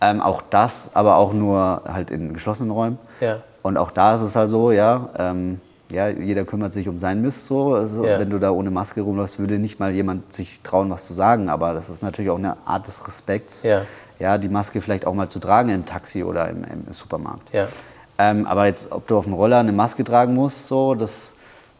Ähm, 0.00 0.20
auch 0.20 0.42
das, 0.50 0.90
aber 0.94 1.16
auch 1.16 1.32
nur 1.32 1.82
halt 1.90 2.10
in 2.10 2.34
geschlossenen 2.34 2.70
Räumen. 2.70 2.98
Ja. 3.20 3.38
Und 3.62 3.78
auch 3.78 3.90
da 3.90 4.14
ist 4.14 4.20
es 4.20 4.36
halt 4.36 4.48
so, 4.48 4.70
ja, 4.70 5.08
ähm, 5.18 5.60
ja, 5.90 6.08
jeder 6.08 6.44
kümmert 6.44 6.72
sich 6.72 6.88
um 6.88 6.98
sein 6.98 7.20
Mist 7.20 7.46
so. 7.46 7.74
Also, 7.74 8.04
ja. 8.04 8.18
Wenn 8.18 8.30
du 8.30 8.38
da 8.38 8.50
ohne 8.50 8.70
Maske 8.70 9.00
rumläufst, 9.00 9.38
würde 9.38 9.58
nicht 9.58 9.78
mal 9.78 9.92
jemand 9.92 10.32
sich 10.32 10.60
trauen, 10.62 10.90
was 10.90 11.06
zu 11.06 11.14
sagen. 11.14 11.48
Aber 11.48 11.74
das 11.74 11.88
ist 11.88 12.02
natürlich 12.02 12.30
auch 12.30 12.38
eine 12.38 12.56
Art 12.66 12.86
des 12.86 13.06
Respekts, 13.06 13.62
ja, 13.62 13.82
ja 14.18 14.38
die 14.38 14.48
Maske 14.48 14.80
vielleicht 14.80 15.06
auch 15.06 15.14
mal 15.14 15.28
zu 15.28 15.38
tragen 15.38 15.68
im 15.68 15.84
Taxi 15.84 16.24
oder 16.24 16.48
im, 16.48 16.64
im 16.64 16.92
Supermarkt. 16.92 17.52
Ja. 17.52 17.68
Ähm, 18.16 18.46
aber 18.46 18.66
jetzt, 18.66 18.92
ob 18.92 19.06
du 19.06 19.18
auf 19.18 19.24
dem 19.24 19.34
Roller 19.34 19.58
eine 19.58 19.72
Maske 19.72 20.04
tragen 20.04 20.34
musst, 20.34 20.68
so, 20.68 20.94
das 20.94 21.34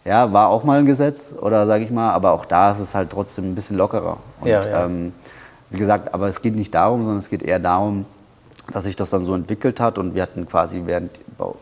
ja, 0.05 0.33
war 0.33 0.49
auch 0.49 0.65
mal 0.65 0.81
ein 0.81 0.87
Gesetz, 0.87 1.35
oder 1.41 1.67
sage 1.67 1.85
ich 1.85 1.91
mal, 1.91 2.11
aber 2.11 2.33
auch 2.33 2.45
da 2.45 2.73
ist 2.73 2.81
es 2.81 2.95
halt 2.95 3.11
trotzdem 3.11 3.53
ein 3.53 3.55
bisschen 3.55 3.77
lockerer. 3.77 4.19
Und, 4.41 4.49
ja, 4.49 4.67
ja. 4.67 4.85
Ähm, 4.85 5.13
wie 5.71 5.79
gesagt, 5.79 6.13
aber 6.13 6.29
es 6.29 6.43
geht 6.43 6.55
nicht 6.55 6.75
darum, 6.75 7.01
sondern 7.01 7.19
es 7.19 7.31
geht 7.31 7.43
eher 7.43 7.59
darum, 7.59 8.05
dass 8.73 8.85
sich 8.85 8.97
das 8.97 9.11
dann 9.11 9.25
so 9.25 9.35
entwickelt 9.35 9.81
hat 9.81 9.99
und 9.99 10.15
wir 10.15 10.23
hatten 10.23 10.49
quasi 10.49 10.83
während 10.87 11.11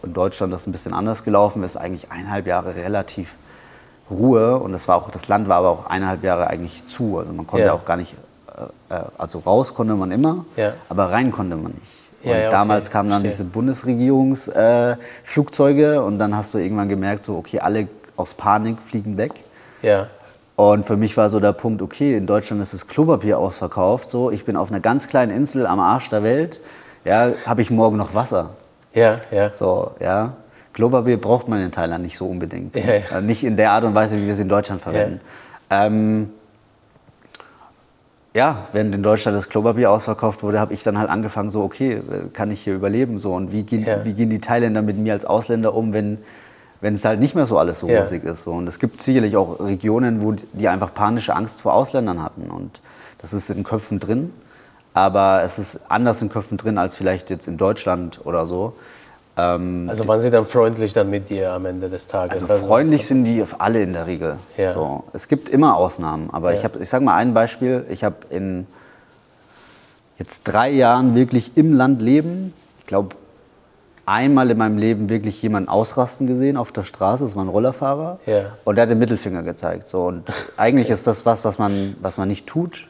in 0.03 0.13
Deutschland 0.13 0.53
das 0.53 0.67
ein 0.67 0.73
bisschen 0.73 0.95
anders 0.95 1.25
gelaufen 1.25 1.63
ist, 1.63 1.77
eigentlich 1.77 2.11
eineinhalb 2.11 2.47
Jahre 2.47 2.77
relativ 2.77 3.37
Ruhe 4.11 4.59
und 4.59 4.73
das 4.73 4.89
war 4.89 4.97
auch 4.97 5.11
das 5.11 5.29
Land 5.29 5.49
war 5.49 5.59
aber 5.59 5.71
auch 5.71 5.87
eineinhalb 5.87 6.23
Jahre 6.23 6.49
eigentlich 6.49 6.85
zu, 6.85 7.19
also 7.19 7.33
man 7.33 7.47
konnte 7.47 7.67
ja. 7.67 7.73
auch 7.73 7.85
gar 7.85 7.97
nicht 7.97 8.15
äh, 8.57 8.95
äh, 8.95 9.03
also 9.19 9.41
raus 9.41 9.75
konnte 9.75 9.95
man 9.95 10.11
immer, 10.11 10.45
ja. 10.57 10.73
aber 10.89 11.11
rein 11.11 11.33
konnte 11.33 11.57
man 11.57 11.73
nicht. 11.73 11.87
Und 12.25 12.31
ja, 12.31 12.51
damals 12.51 12.91
kamen 12.91 13.11
dann 13.11 13.25
diese 13.25 13.45
Bundesregierungsflugzeuge 13.45 15.95
äh, 15.95 15.99
und 15.99 16.21
dann 16.21 16.37
hast 16.37 16.55
du 16.55 16.59
irgendwann 16.59 16.89
gemerkt, 16.89 17.25
so 17.25 17.37
okay, 17.37 17.59
alle 17.59 17.89
aus 18.17 18.35
Panik 18.35 18.81
fliegen 18.81 19.17
weg. 19.17 19.33
Ja. 19.83 20.07
Und 20.55 20.87
für 20.87 20.97
mich 20.97 21.17
war 21.17 21.31
so 21.31 21.41
der 21.41 21.53
Punkt, 21.53 21.83
okay, 21.83 22.17
in 22.17 22.29
Deutschland 22.29 22.63
ist 22.63 22.75
das 22.75 22.87
Klopapier 22.87 23.41
ausverkauft, 23.41 24.09
so 24.09 24.31
ich 24.31 24.45
bin 24.45 24.57
auf 24.57 24.71
einer 24.71 24.79
ganz 24.79 25.09
kleinen 25.09 25.33
Insel 25.33 25.67
am 25.67 25.81
Arsch 25.81 26.11
der 26.11 26.23
Welt 26.23 26.61
ja, 27.05 27.31
habe 27.47 27.63
ich 27.63 27.71
morgen 27.71 27.97
noch 27.97 28.15
Wasser? 28.15 28.51
Ja, 28.95 29.21
ja. 29.31 29.55
So, 29.55 29.93
ja. 30.01 30.35
Klopapier 30.73 31.21
braucht 31.21 31.49
man 31.49 31.61
in 31.61 31.71
Thailand 31.71 32.03
nicht 32.03 32.17
so 32.17 32.27
unbedingt. 32.27 32.77
Ja, 32.77 32.95
ja. 32.95 33.01
Also 33.13 33.27
nicht 33.27 33.45
in 33.45 33.57
der 33.57 33.73
Art 33.73 33.85
und 33.85 33.95
Weise, 33.95 34.17
wie 34.17 34.25
wir 34.25 34.33
es 34.33 34.39
in 34.39 34.49
Deutschland 34.49 34.81
verwenden. 34.81 35.21
Ja. 35.71 35.87
Ähm, 35.87 36.31
ja, 38.35 38.69
wenn 38.73 38.93
in 38.93 39.03
Deutschland 39.03 39.37
das 39.37 39.51
Klopapier 39.51 39.91
ausverkauft 39.91 40.43
wurde, 40.43 40.59
habe 40.59 40.73
ich 40.73 40.83
dann 40.83 40.99
halt 40.99 41.11
angefangen, 41.11 41.51
so, 41.51 41.63
okay, 41.63 42.01
kann 42.33 42.51
ich 42.51 42.63
hier 42.63 42.75
überleben? 42.75 43.19
So, 43.19 43.35
und 43.35 43.53
wie 43.53 43.63
gehen, 43.63 43.87
wie 44.05 44.15
gehen 44.15 44.31
die 44.31 44.41
Thailänder 44.41 44.81
mit 44.81 44.97
mir 44.97 45.13
als 45.13 45.27
Ausländer 45.27 45.75
um, 45.75 45.93
wenn, 45.93 46.17
wenn 46.81 46.95
es 46.95 47.05
halt 47.05 47.21
nicht 47.21 47.35
mehr 47.35 47.45
so 47.47 47.59
alles 47.59 47.81
so 47.81 47.89
rosig 47.89 48.25
ist? 48.25 48.45
So. 48.45 48.53
Und 48.53 48.67
es 48.67 48.79
gibt 48.79 49.03
sicherlich 49.03 49.37
auch 49.37 49.61
Regionen, 49.61 50.23
wo 50.23 50.33
die 50.33 50.69
einfach 50.69 50.95
panische 50.95 51.37
Angst 51.37 51.61
vor 51.61 51.75
Ausländern 51.75 52.23
hatten. 52.23 52.51
Und 52.51 52.81
das 53.19 53.35
ist 53.35 53.51
in 53.51 53.57
den 53.57 53.65
Köpfen 53.65 54.01
drin. 54.01 54.33
Aber 54.95 55.43
es 55.43 55.59
ist 55.59 55.81
anders 55.89 56.21
in 56.21 56.29
Köpfen 56.29 56.59
drin 56.59 56.79
als 56.79 56.95
vielleicht 56.95 57.31
jetzt 57.31 57.49
in 57.49 57.57
Deutschland 57.57 58.21
oder 58.25 58.47
so. 58.47 58.75
Ähm, 59.37 59.87
also 59.89 60.07
waren 60.07 60.21
sie 60.21 60.31
dann 60.31 60.45
freundlich 60.47 60.93
dann 60.93 61.09
mit 61.09 61.31
dir 61.31 61.53
am 61.53 61.65
Ende 61.65 61.89
des 61.89 62.07
Tages? 62.07 62.43
Also, 62.43 62.53
also 62.53 62.67
freundlich 62.67 63.07
sind 63.07 63.25
die 63.25 63.43
alle 63.59 63.83
in 63.83 63.95
der 63.95 64.07
Regel. 64.07 64.37
Ja. 64.59 64.75
So, 64.75 65.05
es 65.13 65.29
gibt 65.29 65.49
immer 65.49 65.77
Ausnahmen, 65.77 66.29
aber 66.31 66.53
ja. 66.53 66.59
ich, 66.59 66.81
ich 66.81 66.89
sage 66.89 67.05
mal 67.05 67.17
ein 67.17 67.33
Beispiel. 67.33 67.87
Ich 67.89 68.05
habe 68.05 68.17
in 68.29 68.67
jetzt 70.19 70.45
drei 70.45 70.71
Jahren 70.71 71.15
wirklich 71.15 71.57
im 71.57 71.75
Land 71.75 72.03
leben, 72.03 72.53
ich 72.81 72.87
glaube 72.87 73.17
einmal 74.05 74.51
in 74.51 74.59
meinem 74.59 74.79
Leben 74.79 75.09
wirklich 75.09 75.41
jemanden 75.43 75.69
ausrasten 75.69 76.27
gesehen 76.27 76.57
auf 76.57 76.73
der 76.73 76.83
Straße, 76.83 77.25
das 77.25 77.37
war 77.37 77.45
ein 77.45 77.49
Rollerfahrer 77.49 78.19
ja. 78.27 78.47
und 78.65 78.77
der 78.77 78.83
hat 78.83 78.91
den 78.91 78.99
Mittelfinger 78.99 79.43
gezeigt. 79.43 79.89
So, 79.89 80.07
und 80.07 80.25
eigentlich 80.57 80.91
ist 80.91 81.07
das 81.07 81.25
was, 81.25 81.45
was 81.45 81.59
man, 81.59 81.97
was 82.01 82.19
man 82.19 82.29
nicht 82.29 82.47
tut, 82.47 82.89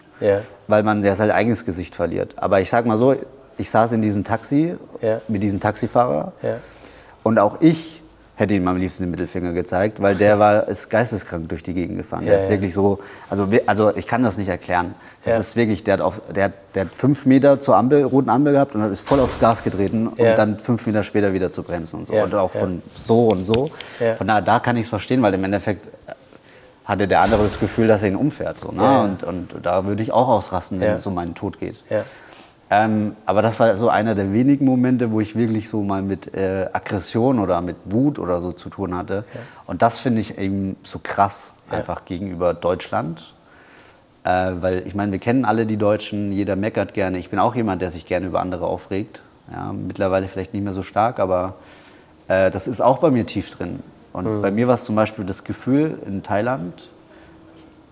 weil 0.69 0.83
man 0.83 1.03
ja 1.03 1.15
sein 1.15 1.31
eigenes 1.31 1.65
Gesicht 1.65 1.95
verliert. 1.95 2.35
Aber 2.37 2.61
ich 2.61 2.71
sage 2.71 2.89
mal 2.89 2.99
so, 2.99 3.15
ich 3.59 3.71
saß 3.71 3.93
in 3.93 4.03
diesem 4.03 4.25
Taxi 4.25 4.77
ja. 5.01 5.21
mit 5.29 5.43
diesem 5.43 5.61
Taxifahrer 5.61 6.33
ja. 6.43 6.57
und 7.23 7.39
auch 7.39 7.61
ich 7.61 8.03
hätte 8.35 8.55
ihm 8.55 8.67
am 8.67 8.77
liebsten 8.77 9.05
den 9.05 9.11
Mittelfinger 9.11 9.53
gezeigt, 9.53 10.01
weil 10.01 10.17
der 10.17 10.39
war 10.39 10.67
ist 10.73 10.89
geisteskrank 10.89 11.49
durch 11.49 11.63
die 11.63 11.75
Gegend 11.75 11.99
gefahren. 11.99 12.25
Ja, 12.25 12.31
der 12.31 12.39
ist 12.39 12.49
wirklich 12.49 12.75
so, 12.75 12.99
also, 13.29 13.47
also 13.67 13.95
ich 13.95 14.07
kann 14.07 14.23
das 14.23 14.37
nicht 14.39 14.49
erklären. 14.49 14.95
Das 15.25 15.39
ist 15.39 15.55
wirklich, 15.55 15.85
der 15.85 15.95
hat, 15.95 16.01
auf, 16.01 16.21
der, 16.35 16.53
der 16.75 16.87
hat 16.87 16.97
fünf 16.97 17.27
Meter 17.27 17.61
zur 17.61 17.77
Ampel, 17.77 18.03
roten 18.03 18.29
Ampel 18.29 18.55
gehabt 18.55 18.75
und 18.75 18.83
ist 18.91 19.07
voll 19.07 19.21
aufs 19.21 19.39
Gas 19.39 19.63
getreten 19.63 20.09
und 20.09 20.19
dann 20.19 20.59
fünf 20.59 20.85
Meter 20.87 21.05
später 21.05 21.33
wieder 21.33 21.53
zu 21.53 21.63
bremsen 21.63 22.01
und 22.01 22.09
so. 22.09 22.15
Und 22.15 22.35
auch 22.35 22.51
von 22.51 22.83
so 22.95 23.29
und 23.29 23.45
so. 23.45 23.71
Von 24.19 24.27
daher, 24.27 24.43
da 24.43 24.59
kann 24.59 24.77
ich 24.77 24.85
es 24.85 24.89
verstehen, 24.89 25.23
weil 25.23 25.35
im 25.35 25.45
Endeffekt 25.45 25.89
hatte 26.93 27.09
der 27.09 27.23
andere 27.23 27.45
das 27.45 27.59
Gefühl, 27.59 27.89
dass 27.89 28.03
er 28.03 28.09
ihn 28.09 28.17
umfährt. 28.17 28.59
So, 28.59 28.71
ne? 28.71 29.03
und, 29.03 29.25
und 29.25 29.49
da 29.63 29.85
würde 29.87 30.03
ich 30.03 30.13
auch 30.13 30.29
ausrasten, 30.29 30.81
wenn 30.81 30.93
es 30.93 31.07
um 31.07 31.15
meinen 31.15 31.35
Tod 31.35 31.59
geht. 31.59 31.83
Ähm, 32.71 33.17
aber 33.27 33.43
das 33.43 33.61
war 33.61 33.77
so 33.77 33.91
einer 33.91 34.15
der 34.15 34.33
wenigen 34.33 34.65
Momente, 34.65 35.11
wo 35.11 35.21
ich 35.21 35.37
wirklich 35.37 35.69
so 35.69 35.83
mal 35.83 36.01
mit 36.01 36.35
äh, 36.35 36.69
Aggression 36.73 37.39
oder 37.39 37.61
mit 37.61 37.77
Wut 37.85 38.19
oder 38.19 38.41
so 38.41 38.53
zu 38.53 38.71
tun 38.71 38.97
hatte. 38.97 39.25
Ja. 39.35 39.41
Und 39.67 39.83
das 39.83 39.99
finde 39.99 40.23
ich 40.23 40.39
eben 40.39 40.77
so 40.83 40.99
krass 41.03 41.53
einfach 41.69 41.99
ja. 41.99 42.05
gegenüber 42.07 42.55
Deutschland. 42.55 43.35
Äh, 44.25 44.53
weil 44.61 44.87
ich 44.87 44.95
meine, 44.95 45.13
wir 45.13 45.19
kennen 45.19 45.45
alle 45.45 45.67
die 45.67 45.77
Deutschen, 45.77 46.33
jeder 46.33 46.57
meckert 46.57 46.95
gerne. 46.95 47.19
Ich 47.19 47.29
bin 47.29 47.39
auch 47.39 47.55
jemand, 47.55 47.83
der 47.83 47.91
sich 47.91 48.07
gerne 48.07 48.27
über 48.27 48.41
andere 48.41 48.67
aufregt. 48.67 49.21
Ja, 49.53 49.73
mittlerweile 49.73 50.29
vielleicht 50.29 50.55
nicht 50.55 50.63
mehr 50.63 50.73
so 50.73 50.83
stark, 50.83 51.21
aber 51.21 51.57
äh, 52.29 52.51
das 52.51 52.67
ist 52.67 52.81
auch 52.81 52.99
bei 52.99 53.11
mir 53.11 53.27
tief 53.27 53.51
drin. 53.51 53.81
Und 54.13 54.25
mhm. 54.25 54.43
bei 54.43 54.51
mir 54.51 54.69
war 54.69 54.75
es 54.75 54.85
zum 54.85 54.97
Beispiel 54.97 55.25
das 55.25 55.45
Gefühl 55.45 55.99
in 56.07 56.23
Thailand, 56.23 56.89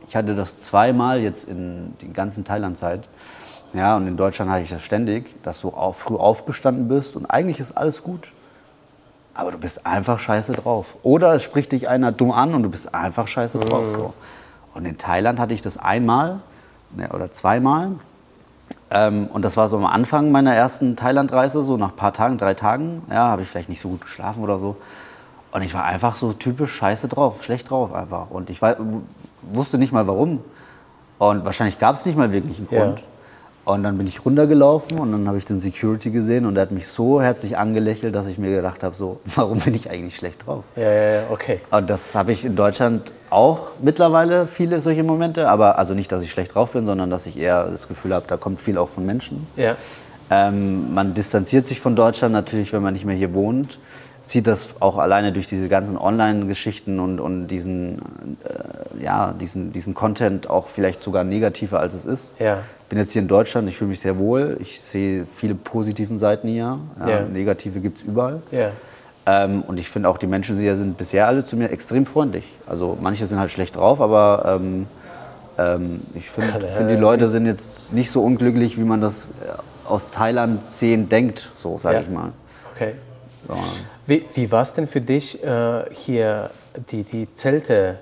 ich 0.08 0.16
hatte 0.16 0.34
das 0.34 0.60
zweimal 0.60 1.20
jetzt 1.20 1.48
in 1.48 1.94
der 2.00 2.08
ganzen 2.08 2.44
Thailand-Zeit, 2.44 3.06
ja, 3.72 3.96
und 3.96 4.08
in 4.08 4.16
Deutschland 4.16 4.50
hatte 4.50 4.62
ich 4.62 4.70
das 4.70 4.82
ständig, 4.82 5.40
dass 5.44 5.60
du 5.60 5.68
auch 5.68 5.94
früh 5.94 6.16
aufgestanden 6.16 6.88
bist 6.88 7.14
und 7.14 7.26
eigentlich 7.26 7.60
ist 7.60 7.72
alles 7.72 8.02
gut. 8.02 8.32
Aber 9.32 9.52
du 9.52 9.58
bist 9.58 9.86
einfach 9.86 10.18
scheiße 10.18 10.52
drauf. 10.52 10.96
Oder 11.04 11.34
es 11.34 11.44
spricht 11.44 11.70
dich 11.70 11.88
einer 11.88 12.10
dumm 12.10 12.32
an 12.32 12.52
und 12.52 12.64
du 12.64 12.68
bist 12.68 12.92
einfach 12.94 13.28
scheiße 13.28 13.58
mhm. 13.58 13.62
drauf. 13.62 13.92
So. 13.92 14.14
Und 14.74 14.86
in 14.86 14.98
Thailand 14.98 15.38
hatte 15.38 15.54
ich 15.54 15.62
das 15.62 15.78
einmal 15.78 16.40
ne, 16.96 17.08
oder 17.10 17.30
zweimal. 17.30 17.92
Ähm, 18.90 19.28
und 19.32 19.44
das 19.44 19.56
war 19.56 19.68
so 19.68 19.76
am 19.76 19.86
Anfang 19.86 20.32
meiner 20.32 20.52
ersten 20.52 20.96
Thailandreise, 20.96 21.62
so 21.62 21.76
nach 21.76 21.90
ein 21.90 21.96
paar 21.96 22.12
Tagen, 22.12 22.38
drei 22.38 22.54
Tagen. 22.54 23.02
Ja, 23.08 23.28
habe 23.28 23.42
ich 23.42 23.48
vielleicht 23.48 23.68
nicht 23.68 23.80
so 23.80 23.90
gut 23.90 24.00
geschlafen 24.00 24.42
oder 24.42 24.58
so. 24.58 24.76
Und 25.52 25.62
ich 25.62 25.74
war 25.74 25.84
einfach 25.84 26.14
so 26.16 26.32
typisch 26.32 26.72
scheiße 26.72 27.08
drauf, 27.08 27.42
schlecht 27.42 27.70
drauf 27.70 27.92
einfach. 27.92 28.30
Und 28.30 28.50
ich 28.50 28.62
war, 28.62 28.76
wusste 29.42 29.78
nicht 29.78 29.92
mal 29.92 30.06
warum. 30.06 30.40
Und 31.18 31.44
wahrscheinlich 31.44 31.78
gab 31.78 31.96
es 31.96 32.06
nicht 32.06 32.16
mal 32.16 32.32
wirklich 32.32 32.58
einen 32.58 32.68
Grund. 32.68 32.98
Ja. 33.00 33.04
Und 33.64 33.82
dann 33.82 33.98
bin 33.98 34.06
ich 34.06 34.24
runtergelaufen 34.24 34.98
und 34.98 35.12
dann 35.12 35.28
habe 35.28 35.36
ich 35.36 35.44
den 35.44 35.58
Security 35.58 36.10
gesehen 36.10 36.46
und 36.46 36.56
er 36.56 36.62
hat 36.62 36.70
mich 36.70 36.88
so 36.88 37.20
herzlich 37.20 37.58
angelächelt, 37.58 38.14
dass 38.14 38.26
ich 38.26 38.38
mir 38.38 38.50
gedacht 38.50 38.82
habe, 38.82 38.96
so, 38.96 39.20
warum 39.36 39.58
bin 39.58 39.74
ich 39.74 39.90
eigentlich 39.90 40.16
schlecht 40.16 40.46
drauf? 40.46 40.64
Ja, 40.76 40.90
ja, 40.90 41.12
ja, 41.12 41.22
okay. 41.30 41.60
Und 41.70 41.90
das 41.90 42.14
habe 42.14 42.32
ich 42.32 42.44
in 42.44 42.56
Deutschland 42.56 43.12
auch 43.28 43.72
mittlerweile 43.82 44.46
viele 44.46 44.80
solche 44.80 45.04
Momente, 45.04 45.48
aber 45.48 45.78
also 45.78 45.94
nicht, 45.94 46.10
dass 46.10 46.22
ich 46.22 46.30
schlecht 46.30 46.54
drauf 46.54 46.72
bin, 46.72 46.86
sondern 46.86 47.10
dass 47.10 47.26
ich 47.26 47.36
eher 47.36 47.66
das 47.66 47.86
Gefühl 47.86 48.14
habe, 48.14 48.24
da 48.26 48.36
kommt 48.36 48.60
viel 48.60 48.78
auch 48.78 48.88
von 48.88 49.04
Menschen. 49.04 49.46
Ja. 49.56 49.76
Ähm, 50.30 50.94
man 50.94 51.12
distanziert 51.12 51.66
sich 51.66 51.80
von 51.80 51.94
Deutschland 51.94 52.32
natürlich, 52.32 52.72
wenn 52.72 52.82
man 52.82 52.94
nicht 52.94 53.04
mehr 53.04 53.16
hier 53.16 53.34
wohnt 53.34 53.78
sieht 54.22 54.46
das 54.46 54.68
auch 54.80 54.98
alleine 54.98 55.32
durch 55.32 55.46
diese 55.46 55.68
ganzen 55.68 55.96
Online-Geschichten 55.96 57.00
und, 57.00 57.20
und 57.20 57.48
diesen, 57.48 57.98
äh, 58.44 59.02
ja, 59.02 59.32
diesen, 59.32 59.72
diesen 59.72 59.94
Content 59.94 60.50
auch 60.50 60.68
vielleicht 60.68 61.02
sogar 61.02 61.24
negativer, 61.24 61.80
als 61.80 61.94
es 61.94 62.06
ist. 62.06 62.38
Ja. 62.38 62.58
Ich 62.82 62.88
bin 62.90 62.98
jetzt 62.98 63.12
hier 63.12 63.22
in 63.22 63.28
Deutschland, 63.28 63.68
ich 63.68 63.76
fühle 63.76 63.90
mich 63.90 64.00
sehr 64.00 64.18
wohl. 64.18 64.58
Ich 64.60 64.80
sehe 64.80 65.24
viele 65.24 65.54
positive 65.54 66.18
Seiten 66.18 66.48
hier. 66.48 66.78
Ja, 67.00 67.08
ja. 67.08 67.20
Negative 67.22 67.80
gibt 67.80 67.98
es 67.98 68.04
überall. 68.04 68.42
Ähm, 69.26 69.62
und 69.62 69.78
ich 69.78 69.88
finde 69.88 70.08
auch, 70.08 70.18
die 70.18 70.26
Menschen 70.26 70.58
hier 70.58 70.76
sind 70.76 70.98
bisher 70.98 71.26
alle 71.26 71.44
zu 71.44 71.56
mir 71.56 71.70
extrem 71.70 72.04
freundlich. 72.04 72.44
Also 72.66 72.98
manche 73.00 73.26
sind 73.26 73.38
halt 73.38 73.50
schlecht 73.50 73.76
drauf, 73.76 74.00
aber 74.00 74.58
ähm, 74.60 74.86
ähm, 75.58 76.00
ich 76.14 76.30
finde, 76.30 76.68
find, 76.68 76.90
die 76.90 76.96
Leute 76.96 77.28
sind 77.28 77.46
jetzt 77.46 77.92
nicht 77.92 78.10
so 78.10 78.22
unglücklich, 78.22 78.78
wie 78.78 78.84
man 78.84 79.00
das 79.00 79.26
äh, 79.26 79.88
aus 79.88 80.08
Thailand 80.08 80.68
10 80.70 81.08
denkt, 81.08 81.50
so 81.56 81.78
sage 81.78 82.00
ich 82.00 82.08
mal. 82.08 82.32
Okay. 82.74 82.94
So. 83.46 83.54
Wie, 84.10 84.24
wie 84.34 84.50
war 84.50 84.62
es 84.62 84.72
denn 84.72 84.88
für 84.88 85.00
dich, 85.00 85.40
äh, 85.40 85.84
hier 85.92 86.50
die, 86.90 87.04
die 87.04 87.32
Zelte 87.36 88.00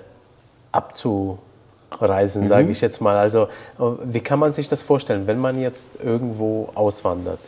abzureisen, 0.71 2.41
mhm. 2.41 2.47
sage 2.47 2.71
ich 2.71 2.81
jetzt 2.81 2.99
mal? 2.99 3.15
Also, 3.15 3.43
äh, 3.43 3.83
wie 4.05 4.19
kann 4.19 4.39
man 4.39 4.51
sich 4.51 4.67
das 4.67 4.81
vorstellen, 4.81 5.27
wenn 5.27 5.37
man 5.37 5.61
jetzt 5.61 5.89
irgendwo 6.03 6.69
auswandert? 6.73 7.39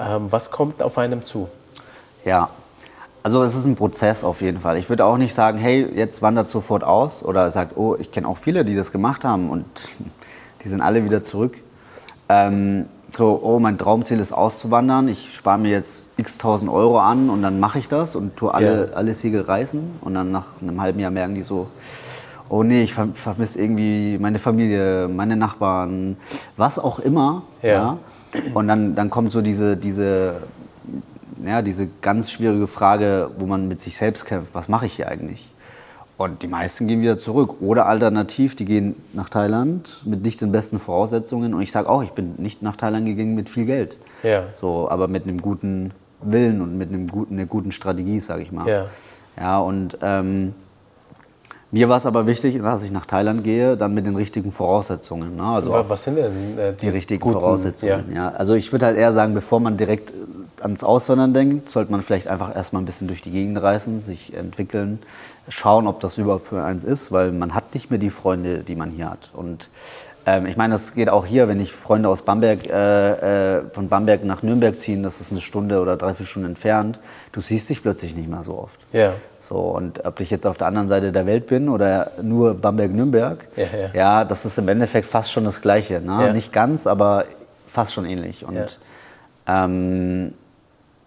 Ähm, 0.00 0.32
was 0.32 0.50
kommt 0.50 0.82
auf 0.82 0.96
einem 0.96 1.26
zu? 1.26 1.50
Ja, 2.24 2.48
also 3.22 3.42
es 3.42 3.54
ist 3.54 3.66
ein 3.66 3.76
Prozess 3.76 4.24
auf 4.24 4.40
jeden 4.40 4.60
Fall. 4.62 4.78
Ich 4.78 4.88
würde 4.88 5.04
auch 5.04 5.18
nicht 5.18 5.34
sagen, 5.34 5.58
hey, 5.58 5.86
jetzt 5.94 6.22
wandert 6.22 6.48
sofort 6.48 6.84
aus 6.84 7.22
oder 7.22 7.50
sagt, 7.50 7.76
oh, 7.76 7.96
ich 7.96 8.12
kenne 8.12 8.28
auch 8.28 8.38
viele, 8.38 8.64
die 8.64 8.74
das 8.74 8.92
gemacht 8.92 9.24
haben 9.24 9.50
und 9.50 9.66
die 10.64 10.68
sind 10.68 10.80
alle 10.80 11.04
wieder 11.04 11.22
zurück. 11.22 11.58
Ähm, 12.30 12.86
so, 13.10 13.40
oh, 13.42 13.58
mein 13.58 13.78
Traumziel 13.78 14.20
ist 14.20 14.32
auszuwandern, 14.32 15.08
ich 15.08 15.34
spare 15.34 15.58
mir 15.58 15.70
jetzt 15.70 16.08
x 16.16 16.38
tausend 16.38 16.70
Euro 16.70 16.98
an 16.98 17.30
und 17.30 17.42
dann 17.42 17.60
mache 17.60 17.78
ich 17.78 17.88
das 17.88 18.16
und 18.16 18.36
tue 18.36 18.52
alle, 18.52 18.88
ja. 18.88 18.94
alle 18.94 19.14
Segel 19.14 19.42
reißen. 19.42 19.98
Und 20.00 20.14
dann 20.14 20.32
nach 20.32 20.60
einem 20.60 20.80
halben 20.80 20.98
Jahr 20.98 21.10
merken 21.10 21.34
die 21.34 21.42
so, 21.42 21.68
oh 22.48 22.62
nee, 22.62 22.82
ich 22.82 22.94
vermisse 22.94 23.60
irgendwie 23.60 24.18
meine 24.18 24.38
Familie, 24.38 25.08
meine 25.08 25.36
Nachbarn, 25.36 26.16
was 26.56 26.78
auch 26.78 26.98
immer. 26.98 27.42
Ja. 27.62 27.70
ja. 27.70 27.98
Und 28.54 28.68
dann, 28.68 28.94
dann 28.94 29.10
kommt 29.10 29.32
so 29.32 29.40
diese, 29.40 29.76
diese, 29.76 30.42
ja, 31.42 31.62
diese 31.62 31.88
ganz 32.02 32.30
schwierige 32.30 32.66
Frage, 32.66 33.30
wo 33.38 33.46
man 33.46 33.68
mit 33.68 33.80
sich 33.80 33.96
selbst 33.96 34.24
kämpft, 34.24 34.54
was 34.54 34.68
mache 34.68 34.86
ich 34.86 34.94
hier 34.94 35.08
eigentlich? 35.08 35.52
Und 36.18 36.42
die 36.42 36.48
meisten 36.48 36.86
gehen 36.86 37.02
wieder 37.02 37.18
zurück. 37.18 37.56
Oder 37.60 37.86
alternativ, 37.86 38.56
die 38.56 38.64
gehen 38.64 38.96
nach 39.12 39.28
Thailand 39.28 40.00
mit 40.06 40.24
nicht 40.24 40.40
den 40.40 40.50
besten 40.50 40.78
Voraussetzungen. 40.78 41.52
Und 41.52 41.60
ich 41.60 41.72
sage 41.72 41.88
auch, 41.88 42.02
ich 42.02 42.12
bin 42.12 42.34
nicht 42.38 42.62
nach 42.62 42.76
Thailand 42.76 43.04
gegangen 43.04 43.34
mit 43.34 43.50
viel 43.50 43.66
Geld. 43.66 43.98
Ja. 44.22 44.44
So, 44.54 44.88
aber 44.88 45.08
mit 45.08 45.24
einem 45.24 45.42
guten 45.42 45.92
Willen 46.22 46.62
und 46.62 46.78
mit 46.78 46.88
einem 46.88 47.08
guten, 47.08 47.34
einer 47.34 47.46
guten 47.46 47.70
Strategie, 47.70 48.20
sage 48.20 48.42
ich 48.42 48.50
mal. 48.50 48.66
Ja. 48.66 48.86
Ja, 49.38 49.58
und 49.58 49.98
ähm, 50.00 50.54
mir 51.70 51.88
war 51.88 51.98
es 51.98 52.06
aber 52.06 52.26
wichtig, 52.26 52.58
dass 52.62 52.82
ich 52.82 52.90
nach 52.90 53.06
Thailand 53.06 53.44
gehe, 53.44 53.76
dann 53.76 53.92
mit 53.92 54.06
den 54.06 54.16
richtigen 54.16 54.52
Voraussetzungen. 54.52 55.36
Ne? 55.36 55.42
Also 55.42 55.72
Was 55.88 56.04
sind 56.04 56.16
denn 56.16 56.58
äh, 56.58 56.72
die, 56.72 56.86
die, 56.86 56.88
richtigen 56.88 57.20
guten, 57.20 57.40
Voraussetzungen? 57.40 58.06
Ja. 58.10 58.14
ja. 58.14 58.28
Also 58.30 58.54
ich 58.54 58.72
würde 58.72 58.86
halt 58.86 58.96
eher 58.96 59.12
sagen, 59.12 59.34
bevor 59.34 59.60
man 59.60 59.76
direkt 59.76 60.12
ans 60.62 60.84
Auswandern 60.84 61.34
denkt, 61.34 61.68
sollte 61.68 61.90
man 61.92 62.00
vielleicht 62.02 62.28
einfach 62.28 62.54
erstmal 62.54 62.82
ein 62.82 62.86
bisschen 62.86 63.08
durch 63.08 63.20
die 63.20 63.30
Gegend 63.30 63.60
reisen, 63.60 64.00
sich 64.00 64.34
entwickeln, 64.34 65.00
schauen, 65.48 65.86
ob 65.86 66.00
das 66.00 66.18
überhaupt 66.18 66.46
für 66.46 66.62
eins 66.62 66.84
ist, 66.84 67.12
weil 67.12 67.32
man 67.32 67.54
hat 67.54 67.74
nicht 67.74 67.90
mehr 67.90 67.98
die 67.98 68.10
Freunde, 68.10 68.58
die 68.58 68.74
man 68.74 68.90
hier 68.90 69.10
hat. 69.10 69.30
Und 69.32 69.68
ähm, 70.26 70.46
ich 70.46 70.56
meine, 70.56 70.74
das 70.74 70.94
geht 70.94 71.08
auch 71.08 71.24
hier, 71.24 71.46
wenn 71.46 71.60
ich 71.60 71.72
Freunde 71.72 72.08
aus 72.08 72.22
Bamberg, 72.22 72.66
äh, 72.66 73.58
äh, 73.58 73.62
von 73.72 73.88
Bamberg 73.88 74.24
nach 74.24 74.42
Nürnberg 74.42 74.80
ziehen, 74.80 75.04
das 75.04 75.20
ist 75.20 75.30
eine 75.30 75.40
Stunde 75.40 75.80
oder 75.80 75.96
drei, 75.96 76.14
vier 76.14 76.26
Stunden 76.26 76.48
entfernt, 76.48 76.98
du 77.30 77.40
siehst 77.40 77.70
dich 77.70 77.80
plötzlich 77.80 78.16
nicht 78.16 78.28
mehr 78.28 78.42
so 78.42 78.58
oft. 78.58 78.78
Ja. 78.92 79.12
So, 79.40 79.56
und 79.56 80.04
ob 80.04 80.18
ich 80.18 80.30
jetzt 80.30 80.44
auf 80.44 80.58
der 80.58 80.66
anderen 80.66 80.88
Seite 80.88 81.12
der 81.12 81.26
Welt 81.26 81.46
bin 81.46 81.68
oder 81.68 82.10
nur 82.20 82.54
Bamberg-Nürnberg, 82.54 83.46
ja, 83.54 83.64
ja. 83.64 83.90
ja, 83.94 84.24
das 84.24 84.44
ist 84.44 84.58
im 84.58 84.66
Endeffekt 84.66 85.06
fast 85.06 85.30
schon 85.30 85.44
das 85.44 85.60
Gleiche. 85.60 86.00
Ne? 86.00 86.26
Ja. 86.26 86.32
Nicht 86.32 86.52
ganz, 86.52 86.88
aber 86.88 87.24
fast 87.68 87.94
schon 87.94 88.06
ähnlich. 88.06 88.44
Und 88.44 88.80
ähm, 89.46 90.34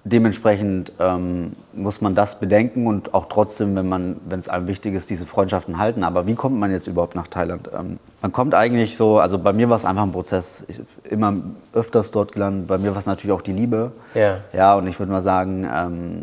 dementsprechend 0.10 0.92
ähm, 1.00 1.54
muss 1.74 2.02
man 2.02 2.16
das 2.16 2.40
bedenken 2.40 2.88
und 2.88 3.14
auch 3.14 3.26
trotzdem, 3.28 3.76
wenn 3.76 3.88
man, 3.88 4.18
wenn 4.28 4.40
es 4.40 4.50
einem 4.50 4.68
wichtig 4.68 4.94
ist, 4.94 5.10
diese 5.10 5.26
Freundschaften 5.26 5.78
halten. 5.78 6.04
Aber 6.04 6.28
wie 6.28 6.36
kommt 6.36 6.60
man 6.60 6.72
jetzt 6.72 6.88
überhaupt 6.88 7.16
nach 7.16 7.28
Thailand? 7.28 7.70
Ähm, 7.78 8.00
man 8.22 8.32
kommt 8.32 8.56
eigentlich 8.56 8.98
so, 8.98 9.20
also 9.20 9.40
bei 9.40 9.54
mir 9.54 9.70
war 9.70 9.78
es 9.78 9.86
einfach 9.86 10.04
ein 10.04 10.12
Prozess, 10.12 10.66
ich, 10.68 10.80
immer 11.10 11.34
öfters 11.74 12.12
dort 12.12 12.34
gelandet. 12.34 12.68
Bei 12.68 12.78
mir 12.78 12.92
war 12.92 13.00
es 13.00 13.06
natürlich 13.06 13.34
auch 13.34 13.42
die 13.42 13.54
Liebe. 13.54 13.92
Ja. 14.14 14.40
Ja, 14.54 14.76
und 14.76 14.88
ich 14.88 15.00
würde 15.00 15.12
mal 15.12 15.22
sagen, 15.22 15.68
ähm, 15.72 16.22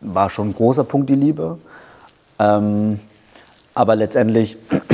war 0.00 0.30
schon 0.30 0.50
ein 0.50 0.54
großer 0.54 0.84
Punkt 0.84 1.10
die 1.10 1.14
Liebe. 1.14 1.58
Ähm, 2.38 3.00
aber 3.74 3.96
letztendlich 3.96 4.56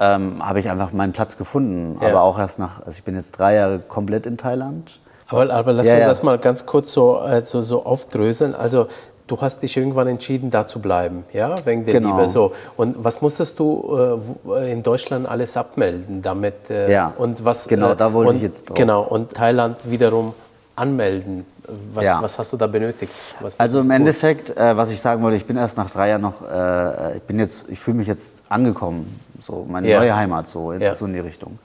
ähm, 0.00 0.46
habe 0.48 0.60
ich 0.60 0.70
einfach 0.70 0.92
meinen 0.92 1.12
Platz 1.12 1.36
gefunden. 1.36 1.98
Ja. 2.00 2.08
Aber 2.08 2.22
auch 2.22 2.38
erst 2.38 2.58
nach, 2.58 2.80
also 2.80 2.96
ich 2.96 3.04
bin 3.04 3.14
jetzt 3.14 3.32
drei 3.32 3.54
Jahre 3.54 3.78
komplett 3.78 4.26
in 4.26 4.36
Thailand. 4.36 4.98
Aber, 5.30 5.52
aber 5.52 5.72
lass 5.72 5.86
ja, 5.86 5.94
uns 5.94 6.02
ja. 6.02 6.08
das 6.08 6.22
mal 6.22 6.38
ganz 6.38 6.66
kurz 6.66 6.92
so, 6.92 7.16
also, 7.16 7.60
so 7.60 7.84
aufdröseln. 7.84 8.54
Also 8.54 8.88
du 9.30 9.40
hast 9.40 9.62
dich 9.62 9.76
irgendwann 9.76 10.08
entschieden, 10.08 10.50
da 10.50 10.66
zu 10.66 10.80
bleiben, 10.80 11.24
ja, 11.32 11.54
wegen 11.64 11.84
der 11.84 11.94
genau. 11.94 12.16
Liebe. 12.16 12.28
So. 12.28 12.52
Und 12.76 12.96
was 13.02 13.22
musstest 13.22 13.58
du 13.58 14.20
äh, 14.48 14.72
in 14.72 14.82
Deutschland 14.82 15.28
alles 15.28 15.56
abmelden 15.56 16.20
damit? 16.20 16.68
Äh, 16.68 16.90
ja, 16.92 17.12
und 17.16 17.44
was, 17.44 17.68
genau, 17.68 17.92
äh, 17.92 17.96
da 17.96 18.12
wollte 18.12 18.30
und, 18.30 18.36
ich 18.36 18.42
jetzt 18.42 18.68
drauf. 18.68 18.76
Genau, 18.76 19.02
und 19.02 19.32
Thailand 19.32 19.88
wiederum 19.88 20.34
anmelden. 20.74 21.46
Was, 21.94 22.04
ja. 22.04 22.20
was 22.20 22.36
hast 22.36 22.52
du 22.52 22.56
da 22.56 22.66
benötigt? 22.66 23.12
also 23.56 23.78
im 23.78 23.90
Endeffekt, 23.92 24.56
äh, 24.56 24.76
was 24.76 24.90
ich 24.90 25.00
sagen 25.00 25.22
wollte, 25.22 25.36
ich 25.36 25.44
bin 25.44 25.56
erst 25.56 25.76
nach 25.76 25.88
drei 25.88 26.08
Jahren 26.08 26.22
noch, 26.22 26.42
äh, 26.50 27.18
ich 27.18 27.22
bin 27.22 27.38
jetzt, 27.38 27.64
ich 27.68 27.78
fühle 27.78 27.98
mich 27.98 28.08
jetzt 28.08 28.42
angekommen, 28.48 29.20
so 29.40 29.64
meine 29.68 29.88
ja. 29.88 30.00
neue 30.00 30.16
Heimat, 30.16 30.48
so 30.48 30.72
in, 30.72 30.80
ja. 30.80 30.96
so 30.96 31.06
in 31.06 31.12
die 31.12 31.20
Richtung. 31.20 31.60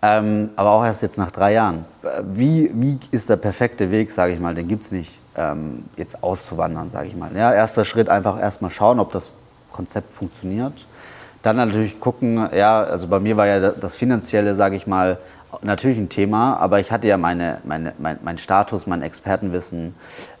Ähm, 0.00 0.50
aber 0.54 0.70
auch 0.70 0.84
erst 0.84 1.02
jetzt 1.02 1.18
nach 1.18 1.30
drei 1.30 1.54
Jahren. 1.54 1.84
Wie, 2.22 2.70
wie 2.74 2.98
ist 3.10 3.30
der 3.30 3.36
perfekte 3.36 3.90
Weg, 3.90 4.12
sage 4.12 4.32
ich 4.32 4.38
mal, 4.38 4.54
den 4.54 4.68
gibt 4.68 4.84
es 4.84 4.92
nicht, 4.92 5.18
ähm, 5.36 5.84
jetzt 5.96 6.22
auszuwandern, 6.22 6.88
sage 6.88 7.08
ich 7.08 7.16
mal. 7.16 7.30
Ja, 7.34 7.52
erster 7.52 7.84
Schritt 7.84 8.08
einfach 8.08 8.40
erstmal 8.40 8.70
schauen, 8.70 9.00
ob 9.00 9.12
das 9.12 9.32
Konzept 9.72 10.12
funktioniert. 10.12 10.86
Dann 11.42 11.56
natürlich 11.56 12.00
gucken, 12.00 12.48
ja, 12.54 12.82
also 12.82 13.08
bei 13.08 13.18
mir 13.18 13.36
war 13.36 13.46
ja 13.46 13.70
das 13.70 13.96
Finanzielle, 13.96 14.54
sage 14.54 14.76
ich 14.76 14.86
mal, 14.86 15.18
natürlich 15.62 15.98
ein 15.98 16.08
Thema, 16.08 16.56
aber 16.58 16.78
ich 16.78 16.92
hatte 16.92 17.08
ja 17.08 17.16
meine, 17.16 17.58
meine, 17.64 17.94
mein, 17.98 18.18
mein 18.22 18.38
Status, 18.38 18.86
mein 18.86 19.02
Expertenwissen. 19.02 19.94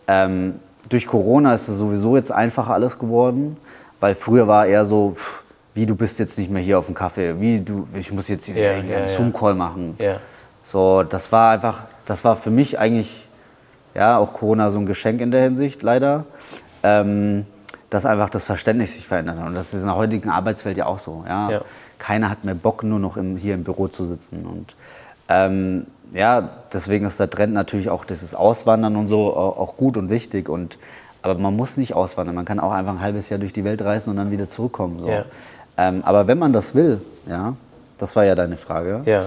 Ähm, 0.06 0.60
durch 0.88 1.06
Corona 1.06 1.54
ist 1.54 1.68
es 1.68 1.78
sowieso 1.78 2.16
jetzt 2.16 2.32
einfacher 2.32 2.74
alles 2.74 2.98
geworden, 2.98 3.56
weil 4.00 4.14
früher 4.14 4.48
war 4.48 4.66
eher 4.66 4.84
so, 4.84 5.12
pff, 5.14 5.42
wie 5.78 5.86
du 5.86 5.94
bist 5.94 6.18
jetzt 6.18 6.36
nicht 6.38 6.50
mehr 6.50 6.60
hier 6.60 6.76
auf 6.76 6.86
dem 6.86 6.96
Kaffee, 6.96 7.40
wie 7.40 7.60
du, 7.60 7.86
ich 7.94 8.10
muss 8.10 8.26
jetzt 8.26 8.46
hier 8.46 8.56
ja, 8.56 8.72
einen 8.72 8.90
ja, 8.90 9.08
Zoom-Call 9.08 9.54
machen. 9.54 9.94
Ja. 10.00 10.16
So, 10.64 11.04
das 11.04 11.30
war 11.30 11.52
einfach, 11.52 11.84
das 12.04 12.24
war 12.24 12.34
für 12.34 12.50
mich 12.50 12.80
eigentlich, 12.80 13.28
ja, 13.94 14.18
auch 14.18 14.32
Corona 14.32 14.72
so 14.72 14.80
ein 14.80 14.86
Geschenk 14.86 15.20
in 15.20 15.30
der 15.30 15.42
Hinsicht, 15.42 15.84
leider, 15.84 16.24
ähm, 16.82 17.46
dass 17.90 18.06
einfach 18.06 18.28
das 18.28 18.44
Verständnis 18.44 18.94
sich 18.94 19.06
verändert 19.06 19.38
hat. 19.38 19.46
Und 19.46 19.54
das 19.54 19.72
ist 19.72 19.82
in 19.82 19.86
der 19.86 19.94
heutigen 19.94 20.30
Arbeitswelt 20.30 20.76
ja 20.76 20.86
auch 20.86 20.98
so. 20.98 21.24
Ja? 21.28 21.48
ja. 21.48 21.60
Keiner 22.00 22.28
hat 22.28 22.42
mehr 22.42 22.56
Bock, 22.56 22.82
nur 22.82 22.98
noch 22.98 23.16
im, 23.16 23.36
hier 23.36 23.54
im 23.54 23.62
Büro 23.62 23.86
zu 23.86 24.02
sitzen. 24.02 24.46
Und 24.46 24.74
ähm, 25.28 25.86
ja, 26.12 26.50
deswegen 26.72 27.06
ist 27.06 27.20
der 27.20 27.30
Trend 27.30 27.54
natürlich 27.54 27.88
auch 27.88 28.04
dieses 28.04 28.34
Auswandern 28.34 28.96
und 28.96 29.06
so 29.06 29.36
auch 29.36 29.76
gut 29.76 29.96
und 29.96 30.10
wichtig. 30.10 30.48
Und, 30.48 30.76
aber 31.22 31.36
man 31.36 31.54
muss 31.54 31.76
nicht 31.76 31.94
auswandern. 31.94 32.34
Man 32.34 32.46
kann 32.46 32.58
auch 32.58 32.72
einfach 32.72 32.94
ein 32.94 33.00
halbes 33.00 33.28
Jahr 33.28 33.38
durch 33.38 33.52
die 33.52 33.62
Welt 33.62 33.80
reisen 33.80 34.10
und 34.10 34.16
dann 34.16 34.32
wieder 34.32 34.48
zurückkommen. 34.48 34.98
So. 34.98 35.08
Ja. 35.08 35.24
Ähm, 35.78 36.02
aber 36.04 36.26
wenn 36.26 36.38
man 36.38 36.52
das 36.52 36.74
will, 36.74 37.00
ja, 37.28 37.54
das 37.98 38.16
war 38.16 38.24
ja 38.24 38.34
deine 38.34 38.56
Frage, 38.56 39.02
ja. 39.04 39.24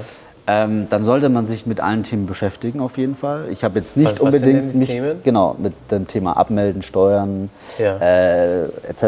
ähm, 0.47 0.87
dann 0.89 1.05
sollte 1.05 1.29
man 1.29 1.45
sich 1.45 1.65
mit 1.65 1.79
allen 1.79 2.03
Themen 2.03 2.25
beschäftigen 2.25 2.81
auf 2.81 2.97
jeden 2.97 3.15
Fall. 3.15 3.45
Ich 3.49 3.63
habe 3.63 3.79
jetzt 3.79 3.95
nicht 3.95 4.13
was, 4.13 4.19
unbedingt 4.19 4.75
mich 4.75 4.91
Themen? 4.91 5.21
genau 5.23 5.55
mit 5.57 5.73
dem 5.89 6.07
Thema 6.07 6.35
Abmelden, 6.35 6.81
Steuern 6.81 7.49
ja. 7.77 7.97
äh, 7.97 8.65
etc. 8.65 9.03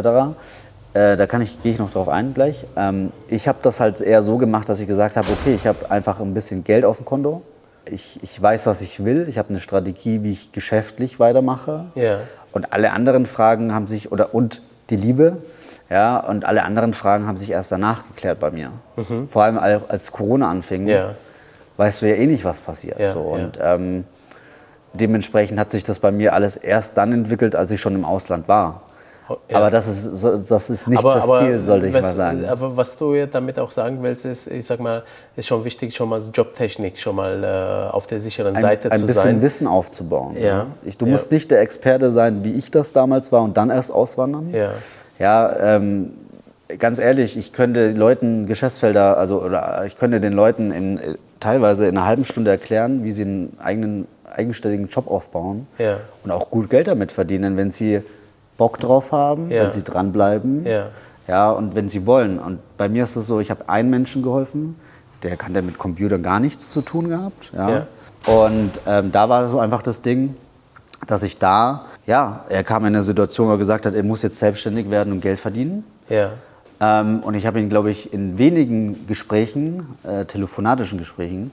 Äh, 0.94 1.18
da 1.18 1.28
kann 1.28 1.42
ich 1.42 1.62
gehe 1.62 1.74
ich 1.74 1.80
noch 1.80 1.92
drauf 1.92 2.08
ein 2.08 2.34
gleich. 2.34 2.66
Ähm, 2.78 3.12
ich 3.28 3.50
habe 3.50 3.60
das 3.62 3.82
halt 3.82 4.00
eher 4.00 4.22
so 4.22 4.38
gemacht, 4.38 4.70
dass 4.70 4.80
ich 4.80 4.88
gesagt 4.88 5.18
habe, 5.18 5.28
okay, 5.30 5.54
ich 5.54 5.68
habe 5.68 5.92
einfach 5.92 6.22
ein 6.22 6.34
bisschen 6.34 6.64
Geld 6.64 6.86
auf 6.86 6.98
dem 6.98 7.06
Konto. 7.06 7.42
Ich, 7.86 8.20
ich 8.24 8.42
weiß, 8.42 8.68
was 8.68 8.80
ich 8.80 9.04
will. 9.04 9.28
Ich 9.28 9.38
habe 9.38 9.50
eine 9.50 9.60
Strategie, 9.60 10.24
wie 10.24 10.32
ich 10.32 10.54
geschäftlich 10.54 11.20
weitermache. 11.20 11.88
Ja. 11.96 12.20
Und 12.54 12.72
alle 12.72 12.94
anderen 12.94 13.26
Fragen 13.26 13.74
haben 13.74 13.88
sich 13.88 14.14
oder 14.14 14.34
und 14.34 14.62
die 14.90 14.96
Liebe 14.96 15.38
ja, 15.94 16.18
und 16.18 16.44
alle 16.44 16.64
anderen 16.64 16.96
Fragen 16.96 17.28
haben 17.28 17.38
sich 17.38 17.52
erst 17.52 17.72
danach 17.72 18.02
geklärt 18.08 18.40
bei 18.40 18.50
mir. 18.50 18.72
Mhm. 18.96 19.30
Vor 19.30 19.44
allem 19.44 19.60
als 19.60 20.12
Corona 20.12 20.50
anfing, 20.50 20.88
ja. 20.88 21.14
weißt 21.78 22.02
du 22.02 22.10
ja 22.10 22.16
eh 22.16 22.26
nicht, 22.26 22.44
was 22.44 22.62
passiert. 22.62 23.00
Ja, 23.00 23.14
so. 23.14 23.20
Und 23.20 23.58
ja. 23.58 23.76
ähm, 23.76 24.04
dementsprechend 24.94 25.60
hat 25.60 25.70
sich 25.70 25.84
das 25.84 26.00
bei 26.00 26.12
mir 26.12 26.34
alles 26.34 26.56
erst 26.56 26.98
dann 26.98 27.14
entwickelt, 27.14 27.56
als 27.56 27.70
ich 27.70 27.80
schon 27.80 27.94
im 27.94 28.06
Ausland 28.06 28.48
war. 28.48 28.82
Ja. 29.50 29.58
Aber 29.58 29.70
das 29.70 29.88
ist, 29.88 30.24
das 30.50 30.70
ist 30.72 30.88
nicht 30.88 30.98
aber, 30.98 31.14
das 31.14 31.24
aber 31.26 31.40
Ziel, 31.42 31.60
sollte 31.60 31.86
ich 31.86 31.94
was, 31.94 32.02
mal 32.02 32.14
sagen. 32.14 32.46
Aber 32.46 32.76
was 32.76 32.98
du 32.98 33.14
ja 33.14 33.28
damit 33.28 33.60
auch 33.60 33.70
sagen 33.70 34.00
willst, 34.02 34.26
ist, 34.26 34.48
ich 34.48 34.66
sag 34.66 34.80
mal, 34.80 35.04
ist 35.36 35.48
schon 35.48 35.64
wichtig, 35.64 35.96
schon 35.96 36.10
mal 36.10 36.20
Jobtechnik 36.34 36.98
schon 36.98 37.16
mal 37.16 37.44
äh, 37.44 37.94
auf 37.94 38.08
der 38.08 38.20
sicheren 38.20 38.56
ein, 38.56 38.62
Seite 38.64 38.92
ein 38.92 38.98
zu 38.98 39.06
sein. 39.06 39.16
Ein 39.16 39.22
bisschen 39.22 39.42
Wissen 39.44 39.68
aufzubauen. 39.68 40.36
Ja. 40.42 40.66
Ich, 40.82 40.98
du 40.98 41.06
ja. 41.06 41.12
musst 41.12 41.32
nicht 41.32 41.52
der 41.52 41.62
Experte 41.62 42.12
sein, 42.12 42.44
wie 42.44 42.54
ich 42.54 42.72
das 42.72 42.94
damals 42.94 43.32
war 43.32 43.44
und 43.44 43.58
dann 43.58 43.70
erst 43.70 43.92
auswandern. 43.92 44.50
Ja. 44.52 44.72
Ja, 45.20 45.76
ähm, 45.76 46.14
ganz 46.80 47.00
ehrlich, 47.00 47.38
ich 47.38 47.54
könnte 47.54 47.92
Leuten 47.92 48.46
Geschäftsfelder, 48.48 49.18
also 49.18 49.42
oder 49.42 49.84
ich 49.86 49.96
könnte 49.96 50.20
den 50.20 50.34
Leuten 50.34 50.72
in, 50.72 51.18
teilweise 51.40 51.88
in 51.88 51.98
einer 51.98 52.08
halben 52.08 52.26
Stunde 52.26 52.52
erklären, 52.52 53.04
wie 53.04 53.12
sie 53.12 53.24
einen 53.24 53.58
eigenen 53.60 54.08
eigenständigen 54.32 54.88
Job 54.88 55.10
aufbauen 55.10 55.68
ja. 55.78 55.98
und 56.24 56.32
auch 56.32 56.50
gut 56.50 56.70
Geld 56.70 56.88
damit 56.88 57.12
verdienen, 57.12 57.58
wenn 57.58 57.72
sie 57.72 58.02
Bock 58.58 58.80
drauf 58.80 59.12
haben, 59.12 59.52
ja. 59.52 59.64
wenn 59.64 59.72
sie 59.72 59.84
dranbleiben, 59.84 60.66
ja. 60.66 60.88
ja, 61.28 61.52
und 61.52 61.76
wenn 61.76 61.90
sie 61.90 62.06
wollen. 62.06 62.40
Und 62.40 62.60
bei 62.78 62.90
mir 62.90 63.04
ist 63.04 63.16
es 63.16 63.28
so, 63.28 63.40
ich 63.40 63.52
habe 63.52 63.70
einen 63.70 63.90
Menschen 63.90 64.24
geholfen, 64.24 64.76
der 65.22 65.38
kann 65.38 65.54
mit 65.54 65.78
Computern 65.78 66.24
gar 66.24 66.40
nichts 66.40 66.72
zu 66.72 66.82
tun 66.82 67.10
gehabt, 67.10 67.52
ja. 67.56 67.70
ja. 67.70 67.88
Und 68.26 68.72
ähm, 68.88 69.12
da 69.12 69.28
war 69.28 69.50
so 69.50 69.60
einfach 69.60 69.82
das 69.82 70.02
Ding, 70.02 70.36
dass 71.08 71.24
ich 71.24 71.38
da, 71.38 71.86
ja, 72.06 72.46
er 72.50 72.64
kam 72.64 72.86
in 72.86 72.96
eine 72.96 73.04
Situation, 73.04 73.48
wo 73.48 73.52
er 73.52 73.58
gesagt 73.58 73.86
hat, 73.86 73.94
er 73.94 74.04
muss 74.04 74.22
jetzt 74.22 74.38
selbstständig 74.38 74.90
werden 74.90 75.14
und 75.14 75.22
Geld 75.22 75.40
verdienen. 75.40 75.84
Ja. 76.10 76.32
Ähm, 76.80 77.22
und 77.24 77.36
ich 77.36 77.46
habe 77.46 77.60
ihn, 77.60 77.70
glaube 77.70 77.92
ich, 77.92 78.14
in 78.14 78.38
wenigen 78.38 79.08
Gesprächen, 79.08 79.98
äh, 80.04 80.26
telefonatischen 80.26 80.98
Gesprächen, 80.98 81.52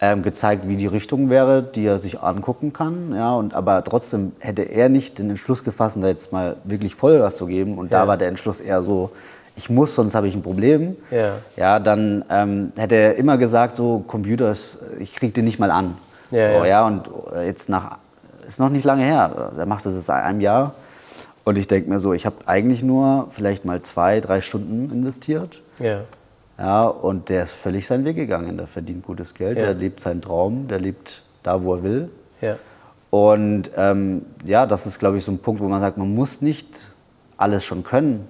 ähm, 0.00 0.22
gezeigt, 0.22 0.66
wie 0.66 0.76
die 0.76 0.88
Richtung 0.88 1.30
wäre, 1.30 1.62
die 1.62 1.86
er 1.86 1.98
sich 1.98 2.20
angucken 2.20 2.72
kann. 2.72 3.14
Ja, 3.14 3.34
und, 3.34 3.54
aber 3.54 3.84
trotzdem 3.84 4.32
hätte 4.40 4.62
er 4.62 4.88
nicht 4.88 5.20
den 5.20 5.30
Entschluss 5.30 5.62
gefasst, 5.62 5.96
da 6.00 6.08
jetzt 6.08 6.32
mal 6.32 6.56
wirklich 6.64 6.96
Vollgas 6.96 7.36
zu 7.36 7.46
geben. 7.46 7.78
Und 7.78 7.92
ja. 7.92 8.00
da 8.00 8.08
war 8.08 8.16
der 8.16 8.28
Entschluss 8.28 8.60
eher 8.60 8.82
so, 8.82 9.12
ich 9.54 9.70
muss, 9.70 9.94
sonst 9.94 10.16
habe 10.16 10.26
ich 10.26 10.34
ein 10.34 10.42
Problem. 10.42 10.96
Ja, 11.12 11.34
ja 11.56 11.78
dann 11.78 12.24
ähm, 12.30 12.72
hätte 12.74 12.96
er 12.96 13.14
immer 13.14 13.38
gesagt, 13.38 13.76
so 13.76 14.02
Computer, 14.06 14.52
ich 14.98 15.14
kriege 15.14 15.32
den 15.32 15.44
nicht 15.44 15.60
mal 15.60 15.70
an. 15.70 15.96
Ja, 16.32 16.58
so, 16.58 16.58
ja. 16.60 16.66
ja. 16.66 16.86
und 16.86 17.08
äh, 17.32 17.46
jetzt 17.46 17.68
nach 17.68 17.98
ist 18.46 18.60
noch 18.60 18.68
nicht 18.68 18.84
lange 18.84 19.04
her. 19.04 19.52
Er 19.56 19.66
macht 19.66 19.86
das 19.86 19.94
seit 20.06 20.24
einem 20.24 20.40
Jahr. 20.40 20.74
Und 21.44 21.58
ich 21.58 21.66
denke 21.66 21.90
mir 21.90 21.98
so, 21.98 22.12
ich 22.12 22.26
habe 22.26 22.36
eigentlich 22.46 22.82
nur 22.82 23.26
vielleicht 23.30 23.64
mal 23.64 23.82
zwei, 23.82 24.20
drei 24.20 24.40
Stunden 24.40 24.90
investiert. 24.92 25.60
Ja. 25.78 26.02
Ja, 26.58 26.84
und 26.84 27.28
der 27.28 27.42
ist 27.42 27.52
völlig 27.52 27.86
seinen 27.86 28.04
Weg 28.04 28.16
gegangen. 28.16 28.56
Der 28.56 28.66
verdient 28.66 29.04
gutes 29.04 29.34
Geld, 29.34 29.58
ja. 29.58 29.64
der 29.64 29.74
lebt 29.74 30.00
seinen 30.00 30.20
Traum, 30.20 30.68
der 30.68 30.78
lebt 30.78 31.22
da, 31.42 31.62
wo 31.62 31.74
er 31.74 31.82
will. 31.82 32.10
Ja. 32.40 32.56
Und 33.10 33.70
ähm, 33.76 34.22
ja, 34.44 34.66
das 34.66 34.86
ist, 34.86 34.98
glaube 34.98 35.18
ich, 35.18 35.24
so 35.24 35.32
ein 35.32 35.38
Punkt, 35.38 35.60
wo 35.60 35.68
man 35.68 35.80
sagt, 35.80 35.98
man 35.98 36.14
muss 36.14 36.40
nicht 36.40 36.80
alles 37.36 37.64
schon 37.64 37.82
können, 37.82 38.28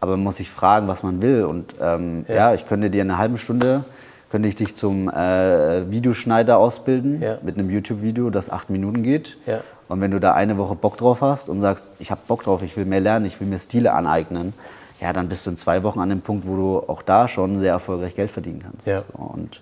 aber 0.00 0.12
man 0.12 0.24
muss 0.24 0.36
sich 0.36 0.50
fragen, 0.50 0.88
was 0.88 1.02
man 1.02 1.20
will. 1.20 1.44
Und 1.44 1.74
ähm, 1.80 2.24
ja. 2.28 2.34
ja. 2.34 2.54
ich 2.54 2.66
könnte 2.66 2.88
dir 2.88 3.02
in 3.02 3.10
einer 3.10 3.18
halben 3.18 3.36
Stunde 3.36 3.84
könnte 4.30 4.48
ich 4.48 4.56
dich 4.56 4.74
zum 4.74 5.08
äh, 5.08 5.90
Videoschneider 5.90 6.58
ausbilden 6.58 7.22
ja. 7.22 7.38
mit 7.42 7.58
einem 7.58 7.70
YouTube-Video, 7.70 8.30
das 8.30 8.50
acht 8.50 8.70
Minuten 8.70 9.02
geht. 9.02 9.38
Ja. 9.46 9.60
Und 9.88 10.00
wenn 10.00 10.10
du 10.10 10.18
da 10.18 10.34
eine 10.34 10.58
Woche 10.58 10.74
Bock 10.74 10.96
drauf 10.96 11.22
hast 11.22 11.48
und 11.48 11.60
sagst, 11.60 11.96
ich 12.00 12.10
habe 12.10 12.20
Bock 12.26 12.42
drauf, 12.42 12.62
ich 12.62 12.76
will 12.76 12.84
mehr 12.84 13.00
lernen, 13.00 13.24
ich 13.24 13.40
will 13.40 13.46
mir 13.46 13.58
Stile 13.58 13.92
aneignen, 13.92 14.52
ja, 15.00 15.12
dann 15.12 15.28
bist 15.28 15.46
du 15.46 15.50
in 15.50 15.56
zwei 15.56 15.82
Wochen 15.82 16.00
an 16.00 16.08
dem 16.08 16.22
Punkt, 16.22 16.46
wo 16.46 16.56
du 16.56 16.78
auch 16.88 17.02
da 17.02 17.28
schon 17.28 17.58
sehr 17.58 17.72
erfolgreich 17.72 18.14
Geld 18.14 18.30
verdienen 18.30 18.62
kannst. 18.62 18.86
Ja. 18.86 19.02
Und, 19.12 19.60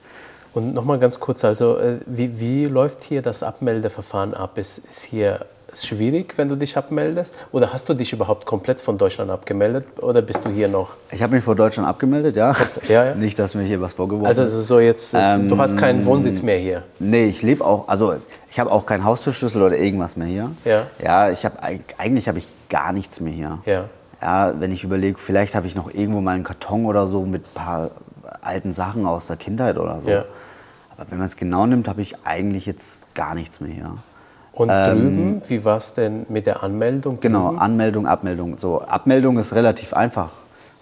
und 0.55 0.73
nochmal 0.73 0.99
ganz 0.99 1.21
kurz, 1.21 1.45
also 1.45 1.77
äh, 1.77 1.99
wie, 2.07 2.39
wie 2.41 2.65
läuft 2.67 3.03
hier 3.03 3.21
das 3.21 3.43
Abmeldeverfahren 3.43 4.33
ab? 4.33 4.57
Ist, 4.57 4.79
ist 4.79 5.03
hier 5.03 5.45
es 5.77 5.87
schwierig, 5.87 6.35
wenn 6.37 6.49
du 6.49 6.57
dich 6.57 6.77
abmeldest? 6.77 7.35
Oder 7.53 7.73
hast 7.73 7.89
du 7.89 7.95
dich 7.95 8.13
überhaupt 8.13 8.47
komplett 8.47 8.81
von 8.81 8.99
Deutschland 8.99 9.31
abgemeldet? 9.31 9.87
Oder 10.01 10.23
bist 10.23 10.45
du 10.45 10.51
hier 10.51 10.69
noch? 10.69 10.91
Ich 11.11 11.23
habe 11.23 11.35
mich 11.35 11.45
von 11.45 11.57
Deutschland 11.57 11.89
abgemeldet, 11.89 12.37
ja. 12.37 12.55
ja, 12.89 13.05
ja. 13.07 13.15
Nicht, 13.15 13.39
dass 13.39 13.55
mir 13.55 13.63
hier 13.63 13.81
was 13.81 13.95
vorgeworfen 13.95 14.27
also, 14.27 14.43
Also 14.43 14.61
so 14.61 14.81
jetzt, 14.81 15.15
ähm, 15.19 15.49
du 15.49 15.59
hast 15.59 15.77
keinen 15.77 16.07
Wohnsitz 16.07 16.43
mehr 16.43 16.59
hier? 16.59 16.83
Nee, 16.99 17.25
ich 17.25 17.43
lebe 17.43 17.65
auch, 17.65 17.89
also 17.89 18.15
ich 18.51 18.61
habe 18.61 18.71
auch 18.71 18.87
keinen 18.87 19.05
Haustürschlüssel 19.05 19.63
oder 19.63 19.77
irgendwas 19.77 20.17
mehr 20.17 20.29
hier. 20.29 20.51
Ja. 20.65 20.87
Ja, 21.03 21.31
ich 21.31 21.45
habe, 21.45 21.59
eigentlich 21.99 22.29
habe 22.29 22.39
ich 22.39 22.49
gar 22.69 22.93
nichts 22.93 23.21
mehr 23.21 23.33
hier. 23.33 23.59
Ja. 23.67 23.85
Ja, 24.23 24.59
wenn 24.59 24.73
ich 24.73 24.85
überlege, 24.85 25.19
vielleicht 25.19 25.55
habe 25.55 25.67
ich 25.67 25.75
noch 25.75 25.93
irgendwo 25.93 26.21
mal 26.21 26.35
einen 26.35 26.45
Karton 26.45 26.87
oder 26.87 27.07
so 27.07 27.27
mit 27.27 27.45
ein 27.45 27.55
paar 27.55 27.91
alten 28.41 28.73
Sachen 28.73 29.07
aus 29.07 29.27
der 29.27 29.37
Kindheit 29.37 29.77
oder 29.77 30.01
so. 30.01 30.09
Ja. 30.09 30.25
Aber 30.97 31.11
wenn 31.11 31.19
man 31.19 31.27
es 31.27 31.37
genau 31.37 31.67
nimmt, 31.67 31.89
habe 31.89 32.03
ich 32.03 32.17
eigentlich 32.25 32.67
jetzt 32.67 33.15
gar 33.15 33.35
nichts 33.35 33.61
mehr 33.61 33.73
hier. 33.73 33.99
Und 34.55 34.71
ähm, 34.71 34.91
drüben, 34.91 35.43
wie 35.49 35.65
war 35.65 35.77
es 35.77 35.95
denn 35.95 36.27
mit 36.29 36.47
der 36.47 36.63
Anmeldung? 36.63 37.19
Genau, 37.21 37.49
drüben? 37.49 37.59
Anmeldung, 37.59 38.07
Abmeldung. 38.07 38.59
So, 38.59 38.81
Abmeldung 38.83 39.39
ist 39.39 39.55
relativ 39.55 39.93
einfach. 39.93 40.31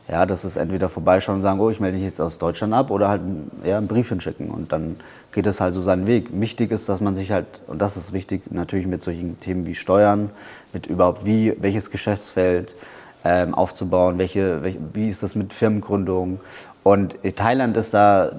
Ja, 0.09 0.27
das 0.27 0.45
ist 0.45 0.57
entweder 0.57 0.89
vorbeischauen 0.89 1.37
und 1.37 1.43
sagen, 1.43 1.61
oh, 1.61 1.71
ich 1.71 1.81
melde 1.81 1.97
mich 1.97 2.05
jetzt 2.05 2.21
aus 2.21 2.37
Deutschland 2.37 2.75
ab 2.75 2.91
oder 2.91 3.09
halt 3.09 3.23
ja, 3.65 3.79
einen 3.79 3.87
Brief 3.87 4.09
hinschicken 4.09 4.51
und 4.51 4.73
dann 4.73 4.97
geht 5.31 5.47
es 5.47 5.61
halt 5.61 5.73
so 5.73 5.81
seinen 5.81 6.07
Weg. 6.07 6.29
Wichtig 6.33 6.73
ist, 6.73 6.89
dass 6.89 7.01
man 7.01 7.15
sich 7.15 7.31
halt, 7.31 7.47
und 7.69 7.81
das 7.81 7.97
ist 7.97 8.13
wichtig 8.13 8.43
natürlich 8.51 8.87
mit 8.87 9.01
solchen 9.01 9.39
Themen 9.39 9.65
wie 9.65 9.75
Steuern, 9.75 10.31
mit 10.73 10.87
überhaupt 10.87 11.25
wie, 11.25 11.57
welches 11.61 11.91
Geschäftsfeld 11.91 12.75
ähm, 13.25 13.55
aufzubauen, 13.55 14.19
welche, 14.19 14.63
welche, 14.63 14.79
wie 14.93 15.07
ist 15.07 15.23
das 15.23 15.35
mit 15.35 15.53
Firmengründung. 15.53 16.41
Und 16.83 17.17
Thailand 17.37 17.77
ist 17.77 17.95
da, 17.95 18.31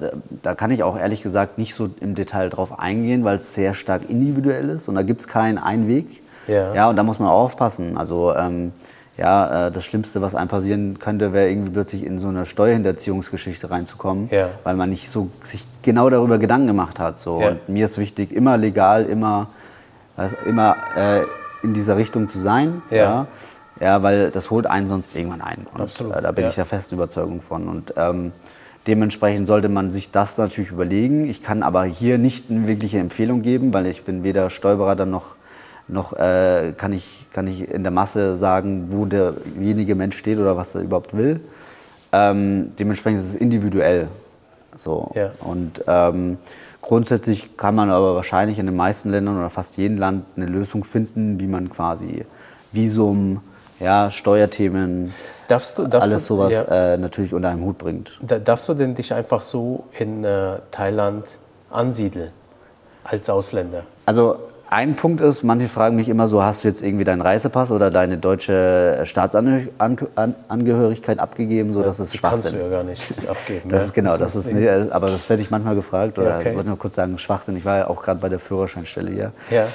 da 0.42 0.54
kann 0.54 0.72
ich 0.72 0.84
auch 0.84 0.98
ehrlich 0.98 1.24
gesagt 1.24 1.58
nicht 1.58 1.76
so 1.76 1.90
im 2.02 2.14
Detail 2.14 2.50
drauf 2.50 2.78
eingehen, 2.78 3.24
weil 3.24 3.38
es 3.38 3.54
sehr 3.54 3.74
stark 3.74 4.10
individuell 4.10 4.70
ist 4.70 4.90
und 4.90 4.96
da 4.96 5.02
gibt 5.02 5.22
es 5.22 5.28
keinen 5.28 5.58
Einweg. 5.58 6.22
Ja. 6.48 6.76
ja, 6.76 6.90
und 6.90 6.98
da 6.98 7.04
muss 7.04 7.20
man 7.20 7.30
auch 7.30 7.44
aufpassen. 7.44 7.98
Also 7.98 8.36
ähm, 8.36 8.74
ja, 9.18 9.68
äh, 9.68 9.72
das 9.72 9.86
Schlimmste, 9.86 10.22
was 10.22 10.36
einem 10.36 10.50
passieren 10.50 11.00
könnte, 11.00 11.32
wäre 11.32 11.50
irgendwie 11.50 11.72
plötzlich 11.72 12.04
in 12.06 12.20
so 12.20 12.28
eine 12.28 12.46
Steuerhinterziehungsgeschichte 12.46 13.70
reinzukommen, 13.70 14.28
ja. 14.32 14.50
weil 14.64 14.76
man 14.76 14.90
nicht 14.90 15.10
so 15.10 15.30
sich 15.44 15.66
genau 15.82 16.10
darüber 16.10 16.38
Gedanken 16.38 16.68
gemacht 16.68 17.00
hat. 17.00 17.18
So. 17.18 17.40
Ja. 17.40 17.50
Und 17.50 17.70
mir 17.70 17.86
ist 17.86 17.98
wichtig, 17.98 18.32
immer 18.32 18.58
legal, 18.58 19.06
immer, 19.06 19.48
also 20.18 20.36
immer 20.46 20.76
äh, 20.98 21.22
in 21.62 21.74
dieser 21.74 21.96
Richtung 21.96 22.28
zu 22.28 22.40
sein. 22.40 22.82
Ja. 22.90 23.28
Ja. 23.80 23.88
Ja, 23.88 24.04
weil 24.04 24.32
das 24.32 24.50
holt 24.50 24.68
einen 24.68 24.88
sonst 24.88 25.16
irgendwann 25.16 25.42
ein. 25.42 25.68
Und 25.74 25.82
Absolut. 25.82 26.16
Äh, 26.16 26.22
da 26.22 26.32
bin 26.32 26.48
ich 26.48 26.56
der 26.56 26.66
festen 26.66 26.96
Überzeugung 26.96 27.42
von. 27.42 27.68
Und 27.68 27.94
ähm, 27.98 28.32
dementsprechend 28.88 29.48
sollte 29.48 29.70
man 29.70 29.92
sich 29.92 30.12
das 30.12 30.38
natürlich 30.38 30.72
überlegen. 30.72 31.26
Ich 31.30 31.42
kann 31.42 31.64
aber 31.64 31.84
hier 31.84 32.18
nicht 32.18 32.50
eine 32.50 32.68
wirkliche 32.68 33.00
Empfehlung 33.00 33.42
geben, 33.42 33.74
weil 33.74 33.88
ich 33.88 34.04
bin 34.04 34.24
weder 34.24 34.50
Steuerberater 34.50 35.06
noch 35.06 35.36
noch 35.88 36.14
äh, 36.14 36.74
kann, 36.78 36.94
ich, 36.94 37.26
kann 37.34 37.48
ich 37.48 37.70
in 37.70 37.84
der 37.84 37.92
Masse 37.92 38.38
sagen, 38.38 38.88
wo 38.90 39.06
derjenige 39.06 39.96
Mensch 39.96 40.18
steht 40.18 40.40
oder 40.40 40.56
was 40.56 40.76
er 40.76 40.82
überhaupt 40.82 41.16
will. 41.16 41.42
Ähm, 42.12 42.72
dementsprechend 42.78 43.20
ist 43.20 43.30
es 43.30 43.36
individuell. 43.36 44.08
So. 44.76 45.12
Ja. 45.16 45.32
Und 45.40 45.84
ähm, 45.88 46.38
grundsätzlich 46.82 47.58
kann 47.58 47.76
man 47.76 47.90
aber 47.90 48.16
wahrscheinlich 48.16 48.60
in 48.60 48.66
den 48.66 48.76
meisten 48.76 49.10
Ländern 49.10 49.38
oder 49.38 49.50
fast 49.50 49.78
jedem 49.78 49.98
Land 49.98 50.26
eine 50.36 50.46
Lösung 50.46 50.84
finden, 50.84 51.40
wie 51.40 51.48
man 51.48 51.70
quasi 51.70 52.26
Visum, 52.72 53.42
ja, 53.84 54.12
Steuerthemen, 54.12 55.14
darfst 55.48 55.78
du, 55.78 55.88
darfst 55.88 56.12
alles 56.12 56.26
sowas 56.26 56.54
ja. 56.54 56.94
äh, 56.94 56.98
natürlich 56.98 57.34
unter 57.34 57.50
einem 57.50 57.64
Hut 57.64 57.78
bringt. 57.78 58.18
Da, 58.22 58.40
darfst 58.40 58.68
du 58.70 58.74
denn 58.74 58.96
dich 58.96 59.14
einfach 59.14 59.42
so 59.42 59.86
in 60.00 60.24
äh, 60.24 60.60
Thailand 60.72 61.26
ansiedeln 61.70 62.32
als 63.04 63.30
Ausländer? 63.30 63.84
Also 64.06 64.38
ein 64.74 64.96
Punkt 64.96 65.22
ist, 65.22 65.44
manche 65.44 65.68
fragen 65.68 65.96
mich 65.96 66.10
immer 66.10 66.28
so, 66.28 66.42
hast 66.42 66.64
du 66.64 66.68
jetzt 66.68 66.82
irgendwie 66.82 67.04
deinen 67.04 67.22
Reisepass 67.22 67.72
oder 67.72 67.92
deine 67.92 68.18
deutsche 68.18 69.02
Staatsangehörigkeit 69.04 71.20
abgegeben? 71.20 71.74
So, 71.74 71.82
ja, 71.82 71.86
das 71.86 72.00
ist 72.00 72.18
Schwachsinn. 72.18 72.54
kannst 72.54 72.56
du 72.56 72.64
ja 72.64 72.70
gar 72.70 72.84
nicht 72.84 73.30
abgeben. 73.30 73.70
das 73.70 73.86
ist 73.86 73.94
genau, 73.94 74.18
das 74.18 74.36
ist, 74.36 74.52
nee, 74.54 74.68
aber 74.68 75.08
das 75.08 75.30
werde 75.30 75.44
ich 75.44 75.52
manchmal 75.52 75.76
gefragt. 75.76 76.18
Oder 76.18 76.30
ja, 76.30 76.40
okay. 76.40 76.50
ich 76.50 76.56
wollte 76.56 76.70
nur 76.70 76.80
kurz 76.80 76.96
sagen, 76.96 77.20
Schwachsinn. 77.20 77.56
Ich 77.56 77.66
war 77.66 77.78
ja 77.78 77.88
auch 77.88 78.02
gerade 78.02 78.20
bei 78.20 78.30
der 78.30 78.40
Führerscheinstelle 78.40 79.12
hier. 79.12 79.32
Ja. 79.52 79.68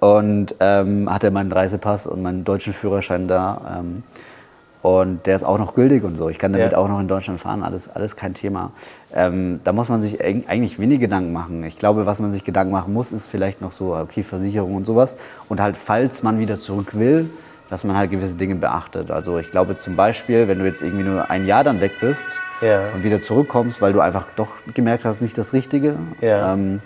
Und 0.00 0.54
ähm, 0.60 1.12
hatte 1.12 1.30
meinen 1.30 1.50
Reisepass 1.50 2.06
und 2.06 2.22
meinen 2.22 2.44
deutschen 2.44 2.72
Führerschein 2.72 3.28
da. 3.28 3.78
Ähm, 3.78 4.02
und 4.82 5.26
der 5.26 5.34
ist 5.34 5.42
auch 5.42 5.58
noch 5.58 5.74
gültig 5.74 6.04
und 6.04 6.16
so. 6.16 6.28
Ich 6.28 6.38
kann 6.38 6.52
damit 6.52 6.72
ja. 6.72 6.78
auch 6.78 6.88
noch 6.88 7.00
in 7.00 7.08
Deutschland 7.08 7.40
fahren, 7.40 7.64
alles, 7.64 7.88
alles 7.88 8.14
kein 8.14 8.34
Thema. 8.34 8.70
Ähm, 9.12 9.58
da 9.64 9.72
muss 9.72 9.88
man 9.88 10.00
sich 10.00 10.22
eigentlich 10.22 10.78
wenig 10.78 11.00
Gedanken 11.00 11.32
machen. 11.32 11.64
Ich 11.64 11.76
glaube, 11.76 12.06
was 12.06 12.20
man 12.20 12.30
sich 12.30 12.44
Gedanken 12.44 12.72
machen 12.72 12.92
muss, 12.92 13.10
ist 13.10 13.26
vielleicht 13.26 13.60
noch 13.60 13.72
so, 13.72 13.96
okay, 13.96 14.22
Versicherung 14.22 14.76
und 14.76 14.86
sowas. 14.86 15.16
Und 15.48 15.60
halt, 15.60 15.76
falls 15.76 16.22
man 16.22 16.38
wieder 16.38 16.56
zurück 16.56 16.96
will, 16.96 17.28
dass 17.68 17.82
man 17.82 17.96
halt 17.96 18.10
gewisse 18.10 18.34
Dinge 18.34 18.54
beachtet. 18.54 19.10
Also 19.10 19.38
ich 19.38 19.50
glaube 19.50 19.76
zum 19.76 19.96
Beispiel, 19.96 20.46
wenn 20.48 20.58
du 20.58 20.64
jetzt 20.64 20.82
irgendwie 20.82 21.04
nur 21.04 21.30
ein 21.30 21.46
Jahr 21.46 21.64
dann 21.64 21.80
weg 21.80 21.92
bist 22.00 22.28
ja. 22.60 22.90
und 22.94 23.02
wieder 23.02 23.20
zurückkommst, 23.20 23.80
weil 23.80 23.92
du 23.92 24.00
einfach 24.00 24.26
doch 24.36 24.50
gemerkt 24.72 25.04
hast, 25.04 25.20
nicht 25.20 25.36
das 25.36 25.52
Richtige, 25.52 25.96
ja. 26.20 26.52
ähm, 26.52 26.80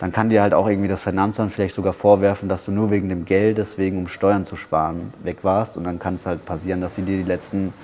dann 0.00 0.12
kann 0.12 0.30
dir 0.30 0.40
halt 0.40 0.54
auch 0.54 0.66
irgendwie 0.66 0.88
das 0.88 1.02
Finanzamt 1.02 1.52
vielleicht 1.52 1.74
sogar 1.74 1.92
vorwerfen, 1.92 2.48
dass 2.48 2.64
du 2.64 2.72
nur 2.72 2.90
wegen 2.90 3.10
dem 3.10 3.26
Geld, 3.26 3.58
deswegen 3.58 3.98
um 3.98 4.08
Steuern 4.08 4.46
zu 4.46 4.56
sparen, 4.56 5.12
weg 5.22 5.38
warst. 5.42 5.76
Und 5.76 5.84
dann 5.84 5.98
kann 5.98 6.14
es 6.14 6.24
halt 6.24 6.46
passieren, 6.46 6.80
dass 6.80 6.94
sie 6.94 7.02
dir 7.02 7.18
die 7.18 7.22
letzten 7.22 7.74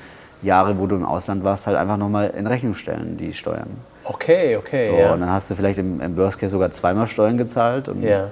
Jahre, 0.41 0.79
wo 0.79 0.87
du 0.87 0.97
im 0.97 1.05
Ausland 1.05 1.45
warst, 1.45 1.67
halt 1.67 1.77
einfach 1.77 1.99
nochmal 1.99 2.31
in 2.31 2.47
Rechnung 2.47 2.75
stellen, 2.75 3.19
die 3.19 3.35
Steuern. 3.35 3.69
Okay, 4.05 4.57
okay. 4.57 4.87
So, 4.87 4.97
ja. 4.97 5.13
Und 5.13 5.21
dann 5.21 5.31
hast 5.31 5.51
du 5.51 5.55
vielleicht 5.55 5.79
im, 5.79 6.01
im 6.01 6.17
Worst 6.17 6.39
Case 6.39 6.53
sogar 6.53 6.71
zweimal 6.71 7.07
Steuern 7.07 7.37
gezahlt 7.37 7.91
und 7.91 8.03
ja. 8.03 8.29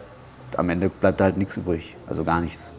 am 0.57 0.71
Ende 0.71 0.89
bleibt 0.89 1.21
halt 1.21 1.37
nichts 1.37 1.57
übrig, 1.59 1.95
also 2.09 2.25
gar 2.25 2.41
nichts. 2.41 2.73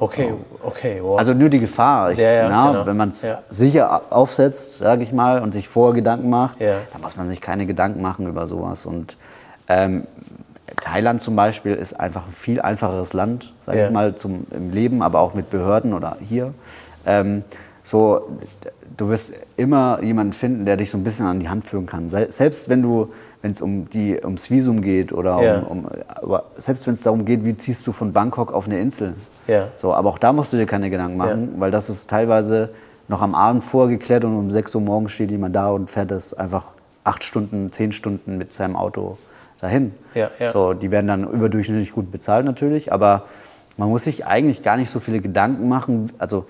Okay, 0.00 0.32
okay. 0.64 0.98
Wow. 1.00 1.20
Also 1.20 1.34
nur 1.34 1.50
die 1.50 1.60
Gefahr. 1.60 2.10
Ich, 2.10 2.18
ja, 2.18 2.32
ja, 2.32 2.48
na, 2.48 2.72
genau. 2.72 2.86
Wenn 2.86 2.96
man 2.96 3.10
es 3.10 3.22
ja. 3.22 3.42
sicher 3.48 4.02
aufsetzt, 4.10 4.78
sage 4.78 5.04
ich 5.04 5.12
mal, 5.12 5.40
und 5.40 5.52
sich 5.52 5.68
vorher 5.68 5.94
Gedanken 5.94 6.28
macht, 6.28 6.60
dann 6.60 7.00
muss 7.00 7.16
man 7.16 7.28
sich 7.28 7.40
keine 7.40 7.66
Gedanken 7.66 8.02
machen 8.02 8.26
über 8.26 8.48
sowas. 8.48 8.84
Und 8.84 9.16
ähm, 9.68 10.06
Thailand 10.82 11.22
zum 11.22 11.36
Beispiel 11.36 11.74
ist 11.74 11.98
einfach 11.98 12.26
ein 12.26 12.32
viel 12.32 12.60
einfacheres 12.60 13.12
Land, 13.12 13.54
sage 13.60 13.78
ja. 13.78 13.86
ich 13.86 13.92
mal, 13.92 14.16
zum, 14.16 14.46
im 14.50 14.70
Leben, 14.70 15.02
aber 15.02 15.20
auch 15.20 15.32
mit 15.32 15.48
Behörden 15.48 15.94
oder 15.94 16.16
hier. 16.20 16.52
Ähm, 17.06 17.44
so, 17.84 18.28
du 18.96 19.08
wirst 19.08 19.32
immer 19.56 20.02
jemanden 20.02 20.32
finden, 20.32 20.66
der 20.66 20.76
dich 20.76 20.90
so 20.90 20.98
ein 20.98 21.04
bisschen 21.04 21.26
an 21.26 21.40
die 21.40 21.48
Hand 21.48 21.64
führen 21.64 21.86
kann. 21.86 22.08
Selbst 22.08 22.68
wenn 22.68 22.82
du, 22.82 23.12
wenn 23.42 23.52
es 23.52 23.62
um 23.62 23.88
die, 23.90 24.20
ums 24.22 24.50
Visum 24.50 24.82
geht 24.82 25.12
oder 25.12 25.40
ja. 25.42 25.58
um, 25.60 25.86
um, 26.22 26.38
selbst 26.56 26.86
wenn 26.86 26.94
es 26.94 27.02
darum 27.02 27.24
geht, 27.24 27.44
wie 27.44 27.56
ziehst 27.56 27.86
du 27.86 27.92
von 27.92 28.12
Bangkok 28.12 28.52
auf 28.52 28.66
eine 28.66 28.80
Insel. 28.80 29.14
Ja. 29.46 29.68
So, 29.76 29.94
aber 29.94 30.10
auch 30.10 30.18
da 30.18 30.32
musst 30.32 30.52
du 30.52 30.56
dir 30.56 30.66
keine 30.66 30.90
Gedanken 30.90 31.16
machen, 31.16 31.54
weil 31.58 31.70
das 31.70 31.90
ist 31.90 32.10
teilweise 32.10 32.70
noch 33.08 33.22
am 33.22 33.34
Abend 33.34 33.62
vorgeklärt 33.62 34.24
und 34.24 34.36
um 34.36 34.50
6 34.50 34.74
Uhr 34.74 34.80
morgens 34.80 35.12
steht 35.12 35.30
jemand 35.30 35.54
da 35.54 35.70
und 35.70 35.90
fährt 35.90 36.10
das 36.10 36.34
einfach 36.34 36.72
acht 37.04 37.24
Stunden, 37.24 37.70
zehn 37.70 37.92
Stunden 37.92 38.38
mit 38.38 38.52
seinem 38.52 38.76
Auto 38.76 39.16
dahin. 39.62 39.94
Ja, 40.14 40.30
ja. 40.38 40.52
So, 40.52 40.74
die 40.74 40.90
werden 40.90 41.06
dann 41.06 41.24
überdurchschnittlich 41.28 41.92
gut 41.92 42.10
bezahlt 42.10 42.44
natürlich, 42.44 42.92
aber 42.92 43.24
man 43.76 43.88
muss 43.88 44.04
sich 44.04 44.26
eigentlich 44.26 44.62
gar 44.62 44.76
nicht 44.76 44.90
so 44.90 45.00
viele 45.00 45.20
Gedanken 45.20 45.68
machen. 45.68 46.12
Also 46.18 46.46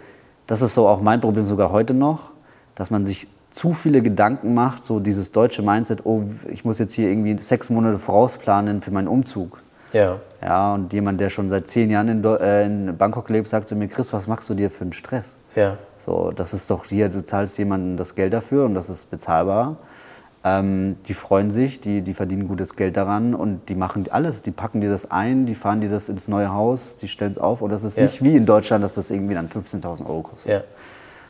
das 0.46 0.62
ist 0.62 0.74
so 0.74 0.88
auch 0.88 1.00
mein 1.00 1.20
Problem 1.20 1.46
sogar 1.46 1.70
heute 1.70 1.94
noch, 1.94 2.32
dass 2.74 2.90
man 2.90 3.04
sich 3.06 3.28
zu 3.50 3.74
viele 3.74 4.00
Gedanken 4.00 4.54
macht, 4.54 4.82
so 4.82 4.98
dieses 4.98 5.30
deutsche 5.30 5.62
Mindset, 5.62 6.06
oh, 6.06 6.22
ich 6.50 6.64
muss 6.64 6.78
jetzt 6.78 6.94
hier 6.94 7.10
irgendwie 7.10 7.36
sechs 7.38 7.68
Monate 7.68 7.98
vorausplanen 7.98 8.80
für 8.80 8.90
meinen 8.90 9.08
Umzug. 9.08 9.58
Ja. 9.92 10.18
Ja, 10.42 10.72
und 10.72 10.90
jemand, 10.94 11.20
der 11.20 11.28
schon 11.28 11.50
seit 11.50 11.68
zehn 11.68 11.90
Jahren 11.90 12.08
in, 12.08 12.24
äh, 12.24 12.64
in 12.64 12.96
Bangkok 12.96 13.28
lebt, 13.28 13.48
sagt 13.48 13.68
zu 13.68 13.76
mir, 13.76 13.88
Chris, 13.88 14.10
was 14.14 14.26
machst 14.26 14.48
du 14.48 14.54
dir 14.54 14.70
für 14.70 14.84
einen 14.84 14.94
Stress? 14.94 15.38
Ja. 15.54 15.76
So, 15.98 16.32
das 16.34 16.54
ist 16.54 16.70
doch 16.70 16.86
hier, 16.86 17.10
du 17.10 17.22
zahlst 17.22 17.58
jemandem 17.58 17.98
das 17.98 18.14
Geld 18.14 18.32
dafür 18.32 18.64
und 18.64 18.74
das 18.74 18.88
ist 18.88 19.10
bezahlbar. 19.10 19.76
Ähm, 20.44 20.96
die 21.06 21.14
freuen 21.14 21.50
sich, 21.52 21.80
die, 21.80 22.02
die 22.02 22.14
verdienen 22.14 22.48
gutes 22.48 22.74
Geld 22.74 22.96
daran 22.96 23.34
und 23.34 23.68
die 23.68 23.76
machen 23.76 24.06
alles. 24.10 24.42
Die 24.42 24.50
packen 24.50 24.80
dir 24.80 24.90
das 24.90 25.10
ein, 25.10 25.46
die 25.46 25.54
fahren 25.54 25.80
dir 25.80 25.88
das 25.88 26.08
ins 26.08 26.26
neue 26.26 26.52
Haus, 26.52 26.96
die 26.96 27.06
stellen 27.06 27.30
es 27.30 27.38
auf. 27.38 27.62
Und 27.62 27.70
das 27.70 27.84
ist 27.84 27.96
ja. 27.96 28.04
nicht 28.04 28.22
wie 28.24 28.36
in 28.36 28.44
Deutschland, 28.44 28.82
dass 28.82 28.94
das 28.94 29.10
irgendwie 29.10 29.34
dann 29.34 29.48
15.000 29.48 30.04
Euro 30.04 30.22
kostet. 30.22 30.52
Ja. 30.52 30.60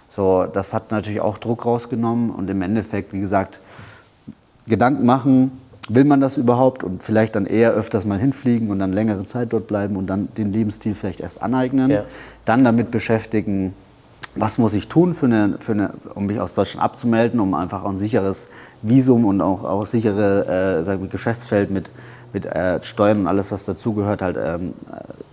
So, 0.09 0.47
das 0.47 0.73
hat 0.73 0.91
natürlich 0.91 1.21
auch 1.21 1.39
Druck 1.39 1.67
rausgenommen 1.67 2.31
und 2.31 2.49
im 2.49 2.63
Endeffekt, 2.63 3.13
wie 3.13 3.21
gesagt, 3.21 3.61
Gedanken 4.67 5.05
machen, 5.05 5.53
will 5.89 6.05
man 6.05 6.21
das 6.21 6.37
überhaupt 6.37 6.85
und 6.85 7.03
vielleicht 7.03 7.35
dann 7.35 7.47
eher 7.47 7.73
öfters 7.73 8.05
mal 8.05 8.19
hinfliegen 8.19 8.71
und 8.71 8.79
dann 8.79 8.93
längere 8.93 9.25
Zeit 9.25 9.53
dort 9.53 9.67
bleiben 9.67 9.97
und 9.97 10.07
dann 10.07 10.29
den 10.37 10.53
Lebensstil 10.53 10.95
vielleicht 10.95 11.21
erst 11.21 11.43
aneignen, 11.43 11.91
ja. 11.91 12.05
dann 12.45 12.65
damit 12.65 12.91
beschäftigen, 12.91 13.75
was 14.35 14.59
muss 14.59 14.73
ich 14.75 14.89
tun, 14.89 15.15
für 15.15 15.27
eine, 15.27 15.57
für 15.59 15.73
eine, 15.73 15.93
um 16.15 16.27
mich 16.27 16.41
aus 16.41 16.55
Deutschland 16.55 16.83
abzumelden, 16.83 17.39
um 17.41 17.55
einfach 17.55 17.85
ein 17.85 17.97
sicheres 17.97 18.49
Visum 18.81 19.25
und 19.25 19.41
auch, 19.41 19.65
auch 19.65 19.85
sichere 19.85 20.85
äh, 20.87 21.07
Geschäftsfeld 21.09 21.71
mit, 21.71 21.91
mit 22.33 22.47
äh, 22.47 22.83
Steuern 22.83 23.21
und 23.21 23.27
alles, 23.27 23.53
was 23.53 23.65
dazugehört, 23.65 24.23
halt 24.23 24.39
ähm, 24.43 24.75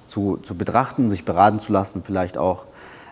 zu, 0.07 0.37
zu 0.43 0.55
betrachten, 0.55 1.09
sich 1.09 1.23
beraten 1.23 1.59
zu 1.59 1.71
lassen, 1.71 2.03
vielleicht 2.03 2.37
auch 2.37 2.65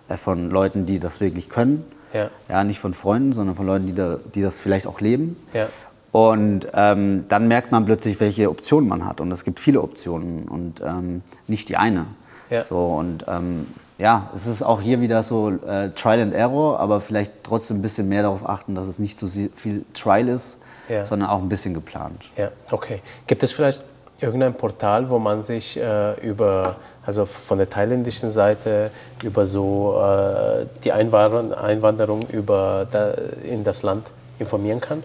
äh, 0.10 0.18
von 0.18 0.50
Leuten, 0.50 0.86
die 0.86 1.00
das 1.00 1.22
wirklich 1.22 1.50
können. 1.50 1.86
Ja. 2.14 2.30
ja, 2.48 2.64
nicht 2.64 2.80
von 2.80 2.94
Freunden, 2.94 3.34
sondern 3.34 3.56
von 3.56 3.66
Leuten, 3.66 3.86
die, 3.86 3.94
da, 3.94 4.18
die 4.34 4.42
das 4.42 4.60
vielleicht 4.60 4.88
auch 4.88 5.02
leben. 5.02 5.38
Ja. 5.54 5.68
Und 6.12 6.68
ähm, 6.74 7.26
dann 7.28 7.48
merkt 7.48 7.72
man 7.72 7.86
plötzlich, 7.86 8.20
welche 8.20 8.50
Optionen 8.50 8.90
man 8.90 9.06
hat. 9.06 9.22
Und 9.22 9.32
es 9.32 9.44
gibt 9.44 9.60
viele 9.60 9.82
Optionen 9.82 10.48
und 10.48 10.82
ähm, 10.82 11.22
nicht 11.48 11.70
die 11.70 11.78
eine. 11.78 12.06
Ja. 12.50 12.64
So, 12.64 12.80
und 12.80 13.26
ähm, 13.28 13.68
ja, 13.98 14.30
es 14.36 14.46
ist 14.46 14.62
auch 14.62 14.82
hier 14.82 15.02
wieder 15.02 15.24
so 15.24 15.50
äh, 15.50 15.90
Trial 15.90 16.22
and 16.22 16.34
Error, 16.34 16.80
aber 16.80 17.02
vielleicht 17.02 17.32
trotzdem 17.44 17.78
ein 17.78 17.82
bisschen 17.82 18.08
mehr 18.08 18.24
darauf 18.24 18.48
achten, 18.48 18.76
dass 18.76 18.88
es 18.88 19.00
nicht 19.00 19.18
so 19.18 19.28
viel 19.28 19.86
Trial 19.94 20.28
ist, 20.28 20.60
ja. 20.88 21.06
sondern 21.06 21.30
auch 21.30 21.42
ein 21.42 21.50
bisschen 21.50 21.74
geplant. 21.74 22.24
Ja, 22.38 22.52
okay. 22.72 23.02
Gibt 23.26 23.42
es 23.44 23.52
vielleicht 23.52 23.84
irgendein 24.22 24.54
Portal, 24.54 25.10
wo 25.10 25.20
man 25.20 25.44
sich 25.44 25.78
äh, 25.78 26.14
über, 26.22 26.76
also 27.06 27.26
von 27.26 27.58
der 27.58 27.70
thailändischen 27.70 28.30
Seite, 28.30 28.92
über 29.24 29.46
so 29.46 30.00
äh, 30.00 30.66
die 30.84 30.92
Einwanderung, 30.92 31.54
Einwanderung 31.54 32.22
über 32.30 32.88
da, 32.92 33.14
in 33.44 33.64
das 33.64 33.84
Land 33.84 34.08
informieren 34.40 34.82
kann? 34.82 35.04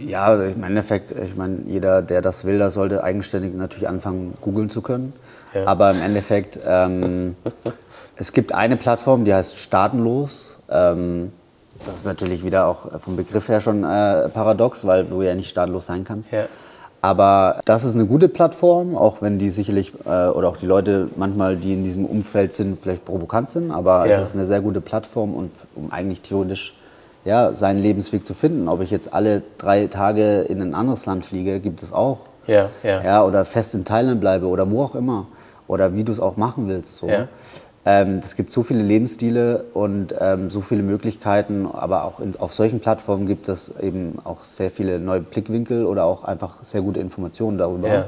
Ja, 0.00 0.34
im 0.34 0.64
Endeffekt, 0.64 1.10
ich 1.10 1.36
meine, 1.36 1.58
jeder, 1.66 2.00
der 2.00 2.22
das 2.22 2.44
will, 2.44 2.58
der 2.58 2.70
sollte 2.70 3.04
eigenständig 3.04 3.54
natürlich 3.54 3.88
anfangen, 3.88 4.34
googeln 4.40 4.70
zu 4.70 4.80
können. 4.80 5.12
Ja. 5.52 5.66
Aber 5.66 5.90
im 5.90 6.00
Endeffekt, 6.00 6.58
ähm, 6.66 7.36
es 8.16 8.32
gibt 8.32 8.54
eine 8.54 8.76
Plattform, 8.76 9.24
die 9.24 9.34
heißt 9.34 9.58
Staatenlos. 9.58 10.58
Ähm, 10.70 11.32
das 11.84 11.94
ist 11.96 12.06
natürlich 12.06 12.44
wieder 12.44 12.66
auch 12.66 13.00
vom 13.00 13.16
Begriff 13.16 13.48
her 13.48 13.60
schon 13.60 13.84
äh, 13.84 14.28
paradox, 14.30 14.86
weil 14.86 15.04
du 15.04 15.22
ja 15.22 15.34
nicht 15.34 15.48
staatenlos 15.48 15.86
sein 15.86 16.04
kannst. 16.04 16.32
Ja. 16.32 16.46
Aber 17.02 17.60
das 17.66 17.84
ist 17.84 17.94
eine 17.94 18.06
gute 18.06 18.28
Plattform, 18.28 18.96
auch 18.96 19.22
wenn 19.22 19.38
die 19.38 19.50
sicherlich 19.50 19.92
äh, 20.06 20.28
oder 20.28 20.48
auch 20.48 20.56
die 20.56 20.66
Leute 20.66 21.08
manchmal, 21.16 21.56
die 21.56 21.74
in 21.74 21.84
diesem 21.84 22.04
Umfeld 22.04 22.54
sind, 22.54 22.80
vielleicht 22.80 23.04
provokant 23.04 23.48
sind. 23.48 23.70
Aber 23.70 24.06
ja. 24.06 24.16
es 24.16 24.28
ist 24.28 24.34
eine 24.34 24.46
sehr 24.46 24.60
gute 24.60 24.80
Plattform, 24.80 25.34
und, 25.34 25.50
um 25.74 25.92
eigentlich 25.92 26.22
theoretisch 26.22 26.74
ja, 27.24 27.54
seinen 27.54 27.80
Lebensweg 27.80 28.26
zu 28.26 28.34
finden. 28.34 28.66
Ob 28.68 28.80
ich 28.80 28.90
jetzt 28.90 29.12
alle 29.12 29.42
drei 29.58 29.86
Tage 29.88 30.42
in 30.42 30.62
ein 30.62 30.74
anderes 30.74 31.06
Land 31.06 31.26
fliege, 31.26 31.60
gibt 31.60 31.82
es 31.82 31.92
auch. 31.92 32.18
Ja, 32.46 32.70
ja. 32.82 33.02
ja 33.02 33.24
oder 33.24 33.44
fest 33.44 33.74
in 33.74 33.84
Thailand 33.84 34.20
bleibe 34.20 34.46
oder 34.46 34.70
wo 34.70 34.82
auch 34.82 34.94
immer. 34.94 35.26
Oder 35.68 35.94
wie 35.94 36.04
du 36.04 36.12
es 36.12 36.20
auch 36.20 36.36
machen 36.36 36.68
willst. 36.68 36.96
So. 36.96 37.08
Ja. 37.08 37.28
Ähm, 37.88 38.16
es 38.16 38.34
gibt 38.34 38.50
so 38.50 38.64
viele 38.64 38.82
Lebensstile 38.82 39.64
und 39.72 40.12
ähm, 40.18 40.50
so 40.50 40.60
viele 40.60 40.82
Möglichkeiten, 40.82 41.66
aber 41.66 42.02
auch 42.04 42.18
in, 42.18 42.34
auf 42.36 42.52
solchen 42.52 42.80
Plattformen 42.80 43.28
gibt 43.28 43.48
es 43.48 43.72
eben 43.80 44.18
auch 44.24 44.42
sehr 44.42 44.72
viele 44.72 44.98
neue 44.98 45.20
Blickwinkel 45.20 45.86
oder 45.86 46.04
auch 46.04 46.24
einfach 46.24 46.64
sehr 46.64 46.82
gute 46.82 46.98
Informationen 46.98 47.58
darüber. 47.58 47.88
Ja. 47.88 48.06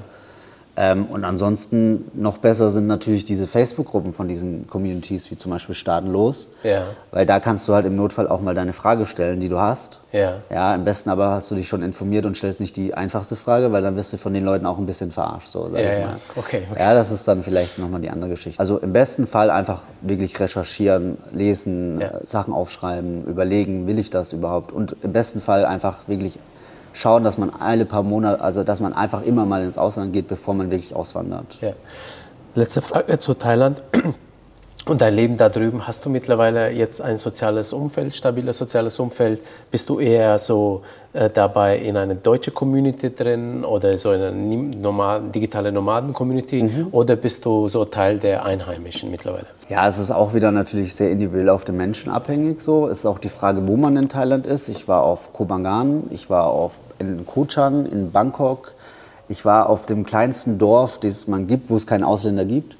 Ähm, 0.81 1.07
und 1.07 1.25
ansonsten 1.25 2.09
noch 2.15 2.39
besser 2.39 2.71
sind 2.71 2.87
natürlich 2.87 3.25
diese 3.25 3.49
Facebook-Gruppen 3.49 4.13
von 4.13 4.29
diesen 4.29 4.69
Communities, 4.69 5.29
wie 5.29 5.37
zum 5.37 5.51
Beispiel 5.51 5.75
Staatenlos. 5.75 6.51
Ja. 6.63 6.85
Weil 7.11 7.27
da 7.27 7.41
kannst 7.41 7.67
du 7.67 7.75
halt 7.75 7.85
im 7.85 7.97
Notfall 7.97 8.29
auch 8.29 8.41
mal 8.41 8.55
deine 8.55 8.73
Frage 8.73 9.05
stellen, 9.05 9.41
die 9.41 9.49
du 9.49 9.59
hast. 9.59 10.01
Ja. 10.13 10.37
Ja, 10.51 10.75
am 10.75 10.85
besten 10.85 11.11
aber 11.11 11.33
hast 11.33 11.51
du 11.51 11.57
dich 11.57 11.67
schon 11.67 11.83
informiert 11.83 12.27
und 12.27 12.37
stellst 12.37 12.61
nicht 12.61 12.77
die 12.77 12.95
einfachste 12.95 13.35
Frage, 13.35 13.73
weil 13.73 13.83
dann 13.83 13.97
wirst 13.97 14.13
du 14.13 14.19
von 14.19 14.33
den 14.33 14.45
Leuten 14.45 14.67
auch 14.67 14.79
ein 14.79 14.87
bisschen 14.87 15.11
verarscht, 15.11 15.51
so 15.51 15.69
sag 15.69 15.81
ja, 15.81 15.99
ich 15.99 16.05
mal. 16.05 16.13
Ja. 16.13 16.19
Okay, 16.37 16.63
okay. 16.71 16.81
ja, 16.81 16.95
das 16.95 17.11
ist 17.11 17.27
dann 17.27 17.43
vielleicht 17.43 17.81
nochmal 17.81 18.01
die 18.01 18.11
andere 18.11 18.31
Geschichte. 18.31 18.61
Also 18.61 18.79
im 18.79 18.93
besten 18.93 19.27
Fall 19.27 19.51
einfach 19.51 19.83
wirklich 20.01 20.39
recherchieren, 20.39 21.19
lesen, 21.33 22.01
ja. 22.01 22.25
Sachen 22.25 22.55
aufschreiben, 22.55 23.25
überlegen, 23.25 23.89
will 23.89 23.99
ich 23.99 24.11
das 24.11 24.33
überhaupt? 24.33 24.71
Und 24.71 24.95
im 25.03 25.13
besten 25.13 25.41
Fall 25.41 25.65
einfach 25.65 26.07
wirklich 26.07 26.39
schauen, 26.99 27.23
dass 27.23 27.39
man 27.39 27.51
alle 27.51 27.85
paar 27.85 28.03
Monate, 28.03 28.43
also 28.43 28.65
dass 28.65 28.81
man 28.81 28.93
einfach 28.93 29.23
immer 29.23 29.47
mal 29.47 29.63
ins 29.63 29.79
Ausland 29.79 30.13
geht, 30.13 30.27
bevor 30.27 30.55
man 30.55 30.71
wirklich 30.71 30.95
auswandert. 30.95 31.57
Ja. 31.61 31.73
Letzte 32.55 32.83
Frage 32.83 33.19
zu 33.19 33.35
Thailand 33.35 33.83
und 34.89 35.01
dein 35.01 35.15
Leben 35.15 35.37
da 35.37 35.49
drüben. 35.49 35.87
Hast 35.87 36.05
du 36.05 36.11
mittlerweile 36.11 36.71
jetzt 36.71 37.01
ein 37.01 37.19
soziales 37.19 37.73
Umfeld, 37.73 38.15
stabiles 38.15 38.59
soziales 38.59 38.99
Umfeld? 38.99 39.41
Bist 39.71 39.89
du 39.89 39.99
eher 39.99 40.39
so 40.39 40.83
äh, 41.13 41.29
dabei 41.31 41.79
in 41.79 41.97
eine 41.97 42.15
deutsche 42.15 42.51
Community 42.51 43.15
drin 43.15 43.65
oder 43.65 43.99
so 43.99 44.13
in 44.13 44.23
eine 44.23 44.57
Nomaden, 44.57 45.33
digitale 45.33 45.73
Nomaden-Community 45.73 46.63
mhm. 46.63 46.87
oder 46.93 47.17
bist 47.17 47.45
du 47.45 47.69
so 47.69 47.85
Teil 47.85 48.19
der 48.19 48.45
Einheimischen 48.45 49.11
mittlerweile? 49.11 49.47
Ja, 49.69 49.87
es 49.87 49.99
ist 49.99 50.11
auch 50.11 50.33
wieder 50.33 50.51
natürlich 50.51 50.95
sehr 50.95 51.11
individuell 51.11 51.51
auf 51.51 51.65
den 51.65 51.77
Menschen 51.77 52.11
abhängig. 52.11 52.63
So 52.63 52.89
es 52.89 53.01
ist 53.01 53.07
auch 53.07 53.19
die 53.19 53.29
Frage, 53.29 53.69
wo 53.69 53.77
man 53.77 53.97
in 53.97 54.09
Thailand 54.09 54.47
ist. 54.47 54.69
Ich 54.69 54.89
war 54.89 55.03
auf 55.03 55.33
Kobangan, 55.33 56.05
ich 56.11 56.31
war 56.31 56.47
auf, 56.47 56.79
in 56.99 57.27
Koh 57.27 57.45
Chang, 57.45 57.85
in 57.85 58.11
Bangkok. 58.11 58.73
Ich 59.29 59.45
war 59.45 59.69
auf 59.69 59.85
dem 59.85 60.07
kleinsten 60.07 60.59
Dorf, 60.59 60.99
das 60.99 61.29
man 61.29 61.47
gibt, 61.47 61.69
wo 61.69 61.77
es 61.77 61.87
keinen 61.87 62.03
Ausländer 62.03 62.47
gibt. 62.47 62.78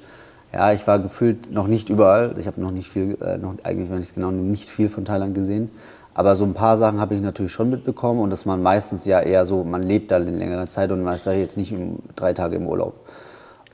Ja, 0.51 0.71
ich 0.71 0.87
war 0.87 0.99
gefühlt 0.99 1.51
noch 1.51 1.67
nicht 1.67 1.89
überall. 1.89 2.35
Ich 2.39 2.47
habe 2.47 2.59
noch 2.59 2.71
nicht 2.71 2.89
viel, 2.89 3.17
äh, 3.21 3.37
noch, 3.37 3.53
eigentlich, 3.63 3.89
wenn 3.91 3.99
ich 3.99 4.07
es 4.07 4.13
genau 4.15 4.31
nicht 4.31 4.69
viel 4.69 4.89
von 4.89 5.05
Thailand 5.05 5.35
gesehen. 5.35 5.69
Aber 6.15 6.35
so 6.35 6.43
ein 6.43 6.53
paar 6.53 6.77
Sachen 6.77 6.99
habe 6.99 7.15
ich 7.15 7.21
natürlich 7.21 7.51
schon 7.51 7.69
mitbekommen 7.69 8.19
und 8.19 8.31
dass 8.31 8.45
man 8.45 8.61
meistens 8.61 9.05
ja 9.05 9.19
eher 9.19 9.45
so, 9.45 9.63
man 9.63 9.83
lebt 9.83 10.11
da 10.11 10.17
in 10.17 10.39
längerer 10.39 10.67
Zeit 10.67 10.91
und 10.91 11.03
man 11.03 11.15
ist 11.15 11.27
da 11.27 11.31
jetzt 11.31 11.55
nicht 11.55 11.73
drei 12.15 12.33
Tage 12.33 12.55
im 12.55 12.67
Urlaub. 12.67 12.95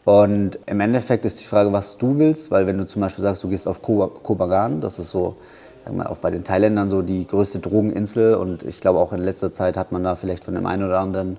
Und 0.04 0.60
im 0.68 0.80
Endeffekt 0.82 1.26
ist 1.26 1.40
die 1.40 1.46
Frage, 1.46 1.74
was 1.74 1.98
du 1.98 2.20
willst, 2.20 2.52
weil 2.52 2.68
wenn 2.68 2.78
du 2.78 2.86
zum 2.86 3.02
Beispiel 3.02 3.24
sagst, 3.24 3.44
du 3.44 3.48
gehst 3.50 3.68
auf 3.68 3.82
Kobagan, 3.82 4.82
das 4.82 5.00
ist 5.00 5.10
so, 5.10 5.38
sagen 5.84 5.98
wir 5.98 6.10
auch 6.12 6.18
bei 6.18 6.30
den 6.30 6.44
Thailändern 6.44 6.90
so 6.90 7.02
die 7.02 7.26
größte 7.26 7.60
Drogeninsel 7.60 8.36
und 8.36 8.62
ich 8.64 8.82
glaube 8.82 9.00
auch 9.00 9.14
in 9.14 9.22
letzter 9.22 9.52
Zeit 9.52 9.78
hat 9.78 9.92
man 9.92 10.04
da 10.04 10.16
vielleicht 10.16 10.44
von 10.44 10.54
dem 10.54 10.68
einen 10.68 10.84
oder 10.84 11.00
anderen 11.00 11.38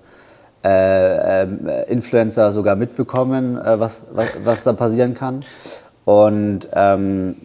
äh, 0.66 1.42
äh, 1.44 1.92
Influencer 1.92 2.50
sogar 2.50 2.74
mitbekommen, 2.74 3.56
äh, 3.56 3.78
was, 3.78 4.02
was, 4.12 4.36
was 4.42 4.64
da 4.64 4.72
passieren 4.72 5.14
kann. 5.14 5.44
Und 6.04 6.68
ähm, 6.72 7.36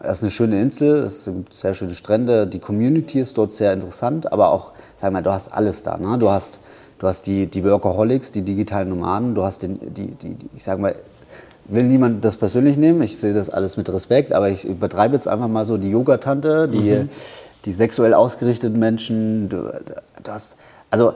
das 0.00 0.18
ist 0.18 0.22
eine 0.24 0.30
schöne 0.32 0.60
Insel, 0.60 1.04
es 1.04 1.24
sind 1.24 1.54
sehr 1.54 1.74
schöne 1.74 1.94
Strände, 1.94 2.48
die 2.48 2.58
Community 2.58 3.20
ist 3.20 3.38
dort 3.38 3.52
sehr 3.52 3.72
interessant, 3.72 4.32
aber 4.32 4.50
auch, 4.50 4.72
sag 4.96 5.12
mal, 5.12 5.22
du 5.22 5.30
hast 5.30 5.52
alles 5.52 5.84
da. 5.84 5.96
Ne? 5.96 6.18
Du 6.18 6.28
hast, 6.28 6.58
du 6.98 7.06
hast 7.06 7.28
die, 7.28 7.46
die 7.46 7.62
Workaholics, 7.62 8.32
die 8.32 8.42
digitalen 8.42 8.88
Nomaden, 8.88 9.36
du 9.36 9.44
hast 9.44 9.62
den, 9.62 9.78
die, 9.94 10.08
die, 10.08 10.34
die 10.34 10.50
ich 10.56 10.64
sag 10.64 10.80
mal, 10.80 10.96
will 11.66 11.84
niemand 11.84 12.24
das 12.24 12.36
persönlich 12.36 12.76
nehmen, 12.76 13.00
ich 13.02 13.16
sehe 13.16 13.32
das 13.32 13.48
alles 13.48 13.76
mit 13.76 13.88
Respekt, 13.92 14.32
aber 14.32 14.48
ich 14.50 14.64
übertreibe 14.64 15.14
jetzt 15.14 15.28
einfach 15.28 15.48
mal 15.48 15.64
so 15.64 15.76
die 15.76 15.90
Yogatante, 15.90 16.68
die, 16.68 16.90
mhm. 16.90 17.08
die 17.64 17.72
sexuell 17.72 18.14
ausgerichteten 18.14 18.78
Menschen, 18.78 19.48
du, 19.48 19.72
du 20.22 20.32
hast, 20.32 20.56
also 20.90 21.14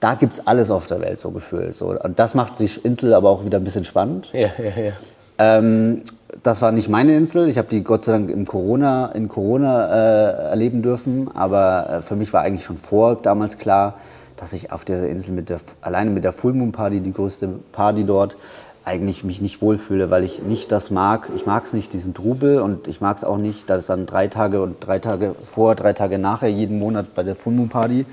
da 0.00 0.14
gibt 0.14 0.34
es 0.34 0.46
alles 0.46 0.70
auf 0.70 0.86
der 0.86 1.00
Welt 1.00 1.18
so 1.18 1.30
gefühlt. 1.30 1.74
So. 1.74 1.98
Und 1.98 2.18
das 2.18 2.34
macht 2.34 2.58
die 2.58 2.70
Insel 2.82 3.14
aber 3.14 3.30
auch 3.30 3.44
wieder 3.44 3.58
ein 3.58 3.64
bisschen 3.64 3.84
spannend. 3.84 4.28
Ja, 4.32 4.48
ja, 4.58 4.82
ja. 4.84 4.92
Ähm, 5.38 6.02
das 6.42 6.62
war 6.62 6.72
nicht 6.72 6.88
meine 6.88 7.16
Insel. 7.16 7.48
Ich 7.48 7.58
habe 7.58 7.68
die 7.68 7.82
Gott 7.82 8.04
sei 8.04 8.12
Dank 8.12 8.30
in 8.30 8.44
Corona, 8.44 9.06
in 9.06 9.28
Corona 9.28 9.86
äh, 9.86 10.50
erleben 10.50 10.82
dürfen. 10.82 11.30
Aber 11.34 11.90
äh, 11.90 12.02
für 12.02 12.16
mich 12.16 12.32
war 12.32 12.42
eigentlich 12.42 12.64
schon 12.64 12.76
vor 12.76 13.16
damals 13.16 13.58
klar, 13.58 13.94
dass 14.36 14.52
ich 14.52 14.70
auf 14.72 14.84
dieser 14.84 15.08
Insel 15.08 15.34
mit 15.34 15.48
der, 15.48 15.58
alleine 15.80 16.10
mit 16.10 16.24
der 16.24 16.32
Full 16.32 16.52
Moon 16.52 16.72
Party, 16.72 17.00
die 17.00 17.12
größte 17.12 17.48
Party 17.72 18.04
dort, 18.04 18.36
eigentlich 18.84 19.22
mich 19.22 19.42
nicht 19.42 19.60
wohlfühle, 19.60 20.10
weil 20.10 20.24
ich 20.24 20.42
nicht 20.42 20.72
das 20.72 20.90
mag. 20.90 21.28
Ich 21.34 21.44
mag 21.44 21.64
es 21.64 21.72
nicht, 21.72 21.92
diesen 21.92 22.14
Trubel 22.14 22.60
und 22.60 22.88
ich 22.88 23.00
mag 23.00 23.16
es 23.16 23.24
auch 23.24 23.36
nicht, 23.36 23.68
dass 23.68 23.86
dann 23.86 24.06
drei 24.06 24.28
Tage 24.28 24.62
und 24.62 24.76
drei 24.80 24.98
Tage 24.98 25.34
vor, 25.42 25.74
drei 25.74 25.92
Tage 25.92 26.18
nachher 26.18 26.48
jeden 26.48 26.78
Monat 26.78 27.14
bei 27.14 27.22
der 27.22 27.34
Full 27.34 27.52
Moon 27.52 27.68
Party 27.68 28.06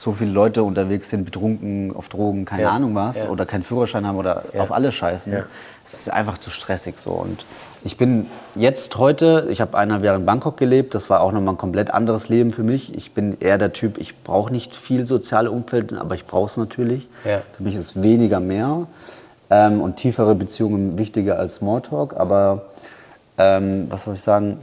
so 0.00 0.12
viele 0.12 0.30
Leute 0.30 0.62
unterwegs 0.62 1.10
sind, 1.10 1.26
betrunken, 1.26 1.94
auf 1.94 2.08
Drogen, 2.08 2.46
keine 2.46 2.62
ja. 2.62 2.70
Ahnung 2.70 2.94
was, 2.94 3.24
ja. 3.24 3.28
oder 3.28 3.44
keinen 3.44 3.62
Führerschein 3.62 4.06
haben 4.06 4.16
oder 4.16 4.44
ja. 4.54 4.62
auf 4.62 4.72
alle 4.72 4.92
scheißen. 4.92 5.30
Es 5.84 5.92
ist 5.92 6.10
einfach 6.10 6.38
zu 6.38 6.48
stressig 6.48 6.98
so. 6.98 7.10
Und 7.10 7.44
ich 7.84 7.98
bin 7.98 8.26
jetzt 8.54 8.96
heute, 8.96 9.48
ich 9.50 9.60
habe 9.60 9.76
eineinhalb 9.76 10.02
Jahre 10.02 10.16
in 10.16 10.24
Bangkok 10.24 10.56
gelebt, 10.56 10.94
das 10.94 11.10
war 11.10 11.20
auch 11.20 11.32
nochmal 11.32 11.52
ein 11.52 11.58
komplett 11.58 11.90
anderes 11.90 12.30
Leben 12.30 12.50
für 12.50 12.62
mich. 12.62 12.94
Ich 12.96 13.12
bin 13.12 13.36
eher 13.40 13.58
der 13.58 13.74
Typ, 13.74 13.98
ich 13.98 14.22
brauche 14.22 14.50
nicht 14.50 14.74
viel 14.74 15.06
soziale 15.06 15.50
Umfeld, 15.50 15.92
aber 15.92 16.14
ich 16.14 16.24
brauche 16.24 16.46
es 16.46 16.56
natürlich. 16.56 17.10
Für 17.58 17.62
mich 17.62 17.74
ist 17.74 18.02
weniger 18.02 18.40
mehr 18.40 18.86
ähm, 19.50 19.82
und 19.82 19.96
tiefere 19.96 20.34
Beziehungen 20.34 20.96
wichtiger 20.96 21.38
als 21.38 21.56
Smalltalk. 21.56 22.16
Aber 22.16 22.62
ähm, 23.36 23.88
was 23.90 24.04
soll 24.04 24.14
ich 24.14 24.22
sagen? 24.22 24.60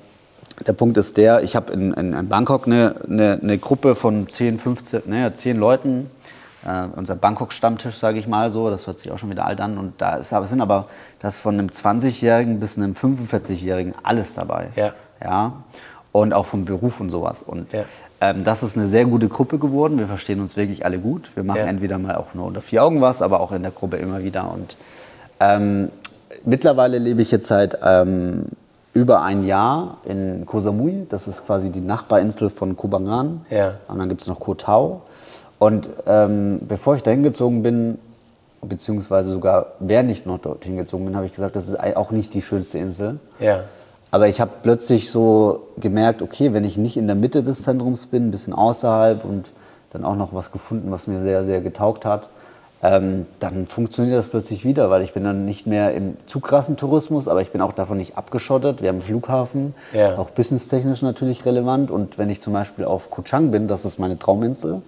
Der 0.66 0.74
Punkt 0.74 0.98
ist 0.98 1.18
der, 1.18 1.44
ich 1.44 1.56
habe 1.56 1.72
in, 1.72 1.94
in, 1.94 2.14
in, 2.14 2.30
Bangkok 2.30 2.66
eine, 2.66 2.96
eine, 3.08 3.40
eine, 3.42 3.58
Gruppe 3.60 3.94
von 3.94 4.28
10, 4.28 4.58
15, 4.58 5.04
naja, 5.06 5.34
10 5.34 5.58
Leuten. 5.58 6.10
Äh, 6.66 6.88
unser 6.96 7.16
Bangkok-Stammtisch, 7.16 7.96
sage 7.96 8.18
ich 8.18 8.28
mal 8.28 8.50
so, 8.50 8.70
das 8.70 8.88
hört 8.88 8.98
sich 8.98 9.12
auch 9.12 9.20
schon 9.20 9.30
wieder 9.30 9.46
alt 9.46 9.62
an. 9.62 9.78
Und 9.78 10.02
da 10.02 10.16
ist, 10.16 10.30
sind 10.30 10.62
aber 10.62 10.88
das 11.20 11.38
von 11.38 11.54
einem 11.54 11.68
20-Jährigen 11.68 12.60
bis 12.60 12.78
einem 12.78 12.94
45-Jährigen 12.94 13.94
alles 14.02 14.34
dabei. 14.34 14.70
Ja. 14.76 14.94
ja. 15.24 15.54
Und 16.12 16.34
auch 16.34 16.48
vom 16.48 16.66
Beruf 16.66 17.00
und 17.00 17.12
sowas. 17.12 17.44
Und 17.44 17.72
ja. 17.72 17.84
ähm, 18.22 18.44
das 18.44 18.64
ist 18.64 18.76
eine 18.78 18.88
sehr 18.88 19.06
gute 19.06 19.28
Gruppe 19.28 19.60
geworden. 19.60 20.00
Wir 20.00 20.08
verstehen 20.08 20.42
uns 20.42 20.58
wirklich 20.58 20.84
alle 20.84 20.98
gut. 20.98 21.30
Wir 21.36 21.44
machen 21.44 21.60
ja. 21.60 21.66
entweder 21.66 22.00
mal 22.00 22.16
auch 22.16 22.34
nur 22.34 22.48
unter 22.48 22.62
vier 22.62 22.84
Augen 22.84 23.00
was, 23.00 23.22
aber 23.22 23.42
auch 23.42 23.52
in 23.52 23.62
der 23.62 23.72
Gruppe 23.72 23.98
immer 23.98 24.24
wieder. 24.24 24.52
Und 24.52 24.76
ähm, 25.40 25.90
mittlerweile 26.44 26.98
lebe 26.98 27.22
ich 27.22 27.30
jetzt 27.30 27.46
seit 27.46 27.78
ähm, 27.84 28.48
über 28.94 29.22
ein 29.22 29.44
Jahr 29.44 29.98
in 30.06 30.46
Koh 30.46 30.60
Samui. 30.60 31.06
Das 31.10 31.28
ist 31.28 31.46
quasi 31.46 31.70
die 31.70 31.82
Nachbarinsel 31.82 32.50
von 32.50 32.76
Koh 32.76 32.88
Phangan. 32.88 33.46
Ja. 33.50 33.76
Und 33.88 34.00
dann 34.00 34.10
gibt 34.10 34.22
es 34.22 34.28
noch 34.28 34.40
Koh 34.40 34.56
Tao. 34.56 35.02
Und 35.60 35.90
ähm, 36.06 36.60
bevor 36.68 36.96
ich 36.96 37.04
dahin 37.04 37.24
gezogen 37.24 37.64
bin, 37.64 37.98
beziehungsweise 38.62 39.30
sogar 39.30 39.74
während 39.80 40.12
ich 40.12 40.26
noch 40.26 40.40
dorthin 40.40 40.78
gezogen 40.78 41.06
bin, 41.06 41.16
habe 41.16 41.26
ich 41.26 41.34
gesagt, 41.34 41.56
das 41.56 41.68
ist 41.68 41.80
auch 41.80 42.12
nicht 42.12 42.34
die 42.34 42.42
schönste 42.42 42.80
Insel. 42.80 43.20
Ja. 43.40 43.64
Aber 44.10 44.28
ich 44.28 44.40
habe 44.40 44.52
plötzlich 44.64 45.10
so 45.10 45.68
gemerkt, 45.78 46.22
okay, 46.22 46.54
wenn 46.54 46.64
ich 46.64 46.78
nicht 46.78 46.98
in 46.98 47.08
der 47.08 47.16
Mitte 47.16 47.44
des 47.44 47.64
Zentrums 47.64 48.06
bin, 48.06 48.28
ein 48.28 48.32
bisschen 48.32 48.54
außerhalb 48.54 49.26
und 49.26 49.52
dann 49.92 50.06
auch 50.06 50.16
noch 50.16 50.34
was 50.34 50.52
gefunden, 50.52 50.92
was 50.92 51.08
mir 51.08 51.20
sehr, 51.20 51.44
sehr 51.44 51.62
getaugt 51.62 52.06
hat, 52.06 52.30
ähm, 52.84 53.26
dann 53.40 53.66
funktioniert 53.66 54.18
das 54.18 54.30
plötzlich 54.30 54.64
wieder, 54.64 54.90
weil 54.92 55.02
ich 55.02 55.14
bin 55.14 55.24
dann 55.24 55.46
nicht 55.46 55.66
mehr 55.66 55.94
im 55.96 56.16
zu 56.28 56.40
krassen 56.40 56.78
Tourismus, 56.78 57.28
aber 57.28 57.42
ich 57.42 57.50
bin 57.50 57.62
auch 57.62 57.74
davon 57.74 57.98
nicht 57.98 58.18
abgeschottet. 58.18 58.82
Wir 58.82 58.90
haben 58.90 58.98
einen 58.98 59.02
Flughafen, 59.02 59.74
ja. 59.94 60.16
auch 60.18 60.30
businesstechnisch 60.30 61.02
natürlich 61.02 61.46
relevant. 61.46 61.90
Und 61.90 62.20
wenn 62.20 62.30
ich 62.30 62.40
zum 62.40 62.54
Beispiel 62.54 62.86
auf 62.86 63.10
Koh 63.10 63.24
Chang 63.24 63.50
bin, 63.50 63.68
das 63.68 63.84
ist 63.84 63.98
meine 63.98 64.20
Trauminsel, 64.20 64.82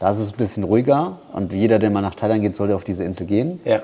da 0.00 0.10
ist 0.10 0.18
es 0.18 0.32
ein 0.32 0.36
bisschen 0.36 0.64
ruhiger 0.64 1.18
und 1.32 1.52
jeder, 1.52 1.78
der 1.78 1.90
mal 1.90 2.02
nach 2.02 2.16
Thailand 2.16 2.42
geht, 2.42 2.54
sollte 2.54 2.74
auf 2.74 2.84
diese 2.84 3.04
Insel 3.04 3.26
gehen. 3.26 3.60
Ja. 3.64 3.80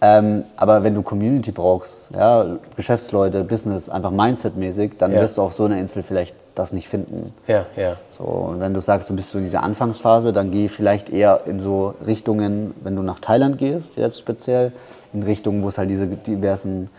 Ähm, 0.00 0.44
aber 0.56 0.82
wenn 0.82 0.94
du 0.94 1.02
Community 1.02 1.52
brauchst, 1.52 2.10
ja, 2.10 2.58
Geschäftsleute, 2.76 3.44
Business, 3.44 3.88
einfach 3.88 4.10
Mindset-mäßig, 4.10 4.98
dann 4.98 5.12
ja. 5.12 5.20
wirst 5.20 5.38
du 5.38 5.42
auf 5.42 5.52
so 5.52 5.64
einer 5.64 5.78
Insel 5.78 6.02
vielleicht 6.02 6.34
das 6.54 6.72
nicht 6.72 6.88
finden. 6.88 7.32
Ja, 7.46 7.66
ja. 7.76 7.96
So, 8.10 8.24
und 8.24 8.60
wenn 8.60 8.74
du 8.74 8.80
sagst, 8.80 9.10
du 9.10 9.16
bist 9.16 9.30
so 9.30 9.38
in 9.38 9.44
dieser 9.44 9.62
Anfangsphase, 9.62 10.32
dann 10.32 10.50
geh 10.50 10.68
vielleicht 10.68 11.10
eher 11.10 11.42
in 11.46 11.58
so 11.58 11.94
Richtungen, 12.06 12.74
wenn 12.82 12.96
du 12.96 13.02
nach 13.02 13.18
Thailand 13.18 13.58
gehst, 13.58 13.96
jetzt 13.96 14.18
speziell, 14.18 14.72
in 15.12 15.22
Richtungen, 15.22 15.62
wo 15.62 15.68
es 15.68 15.78
halt 15.78 15.90
diese 15.90 16.06
diversen 16.06 16.90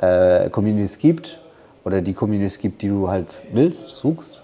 äh, 0.00 0.48
Communities 0.50 0.98
gibt 0.98 1.38
oder 1.84 2.00
die 2.00 2.14
Communities 2.14 2.58
gibt, 2.58 2.82
die 2.82 2.88
du 2.88 3.08
halt 3.08 3.28
willst, 3.52 3.88
suchst. 3.88 4.40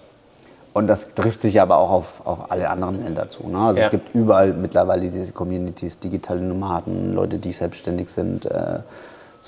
Und 0.73 0.87
das 0.87 1.13
trifft 1.15 1.41
sich 1.41 1.59
aber 1.59 1.77
auch 1.77 1.89
auf, 1.89 2.25
auf 2.25 2.51
alle 2.51 2.69
anderen 2.69 3.03
Länder 3.03 3.29
zu. 3.29 3.47
Ne? 3.47 3.57
Also 3.57 3.79
Ja. 3.79 3.87
es 3.87 3.91
gibt 3.91 4.13
überall 4.13 4.53
mittlerweile 4.53 5.09
diese 5.09 5.31
Communities, 5.31 5.99
digitale 5.99 6.41
Nomaden, 6.41 7.13
Leute, 7.13 7.39
die 7.39 7.51
selbstständig 7.51 8.09
sind. 8.09 8.45
Äh, 8.45 8.79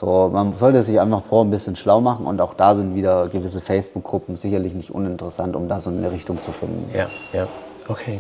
so, 0.02 0.30
man 0.34 0.58
sollte 0.58 0.82
sich 0.82 1.00
einfach 1.00 1.24
vor 1.24 1.46
ein 1.46 1.52
bisschen 1.52 1.76
schlau 1.76 2.02
machen 2.02 2.26
und 2.26 2.42
auch 2.42 2.56
da 2.56 2.74
sind 2.74 2.96
wieder 2.96 3.28
gewisse 3.30 3.62
Facebook-Gruppen 3.62 4.36
sicherlich 4.36 4.74
nicht 4.74 4.90
uninteressant, 4.90 5.56
um 5.56 5.70
da 5.70 5.80
so 5.80 5.92
eine 5.92 6.12
Richtung 6.12 6.42
zu 6.42 6.52
finden. 6.52 6.90
Ja, 6.94 7.08
ja, 7.34 7.48
okay. 7.88 8.20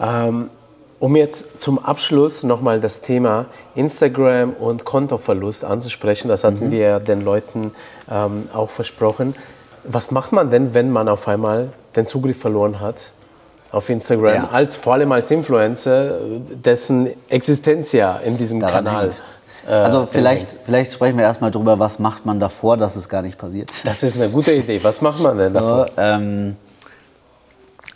Ähm, 0.00 0.48
um 0.98 1.14
jetzt 1.16 1.60
zum 1.60 1.78
Abschluss 1.84 2.44
nochmal 2.44 2.80
das 2.80 3.02
Thema 3.02 3.46
Instagram 3.74 4.54
und 4.54 4.84
Kontoverlust 4.86 5.64
anzusprechen, 5.64 6.28
das 6.28 6.44
hatten 6.44 6.70
wir 6.70 6.78
ja 6.78 6.98
den 6.98 7.20
Leuten 7.22 7.72
ähm, 8.10 8.48
auch 8.54 8.70
versprochen. 8.70 9.34
Was 9.84 10.12
macht 10.12 10.32
man 10.32 10.50
denn, 10.50 10.74
wenn 10.74 10.90
man 10.90 11.08
auf 11.08 11.28
einmal 11.28 11.68
den 11.94 12.06
Zugriff 12.06 12.38
verloren 12.38 12.80
hat 12.80 12.96
auf 13.72 13.88
Instagram, 13.88 14.34
Ja. 14.34 14.48
als, 14.52 14.76
vor 14.76 14.94
allem 14.94 15.10
als 15.12 15.30
Influencer, 15.30 16.18
dessen 16.54 17.08
Existenz 17.28 17.92
ja 17.92 18.18
in 18.24 18.38
diesem 18.38 18.60
Daran 18.60 18.84
Kanal. 18.84 19.02
hängt. 19.04 19.22
Äh, 19.68 19.72
Also 19.72 19.98
hängt? 20.00 20.10
vielleicht, 20.10 20.56
vielleicht 20.64 20.92
sprechen 20.92 21.16
wir 21.18 21.24
erstmal 21.24 21.50
drüber, 21.50 21.78
was 21.78 21.98
macht 21.98 22.26
man 22.26 22.40
davor, 22.40 22.76
dass 22.76 22.96
es 22.96 23.08
gar 23.08 23.22
nicht 23.22 23.38
passiert. 23.38 23.70
Das 23.84 24.02
ist 24.02 24.16
eine 24.20 24.30
gute 24.30 24.52
Idee. 24.52 24.82
Was 24.82 25.00
macht 25.00 25.20
man 25.20 25.38
denn 25.38 25.48
So, 25.48 25.54
davor? 25.54 25.86
ähm, 25.96 26.56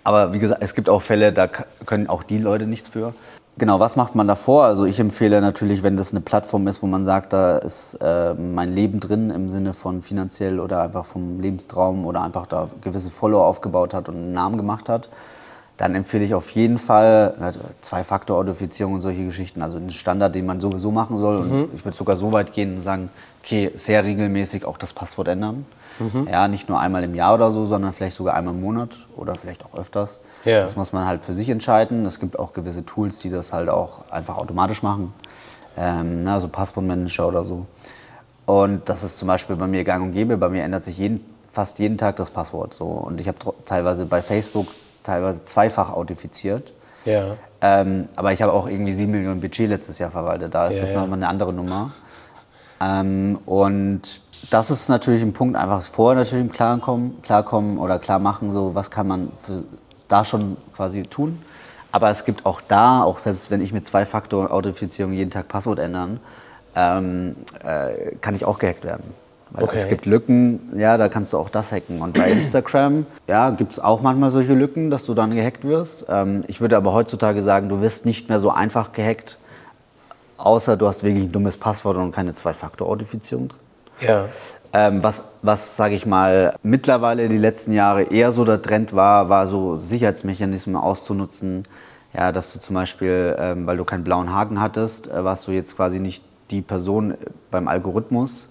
aber 0.05 0.33
wie 0.33 0.39
gesagt, 0.39 0.63
es 0.63 0.75
gibt 0.75 0.89
auch 0.89 1.03
Fälle, 1.03 1.33
da 1.33 1.49
können 1.49 2.09
auch 2.09 2.23
die 2.23 2.39
Leute 2.39 2.67
nichts 2.67 2.89
für. 2.89 3.15
Genau, 3.59 3.81
was 3.81 3.97
macht 3.97 4.15
man 4.15 4.29
davor? 4.29 4.65
Also 4.65 4.85
ich 4.85 5.01
empfehle 5.01 5.41
natürlich, 5.41 5.83
wenn 5.83 5.97
das 5.97 6.13
eine 6.13 6.21
Plattform 6.21 6.69
ist, 6.69 6.83
wo 6.83 6.87
man 6.87 7.07
sagt, 7.07 7.33
da 7.33 7.57
ist 7.57 7.95
äh, 8.03 8.35
mein 8.35 8.75
Leben 8.75 9.01
drin 9.01 9.31
im 9.31 9.49
Sinne 9.49 9.73
von 9.73 10.03
finanziell 10.03 10.61
oder 10.61 10.83
einfach 10.83 11.07
vom 11.07 11.41
Lebenstraum 11.41 12.05
oder 12.05 12.23
einfach 12.23 12.47
da 12.47 12.69
gewisse 12.83 13.09
Follower 13.11 13.47
aufgebaut 13.47 13.95
hat 13.95 14.11
und 14.11 14.17
einen 14.17 14.33
Namen 14.35 14.59
gemacht 14.59 14.91
hat, 14.91 15.09
dann 15.77 15.95
empfehle 15.95 16.25
ich 16.25 16.35
auf 16.35 16.51
jeden 16.51 16.79
Fall 16.79 17.35
na, 17.39 17.53
Zwei-Faktor-Authentifizierung 17.81 18.95
und 18.95 19.01
solche 19.03 19.25
Geschichten. 19.25 19.63
Also 19.63 19.77
ein 19.77 19.91
Standard, 19.91 20.35
den 20.35 20.47
man 20.47 20.61
sowieso 20.61 20.91
machen 20.91 21.19
soll. 21.19 21.39
Und 21.39 21.75
ich 21.75 21.85
würde 21.85 21.97
sogar 21.97 22.17
so 22.17 22.33
weit 22.33 22.53
gehen 22.53 22.77
und 22.77 22.83
sagen, 22.83 23.11
okay, 23.43 23.71
sehr 23.75 24.03
regelmäßig 24.05 24.65
auch 24.65 24.79
das 24.79 24.93
Passwort 24.93 25.29
ändern. 25.29 25.67
Ja, 26.31 26.47
nicht 26.49 26.69
nur 26.69 26.79
einmal 26.79 27.05
im 27.05 27.15
Jahr 27.15 27.35
oder 27.35 27.51
so, 27.51 27.65
sondern 27.65 27.93
vielleicht 27.93 28.17
sogar 28.17 28.35
einmal 28.35 28.55
im 28.55 28.61
Monat 28.61 28.97
oder 29.17 29.35
vielleicht 29.35 29.65
auch 29.65 29.79
öfters. 29.79 30.21
Ja. 30.45 30.61
Das 30.61 30.77
muss 30.77 30.93
man 30.93 31.07
halt 31.07 31.23
für 31.23 31.33
sich 31.33 31.49
entscheiden. 31.49 32.05
Es 32.05 32.21
gibt 32.21 32.39
auch 32.39 32.53
gewisse 32.53 32.85
Tools, 32.85 33.19
die 33.19 33.31
das 33.31 33.53
halt 33.53 33.69
auch 33.69 34.11
einfach 34.11 34.37
automatisch 34.37 34.83
machen. 34.83 35.15
Ähm, 35.79 36.23
ne, 36.23 36.41
so 36.41 36.49
Passwortmanager 36.49 37.29
oder 37.29 37.45
so. 37.45 37.67
Und 38.45 38.89
das 38.89 39.03
ist 39.05 39.19
zum 39.19 39.29
Beispiel 39.29 39.57
bei 39.57 39.67
mir 39.67 39.85
gang 39.85 40.03
und 40.05 40.13
gäbe. 40.13 40.37
Bei 40.37 40.49
mir 40.49 40.63
ändert 40.65 40.85
sich 40.85 40.99
jeden, 40.99 41.25
fast 41.51 41.79
jeden 41.79 41.99
Tag 41.99 42.17
das 42.17 42.31
Passwort. 42.31 42.75
So. 42.75 42.85
Und 42.85 43.21
ich 43.21 43.29
habe 43.29 43.39
teilweise 43.65 44.07
bei 44.07 44.23
Facebook 44.23 44.69
teilweise 45.07 45.45
zweifach 45.45 45.91
authentifiziert. 45.91 46.73
Ja. 47.05 47.37
Ähm, 47.61 48.09
aber 48.17 48.33
ich 48.33 48.43
habe 48.43 48.53
auch 48.53 48.67
irgendwie 48.67 48.93
7 48.93 49.11
Millionen 49.11 49.41
Budget 49.41 49.69
letztes 49.69 49.99
Jahr 49.99 50.11
verwaltet. 50.11 50.55
Da 50.55 50.67
ist 50.67 50.77
Ja, 50.77 50.83
das 50.83 50.93
ja. 50.93 51.01
nochmal 51.01 51.19
eine 51.19 51.29
andere 51.29 51.53
Nummer. 51.53 51.93
Ähm, 52.81 53.39
und 53.47 54.21
das 54.51 54.71
ist 54.71 54.89
natürlich 54.89 55.23
ein 55.23 55.33
Punkt, 55.33 55.57
einfach 55.57 55.81
vorher 55.83 56.23
natürlich 56.23 56.45
im 56.45 56.53
Klarkommen, 56.53 57.23
klarkommen 57.23 57.79
oder 57.79 57.99
klar 57.99 58.19
machen, 58.19 58.53
so 58.53 58.75
was 58.75 58.91
kann 58.91 59.07
man 59.07 59.33
für, 59.39 59.65
da 60.09 60.25
schon 60.25 60.57
quasi 60.75 61.03
tun. 61.03 61.43
Aber 61.93 62.11
es 62.11 62.25
gibt 62.25 62.45
auch 62.45 62.61
da, 62.61 63.03
auch 63.03 63.19
selbst 63.19 63.51
wenn 63.51 63.63
ich 63.63 63.73
mit 63.73 63.87
Zwei-Faktor-Authentifizierung 63.87 65.13
jeden 65.13 65.31
Tag 65.31 65.49
Passwort 65.49 65.79
ändern, 65.79 66.21
ähm, 66.75 67.37
äh, 67.65 68.17
kann 68.21 68.35
ich 68.35 68.45
auch 68.45 68.59
gehackt 68.59 68.85
werden. 68.85 69.15
Weil 69.51 69.65
Okay. 69.65 69.77
es 69.77 69.89
gibt 69.89 70.07
Lücken, 70.07 70.61
ja, 70.77 70.97
da 70.97 71.09
kannst 71.09 71.33
du 71.33 71.39
auch 71.39 71.49
das 71.49 71.73
hacken. 71.73 72.03
Und 72.03 72.19
bei 72.19 72.31
Instagram, 72.33 73.07
ja, 73.29 73.51
gibt 73.51 73.73
es 73.73 73.79
auch 73.79 74.01
manchmal 74.03 74.31
solche 74.31 74.55
Lücken, 74.55 74.91
dass 74.91 75.05
du 75.07 75.15
dann 75.15 75.35
gehackt 75.35 75.65
wirst. 75.65 76.07
Ähm, 76.09 76.43
ich 76.49 76.61
würde 76.61 76.77
aber 76.77 76.93
heutzutage 76.93 77.43
sagen, 77.43 77.69
du 77.69 77.81
wirst 77.81 78.07
nicht 78.07 78.29
mehr 78.29 78.41
so 78.41 78.51
einfach 78.51 78.93
gehackt, 78.93 79.39
außer 80.37 80.77
du 80.77 80.87
hast 80.87 81.03
wirklich 81.03 81.25
ein 81.25 81.33
dummes 81.33 81.57
Passwort 81.57 81.97
und 81.97 82.13
keine 82.13 82.33
Zwei-Faktor-Authentifizierung 82.33 83.49
drin. 83.49 83.61
Ja. 84.01 84.25
Ähm, 84.73 85.03
was, 85.03 85.23
was 85.43 85.77
sage 85.77 85.95
ich 85.95 86.05
mal, 86.05 86.55
mittlerweile 86.63 87.29
die 87.29 87.39
letzten 87.39 87.73
Jahre 87.73 88.03
eher 88.03 88.33
so 88.33 88.45
der 88.45 88.61
Trend 88.61 88.95
war, 88.95 89.29
war 89.29 89.47
so 89.47 89.77
Sicherheitsmechanismen 89.77 90.77
auszunutzen. 90.77 91.67
Ja, 92.13 92.33
dass 92.33 92.53
du 92.53 92.59
zum 92.59 92.75
Beispiel, 92.75 93.37
ähm, 93.39 93.67
weil 93.67 93.77
du 93.77 93.85
keinen 93.85 94.05
blauen 94.05 94.35
Haken 94.35 94.61
hattest, 94.61 95.11
äh, 95.11 95.25
warst 95.25 95.47
du 95.47 95.53
jetzt 95.53 95.77
quasi 95.77 96.01
nicht 96.01 96.25
die 96.51 96.63
Person 96.63 97.13
äh, 97.13 97.17
beim 97.51 97.69
Algorithmus, 97.69 98.49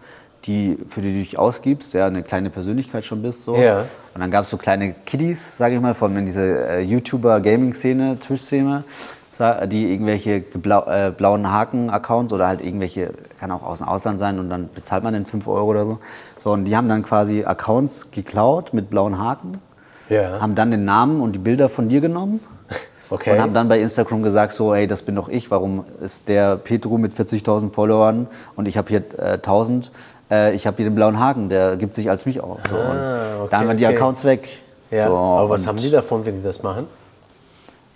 die 0.47 0.77
für 0.89 1.01
die 1.01 1.11
du 1.13 1.19
dich 1.19 1.37
ausgibst, 1.39 1.93
ja, 1.93 2.07
eine 2.07 2.23
kleine 2.23 2.49
Persönlichkeit 2.49 3.03
schon 3.05 3.21
bist. 3.21 3.43
So. 3.43 3.55
Ja. 3.55 3.85
Und 4.13 4.21
dann 4.21 4.31
gab 4.31 4.43
es 4.43 4.49
so 4.49 4.57
kleine 4.57 4.93
Kiddies, 5.05 5.57
sage 5.57 5.75
ich 5.75 5.81
mal, 5.81 5.93
von 5.93 6.15
in 6.15 6.25
diese 6.25 6.67
äh, 6.67 6.81
YouTuber-Gaming-Szene, 6.81 8.19
Twitch-Szene, 8.19 8.83
die 9.67 9.91
irgendwelche 9.91 10.39
geblau, 10.41 10.85
äh, 10.85 11.11
blauen 11.11 11.51
Haken-Accounts 11.51 12.31
oder 12.31 12.47
halt 12.47 12.61
irgendwelche, 12.63 13.11
kann 13.37 13.51
auch 13.51 13.63
aus 13.63 13.79
dem 13.79 13.87
Ausland 13.89 14.17
sein 14.17 14.39
und 14.39 14.49
dann 14.49 14.69
bezahlt 14.73 15.03
man 15.03 15.13
den 15.13 15.25
5 15.25 15.45
Euro 15.47 15.65
oder 15.65 15.85
so. 15.85 15.99
So, 16.41 16.51
und 16.53 16.63
die 16.65 16.77
haben 16.77 16.87
dann 16.87 17.03
quasi 17.03 17.43
Accounts 17.43 18.11
geklaut 18.11 18.73
mit 18.73 18.89
blauen 18.89 19.19
Haken, 19.19 19.59
Ja. 20.09 20.39
haben 20.39 20.55
dann 20.55 20.71
den 20.71 20.85
Namen 20.85 21.19
und 21.19 21.33
die 21.33 21.39
Bilder 21.39 21.67
von 21.67 21.89
dir 21.89 21.99
genommen 21.99 22.39
Okay. 23.09 23.33
und 23.33 23.41
haben 23.41 23.53
dann 23.53 23.67
bei 23.67 23.79
Instagram 23.81 24.23
gesagt, 24.23 24.53
so, 24.53 24.73
ey, 24.73 24.87
das 24.87 25.01
bin 25.01 25.15
doch 25.15 25.27
ich, 25.27 25.51
warum 25.51 25.83
ist 26.01 26.29
der 26.29 26.55
Petru 26.55 26.97
mit 26.97 27.13
40.000 27.13 27.71
Followern 27.73 28.27
und 28.55 28.67
ich 28.69 28.77
habe 28.77 28.87
hier 28.87 29.03
äh, 29.17 29.33
1000, 29.33 29.91
äh, 30.31 30.53
ich 30.55 30.65
habe 30.67 30.77
hier 30.77 30.85
den 30.85 30.95
blauen 30.95 31.19
Haken, 31.19 31.49
der 31.49 31.75
gibt 31.77 31.95
sich 31.95 32.09
als 32.09 32.25
mich 32.25 32.41
aus. 32.41 32.59
So. 32.69 32.75
und 32.75 32.81
Ah, 32.81 33.37
okay, 33.41 33.47
dann 33.51 33.67
waren 33.67 33.77
die 33.77 33.85
okay. 33.85 33.95
Accounts 33.95 34.23
weg. 34.25 34.47
ja. 34.91 35.07
So, 35.07 35.15
Aber 35.15 35.49
was 35.49 35.61
und- 35.61 35.67
haben 35.67 35.77
die 35.77 35.91
davon, 35.91 36.25
wenn 36.25 36.37
die 36.37 36.43
das 36.43 36.61
machen? 36.63 36.87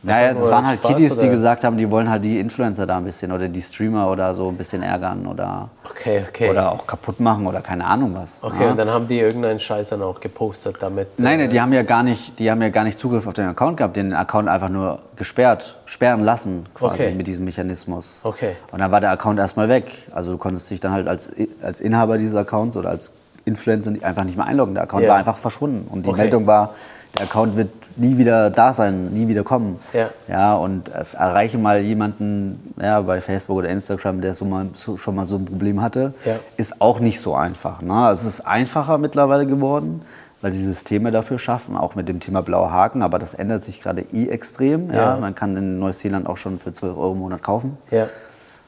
Naja, 0.02 0.34
das 0.34 0.50
waren 0.50 0.66
halt 0.66 0.80
Spaß, 0.80 0.92
Kiddies, 0.96 1.14
die 1.16 1.20
oder? 1.26 1.30
gesagt 1.30 1.64
haben, 1.66 1.76
die 1.76 1.90
wollen 1.92 2.10
halt 2.10 2.24
die 2.24 2.40
Influencer 2.40 2.88
da 2.88 2.98
ein 2.98 3.04
bisschen 3.04 3.34
oder 3.34 3.50
die 3.50 3.62
Streamer 3.62 4.10
oder 4.10 4.34
so 4.34 4.48
ein 4.48 4.56
bisschen 4.56 4.82
ärgern 4.82 5.28
oder, 5.28 5.70
Okay, 5.90 6.24
okay. 6.30 6.50
oder 6.50 6.72
auch 6.72 6.88
kaputt 6.88 7.20
machen 7.20 7.46
oder 7.46 7.60
keine 7.60 7.84
Ahnung 7.86 8.16
was. 8.16 8.42
okay, 8.44 8.64
ne? 8.66 8.72
und 8.72 8.78
dann 8.78 8.90
haben 8.90 9.08
die 9.10 9.20
irgendeinen 9.20 9.60
Scheiß 9.60 9.90
dann 9.90 10.02
auch 10.02 10.22
gepostet 10.22 10.78
damit. 10.80 11.08
Nein, 11.20 11.40
äh, 11.40 11.44
nein, 11.44 11.50
die 11.50 11.60
haben 11.60 11.74
ja 11.74 11.82
gar 11.84 12.04
nicht, 12.04 12.40
die 12.40 12.50
haben 12.50 12.62
ja 12.62 12.70
gar 12.70 12.86
nicht 12.86 12.98
Zugriff 12.98 13.28
auf 13.28 13.34
den 13.34 13.48
Account 13.48 13.76
gehabt, 13.76 13.98
den 13.98 14.14
Account 14.14 14.48
einfach 14.48 14.70
nur 14.70 15.00
gesperrt, 15.18 15.76
sperren 15.86 16.22
lassen 16.24 16.66
quasi 16.74 16.94
Okay. 17.04 17.14
mit 17.16 17.28
diesem 17.28 17.44
Mechanismus. 17.44 18.22
Okay. 18.24 18.56
Und 18.72 18.80
dann 18.80 18.92
war 18.92 19.02
der 19.02 19.12
Account 19.12 19.38
erstmal 19.38 19.68
weg. 19.68 19.92
Also 20.12 20.32
du 20.32 20.38
konntest 20.38 20.70
dich 20.70 20.80
dann 20.80 20.94
halt 20.94 21.10
als, 21.10 21.30
als 21.62 21.82
Inhaber 21.82 22.18
dieses 22.18 22.36
Accounts 22.36 22.78
oder 22.78 22.90
als 22.90 23.12
Influencer 23.44 23.92
einfach 24.02 24.24
nicht 24.24 24.38
mehr 24.38 24.46
einloggen. 24.46 24.76
Der 24.76 24.84
Account 24.84 25.04
Ja. 25.04 25.10
war 25.12 25.18
einfach 25.18 25.38
verschwunden 25.38 25.88
und 25.92 26.06
die 26.06 26.10
Okay. 26.10 26.22
Meldung 26.22 26.48
war, 26.48 26.74
der 27.18 27.26
Account 27.26 27.58
wird 27.58 27.70
nie 28.00 28.18
wieder 28.18 28.50
da 28.50 28.74
sein, 28.74 29.08
nie 29.14 29.28
wieder 29.28 29.44
kommen. 29.44 29.80
Ja. 29.94 30.10
Ja, 30.28 30.56
und 30.56 30.90
äh, 30.90 31.04
erreiche 31.14 31.58
mal 31.58 31.80
jemanden 31.80 32.74
ja, 32.82 33.02
bei 33.02 33.22
Facebook 33.22 33.58
oder 33.58 33.70
Instagram, 33.70 34.22
der 34.22 34.34
so 34.34 34.46
mal, 34.46 34.68
so, 34.74 34.98
schon 34.98 35.16
mal 35.16 35.26
so 35.26 35.36
ein 35.36 35.46
Problem 35.46 35.82
hatte, 35.82 36.14
Ja. 36.26 36.36
ist 36.58 36.82
auch 36.82 37.00
nicht 37.00 37.20
so 37.20 37.36
einfach. 37.36 37.82
Ne? 37.82 38.10
Es 38.12 38.26
ist 38.26 38.42
einfacher 38.42 38.98
mittlerweile 38.98 39.46
geworden, 39.46 40.02
weil 40.42 40.52
sie 40.52 40.64
Systeme 40.64 41.12
dafür 41.12 41.38
schaffen, 41.40 41.76
auch 41.76 41.96
mit 41.96 42.08
dem 42.08 42.20
Thema 42.20 42.42
blauer 42.42 42.72
Haken, 42.72 43.02
aber 43.02 43.20
das 43.20 43.34
ändert 43.34 43.64
sich 43.64 43.82
gerade 43.82 44.02
eh 44.14 44.30
extrem. 44.30 44.90
Ja? 44.90 45.16
Ja. 45.16 45.18
Man 45.18 45.36
kann 45.36 45.56
in 45.58 45.80
Neuseeland 45.80 46.28
auch 46.28 46.38
schon 46.38 46.60
für 46.60 46.72
12 46.72 46.98
Euro 46.98 47.12
im 47.14 47.20
Monat 47.20 47.44
kaufen. 47.44 47.78
Ja. 47.92 48.08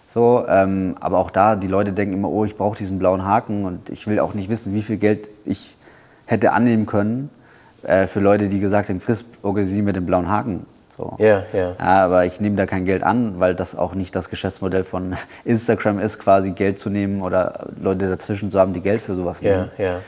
So, 0.07 0.43
ähm, 0.49 0.95
aber 0.99 1.19
auch 1.19 1.31
da, 1.31 1.55
die 1.55 1.67
Leute 1.67 1.93
denken 1.93 2.13
immer, 2.15 2.27
oh, 2.29 2.43
ich 2.43 2.57
brauche 2.57 2.77
diesen 2.77 2.99
blauen 2.99 3.23
Haken 3.23 3.63
und 3.63 3.89
ich 3.89 4.07
will 4.07 4.19
auch 4.19 4.33
nicht 4.33 4.49
wissen, 4.49 4.73
wie 4.73 4.81
viel 4.81 4.97
Geld 4.97 5.29
ich 5.45 5.77
hätte 6.25 6.51
annehmen 6.51 6.85
können 6.85 7.29
äh, 7.83 8.07
für 8.07 8.19
Leute, 8.19 8.49
die 8.49 8.59
gesagt 8.59 8.89
haben, 8.89 8.99
Chris, 8.99 9.25
organisiere 9.41 9.83
mir 9.83 9.93
den 9.93 10.05
blauen 10.05 10.29
Haken. 10.29 10.65
So. 10.89 11.15
Ja, 11.19 11.43
ja. 11.53 11.75
aber 11.77 12.25
ich 12.25 12.41
nehme 12.41 12.57
da 12.57 12.65
kein 12.65 12.83
Geld 12.83 13.01
an, 13.01 13.39
weil 13.39 13.55
das 13.55 13.77
auch 13.77 13.95
nicht 13.95 14.15
das 14.15 14.29
Geschäftsmodell 14.29 14.83
von 14.83 15.15
Instagram 15.45 15.99
ist, 15.99 16.19
quasi 16.19 16.51
Geld 16.51 16.79
zu 16.79 16.89
nehmen 16.89 17.21
oder 17.21 17.67
Leute 17.81 18.09
dazwischen 18.09 18.51
zu 18.51 18.59
haben, 18.59 18.73
die 18.73 18.81
Geld 18.81 19.01
für 19.01 19.15
sowas 19.15 19.41
nehmen. 19.41 19.71
ja. 19.77 19.99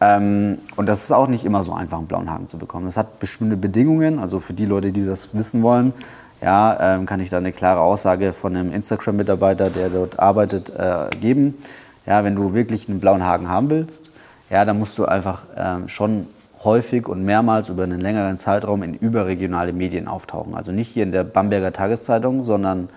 Ähm, 0.00 0.58
und 0.76 0.88
das 0.88 1.04
ist 1.04 1.12
auch 1.12 1.28
nicht 1.28 1.44
immer 1.44 1.62
so 1.62 1.74
einfach, 1.74 1.98
einen 1.98 2.06
blauen 2.06 2.30
Haken 2.30 2.48
zu 2.48 2.56
bekommen. 2.56 2.86
Das 2.86 2.96
hat 2.96 3.20
bestimmte 3.20 3.56
Bedingungen. 3.56 4.18
Also 4.18 4.40
für 4.40 4.54
die 4.54 4.64
Leute, 4.64 4.92
die 4.92 5.04
das 5.04 5.34
wissen 5.34 5.62
wollen, 5.62 5.92
ja, 6.40 6.94
ähm, 6.94 7.04
kann 7.04 7.20
ich 7.20 7.28
da 7.28 7.36
eine 7.36 7.52
klare 7.52 7.80
Aussage 7.80 8.32
von 8.32 8.56
einem 8.56 8.72
Instagram-Mitarbeiter, 8.72 9.68
der 9.68 9.90
dort 9.90 10.18
arbeitet, 10.18 10.70
äh, 10.70 11.10
geben. 11.20 11.58
Ja, 12.06 12.24
wenn 12.24 12.34
du 12.34 12.54
wirklich 12.54 12.88
einen 12.88 12.98
blauen 12.98 13.26
Haken 13.26 13.50
haben 13.50 13.68
willst, 13.68 14.10
ja, 14.48 14.64
dann 14.64 14.78
musst 14.78 14.96
du 14.96 15.04
einfach 15.04 15.42
ähm, 15.54 15.88
schon 15.88 16.26
häufig 16.64 17.08
und 17.08 17.24
mehrmals 17.24 17.68
über 17.68 17.84
einen 17.84 18.00
längeren 18.00 18.36
Zeitraum 18.36 18.82
in 18.82 18.94
überregionale 18.94 19.72
Medien 19.72 20.08
auftauchen. 20.08 20.54
Also 20.54 20.72
nicht 20.72 20.88
hier 20.88 21.02
in 21.02 21.12
der 21.12 21.24
Bamberger 21.24 21.72
Tageszeitung, 21.72 22.44
sondern 22.44 22.88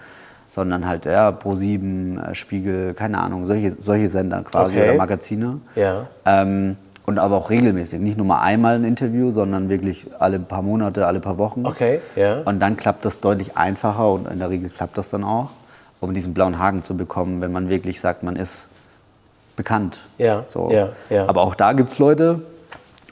sondern 0.49 0.87
halt 0.87 1.05
ja, 1.05 1.29
Pro7, 1.29 2.21
äh, 2.31 2.35
Spiegel, 2.35 2.93
keine 2.93 3.17
Ahnung, 3.17 3.47
solche, 3.47 3.71
solche 3.71 4.07
Sender 4.07 4.43
quasi 4.43 4.77
Okay. 4.77 4.89
oder 4.89 4.97
Magazine. 4.99 5.61
Ja. 5.75 6.05
Ähm, 6.27 6.77
und 7.07 7.17
aber 7.17 7.37
auch 7.37 7.49
regelmäßig. 7.49 7.99
Nicht 7.99 8.17
nur 8.17 8.27
mal 8.27 8.41
einmal 8.41 8.75
ein 8.75 8.83
Interview, 8.83 9.31
sondern 9.31 9.69
wirklich 9.69 10.07
alle 10.19 10.37
paar 10.37 10.61
Monate, 10.61 11.07
alle 11.07 11.19
paar 11.19 11.39
Wochen. 11.39 11.65
Okay, 11.65 12.01
ja. 12.15 12.41
Und 12.45 12.59
dann 12.59 12.77
klappt 12.77 13.03
das 13.03 13.19
deutlich 13.19 13.57
einfacher 13.57 14.09
und 14.11 14.27
in 14.27 14.37
der 14.37 14.51
Regel 14.51 14.69
klappt 14.69 14.97
das 14.97 15.09
dann 15.09 15.23
auch, 15.23 15.49
um 15.99 16.13
diesen 16.13 16.35
blauen 16.35 16.59
Haken 16.59 16.83
zu 16.83 16.95
bekommen, 16.95 17.41
wenn 17.41 17.51
man 17.51 17.67
wirklich 17.67 17.99
sagt, 17.99 18.21
man 18.21 18.35
ist 18.35 18.67
bekannt. 19.55 20.01
Ja, 20.19 20.43
so. 20.45 20.69
ja, 20.71 20.89
ja. 21.09 21.27
Aber 21.27 21.41
auch 21.41 21.55
da 21.55 21.73
gibt 21.73 21.89
es 21.89 21.97
Leute, 21.97 22.41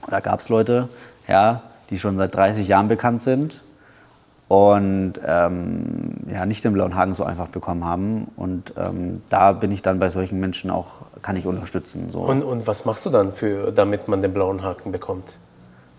oder 0.07 0.21
gab 0.21 0.39
es 0.39 0.49
Leute, 0.49 0.89
ja, 1.27 1.61
die 1.89 1.99
schon 1.99 2.17
seit 2.17 2.33
30 2.35 2.67
Jahren 2.67 2.87
bekannt 2.87 3.21
sind 3.21 3.61
und 4.51 5.13
ähm, 5.25 6.11
ja, 6.29 6.45
nicht 6.45 6.65
den 6.65 6.73
blauen 6.73 6.93
Haken 6.95 7.13
so 7.13 7.23
einfach 7.23 7.47
bekommen 7.47 7.85
haben. 7.85 8.27
Und 8.35 8.73
ähm, 8.77 9.21
da 9.29 9.53
bin 9.53 9.71
ich 9.71 9.81
dann 9.81 9.97
bei 9.99 10.09
solchen 10.09 10.41
Menschen 10.41 10.69
auch, 10.69 11.03
kann 11.21 11.37
ich 11.37 11.47
unterstützen. 11.47 12.09
So. 12.11 12.19
Und, 12.19 12.43
und 12.43 12.67
was 12.67 12.83
machst 12.83 13.05
du 13.05 13.09
dann, 13.11 13.31
für, 13.31 13.71
damit 13.71 14.09
man 14.09 14.21
den 14.21 14.33
blauen 14.33 14.61
Haken 14.61 14.91
bekommt? 14.91 15.23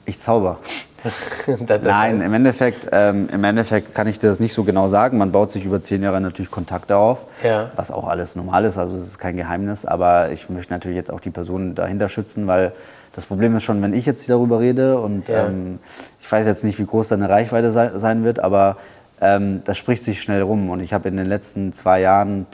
Ich 0.05 0.21
zauber. 0.21 0.59
Nein, 1.83 2.21
im 2.21 2.35
Endeffekt, 2.35 2.89
ähm, 2.93 3.31
im 3.33 3.43
Endeffekt 3.43 3.95
kann 3.95 4.07
ich 4.07 4.19
dir 4.19 4.29
das 4.29 4.39
nicht 4.39 4.53
so 4.53 4.65
genau 4.65 4.87
sagen. 4.87 5.17
Man 5.17 5.33
baut 5.33 5.51
sich 5.51 5.65
über 5.65 5.81
zehn 5.81 6.03
Jahre 6.03 6.21
natürlich 6.21 6.51
Kontakte 6.51 6.99
auf, 6.99 7.25
ja. 7.43 7.71
was 7.77 7.91
auch 7.91 8.07
alles 8.07 8.37
normal 8.37 8.67
ist. 8.67 8.77
Also 8.77 8.97
es 8.97 9.07
ist 9.07 9.19
kein 9.19 9.39
Geheimnis. 9.39 9.87
Aber 9.87 10.31
ich 10.31 10.51
möchte 10.51 10.75
natürlich 10.75 10.97
jetzt 10.97 11.11
auch 11.11 11.21
die 11.21 11.31
Person 11.31 11.75
dahinter 11.75 12.11
schützen, 12.11 12.47
weil 12.47 12.73
das 13.13 13.27
Problem 13.27 13.55
ist 13.57 13.65
schon, 13.65 13.83
wenn 13.83 13.95
ich 13.95 14.07
jetzt 14.07 14.29
darüber 14.29 14.61
rede 14.61 14.99
und 14.99 15.29
ja. 15.29 15.47
ähm, 15.47 15.79
ich 16.21 16.31
weiß 16.31 16.47
jetzt 16.47 16.65
nicht, 16.65 16.79
wie 16.79 16.87
groß 16.87 17.09
deine 17.09 17.29
Reichweite 17.29 17.71
sei, 17.71 17.91
sein 17.97 18.25
wird, 18.25 18.41
aber 18.41 18.77
ähm, 19.21 19.63
das 19.65 19.79
spricht 19.79 20.05
sich 20.05 20.21
schnell 20.21 20.43
rum. 20.43 20.71
Und 20.71 20.81
ich 20.81 20.93
habe 20.93 21.09
in 21.09 21.17
den 21.17 21.27
letzten 21.27 21.73
zwei 21.73 22.01
Jahren 22.01 22.47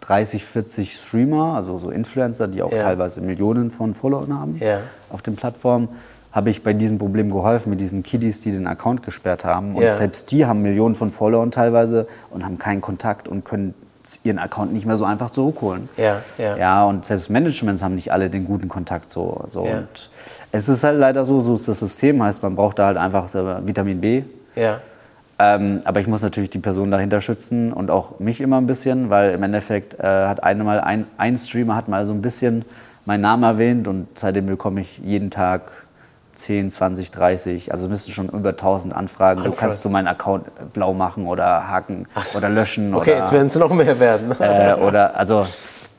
30, 0.00 0.44
40 0.44 0.94
Streamer, 0.94 1.54
also 1.54 1.78
so 1.78 1.90
Influencer, 1.90 2.48
die 2.48 2.62
auch 2.62 2.72
ja. 2.72 2.82
teilweise 2.82 3.20
Millionen 3.20 3.70
von 3.70 3.94
Followern 3.94 4.38
haben 4.38 4.60
auf 5.10 5.22
den 5.22 5.36
Plattformen 5.36 5.88
habe 6.32 6.48
ich 6.48 6.62
bei 6.62 6.72
diesem 6.72 6.98
Problem 6.98 7.30
geholfen 7.30 7.70
mit 7.70 7.80
diesen 7.80 8.02
Kiddies, 8.02 8.40
die 8.40 8.52
den 8.52 8.66
Account 8.66 9.02
gesperrt 9.02 9.44
haben. 9.44 9.76
Und 9.76 9.82
ja. 9.82 9.92
selbst 9.92 10.30
die 10.30 10.46
haben 10.46 10.62
Millionen 10.62 10.94
von 10.94 11.10
Followern 11.10 11.50
teilweise 11.50 12.06
und 12.30 12.44
haben 12.44 12.58
keinen 12.58 12.80
Kontakt 12.80 13.28
und 13.28 13.44
können 13.44 13.74
ihren 14.24 14.38
Account 14.38 14.72
nicht 14.72 14.86
mehr 14.86 14.96
so 14.96 15.04
einfach 15.04 15.30
zurückholen. 15.30 15.88
Ja, 15.96 16.20
ja. 16.38 16.56
ja 16.56 16.84
und 16.84 17.06
selbst 17.06 17.30
Managements 17.30 17.82
haben 17.82 17.94
nicht 17.94 18.12
alle 18.12 18.30
den 18.30 18.44
guten 18.44 18.68
Kontakt 18.68 19.10
so. 19.10 19.44
so. 19.46 19.66
Ja. 19.66 19.78
Und 19.78 20.10
es 20.50 20.68
ist 20.68 20.84
halt 20.84 20.98
leider 20.98 21.24
so, 21.24 21.40
so 21.40 21.54
ist 21.54 21.68
das 21.68 21.78
System, 21.78 22.22
heißt 22.22 22.42
man 22.42 22.56
braucht 22.56 22.78
da 22.78 22.86
halt 22.86 22.96
einfach 22.96 23.32
Vitamin 23.64 24.00
B. 24.00 24.24
Ja. 24.54 24.80
Ähm, 25.38 25.80
aber 25.84 26.00
ich 26.00 26.06
muss 26.06 26.22
natürlich 26.22 26.50
die 26.50 26.58
Person 26.58 26.90
dahinter 26.90 27.20
schützen 27.20 27.72
und 27.72 27.90
auch 27.90 28.20
mich 28.20 28.40
immer 28.40 28.60
ein 28.60 28.66
bisschen, 28.66 29.10
weil 29.10 29.32
im 29.32 29.42
Endeffekt 29.42 29.98
äh, 29.98 30.06
hat 30.06 30.42
einmal 30.42 30.80
ein, 30.80 31.06
ein 31.16 31.36
Streamer 31.36 31.74
hat 31.74 31.88
mal 31.88 32.04
so 32.04 32.12
ein 32.12 32.22
bisschen 32.22 32.64
meinen 33.06 33.22
Namen 33.22 33.42
erwähnt 33.42 33.88
und 33.88 34.06
seitdem 34.14 34.46
bekomme 34.46 34.82
ich 34.82 34.98
jeden 34.98 35.30
Tag 35.30 35.62
10, 36.34 36.70
20, 36.70 37.10
30, 37.10 37.72
also 37.72 37.88
müssten 37.88 38.12
schon 38.12 38.28
über 38.28 38.50
1000 38.50 38.94
Anfragen. 38.94 39.38
Anfragen. 39.38 39.42
Du 39.44 39.56
kannst 39.56 39.84
du 39.84 39.88
meinen 39.88 40.08
Account 40.08 40.72
blau 40.72 40.94
machen 40.94 41.26
oder 41.26 41.68
haken 41.68 42.06
so. 42.24 42.38
oder 42.38 42.48
löschen. 42.48 42.94
Okay, 42.94 43.10
oder, 43.10 43.18
jetzt 43.18 43.32
werden 43.32 43.46
es 43.46 43.56
noch 43.56 43.72
mehr 43.72 43.98
werden. 43.98 44.34
Äh, 44.40 44.74
oder 44.74 45.16
also 45.16 45.46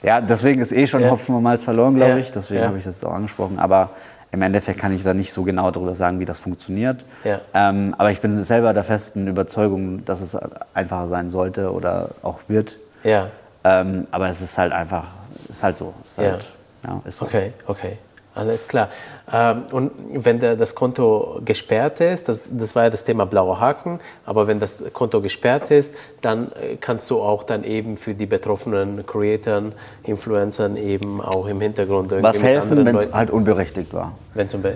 ja, 0.04 0.20
deswegen 0.20 0.62
ist 0.62 0.74
eh 0.74 0.86
schon 0.86 1.02
ja. 1.02 1.12
Hopfen 1.12 1.34
und 1.36 1.44
Malz 1.44 1.64
verloren, 1.64 1.96
glaube 1.96 2.12
ja. 2.12 2.18
ich. 2.18 2.32
Deswegen 2.32 2.62
ja. 2.62 2.68
habe 2.68 2.78
ich 2.78 2.84
das 2.84 3.04
auch 3.04 3.14
angesprochen. 3.14 3.58
Aber 3.58 3.92
im 4.32 4.42
Endeffekt 4.42 4.80
kann 4.80 4.92
ich 4.92 5.04
da 5.04 5.14
nicht 5.14 5.32
so 5.32 5.44
genau 5.44 5.72
darüber 5.72 5.96
sagen, 5.96 6.20
wie 6.20 6.26
das 6.26 6.40
funktioniert. 6.40 7.06
Ja. 7.24 7.40
Ähm, 7.54 7.96
aber 7.98 8.12
ich 8.12 8.20
bin 8.20 8.32
selber 8.44 8.74
der 8.74 8.84
festen 8.84 9.28
Überzeugung, 9.28 10.04
dass 10.06 10.20
es 10.20 10.38
einfacher 10.74 11.08
sein 11.08 11.30
sollte 11.30 11.72
oder 11.72 12.10
auch 12.22 12.40
wird. 12.48 12.78
Ja. 13.04 13.28
Ähm, 13.64 14.08
aber 14.12 14.28
es 14.28 14.42
ist 14.42 14.58
halt 14.58 14.74
einfach, 14.74 15.08
ist 15.50 15.64
halt 15.64 15.78
so. 15.78 15.94
Ist 16.04 16.18
halt, 16.18 16.48
ja. 16.86 17.02
ist 17.06 17.18
so. 17.18 17.26
Okay, 17.26 17.54
okay. 17.68 17.98
Alles 18.36 18.68
klar. 18.68 18.90
Ähm, 19.32 19.64
und 19.72 19.92
wenn 20.12 20.40
das 20.40 20.74
Konto 20.74 21.40
gesperrt 21.46 22.02
ist, 22.02 22.28
das, 22.28 22.50
das 22.52 22.76
war 22.76 22.86
ja 22.86 22.90
das 22.90 23.04
Thema 23.04 23.26
blauer 23.26 23.60
Haken, 23.60 24.00
aber 24.26 24.48
wenn 24.48 24.60
das 24.60 24.78
Konto 24.92 25.22
gesperrt 25.22 25.70
ist, 25.70 25.94
dann 26.22 26.48
äh, 26.48 26.78
kannst 26.80 27.12
du 27.12 27.22
auch 27.22 27.44
dann 27.44 27.64
eben 27.64 27.96
für 27.96 28.16
die 28.16 28.26
betroffenen 28.26 29.06
Creatoren, 29.06 29.74
Influencern 30.04 30.78
eben 30.78 31.22
auch 31.22 31.46
im 31.48 31.62
Hintergrund 31.62 32.12
irgendwie 32.12 32.28
Was 32.28 32.42
helfen, 32.42 32.86
wenn 32.86 32.96
es 32.96 33.14
halt 33.14 33.30
unberechtigt 33.30 33.94
war. 33.94 34.14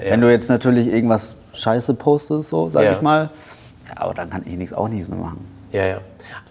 ja. 0.03 0.11
Wenn 0.11 0.21
du 0.21 0.31
jetzt 0.31 0.49
natürlich 0.49 0.87
irgendwas 0.87 1.35
Scheiße 1.53 1.95
postest, 1.95 2.49
so 2.49 2.69
sag 2.69 2.83
ja. 2.83 2.91
ich 2.93 3.01
mal, 3.01 3.31
ja, 3.87 4.01
aber 4.01 4.13
dann 4.13 4.29
kann 4.29 4.43
ich 4.45 4.55
nichts 4.55 4.73
auch 4.73 4.87
nichts 4.87 5.07
mehr 5.07 5.17
machen. 5.17 5.45
Ja, 5.71 5.85
ja. 5.85 5.97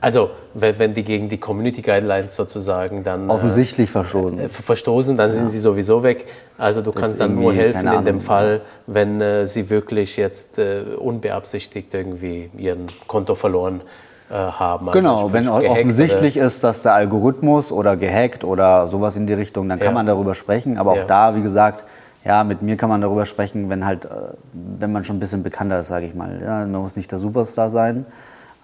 Also, 0.01 0.31
wenn, 0.55 0.79
wenn 0.79 0.95
die 0.95 1.05
gegen 1.05 1.29
die 1.29 1.39
Community 1.39 1.83
Guidelines 1.83 2.37
sozusagen 2.37 3.03
dann. 3.03 3.29
Äh, 3.29 3.33
Offensichtlich 3.33 3.89
äh, 3.89 3.93
verstoßen. 3.93 4.39
Äh, 4.39 4.49
verstoßen, 4.49 5.17
dann 5.17 5.31
ja. 5.31 5.35
sind 5.35 5.51
sie 5.51 5.59
sowieso 5.59 6.03
weg. 6.03 6.27
Also, 6.59 6.83
du 6.83 6.93
kannst 6.93 7.19
dann 7.21 7.35
nur 7.35 7.53
helfen 7.53 7.87
in 7.87 8.05
dem 8.05 8.21
Fall, 8.21 8.61
wenn 8.87 9.21
äh, 9.21 9.47
sie 9.47 9.71
wirklich 9.71 10.17
jetzt 10.17 10.59
äh, 10.59 10.83
unbeabsichtigt 10.99 11.95
irgendwie 11.95 12.51
ihren 12.57 12.87
Konto 13.07 13.35
verloren 13.35 13.81
äh, 14.29 14.35
haben. 14.35 14.89
Also 14.89 14.99
genau, 14.99 15.33
wenn 15.33 15.49
offensichtlich 15.49 16.37
ist, 16.37 16.65
dass 16.65 16.83
der 16.83 16.95
Algorithmus 16.95 17.73
oder 17.73 17.97
gehackt 17.97 18.45
oder 18.45 18.87
sowas 18.89 19.17
in 19.17 19.27
die 19.27 19.35
Richtung, 19.35 19.69
dann 19.69 19.79
kann 19.79 19.89
ja. 19.89 19.95
man 19.95 20.07
darüber 20.07 20.35
sprechen. 20.35 20.79
Aber 20.79 20.93
auch 20.93 20.97
ja. 20.97 21.05
da, 21.05 21.37
wie 21.37 21.43
gesagt, 21.43 21.85
ja, 22.25 22.43
mit 22.43 22.61
mir 22.61 22.77
kann 22.77 22.89
man 22.89 23.01
darüber 23.01 23.25
sprechen, 23.25 23.71
wenn 23.71 23.87
halt, 23.87 24.09
wenn 24.53 24.91
man 24.91 25.05
schon 25.05 25.17
ein 25.17 25.21
bisschen 25.21 25.45
bekannter 25.45 25.81
ist, 25.81 25.89
sage 25.89 26.07
ich 26.07 26.15
mal. 26.15 26.41
Ja, 26.43 26.67
man 26.67 26.83
muss 26.83 26.97
nicht 26.97 27.13
der 27.13 27.21
Superstar 27.21 27.71
sein. 27.71 28.05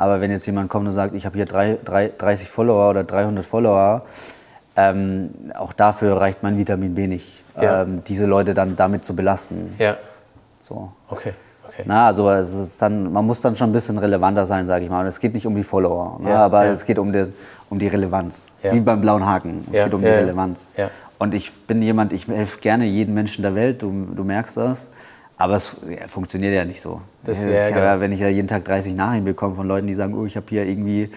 Aber 0.03 0.21
wenn 0.21 0.33
jetzt 0.33 0.47
jemand 0.47 0.69
kommt 0.69 0.89
und 0.89 0.95
sagt, 0.95 1.15
ich 1.15 1.25
habe 1.27 1.37
hier 1.37 1.47
drei, 1.47 1.79
drei, 1.85 2.11
30 2.19 2.51
Follower 2.51 2.91
oder 2.91 3.05
300 3.05 3.47
Follower, 3.47 4.03
ähm, 4.75 5.31
auch 5.57 5.73
dafür 5.73 6.21
reicht 6.21 6.43
mein 6.43 6.59
Vitamin 6.59 6.97
B 6.97 7.07
nicht, 7.07 7.45
ja. 7.55 7.83
ähm, 7.83 8.03
diese 8.05 8.27
Leute 8.27 8.53
dann 8.53 8.75
damit 8.75 9.05
zu 9.05 9.15
belasten. 9.15 9.77
Ja. 9.79 9.97
So. 10.61 10.91
Okay. 11.09 11.35
Okay. 11.69 11.85
Na, 11.87 12.09
also 12.09 12.29
es 12.31 12.53
ist 12.53 12.83
dann, 12.83 13.13
man 13.13 13.25
muss 13.25 13.43
dann 13.43 13.55
schon 13.55 13.71
ein 13.71 13.73
bisschen 13.73 13.97
relevanter 13.97 14.45
sein, 14.45 14.67
sage 14.67 14.85
ich 14.85 14.91
mal. 14.91 15.03
Und 15.03 15.07
es 15.07 15.21
geht 15.21 15.35
nicht 15.35 15.47
um 15.47 15.55
die 15.55 15.63
Follower, 15.63 16.19
ne? 16.21 16.31
ja, 16.31 16.47
aber 16.47 16.65
ja. 16.65 16.73
es 16.73 16.85
geht 16.85 16.99
um 16.99 17.13
die, 17.13 17.29
um 17.71 17.79
die 17.79 17.87
Relevanz. 17.87 18.55
Ja. 18.61 18.73
Wie 18.73 18.81
beim 18.81 19.01
blauen 19.01 19.25
Haken. 19.25 19.69
Es 19.71 19.85
geht 19.85 19.95
um 19.95 20.01
die 20.01 20.09
Relevanz. 20.09 20.75
Und 21.21 21.33
ich 21.33 21.53
bin 21.69 21.81
jemand, 21.81 22.13
ich 22.13 22.27
helfe 22.27 22.59
gerne 22.59 22.87
jedem 22.87 23.15
Menschen 23.15 23.43
der 23.43 23.55
Welt, 23.55 23.83
du, 23.83 24.09
du 24.17 24.25
merkst 24.25 24.57
das. 24.57 24.91
Aber 25.43 25.57
es 25.57 25.73
funktioniert 26.09 26.55
ja 26.55 26.65
nicht 26.65 26.81
so. 26.81 27.01
Das 27.25 27.45
wär, 27.45 27.71
ich, 27.71 27.75
ja, 27.75 27.99
wenn 27.99 28.13
ich 28.13 28.21
ja 28.21 28.29
jeden 28.29 28.47
Tag 28.47 28.65
30 28.65 28.95
Nachrichten 28.95 29.25
bekomme 29.25 29.57
von 29.57 29.67
Leuten, 29.67 29.89
die 29.89 29.95
sagen, 29.95 30.15
oh, 30.15 30.25
ich 30.25 30.37
habe 30.37 30.47
hier 30.49 30.65
irgendwie 30.65 31.11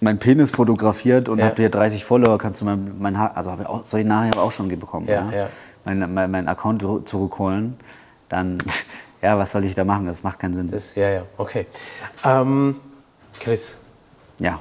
meinen 0.00 0.18
Penis 0.18 0.52
fotografiert 0.52 1.28
und 1.28 1.40
ja. 1.40 1.44
habe 1.44 1.56
hier 1.56 1.68
30 1.68 2.02
Follower, 2.06 2.38
kannst 2.38 2.62
du 2.62 2.64
mein, 2.64 2.94
mein 2.98 3.18
Haar, 3.18 3.36
also 3.36 3.50
habe 3.50 3.64
ich 3.64 3.68
auch, 3.68 3.84
solche 3.84 4.08
Nachrichten 4.08 4.38
habe 4.38 4.46
ich 4.46 4.48
auch 4.48 4.52
schon 4.52 4.68
bekommen, 4.68 5.08
ja, 5.08 5.30
ja. 5.30 5.48
Mein, 5.84 6.14
mein, 6.14 6.30
mein, 6.30 6.48
Account 6.48 6.82
zurückholen, 7.06 7.76
dann, 8.30 8.56
ja, 9.20 9.36
was 9.36 9.52
soll 9.52 9.66
ich 9.66 9.74
da 9.74 9.84
machen? 9.84 10.06
Das 10.06 10.22
macht 10.22 10.38
keinen 10.38 10.54
Sinn. 10.54 10.70
Das, 10.70 10.94
ja, 10.94 11.10
ja, 11.10 11.22
okay. 11.36 11.66
Ähm, 12.24 12.76
Chris. 13.38 13.76
Ja 14.38 14.58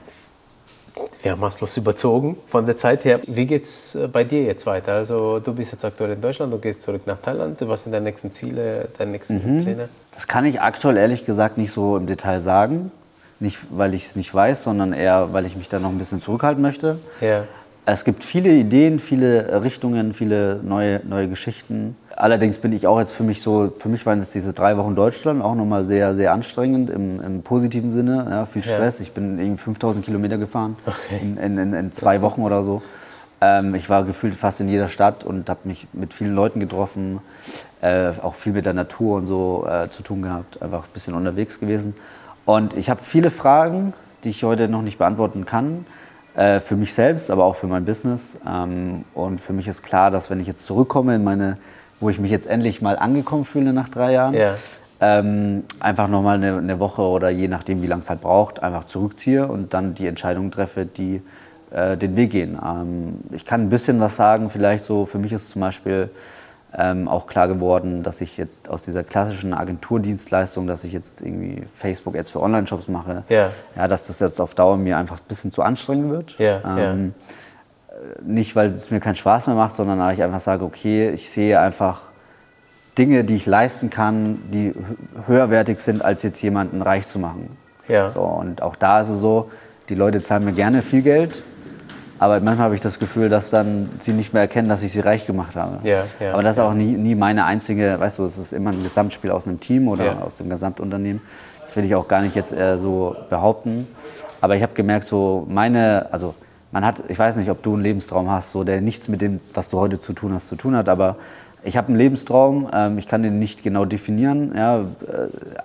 wir 1.21 1.31
haben 1.31 1.41
maßlos 1.41 1.77
überzogen 1.77 2.38
von 2.47 2.65
der 2.65 2.77
Zeit 2.77 3.05
her. 3.05 3.19
Wie 3.27 3.45
geht 3.45 3.63
es 3.63 3.95
äh, 3.95 4.07
bei 4.07 4.23
dir 4.23 4.43
jetzt 4.43 4.65
weiter? 4.65 4.93
Also 4.93 5.39
du 5.39 5.53
bist 5.53 5.71
jetzt 5.71 5.84
aktuell 5.84 6.11
in 6.11 6.21
Deutschland, 6.21 6.53
du 6.53 6.57
gehst 6.57 6.81
zurück 6.81 7.01
nach 7.05 7.17
Thailand. 7.17 7.57
Was 7.61 7.84
sind 7.84 7.91
deine 7.91 8.05
nächsten 8.05 8.31
Ziele, 8.31 8.89
deine 8.97 9.11
nächsten 9.11 9.35
mhm. 9.35 9.63
Pläne? 9.63 9.89
Das 10.13 10.27
kann 10.27 10.45
ich 10.45 10.61
aktuell 10.61 10.97
ehrlich 10.97 11.26
gesagt 11.26 11.57
nicht 11.57 11.71
so 11.71 11.97
im 11.97 12.07
Detail 12.07 12.39
sagen. 12.39 12.91
Nicht, 13.41 13.59
weil 13.69 13.93
ich 13.93 14.03
es 14.03 14.15
nicht 14.17 14.34
weiß, 14.34 14.63
sondern 14.63 14.91
eher, 14.91 15.31
weil 15.31 15.45
ich 15.45 15.55
mich 15.55 15.69
da 15.69 15.80
noch 15.80 15.89
ein 15.89 15.97
bisschen 15.97 16.21
zurückhalten 16.21 16.61
möchte. 16.61 16.99
Ja. 17.21 17.45
Es 17.91 18.03
gibt 18.03 18.24
viele 18.24 18.52
Ideen, 18.52 18.99
viele 18.99 19.64
Richtungen, 19.64 20.14
viele 20.14 20.60
neue, 20.64 21.02
neue 21.07 21.28
Geschichten. 21.28 21.95
Allerdings 22.16 22.60
bin 22.60 22.72
ich 22.72 22.86
auch 22.86 22.99
jetzt 22.99 23.14
für 23.14 23.24
mich 23.24 23.41
so, 23.41 23.74
für 23.78 23.90
mich 23.90 24.06
waren 24.06 24.20
jetzt 24.20 24.36
diese 24.36 24.53
drei 24.53 24.78
Wochen 24.78 24.95
Deutschland 24.95 25.41
auch 25.41 25.56
nochmal 25.56 25.84
sehr, 25.84 26.14
sehr 26.14 26.32
anstrengend 26.34 26.91
im, 26.91 27.20
im 27.20 27.41
positiven 27.41 27.91
Sinne. 27.91 28.28
Ja, 28.30 28.45
viel 28.45 28.61
Stress. 28.61 28.99
Ja. 28.99 29.03
Ich 29.03 29.14
bin 29.14 29.40
irgendwie 29.40 29.57
5000 29.57 30.06
Kilometer 30.06 30.38
gefahren 30.38 30.76
okay. 30.86 31.20
in, 31.22 31.57
in, 31.57 31.74
in, 31.74 31.91
zwei 31.91 32.22
Wochen 32.22 32.44
oder 32.44 32.61
so. 32.61 32.84
Ähm, 33.41 33.74
ich 33.74 33.90
war 33.90 34.03
gefühlt 34.03 34.36
fast 34.36 34.61
in 34.61 34.70
jeder 34.70 34.88
Stadt 34.88 35.24
und 35.24 35.49
habe 35.49 35.61
mich 35.64 35.88
mit 35.91 36.14
vielen 36.14 36.36
Leuten 36.36 36.60
getroffen, 36.60 37.20
äh, 37.82 38.11
auch 38.22 38.36
viel 38.36 38.53
mit 38.53 38.68
der 38.68 38.74
Natur 38.74 39.18
und 39.18 39.26
so 39.26 39.68
äh, 39.68 39.90
zu 39.90 40.03
tun 40.03 40.22
gehabt, 40.22 40.61
einfach 40.61 40.84
ein 40.84 40.94
bisschen 40.94 41.16
unterwegs 41.16 41.60
gewesen. 41.60 41.95
Und 42.45 42.76
ich 42.76 42.91
habe 42.91 43.02
viele 43.02 43.32
Fragen, 43.32 43.94
die 44.24 44.30
ich 44.30 44.44
heute 44.44 44.68
noch 44.68 44.84
nicht 44.84 44.99
beantworten 44.99 45.45
kann. 45.45 45.86
Äh, 46.40 46.61
für 46.61 46.78
mich 46.78 46.94
selbst, 46.94 47.30
aber 47.32 47.44
auch 47.44 47.57
für 47.57 47.68
mein 47.68 47.84
Business. 47.84 48.38
Ähm, 48.48 49.03
und 49.14 49.41
für 49.41 49.52
mich 49.52 49.68
ist 49.68 49.84
klar, 49.84 50.10
dass 50.10 50.30
wenn 50.30 50.40
ich 50.40 50.48
jetzt 50.48 50.66
zurückkomme 50.66 51.16
in 51.16 51.22
meine, 51.22 51.57
wo 51.99 52.10
ich 52.10 52.18
mich 52.18 52.32
jetzt 52.32 52.48
endlich 52.48 52.82
mal 52.82 52.98
angekommen 52.98 53.44
fühle 53.44 53.74
nach 53.74 53.90
drei 53.90 54.14
Jahren, 54.14 54.34
ja. 54.36 54.56
ähm, 55.02 55.64
einfach 55.82 56.07
nochmal 56.07 56.38
eine, 56.38 56.57
eine 56.57 56.80
Woche 56.80 57.02
oder 57.02 57.30
je 57.30 57.49
nachdem, 57.49 57.82
wie 57.82 57.88
lange 57.88 58.03
es 58.03 58.10
halt 58.10 58.22
braucht, 58.22 58.64
einfach 58.64 58.86
zurückziehe 58.86 59.48
und 59.48 59.74
dann 59.74 59.95
die 59.95 60.07
Entscheidung 60.07 60.49
treffe, 60.49 60.86
die 60.86 61.22
äh, 61.72 61.98
den 61.98 62.16
Weg 62.16 62.32
gehen. 62.32 62.57
Ähm, 62.66 63.20
ich 63.32 63.44
kann 63.44 63.64
ein 63.64 63.70
bisschen 63.70 63.99
was 63.99 64.16
sagen, 64.16 64.49
vielleicht 64.49 64.86
so, 64.86 65.06
für 65.06 65.20
mich 65.20 65.34
ist 65.34 65.49
zum 65.49 65.60
Beispiel 65.60 66.10
ähm, 66.77 67.07
auch 67.07 67.25
klar 67.27 67.47
geworden, 67.47 68.03
dass 68.03 68.21
ich 68.21 68.37
jetzt 68.37 68.69
aus 68.69 68.83
dieser 68.83 69.03
klassischen 69.03 69.53
Agenturdienstleistung, 69.53 70.67
dass 70.67 70.83
ich 70.83 70.93
jetzt 70.93 71.21
irgendwie 71.21 71.63
Facebook-Ads 71.73 72.29
für 72.29 72.41
Online-Shops 72.41 72.87
mache, 72.87 73.23
ja. 73.29 73.49
ja, 73.75 73.87
dass 73.87 74.07
das 74.07 74.19
jetzt 74.19 74.39
auf 74.39 74.53
Dauer 74.53 74.77
mir 74.77 74.97
einfach 74.97 75.17
ein 75.17 75.27
bisschen 75.27 75.51
zu 75.51 75.63
anstrengend 75.63 76.11
wird. 76.11 76.37
Ja, 76.37 76.61
ähm, 76.77 77.13
nicht, 78.21 78.55
weil 78.55 78.69
es 78.69 78.91
mir 78.91 78.99
keinen 78.99 79.15
Spaß 79.15 79.47
mehr 79.47 79.55
macht, 79.55 79.75
sondern 79.75 79.99
weil 79.99 80.13
ich 80.13 80.23
einfach 80.23 80.39
sage, 80.39 80.63
okay, 80.63 81.09
ich 81.09 81.29
sehe 81.29 81.59
einfach 81.59 82.01
Dinge, 82.97 83.23
die 83.23 83.35
ich 83.35 83.45
leisten 83.45 83.89
kann, 83.89 84.39
die 84.51 84.73
höherwertig 85.25 85.79
sind, 85.79 86.03
als 86.03 86.23
jetzt 86.23 86.41
jemanden 86.41 86.81
reich 86.81 87.07
zu 87.07 87.19
machen. 87.19 87.57
So, 88.09 88.21
und 88.21 88.61
auch 88.61 88.75
da 88.75 89.01
ist 89.01 89.09
es 89.09 89.19
so, 89.19 89.49
die 89.89 89.95
Leute 89.95 90.21
zahlen 90.21 90.45
mir 90.45 90.53
gerne 90.53 90.81
viel 90.81 91.01
Geld, 91.01 91.41
aber 92.19 92.41
manchmal 92.41 92.65
habe 92.65 92.75
ich 92.75 92.81
das 92.81 92.99
Gefühl, 92.99 93.29
dass 93.29 93.49
dann 93.49 93.89
sie 93.99 94.13
nicht 94.13 94.33
mehr 94.33 94.41
erkennen, 94.41 94.67
dass 94.67 94.83
ich 94.83 94.91
sie 94.91 94.99
reich 94.99 95.25
gemacht 95.25 95.55
habe. 95.55 95.79
Ja, 95.87 96.03
ja, 96.19 96.33
aber 96.33 96.43
das 96.43 96.57
ist 96.57 96.63
auch 96.63 96.73
nie, 96.73 96.91
nie 96.91 97.15
meine 97.15 97.45
einzige, 97.45 97.99
weißt 97.99 98.19
du, 98.19 98.25
es 98.25 98.37
ist 98.37 98.51
immer 98.51 98.71
ein 98.71 98.83
Gesamtspiel 98.83 99.31
aus 99.31 99.47
einem 99.47 99.59
Team 99.59 99.87
oder 99.87 100.05
ja. 100.05 100.19
aus 100.19 100.37
dem 100.37 100.49
Gesamtunternehmen. 100.49 101.21
Das 101.61 101.75
will 101.75 101.85
ich 101.85 101.95
auch 101.95 102.07
gar 102.07 102.21
nicht 102.21 102.35
jetzt 102.35 102.51
äh, 102.51 102.77
so 102.77 103.15
behaupten. 103.29 103.87
Aber 104.41 104.55
ich 104.55 104.61
habe 104.61 104.73
gemerkt, 104.73 105.05
so 105.05 105.45
meine, 105.49 106.07
also 106.11 106.35
man 106.71 106.85
hat, 106.85 107.03
ich 107.07 107.17
weiß 107.17 107.37
nicht, 107.37 107.49
ob 107.49 107.63
du 107.63 107.73
einen 107.73 107.83
Lebenstraum 107.83 108.29
hast, 108.29 108.51
so 108.51 108.63
der 108.63 108.81
nichts 108.81 109.07
mit 109.07 109.21
dem, 109.21 109.39
was 109.53 109.69
du 109.69 109.79
heute 109.79 109.99
zu 109.99 110.13
tun 110.13 110.33
hast, 110.33 110.47
zu 110.47 110.55
tun 110.55 110.75
hat, 110.75 110.89
aber 110.89 111.15
ich 111.64 111.77
habe 111.77 111.90
einen 111.90 111.98
Lebenstraum, 111.98 112.69
ähm, 112.73 112.98
ich 112.98 113.07
kann 113.07 113.23
den 113.23 113.40
nicht 113.40 113.64
genau 113.64 113.86
definieren. 113.86 114.53
Ja, 114.56 114.80
äh, 114.80 114.86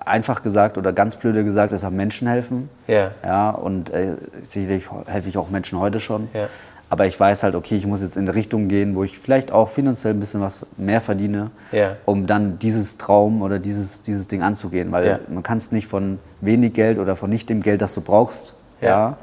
einfach 0.05 0.43
gesagt 0.43 0.79
oder 0.79 0.93
ganz 0.93 1.17
blöde 1.17 1.45
gesagt, 1.45 1.73
es 1.73 1.85
haben 1.85 1.97
Menschen 1.97 2.29
helfen. 2.29 2.69
Ja. 2.87 3.13
ja 3.23 3.51
und 3.51 3.91
äh, 3.91 4.15
sicherlich 4.43 4.85
helfe 5.07 5.29
ich 5.29 5.39
auch 5.39 5.51
Menschen 5.51 5.79
heute 5.79 6.01
schon. 6.01 6.29
Ja. 6.35 6.49
Aber 6.91 7.07
ich 7.07 7.19
weiß 7.19 7.43
halt, 7.43 7.55
okay, 7.55 7.77
ich 7.77 7.87
muss 7.87 8.03
jetzt 8.03 8.17
in 8.17 8.25
eine 8.25 8.35
Richtung 8.35 8.69
gehen, 8.69 8.95
wo 8.95 9.05
ich 9.05 9.19
vielleicht 9.19 9.51
auch 9.51 9.69
finanziell 9.69 10.15
ein 10.15 10.21
bisschen 10.21 10.41
was 10.41 10.61
mehr 10.77 11.01
verdiene, 11.01 11.51
ja. 11.73 11.97
um 12.05 12.27
dann 12.27 12.59
dieses 12.59 12.99
Traum 12.99 13.43
oder 13.43 13.59
dieses, 13.59 14.03
dieses 14.03 14.29
Ding 14.29 14.43
anzugehen. 14.43 14.93
Weil 14.93 15.07
ja. 15.07 15.19
man 15.29 15.43
kann 15.43 15.59
es 15.59 15.73
nicht 15.73 15.89
von 15.89 16.19
wenig 16.41 16.75
Geld 16.75 16.99
oder 16.99 17.17
von 17.17 17.31
nicht 17.31 17.49
dem 17.49 17.63
Geld, 17.63 17.83
das 17.83 17.95
du 17.95 18.01
brauchst, 18.01 18.55
ja 18.81 19.17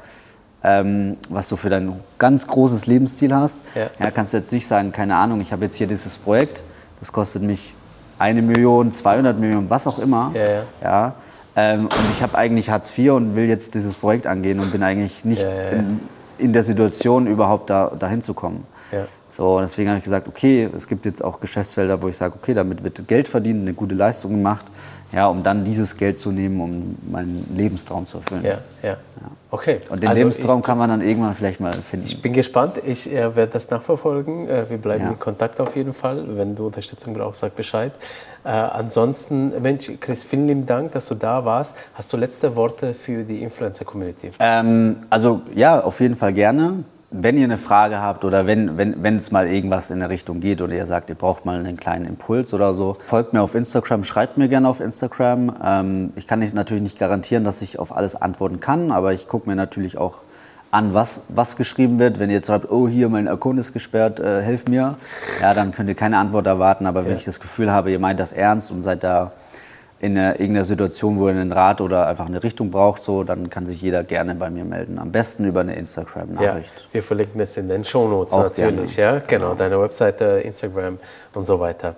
ähm, 0.64 1.16
was 1.28 1.48
du 1.48 1.56
für 1.56 1.68
dein 1.68 1.92
ganz 2.18 2.46
großes 2.46 2.86
Lebensziel 2.86 3.34
hast. 3.34 3.64
Ja. 3.74 3.86
ja. 3.98 4.10
kannst 4.10 4.32
du 4.32 4.38
jetzt 4.38 4.52
nicht 4.52 4.66
sagen, 4.66 4.92
keine 4.92 5.16
Ahnung, 5.16 5.40
ich 5.40 5.52
habe 5.52 5.64
jetzt 5.64 5.76
hier 5.76 5.86
dieses 5.86 6.16
Projekt, 6.16 6.62
das 7.00 7.12
kostet 7.12 7.42
mich 7.42 7.74
eine 8.18 8.42
Million, 8.42 8.92
200 8.92 9.38
Millionen, 9.38 9.68
was 9.68 9.86
auch 9.86 9.98
immer. 9.98 10.30
Ja, 10.34 10.44
ja. 10.44 10.62
ja 10.82 11.14
ähm, 11.54 11.84
und 11.84 12.10
ich 12.12 12.22
habe 12.22 12.36
eigentlich 12.38 12.70
Hartz 12.70 12.96
IV 12.96 13.12
und 13.12 13.36
will 13.36 13.44
jetzt 13.44 13.74
dieses 13.74 13.94
Projekt 13.94 14.26
angehen 14.26 14.60
und 14.60 14.72
bin 14.72 14.82
eigentlich 14.82 15.24
nicht 15.24 15.44
in, 15.70 16.00
in, 16.38 16.52
der 16.52 16.62
Situation, 16.62 17.26
überhaupt 17.26 17.68
da, 17.68 17.92
dahin 17.98 18.22
zu 18.22 18.32
kommen. 18.32 18.66
So, 19.28 19.60
deswegen 19.60 19.88
habe 19.88 19.98
ich 19.98 20.04
gesagt, 20.04 20.28
okay, 20.28 20.68
es 20.76 20.86
gibt 20.86 21.06
jetzt 21.06 21.24
auch 21.24 21.40
Geschäftsfelder, 21.40 22.02
wo 22.02 22.08
ich 22.08 22.16
sage, 22.16 22.34
okay, 22.40 22.52
damit 22.52 22.84
wird 22.84 23.08
Geld 23.08 23.28
verdient, 23.28 23.62
eine 23.62 23.72
gute 23.72 23.94
Leistung 23.94 24.32
gemacht 24.32 24.66
ja, 25.12 25.26
um 25.26 25.42
dann 25.42 25.64
dieses 25.64 25.96
Geld 25.96 26.18
zu 26.18 26.32
nehmen, 26.32 26.60
um 26.60 26.96
meinen 27.10 27.46
Lebenstraum 27.54 28.06
zu 28.06 28.18
erfüllen. 28.18 28.44
Ja, 28.44 28.58
ja. 28.82 28.90
ja. 28.90 28.96
Okay. 29.50 29.80
Und 29.90 30.02
den 30.02 30.08
also 30.08 30.20
Lebenstraum 30.20 30.62
kann 30.62 30.78
man 30.78 30.88
dann 30.88 31.02
irgendwann 31.02 31.34
vielleicht 31.34 31.60
mal 31.60 31.72
finden. 31.74 32.06
Ich 32.06 32.22
bin 32.22 32.32
gespannt. 32.32 32.78
Ich 32.86 33.12
äh, 33.12 33.36
werde 33.36 33.52
das 33.52 33.68
nachverfolgen. 33.68 34.48
Äh, 34.48 34.70
wir 34.70 34.78
bleiben 34.78 35.04
ja. 35.04 35.10
in 35.10 35.18
Kontakt 35.18 35.60
auf 35.60 35.76
jeden 35.76 35.92
Fall. 35.92 36.24
Wenn 36.36 36.56
du 36.56 36.66
Unterstützung 36.66 37.12
brauchst, 37.12 37.40
sag 37.40 37.54
Bescheid. 37.54 37.92
Äh, 38.44 38.48
ansonsten, 38.48 39.52
Mensch, 39.60 39.90
Chris, 40.00 40.24
vielen 40.24 40.48
lieben 40.48 40.66
Dank, 40.66 40.92
dass 40.92 41.08
du 41.08 41.14
da 41.14 41.44
warst. 41.44 41.76
Hast 41.92 42.10
du 42.12 42.16
letzte 42.16 42.56
Worte 42.56 42.94
für 42.94 43.22
die 43.24 43.42
Influencer-Community? 43.42 44.30
Ähm, 44.38 44.96
also 45.10 45.42
ja, 45.54 45.82
auf 45.82 46.00
jeden 46.00 46.16
Fall 46.16 46.32
gerne 46.32 46.84
wenn 47.12 47.36
ihr 47.36 47.44
eine 47.44 47.58
Frage 47.58 48.00
habt 48.00 48.24
oder 48.24 48.46
wenn, 48.46 48.76
wenn, 48.76 49.02
wenn 49.02 49.16
es 49.16 49.30
mal 49.30 49.46
irgendwas 49.46 49.90
in 49.90 50.00
der 50.00 50.08
Richtung 50.08 50.40
geht 50.40 50.62
oder 50.62 50.74
ihr 50.74 50.86
sagt, 50.86 51.08
ihr 51.10 51.14
braucht 51.14 51.44
mal 51.44 51.58
einen 51.58 51.76
kleinen 51.76 52.06
Impuls 52.06 52.54
oder 52.54 52.74
so, 52.74 52.96
folgt 53.06 53.32
mir 53.32 53.42
auf 53.42 53.54
Instagram, 53.54 54.02
schreibt 54.04 54.38
mir 54.38 54.48
gerne 54.48 54.68
auf 54.68 54.80
Instagram. 54.80 55.54
Ähm, 55.62 56.12
ich 56.16 56.26
kann 56.26 56.38
nicht, 56.38 56.54
natürlich 56.54 56.82
nicht 56.82 56.98
garantieren, 56.98 57.44
dass 57.44 57.62
ich 57.62 57.78
auf 57.78 57.94
alles 57.94 58.16
antworten 58.16 58.60
kann, 58.60 58.90
aber 58.90 59.12
ich 59.12 59.28
gucke 59.28 59.48
mir 59.48 59.56
natürlich 59.56 59.98
auch 59.98 60.22
an, 60.70 60.94
was, 60.94 61.22
was 61.28 61.56
geschrieben 61.56 61.98
wird. 61.98 62.18
Wenn 62.18 62.30
ihr 62.30 62.36
jetzt 62.36 62.46
schreibt, 62.46 62.70
oh, 62.70 62.88
hier 62.88 63.08
mein 63.10 63.28
Account 63.28 63.60
ist 63.60 63.74
gesperrt, 63.74 64.18
äh, 64.18 64.40
helft 64.40 64.68
mir, 64.68 64.96
ja, 65.40 65.52
dann 65.52 65.70
könnt 65.70 65.88
ihr 65.88 65.94
keine 65.94 66.16
Antwort 66.18 66.46
erwarten. 66.46 66.86
Aber 66.86 67.04
wenn 67.04 67.12
ja. 67.12 67.18
ich 67.18 67.24
das 67.24 67.40
Gefühl 67.40 67.70
habe, 67.70 67.92
ihr 67.92 67.98
meint 67.98 68.18
das 68.18 68.32
ernst 68.32 68.70
und 68.70 68.82
seid 68.82 69.04
da 69.04 69.32
in 70.02 70.18
einer, 70.18 70.32
irgendeiner 70.32 70.64
Situation, 70.64 71.16
wo 71.16 71.28
er 71.28 71.34
einen 71.34 71.52
Rat 71.52 71.80
oder 71.80 72.08
einfach 72.08 72.26
eine 72.26 72.42
Richtung 72.42 72.72
braucht, 72.72 73.04
so, 73.04 73.22
dann 73.22 73.48
kann 73.50 73.66
sich 73.66 73.80
jeder 73.80 74.02
gerne 74.02 74.34
bei 74.34 74.50
mir 74.50 74.64
melden. 74.64 74.98
Am 74.98 75.12
besten 75.12 75.44
über 75.44 75.60
eine 75.60 75.76
Instagram-Nachricht. 75.76 76.74
Ja, 76.76 76.84
wir 76.90 77.02
verlinken 77.04 77.38
das 77.38 77.56
in 77.56 77.68
den 77.68 77.84
Shownotes 77.84 78.34
Auch 78.34 78.42
natürlich. 78.42 78.96
Gerne. 78.96 79.18
Ja, 79.18 79.24
genau, 79.24 79.50
genau, 79.50 79.54
deine 79.54 79.80
Webseite, 79.80 80.24
Instagram 80.44 80.98
und 81.34 81.46
so 81.46 81.60
weiter. 81.60 81.94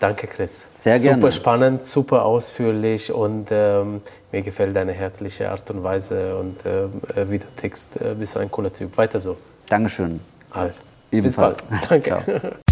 Danke, 0.00 0.26
Chris. 0.26 0.68
Sehr 0.74 0.98
gerne. 0.98 1.20
Super 1.20 1.30
spannend, 1.30 1.86
super 1.86 2.24
ausführlich 2.24 3.12
und 3.12 3.46
ähm, 3.52 4.00
mir 4.32 4.42
gefällt 4.42 4.74
deine 4.74 4.90
herzliche 4.90 5.48
Art 5.48 5.70
und 5.70 5.84
Weise 5.84 6.36
und 6.36 6.66
äh, 6.66 7.30
wie 7.30 7.38
du 7.38 7.46
tickst. 7.54 8.00
Äh, 8.00 8.16
bist 8.18 8.34
du 8.34 8.40
ein 8.40 8.50
cooler 8.50 8.72
Typ. 8.72 8.96
Weiter 8.98 9.20
so. 9.20 9.36
Dankeschön. 9.68 10.18
Alles. 10.50 10.82
Ebenfalls. 11.12 11.62
Bis 11.62 11.88
bald. 11.88 12.04
Danke. 12.04 12.52